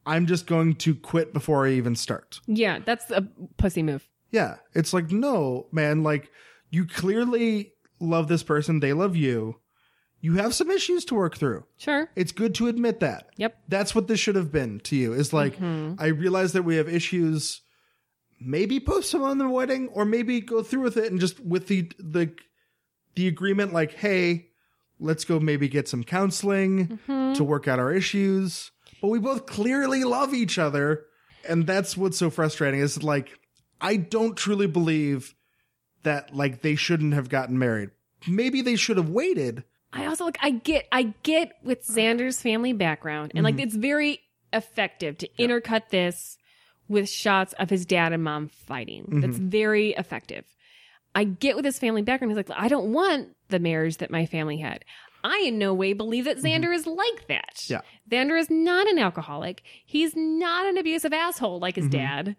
I'm 0.04 0.26
just 0.26 0.46
going 0.46 0.74
to 0.76 0.94
quit 0.94 1.32
before 1.32 1.66
I 1.66 1.72
even 1.72 1.96
start. 1.96 2.40
Yeah, 2.46 2.78
that's 2.84 3.10
a 3.10 3.26
pussy 3.56 3.82
move. 3.82 4.08
Yeah. 4.30 4.56
It's 4.74 4.92
like, 4.92 5.10
no, 5.10 5.68
man, 5.72 6.02
like 6.02 6.30
you 6.70 6.86
clearly 6.86 7.72
love 8.00 8.28
this 8.28 8.42
person. 8.42 8.80
They 8.80 8.92
love 8.92 9.16
you. 9.16 9.60
You 10.20 10.34
have 10.34 10.54
some 10.54 10.70
issues 10.70 11.04
to 11.06 11.14
work 11.14 11.36
through. 11.36 11.64
Sure. 11.76 12.10
It's 12.16 12.32
good 12.32 12.54
to 12.56 12.66
admit 12.66 13.00
that. 13.00 13.28
Yep. 13.36 13.56
That's 13.68 13.94
what 13.94 14.08
this 14.08 14.18
should 14.18 14.34
have 14.34 14.50
been 14.50 14.80
to 14.80 14.96
you. 14.96 15.12
Is 15.12 15.32
like, 15.32 15.54
mm-hmm. 15.54 15.94
I 15.98 16.08
realize 16.08 16.52
that 16.54 16.64
we 16.64 16.76
have 16.76 16.88
issues. 16.88 17.60
Maybe 18.40 18.80
post 18.80 19.12
them 19.12 19.22
on 19.22 19.38
the 19.38 19.48
wedding 19.48 19.88
or 19.88 20.04
maybe 20.04 20.40
go 20.40 20.62
through 20.62 20.82
with 20.82 20.96
it 20.96 21.10
and 21.10 21.20
just 21.20 21.40
with 21.40 21.66
the, 21.66 21.90
the, 21.98 22.32
the 23.14 23.26
agreement 23.26 23.72
like, 23.72 23.92
hey, 23.94 24.48
let's 25.00 25.24
go 25.24 25.40
maybe 25.40 25.68
get 25.68 25.88
some 25.88 26.04
counseling 26.04 26.86
mm-hmm. 26.86 27.34
to 27.34 27.44
work 27.44 27.68
out 27.68 27.78
our 27.78 27.92
issues. 27.92 28.70
But 29.00 29.08
we 29.08 29.18
both 29.18 29.46
clearly 29.46 30.04
love 30.04 30.34
each 30.34 30.58
other. 30.58 31.04
And 31.48 31.66
that's 31.66 31.96
what's 31.96 32.18
so 32.18 32.30
frustrating 32.30 32.80
is 32.80 33.02
like, 33.02 33.38
I 33.80 33.96
don't 33.96 34.36
truly 34.36 34.66
believe 34.66 35.34
that 36.02 36.34
like 36.34 36.62
they 36.62 36.74
shouldn't 36.74 37.14
have 37.14 37.28
gotten 37.28 37.58
married. 37.58 37.90
Maybe 38.26 38.62
they 38.62 38.76
should 38.76 38.96
have 38.96 39.10
waited. 39.10 39.64
I 39.92 40.06
also 40.06 40.24
like 40.24 40.38
I 40.40 40.50
get 40.50 40.86
I 40.92 41.14
get 41.22 41.52
with 41.62 41.86
Xander's 41.86 42.42
family 42.42 42.72
background 42.72 43.32
and 43.34 43.44
like 43.44 43.56
mm-hmm. 43.56 43.64
it's 43.64 43.74
very 43.74 44.20
effective 44.52 45.18
to 45.18 45.28
intercut 45.38 45.90
this 45.90 46.37
with 46.88 47.08
shots 47.08 47.52
of 47.54 47.70
his 47.70 47.86
dad 47.86 48.12
and 48.12 48.24
mom 48.24 48.48
fighting. 48.48 49.20
That's 49.20 49.36
mm-hmm. 49.36 49.48
very 49.48 49.90
effective. 49.92 50.44
I 51.14 51.24
get 51.24 51.56
with 51.56 51.64
his 51.64 51.78
family 51.78 52.02
background. 52.02 52.30
He's 52.30 52.36
like, 52.36 52.58
I 52.58 52.68
don't 52.68 52.92
want 52.92 53.30
the 53.48 53.58
marriage 53.58 53.98
that 53.98 54.10
my 54.10 54.26
family 54.26 54.58
had. 54.58 54.84
I 55.24 55.44
in 55.46 55.58
no 55.58 55.74
way 55.74 55.92
believe 55.92 56.24
that 56.24 56.38
mm-hmm. 56.38 56.64
Xander 56.64 56.74
is 56.74 56.86
like 56.86 57.26
that. 57.28 57.64
Yeah. 57.66 57.80
Xander 58.10 58.38
is 58.38 58.50
not 58.50 58.86
an 58.86 58.98
alcoholic. 58.98 59.62
He's 59.84 60.14
not 60.16 60.66
an 60.66 60.78
abusive 60.78 61.12
asshole 61.12 61.58
like 61.58 61.76
his 61.76 61.86
mm-hmm. 61.86 61.98
dad. 61.98 62.36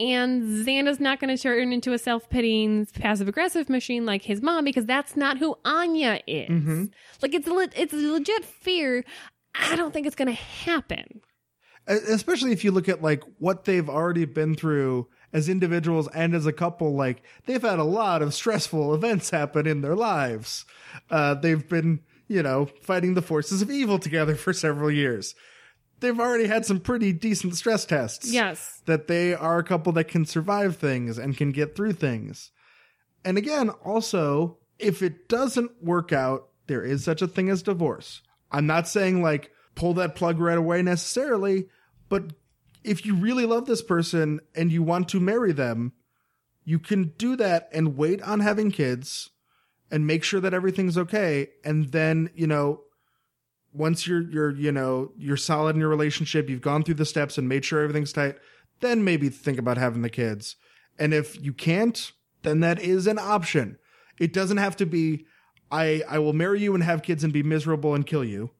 And 0.00 0.66
Xander's 0.66 1.00
not 1.00 1.20
going 1.20 1.34
to 1.36 1.42
turn 1.42 1.72
into 1.72 1.92
a 1.92 1.98
self 1.98 2.28
pitying, 2.30 2.86
passive 2.86 3.28
aggressive 3.28 3.68
machine 3.68 4.06
like 4.06 4.22
his 4.22 4.40
mom 4.40 4.64
because 4.64 4.86
that's 4.86 5.16
not 5.16 5.38
who 5.38 5.56
Anya 5.64 6.20
is. 6.26 6.48
Like 7.20 7.34
it's 7.34 7.48
le- 7.48 7.68
it's 7.76 7.92
a 7.92 7.96
legit 7.96 8.44
fear. 8.44 9.04
I 9.54 9.74
don't 9.74 9.92
think 9.92 10.06
it's 10.06 10.16
going 10.16 10.28
to 10.28 10.40
happen. 10.40 11.20
Especially 11.88 12.52
if 12.52 12.64
you 12.64 12.70
look 12.70 12.88
at 12.88 13.02
like 13.02 13.22
what 13.38 13.64
they've 13.64 13.88
already 13.88 14.26
been 14.26 14.54
through 14.54 15.08
as 15.32 15.48
individuals 15.48 16.08
and 16.08 16.34
as 16.34 16.46
a 16.46 16.52
couple, 16.52 16.94
like 16.94 17.22
they've 17.46 17.62
had 17.62 17.78
a 17.78 17.84
lot 17.84 18.22
of 18.22 18.34
stressful 18.34 18.94
events 18.94 19.30
happen 19.30 19.66
in 19.66 19.80
their 19.80 19.96
lives. 19.96 20.64
Uh, 21.10 21.34
they've 21.34 21.68
been, 21.68 22.00
you 22.28 22.42
know, 22.42 22.66
fighting 22.82 23.14
the 23.14 23.22
forces 23.22 23.62
of 23.62 23.70
evil 23.70 23.98
together 23.98 24.34
for 24.36 24.52
several 24.52 24.90
years. 24.90 25.34
They've 26.00 26.18
already 26.20 26.46
had 26.46 26.64
some 26.64 26.78
pretty 26.78 27.12
decent 27.12 27.56
stress 27.56 27.84
tests. 27.84 28.30
Yes. 28.30 28.82
that 28.86 29.08
they 29.08 29.34
are 29.34 29.58
a 29.58 29.64
couple 29.64 29.92
that 29.94 30.04
can 30.04 30.24
survive 30.26 30.76
things 30.76 31.18
and 31.18 31.36
can 31.36 31.50
get 31.52 31.74
through 31.74 31.94
things. 31.94 32.52
And 33.24 33.36
again, 33.36 33.70
also, 33.70 34.58
if 34.78 35.02
it 35.02 35.28
doesn't 35.28 35.82
work 35.82 36.12
out, 36.12 36.48
there 36.68 36.84
is 36.84 37.02
such 37.02 37.20
a 37.22 37.26
thing 37.26 37.48
as 37.48 37.62
divorce. 37.62 38.22
I'm 38.52 38.66
not 38.66 38.86
saying 38.88 39.22
like 39.22 39.50
pull 39.74 39.94
that 39.94 40.14
plug 40.14 40.38
right 40.38 40.58
away 40.58 40.82
necessarily, 40.82 41.68
but 42.08 42.32
if 42.84 43.04
you 43.04 43.14
really 43.14 43.44
love 43.44 43.66
this 43.66 43.82
person 43.82 44.40
and 44.54 44.72
you 44.72 44.82
want 44.82 45.08
to 45.10 45.20
marry 45.20 45.52
them, 45.52 45.92
you 46.64 46.78
can 46.78 47.14
do 47.18 47.36
that 47.36 47.68
and 47.72 47.96
wait 47.96 48.22
on 48.22 48.40
having 48.40 48.70
kids 48.70 49.30
and 49.90 50.06
make 50.06 50.22
sure 50.22 50.40
that 50.40 50.54
everything's 50.54 50.98
okay. 50.98 51.48
And 51.64 51.92
then, 51.92 52.30
you 52.34 52.46
know, 52.46 52.82
once 53.72 54.06
you're 54.06 54.22
you're 54.30 54.50
you 54.56 54.72
know 54.72 55.12
you're 55.16 55.36
solid 55.36 55.76
in 55.76 55.80
your 55.80 55.90
relationship 55.90 56.48
you've 56.48 56.60
gone 56.60 56.82
through 56.82 56.94
the 56.94 57.04
steps 57.04 57.36
and 57.36 57.48
made 57.48 57.64
sure 57.64 57.82
everything's 57.82 58.12
tight 58.12 58.36
then 58.80 59.04
maybe 59.04 59.28
think 59.28 59.58
about 59.58 59.76
having 59.76 60.02
the 60.02 60.10
kids. 60.10 60.56
And 60.98 61.12
if 61.12 61.40
you 61.40 61.52
can't 61.52 62.12
then 62.42 62.60
that 62.60 62.80
is 62.80 63.06
an 63.06 63.18
option. 63.18 63.78
It 64.18 64.32
doesn't 64.32 64.56
have 64.56 64.76
to 64.76 64.86
be 64.86 65.26
i 65.70 66.02
i 66.08 66.18
will 66.18 66.32
marry 66.32 66.60
you 66.60 66.74
and 66.74 66.82
have 66.82 67.02
kids 67.02 67.24
and 67.24 67.32
be 67.32 67.42
miserable 67.42 67.94
and 67.94 68.06
kill 68.06 68.24
you. 68.24 68.50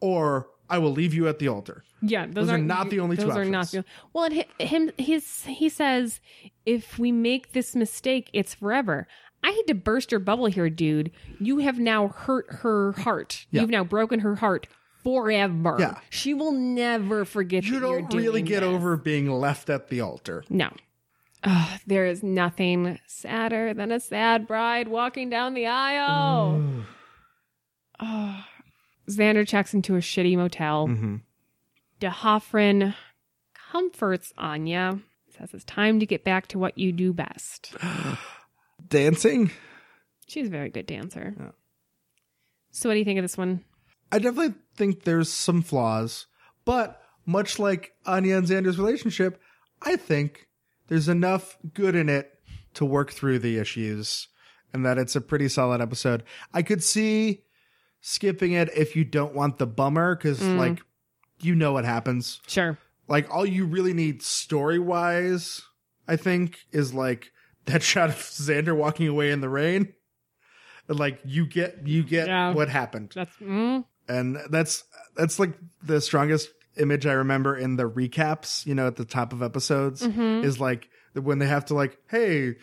Or 0.00 0.48
i 0.68 0.78
will 0.78 0.92
leave 0.92 1.14
you 1.14 1.28
at 1.28 1.38
the 1.38 1.48
altar 1.48 1.84
Yeah, 2.02 2.26
those, 2.26 2.34
Those 2.34 2.48
are 2.50 2.52
aren't- 2.52 2.90
the 2.90 3.00
only 3.00 3.16
two 3.16 3.24
Those 3.26 3.36
are 3.36 3.44
not 3.44 3.70
the. 3.70 3.84
Well, 4.12 4.24
and 4.24 4.34
hi- 4.34 4.64
him, 4.64 4.90
his, 4.98 5.44
he 5.44 5.68
says, 5.68 6.20
if 6.66 6.98
we 6.98 7.10
make 7.10 7.52
this 7.52 7.74
mistake, 7.74 8.28
it's 8.32 8.54
forever. 8.54 9.08
I 9.42 9.50
had 9.50 9.66
to 9.68 9.74
burst 9.74 10.10
your 10.12 10.20
bubble 10.20 10.46
here, 10.46 10.68
dude. 10.68 11.10
You 11.40 11.58
have 11.58 11.78
now 11.78 12.08
hurt 12.08 12.46
her 12.62 12.92
heart. 12.92 13.46
Yeah. 13.50 13.62
You've 13.62 13.70
now 13.70 13.82
broken 13.84 14.20
her 14.20 14.34
heart 14.36 14.66
forever. 15.02 15.76
Yeah. 15.78 15.98
she 16.10 16.34
will 16.34 16.52
never 16.52 17.24
forget. 17.24 17.64
you 17.64 17.80
don't 17.80 18.12
really 18.12 18.42
get 18.42 18.60
this. 18.60 18.68
over 18.68 18.96
being 18.96 19.30
left 19.30 19.70
at 19.70 19.88
the 19.88 20.00
altar 20.00 20.44
No. 20.50 20.70
There 21.86 22.06
is 22.06 22.22
nothing 22.24 22.98
sadder 23.06 23.72
than 23.72 23.92
a 23.92 24.00
sad 24.00 24.46
bride 24.48 24.88
walking 24.88 25.30
down 25.30 25.54
the 25.54 25.66
aisle. 25.66 26.60
Oh. 28.00 28.44
Xander 29.08 29.46
checks 29.46 29.74
into 29.74 29.94
a 29.96 30.00
shitty 30.00 30.36
motel. 30.36 30.88
Mhm. 30.88 31.20
D'Hoffryn 32.00 32.94
comforts 33.54 34.32
Anya, 34.36 35.00
says 35.36 35.54
it's 35.54 35.64
time 35.64 36.00
to 36.00 36.06
get 36.06 36.24
back 36.24 36.46
to 36.48 36.58
what 36.58 36.76
you 36.78 36.92
do 36.92 37.12
best. 37.12 37.74
dancing 38.88 39.50
She's 40.26 40.48
a 40.48 40.50
very 40.50 40.70
good 40.70 40.86
dancer. 40.86 41.34
Yeah. 41.38 41.50
So, 42.70 42.88
what 42.88 42.94
do 42.94 42.98
you 42.98 43.04
think 43.04 43.18
of 43.18 43.24
this 43.24 43.38
one? 43.38 43.64
I 44.10 44.18
definitely 44.18 44.54
think 44.74 45.04
there's 45.04 45.32
some 45.32 45.62
flaws, 45.62 46.26
but 46.64 47.00
much 47.24 47.58
like 47.58 47.92
Anya 48.04 48.36
and 48.36 48.46
Xander's 48.46 48.78
relationship, 48.78 49.40
I 49.82 49.96
think 49.96 50.48
there's 50.88 51.08
enough 51.08 51.56
good 51.74 51.94
in 51.94 52.08
it 52.08 52.32
to 52.74 52.84
work 52.84 53.12
through 53.12 53.38
the 53.38 53.58
issues 53.58 54.28
and 54.72 54.84
that 54.84 54.98
it's 54.98 55.16
a 55.16 55.20
pretty 55.20 55.48
solid 55.48 55.80
episode. 55.80 56.22
I 56.52 56.62
could 56.62 56.82
see 56.82 57.42
skipping 58.00 58.52
it 58.52 58.70
if 58.76 58.96
you 58.96 59.04
don't 59.04 59.34
want 59.34 59.58
the 59.58 59.66
bummer 59.66 60.14
because, 60.14 60.40
mm. 60.40 60.58
like, 60.58 60.82
you 61.40 61.54
know 61.54 61.72
what 61.72 61.84
happens. 61.84 62.40
Sure. 62.46 62.78
Like, 63.08 63.32
all 63.32 63.46
you 63.46 63.66
really 63.66 63.92
need 63.92 64.22
story 64.22 64.78
wise, 64.78 65.62
I 66.08 66.16
think, 66.16 66.58
is 66.72 66.94
like 66.94 67.32
that 67.66 67.82
shot 67.82 68.10
of 68.10 68.16
Xander 68.16 68.76
walking 68.76 69.08
away 69.08 69.30
in 69.30 69.40
the 69.40 69.48
rain. 69.48 69.92
And, 70.88 70.98
like, 70.98 71.20
you 71.24 71.46
get, 71.46 71.86
you 71.86 72.02
get 72.02 72.28
Yeah. 72.28 72.52
what 72.52 72.68
happened 72.68 73.12
That's 73.14 73.34
mm, 73.36 73.84
and 74.08 74.38
that's 74.50 74.84
that's 75.16 75.38
like 75.38 75.54
the 75.82 76.00
strongest 76.00 76.50
image 76.76 77.06
I 77.06 77.12
remember 77.12 77.56
in 77.56 77.76
the 77.76 77.88
recaps. 77.88 78.66
You 78.66 78.74
know, 78.74 78.86
at 78.86 78.96
the 78.96 79.04
top 79.04 79.32
of 79.32 79.42
episodes 79.42 80.02
mm-hmm. 80.02 80.44
is 80.44 80.60
like 80.60 80.88
when 81.14 81.38
they 81.38 81.46
have 81.46 81.64
to 81.66 81.74
like, 81.74 81.98
hey, 82.08 82.54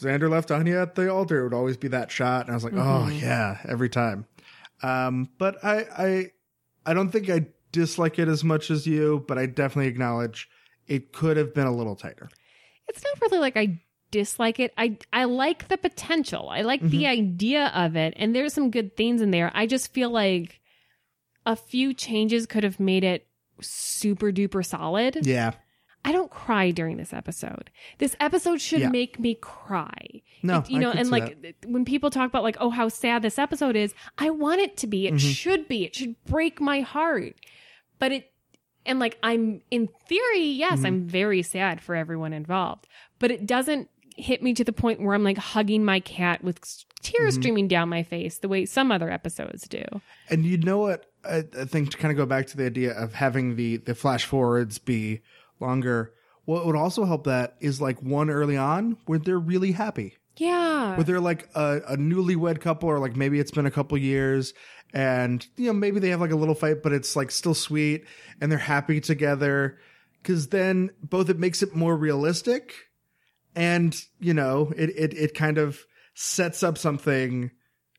Xander 0.00 0.30
left 0.30 0.50
Anya 0.50 0.80
at 0.80 0.94
the 0.94 1.10
altar. 1.10 1.40
It 1.40 1.44
would 1.44 1.54
always 1.54 1.76
be 1.76 1.88
that 1.88 2.10
shot, 2.10 2.46
and 2.46 2.52
I 2.52 2.54
was 2.54 2.64
like, 2.64 2.74
oh 2.74 3.06
mm-hmm. 3.08 3.18
yeah, 3.18 3.58
every 3.68 3.88
time. 3.88 4.26
Um, 4.82 5.28
but 5.38 5.62
I 5.64 5.86
I 5.98 6.26
I 6.86 6.94
don't 6.94 7.10
think 7.10 7.28
I 7.30 7.46
dislike 7.72 8.18
it 8.18 8.28
as 8.28 8.42
much 8.42 8.70
as 8.70 8.86
you, 8.86 9.24
but 9.28 9.38
I 9.38 9.46
definitely 9.46 9.88
acknowledge 9.88 10.48
it 10.86 11.12
could 11.12 11.36
have 11.36 11.54
been 11.54 11.66
a 11.66 11.74
little 11.74 11.94
tighter. 11.96 12.28
it's 12.88 13.04
not 13.04 13.20
really 13.20 13.38
like 13.38 13.56
I 13.56 13.80
dislike 14.10 14.58
it. 14.58 14.72
I 14.76 14.98
I 15.12 15.24
like 15.24 15.68
the 15.68 15.78
potential. 15.78 16.48
I 16.48 16.62
like 16.62 16.82
the 16.82 17.06
idea 17.06 17.70
of 17.74 17.94
it, 17.96 18.14
and 18.16 18.34
there's 18.34 18.52
some 18.54 18.70
good 18.70 18.96
things 18.96 19.20
in 19.22 19.30
there. 19.30 19.52
I 19.54 19.66
just 19.66 19.92
feel 19.92 20.10
like 20.10 20.60
a 21.46 21.54
few 21.56 21.94
changes 21.94 22.46
could 22.46 22.64
have 22.64 22.80
made 22.80 23.04
it 23.04 23.26
super 23.60 24.32
duper 24.32 24.64
solid. 24.66 25.24
Yeah. 25.26 25.52
I 26.04 26.12
don't 26.12 26.30
cry 26.30 26.70
during 26.70 26.96
this 26.96 27.12
episode. 27.12 27.70
This 27.98 28.16
episode 28.20 28.60
should 28.60 28.80
Yeah. 28.80 28.88
make 28.90 29.18
me 29.18 29.34
cry. 29.34 30.22
No, 30.42 30.58
It- 30.60 30.70
you 30.70 30.78
know, 30.78 30.90
and 30.90 31.10
like 31.10 31.56
when 31.66 31.84
people 31.84 32.08
talk 32.10 32.28
about 32.28 32.42
like, 32.42 32.56
oh, 32.58 32.70
how 32.70 32.88
sad 32.88 33.22
this 33.22 33.38
episode 33.38 33.76
is, 33.76 33.94
I 34.18 34.30
want 34.30 34.60
it 34.60 34.76
to 34.78 34.86
be. 34.86 35.04
Mm-hmm. 35.04 35.16
It 35.16 35.20
should 35.20 35.68
be. 35.68 35.84
It 35.84 35.94
should 35.94 36.16
break 36.24 36.60
my 36.60 36.80
heart. 36.80 37.34
But 37.98 38.12
it, 38.12 38.32
and 38.86 38.98
like 38.98 39.18
I'm 39.22 39.60
in 39.70 39.88
theory, 40.08 40.46
yes, 40.46 40.78
Mm-hmm. 40.78 40.86
I'm 40.86 41.06
very 41.06 41.42
sad 41.42 41.80
for 41.82 41.94
everyone 41.94 42.32
involved. 42.32 42.86
But 43.18 43.30
it 43.30 43.46
doesn't 43.46 43.90
hit 44.16 44.42
me 44.42 44.54
to 44.54 44.64
the 44.64 44.72
point 44.72 45.00
where 45.02 45.14
I'm 45.14 45.22
like 45.24 45.38
hugging 45.38 45.84
my 45.84 46.00
cat 46.00 46.42
with 46.42 46.60
tears 47.02 47.34
Mm-hmm. 47.34 47.40
streaming 47.42 47.68
down 47.68 47.88
my 47.90 48.02
face 48.02 48.38
the 48.38 48.48
way 48.48 48.64
some 48.64 48.90
other 48.90 49.10
episodes 49.10 49.68
do. 49.68 49.82
And 50.30 50.44
you 50.46 50.56
know 50.56 50.78
what? 50.78 51.06
I, 51.24 51.44
I 51.58 51.64
think 51.66 51.90
to 51.90 51.98
kind 51.98 52.10
of 52.10 52.16
go 52.16 52.24
back 52.24 52.46
to 52.48 52.56
the 52.56 52.64
idea 52.64 52.92
of 52.92 53.12
having 53.12 53.56
the 53.56 53.76
the 53.76 53.94
flash 53.94 54.24
forwards 54.24 54.78
be 54.78 55.20
longer. 55.60 56.12
What 56.44 56.66
would 56.66 56.76
also 56.76 57.04
help 57.04 57.24
that 57.24 57.56
is 57.60 57.80
like 57.80 58.02
one 58.02 58.30
early 58.30 58.56
on 58.56 58.96
where 59.06 59.18
they're 59.18 59.38
really 59.38 59.72
happy, 59.72 60.16
Yeah. 60.36 60.96
where 60.96 61.04
they're 61.04 61.20
like 61.20 61.48
a, 61.54 61.80
a 61.88 61.96
newlywed 61.96 62.60
couple, 62.60 62.88
or 62.88 62.98
like 62.98 63.14
maybe 63.16 63.38
it's 63.38 63.50
been 63.52 63.66
a 63.66 63.70
couple 63.70 63.96
years, 63.98 64.52
and 64.92 65.46
you 65.56 65.66
know 65.66 65.72
maybe 65.72 66.00
they 66.00 66.08
have 66.08 66.20
like 66.20 66.32
a 66.32 66.36
little 66.36 66.54
fight, 66.54 66.82
but 66.82 66.92
it's 66.92 67.14
like 67.14 67.30
still 67.30 67.54
sweet, 67.54 68.04
and 68.40 68.50
they're 68.50 68.58
happy 68.58 69.00
together. 69.00 69.78
Because 70.22 70.48
then 70.48 70.90
both 71.02 71.30
it 71.30 71.38
makes 71.38 71.62
it 71.62 71.74
more 71.74 71.96
realistic, 71.96 72.74
and 73.54 73.96
you 74.18 74.34
know 74.34 74.72
it 74.76 74.90
it 74.90 75.14
it 75.14 75.34
kind 75.34 75.58
of 75.58 75.84
sets 76.14 76.62
up 76.62 76.76
something 76.78 77.50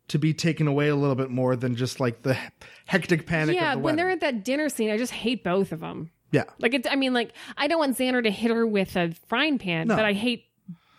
to 0.08 0.20
be 0.20 0.34
taken 0.34 0.68
away 0.68 0.90
a 0.90 0.96
little 0.96 1.16
bit 1.16 1.30
more 1.30 1.56
than 1.56 1.76
just 1.76 2.00
like 2.02 2.22
the 2.24 2.38
hectic 2.86 3.26
panic. 3.26 3.56
yeah, 3.56 3.74
of 3.74 3.80
the 3.80 3.84
when 3.84 3.96
they're 3.96 4.10
at 4.10 4.20
that 4.20 4.44
dinner 4.44 4.68
scene, 4.68 4.90
I 4.92 4.98
just 4.98 5.14
hate 5.14 5.44
both 5.44 5.72
of 5.72 5.80
them. 5.80 6.12
Yeah, 6.32 6.44
Like 6.60 6.74
it's, 6.74 6.88
I 6.90 6.96
mean, 6.96 7.14
like 7.14 7.34
I 7.58 7.68
don't 7.68 7.80
want 7.80 7.98
Xander 7.98 8.24
to 8.24 8.32
hit 8.32 8.52
her 8.52 8.66
with 8.66 8.96
a 8.96 9.14
frying 9.28 9.58
pan, 9.60 9.88
No. 9.88 9.96
but 9.96 10.06
I 10.06 10.14
hate 10.14 10.46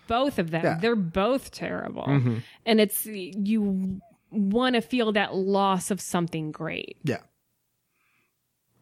both 0.09 0.39
of 0.39 0.51
them. 0.51 0.65
Yeah. 0.65 0.79
They're 0.81 0.97
both 0.97 1.51
terrible, 1.53 2.05
Mhm. 2.05 2.43
and 2.67 2.81
it's 2.81 3.07
you 3.07 4.01
want 4.31 4.75
to 4.77 4.81
feel 4.81 5.13
that 5.13 5.35
loss 5.35 5.91
of 5.91 6.01
something 6.01 6.53
great. 6.53 6.97
yeah. 7.05 7.19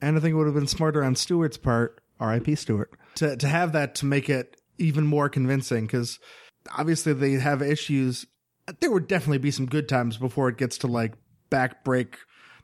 And 0.02 0.16
I 0.16 0.20
think 0.20 0.32
it 0.32 0.36
would 0.36 0.46
have 0.46 0.54
been 0.54 0.66
smarter 0.66 1.04
on 1.04 1.14
Stewart's 1.14 1.58
part, 1.58 2.00
R.I.P. 2.18 2.54
Stewart, 2.54 2.90
to 3.16 3.36
to 3.36 3.46
have 3.48 3.72
that 3.72 3.94
to 3.96 4.06
make 4.06 4.30
it 4.30 4.56
even 4.78 5.06
more 5.06 5.28
convincing 5.28 5.86
because 5.86 6.18
obviously 6.76 7.12
they 7.12 7.32
have 7.32 7.60
issues. 7.62 8.26
There 8.80 8.90
would 8.90 9.08
definitely 9.08 9.38
be 9.38 9.50
some 9.50 9.66
good 9.66 9.88
times 9.88 10.16
before 10.16 10.48
it 10.48 10.56
gets 10.56 10.78
to 10.78 10.86
like 10.86 11.14
backbreak, 11.50 12.14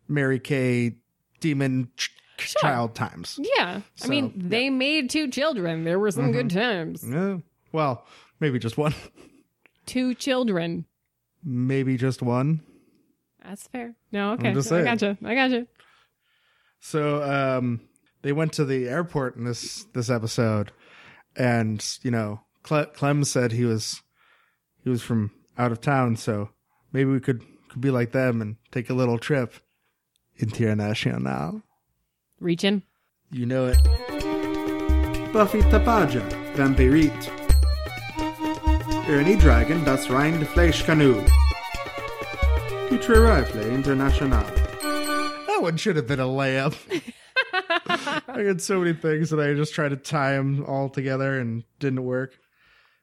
Mary 0.09 0.39
Kay, 0.41 0.97
demon 1.41 1.91
ch- 1.97 2.11
child 2.39 2.95
times. 2.95 3.39
Yeah, 3.57 3.81
I 3.81 3.83
So, 3.97 4.09
mean, 4.09 4.33
they 4.37 4.71
made 4.71 5.11
two 5.11 5.29
children. 5.29 5.85
There 5.85 5.99
were 5.99 6.11
some 6.11 6.33
good 6.33 6.49
Mm-hmm. 6.49 6.59
times. 6.59 7.05
Yeah. 7.09 7.39
Well, 7.73 8.07
maybe 8.41 8.59
just 8.59 8.77
one. 8.79 8.95
Two 9.87 10.15
children. 10.15 10.85
maybe 11.45 11.97
just 11.97 12.23
one. 12.23 12.61
That's 13.45 13.69
fair. 13.69 13.95
No, 14.11 14.33
okay. 14.33 14.49
I 14.51 14.83
gotcha. 14.83 15.17
I 15.25 15.35
gotcha. 15.37 15.67
So 16.81 17.23
um, 17.23 17.81
they 18.23 18.33
went 18.33 18.53
to 18.55 18.65
the 18.65 18.89
airport 18.89 19.37
in 19.37 19.45
this 19.45 19.85
this 19.95 20.11
episode, 20.11 20.73
and 21.37 21.85
you 22.03 22.11
know, 22.11 22.41
Cle- 22.65 22.87
Clem 22.87 23.23
said 23.25 23.53
he 23.53 23.65
was 23.65 24.03
he 24.83 24.91
was 24.91 25.03
from 25.03 25.31
out 25.57 25.71
of 25.71 25.81
town, 25.81 26.17
so 26.17 26.51
maybe 26.93 27.11
we 27.11 27.21
could 27.21 27.43
could 27.69 27.81
be 27.81 27.91
like 27.91 28.11
them 28.13 28.43
and 28.43 28.57
take 28.73 28.91
a 28.91 28.95
little 28.95 29.19
trip 29.19 29.55
international. 30.39 31.63
Reaching. 32.41 32.83
You 33.31 33.47
know 33.47 33.67
it. 33.67 33.79
Buffy 35.33 35.61
Tapaja, 35.63 36.23
Vampirit. 36.55 37.33
Ernie 39.09 39.37
Dragon, 39.37 39.83
das 39.85 40.09
rein 40.11 40.39
de 40.41 40.47
Fleisch 40.47 40.85
Canoe. 40.85 41.25
Future 42.89 43.23
Rifle 43.23 43.63
International. 43.63 44.43
That 45.47 45.59
one 45.61 45.77
should 45.77 45.97
have 45.97 46.07
been 46.07 46.21
a 46.21 46.25
layup. 46.25 46.77
I 48.29 48.43
had 48.43 48.61
so 48.61 48.81
many 48.81 48.93
things 48.93 49.31
that 49.31 49.41
I 49.41 49.55
just 49.55 49.75
tried 49.75 49.91
to 49.91 49.97
tie 49.97 50.33
them 50.33 50.65
all 50.67 50.89
together 50.89 51.39
and 51.39 51.65
didn't 51.79 52.05
work. 52.05 52.35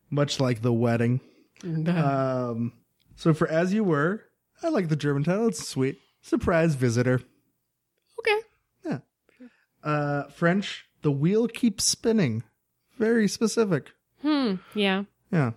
Much 0.10 0.40
like 0.40 0.62
the 0.62 0.74
wedding. 0.74 1.22
Um, 1.64 2.74
so 3.16 3.34
for 3.34 3.48
As 3.48 3.74
You 3.74 3.84
Were, 3.84 4.24
I 4.62 4.70
like 4.70 4.90
the 4.90 4.96
German 4.96 5.24
title. 5.24 5.48
It's 5.48 5.68
sweet. 5.68 5.98
Surprise 6.22 6.76
visitor. 6.76 7.22
Uh, 9.84 10.24
French, 10.30 10.86
The 11.02 11.12
Wheel 11.12 11.48
Keeps 11.48 11.84
Spinning. 11.84 12.44
Very 12.98 13.28
specific. 13.28 13.92
Hmm. 14.22 14.56
Yeah. 14.74 15.04
Yeah. 15.32 15.52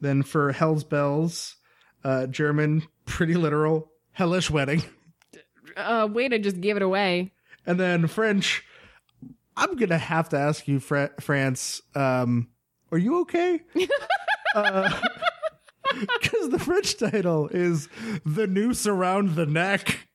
Then 0.00 0.22
for 0.22 0.52
Hell's 0.52 0.82
Bells, 0.84 1.56
uh, 2.04 2.26
German, 2.26 2.82
pretty 3.04 3.34
literal, 3.34 3.90
Hellish 4.12 4.50
Wedding. 4.50 4.82
Uh, 5.76 6.06
way 6.12 6.28
to 6.28 6.36
just 6.38 6.60
give 6.60 6.76
it 6.76 6.82
away. 6.82 7.30
And 7.64 7.78
then 7.78 8.08
French, 8.08 8.64
I'm 9.56 9.76
going 9.76 9.90
to 9.90 9.98
have 9.98 10.28
to 10.30 10.38
ask 10.38 10.66
you, 10.66 10.80
Fra- 10.80 11.12
France, 11.20 11.80
um, 11.94 12.48
are 12.90 12.98
you 12.98 13.20
okay? 13.20 13.60
Because 14.54 16.50
the 16.50 16.58
French 16.58 16.98
title 16.98 17.48
is 17.48 17.88
The 18.26 18.46
Noose 18.48 18.86
Around 18.86 19.36
the 19.36 19.46
Neck, 19.46 20.08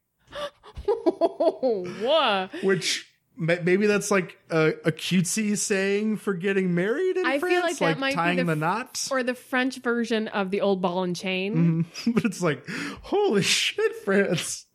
what? 0.85 2.51
which 2.63 3.07
maybe 3.37 3.87
that's 3.87 4.11
like 4.11 4.37
a, 4.49 4.73
a 4.85 4.91
cutesy 4.91 5.57
saying 5.57 6.17
for 6.17 6.33
getting 6.33 6.73
married 6.73 7.17
in 7.17 7.25
I 7.25 7.39
feel 7.39 7.61
France, 7.61 7.63
like 7.63 7.77
that 7.79 7.99
might 7.99 8.09
be 8.11 8.15
tying 8.15 8.37
the 8.37 8.43
the 8.43 8.51
f- 8.53 8.57
knots. 8.57 9.11
Or 9.11 9.23
the 9.23 9.35
French 9.35 9.77
version 9.77 10.27
of 10.29 10.51
the 10.51 10.61
old 10.61 10.81
ball 10.81 11.03
and 11.03 11.15
chain. 11.15 11.85
Mm-hmm. 11.85 12.11
but 12.13 12.25
it's 12.25 12.41
like, 12.41 12.67
holy 13.01 13.41
shit, 13.41 13.95
France. 14.03 14.65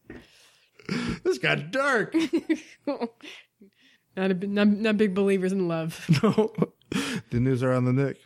This 1.25 1.39
got 1.39 1.71
dark. 1.71 2.15
Not, 4.17 4.33
a, 4.33 4.35
not, 4.35 4.67
not 4.67 4.97
big 4.97 5.15
believers 5.15 5.53
in 5.53 5.69
love. 5.69 6.05
no. 6.23 6.53
The 7.31 7.39
news 7.39 7.63
are 7.63 7.73
on 7.73 7.85
the 7.85 7.93
neck. 7.93 8.17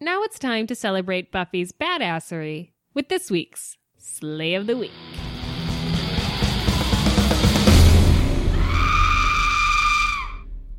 Now 0.00 0.24
it's 0.24 0.38
time 0.38 0.66
to 0.66 0.74
celebrate 0.74 1.30
Buffy's 1.30 1.72
badassery 1.72 2.72
with 2.92 3.08
this 3.08 3.30
week's 3.30 3.76
Slay 3.96 4.54
of 4.54 4.66
the 4.66 4.76
Week. 4.76 4.90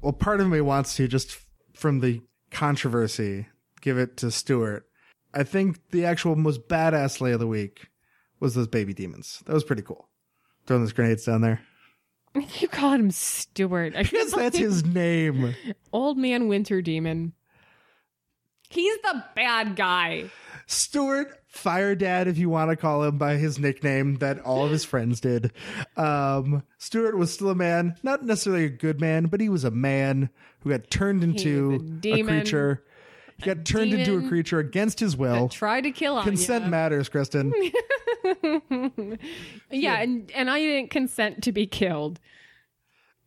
Well, 0.10 0.18
part 0.18 0.42
of 0.42 0.48
me 0.48 0.60
wants 0.60 0.96
to 0.96 1.08
just 1.08 1.38
from 1.76 2.00
the 2.00 2.24
controversy 2.50 3.46
give 3.80 4.00
it 4.00 4.18
to 4.18 4.32
Stewart. 4.32 4.88
I 5.36 5.44
think 5.44 5.92
the 5.92 6.04
actual 6.04 6.36
most 6.36 6.68
badass 6.68 7.22
lay 7.22 7.32
of 7.32 7.40
the 7.40 7.46
week 7.46 7.90
was 8.40 8.56
those 8.56 8.66
baby 8.68 8.92
demons. 8.92 9.44
That 9.46 9.54
was 9.54 9.64
pretty 9.64 9.84
cool. 9.84 10.10
Throwing 10.66 10.82
those 10.82 10.94
grenades 10.94 11.26
down 11.26 11.42
there. 11.42 11.62
You 12.60 12.68
called 12.68 13.00
him 13.02 13.12
Stewart. 13.12 13.96
I 13.96 14.02
Because 14.02 14.32
that's 14.32 14.58
his 14.58 14.84
name. 14.84 15.54
Old 15.94 16.18
Man 16.18 16.48
Winter 16.48 16.82
Demon. 16.82 17.34
He's 18.68 18.98
the 19.04 19.24
bad 19.36 19.76
guy. 19.76 20.32
Stewart 20.70 21.36
Fire 21.48 21.96
Dad, 21.96 22.28
if 22.28 22.38
you 22.38 22.48
want 22.48 22.70
to 22.70 22.76
call 22.76 23.04
him 23.04 23.18
by 23.18 23.38
his 23.38 23.58
nickname 23.58 24.18
that 24.18 24.40
all 24.42 24.64
of 24.64 24.72
his 24.72 24.86
friends 24.86 25.20
did. 25.20 25.52
Um, 25.98 26.62
Stewart 26.78 27.18
was 27.18 27.34
still 27.34 27.50
a 27.50 27.56
man, 27.56 27.96
not 28.04 28.24
necessarily 28.24 28.66
a 28.66 28.70
good 28.70 29.02
man, 29.02 29.26
but 29.26 29.42
he 29.42 29.50
was 29.50 29.64
a 29.64 29.72
man 29.72 30.30
who 30.60 30.70
got 30.70 30.92
turned 30.92 31.24
into 31.24 32.00
a 32.06 32.20
a, 32.20 32.24
creature. 32.24 32.86
He 33.38 33.46
got 33.46 33.66
turned 33.66 33.94
into 33.94 34.24
a 34.24 34.30
creature 34.30 34.60
against 34.60 35.00
his 35.00 35.18
will. 35.18 35.50
Tried 35.50 35.82
to 35.82 35.92
kill 35.92 36.22
Consent 36.22 36.66
Anya. 36.66 36.70
matters, 36.70 37.10
Kristen. 37.10 37.52
Yeah, 39.72 40.02
and, 40.02 40.32
and 40.36 40.52
I 40.52 40.60
didn't 40.60 40.92
consent 40.92 41.44
to 41.46 41.52
be 41.52 41.66
killed. 41.66 42.20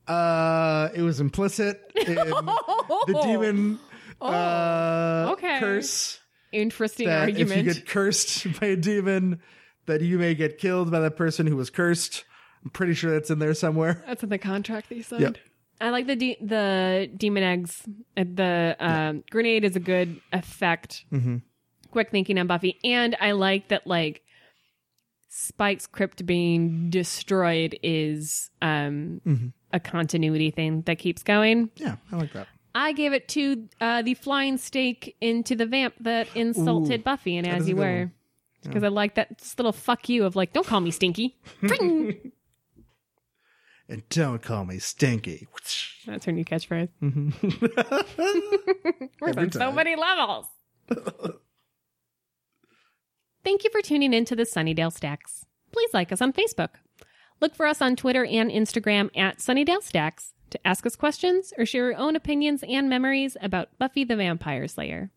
Uh, 0.07 0.91
it 0.95 1.03
was 1.03 1.19
implicit 1.19 1.81
in 1.97 2.15
the 2.15 3.21
demon 3.25 3.81
uh, 4.21 5.27
Oh, 5.29 5.33
okay. 5.33 5.59
curse 5.59 6.21
Interesting 6.53 7.09
that 7.09 7.29
if 7.31 7.35
argument. 7.37 7.65
you 7.67 7.75
get 7.75 7.87
cursed 7.89 8.47
by 8.61 8.67
a 8.69 8.77
demon, 8.77 9.41
that 9.87 10.01
you 10.03 10.19
may 10.19 10.35
get 10.35 10.59
killed 10.59 10.91
by 10.91 11.01
that 11.01 11.17
person 11.17 11.47
who 11.47 11.57
was 11.57 11.71
cursed. 11.71 12.25
I'm 12.65 12.71
pretty 12.71 12.95
sure 12.95 13.11
that's 13.11 13.31
in 13.31 13.39
there 13.41 13.55
somewhere. 13.55 14.05
That's 14.07 14.23
in 14.23 14.29
the 14.29 14.39
contract 14.39 14.89
they 14.91 15.03
signed. 15.03 15.23
Yep. 15.23 15.37
I 15.81 15.91
like 15.91 16.07
the 16.07 16.15
de- 16.15 16.39
the 16.41 17.11
demon 17.17 17.43
eggs. 17.43 17.83
Uh, 18.17 18.25
The 18.35 18.77
um, 18.79 19.25
grenade 19.31 19.65
is 19.65 19.75
a 19.75 19.81
good 19.81 20.21
effect. 20.33 21.05
Mm-hmm. 21.13 21.39
Quick 21.91 22.11
thinking 22.11 22.39
on 22.39 22.47
Buffy, 22.47 22.79
and 22.85 23.17
I 23.21 23.33
like 23.33 23.69
that 23.69 23.87
like 23.87 24.23
Spike's 25.29 25.87
crypt 25.87 26.25
being 26.27 26.91
destroyed 26.91 27.79
is 27.83 28.51
um, 28.61 29.21
Mm-hmm. 29.27 29.47
a 29.73 29.81
continuity 29.81 30.51
thing 30.51 30.83
that 30.83 30.99
keeps 30.99 31.23
going. 31.23 31.71
Yeah, 31.77 31.97
I 32.13 32.17
like 32.17 32.33
that. 32.35 32.47
I 32.75 32.93
gave 32.93 33.13
it 33.13 33.29
to 33.29 33.69
uh, 33.81 34.03
the 34.03 34.15
flying 34.15 34.59
stake 34.59 35.17
into 35.21 35.55
the 35.55 35.67
vamp 35.67 35.95
that 36.01 36.29
insulted 36.35 37.01
Ooh, 37.01 37.05
Buffy 37.05 37.37
and 37.37 37.47
as 37.47 37.69
you 37.69 37.77
were. 37.77 38.11
Because 38.63 38.85
I 38.85 38.89
like 38.89 39.17
that 39.17 39.43
little 39.59 39.73
fuck 39.73 40.09
you 40.09 40.25
of 40.25 40.37
like, 40.37 40.53
don't 40.53 40.67
call 40.67 40.81
me 40.81 40.91
stinky. 40.91 41.37
And 43.89 44.09
don't 44.09 44.41
call 44.41 44.65
me 44.65 44.79
stinky. 44.79 45.47
That's 46.07 46.25
her 46.25 46.33
new 46.33 46.45
catchphrase. 46.47 46.89
Mhm. 47.03 49.11
We're 49.21 49.35
on 49.37 49.53
so 49.53 49.71
many 49.73 49.97
levels. 49.97 50.47
Thank 53.45 53.65
you 53.65 53.71
for 53.71 53.83
tuning 53.83 54.15
in 54.15 54.25
to 54.27 54.37
the 54.37 54.45
Sunnydale 54.45 54.93
Stacks. 54.93 55.45
Please 55.73 55.91
like 55.93 56.13
us 56.13 56.23
on 56.23 56.33
Facebook. 56.33 56.71
Look 57.41 57.55
for 57.55 57.67
us 57.67 57.83
on 57.83 57.97
Twitter 57.97 58.25
and 58.25 58.51
Instagram 58.51 59.11
at 59.17 59.39
Sunnydale 59.39 59.83
Stacks 59.83 60.33
to 60.53 60.67
ask 60.67 60.87
us 60.87 60.97
questions 60.97 61.53
or 61.59 61.67
share 61.67 61.91
your 61.91 61.99
own 61.99 62.17
opinions 62.17 62.63
and 62.67 62.89
memories 62.89 63.37
about 63.41 63.77
Buffy 63.79 64.05
the 64.05 64.17
Vampire 64.17 64.69
Slayer. 64.69 65.11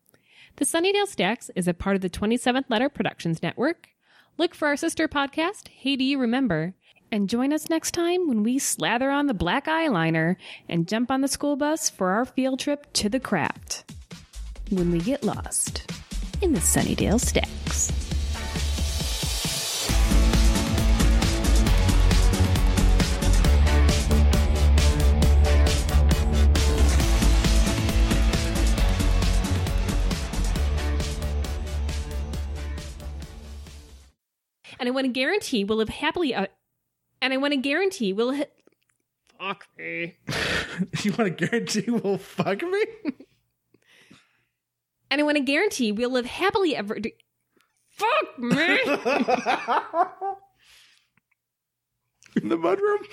The 0.56 0.64
Sunnydale 0.64 1.06
Stacks 1.06 1.50
is 1.54 1.68
a 1.68 1.74
part 1.74 1.96
of 1.96 2.02
the 2.02 2.10
27th 2.10 2.64
Letter 2.68 2.88
Productions 2.88 3.42
Network. 3.42 3.88
Look 4.38 4.54
for 4.54 4.68
our 4.68 4.76
sister 4.76 5.06
podcast, 5.06 5.68
Hey 5.68 5.96
Do 5.96 6.04
You 6.04 6.18
Remember? 6.18 6.74
And 7.12 7.28
join 7.28 7.52
us 7.52 7.70
next 7.70 7.92
time 7.92 8.26
when 8.26 8.42
we 8.42 8.58
slather 8.58 9.10
on 9.10 9.26
the 9.26 9.34
black 9.34 9.66
eyeliner 9.66 10.36
and 10.68 10.88
jump 10.88 11.10
on 11.10 11.20
the 11.20 11.28
school 11.28 11.56
bus 11.56 11.88
for 11.88 12.10
our 12.10 12.24
field 12.24 12.58
trip 12.58 12.92
to 12.94 13.08
the 13.08 13.20
craft. 13.20 13.84
When 14.70 14.90
we 14.90 14.98
get 14.98 15.22
lost 15.22 15.90
in 16.42 16.52
the 16.52 16.60
Sunnydale 16.60 17.20
Stacks. 17.20 18.05
And 34.78 34.88
I 34.88 34.92
want 34.92 35.04
to 35.06 35.12
guarantee 35.12 35.64
we'll 35.64 35.78
live 35.78 35.88
happily. 35.88 36.34
Uh, 36.34 36.46
and 37.22 37.32
I 37.32 37.36
want 37.38 37.52
to 37.52 37.56
guarantee 37.58 38.12
we'll. 38.12 38.34
Ha- 38.34 38.44
Fuck 39.38 39.66
me. 39.78 40.16
you 41.02 41.12
want 41.12 41.36
to 41.38 41.46
guarantee 41.46 41.90
we'll 41.90 42.18
fuck 42.18 42.62
me? 42.62 42.84
And 45.10 45.20
I 45.20 45.24
want 45.24 45.36
to 45.36 45.42
guarantee 45.42 45.92
we'll 45.92 46.10
live 46.10 46.26
happily 46.26 46.74
ever. 46.76 46.98
Fuck 47.90 48.38
me. 48.38 48.54
In 52.36 52.48
the 52.50 52.56
mudroom? 52.56 53.06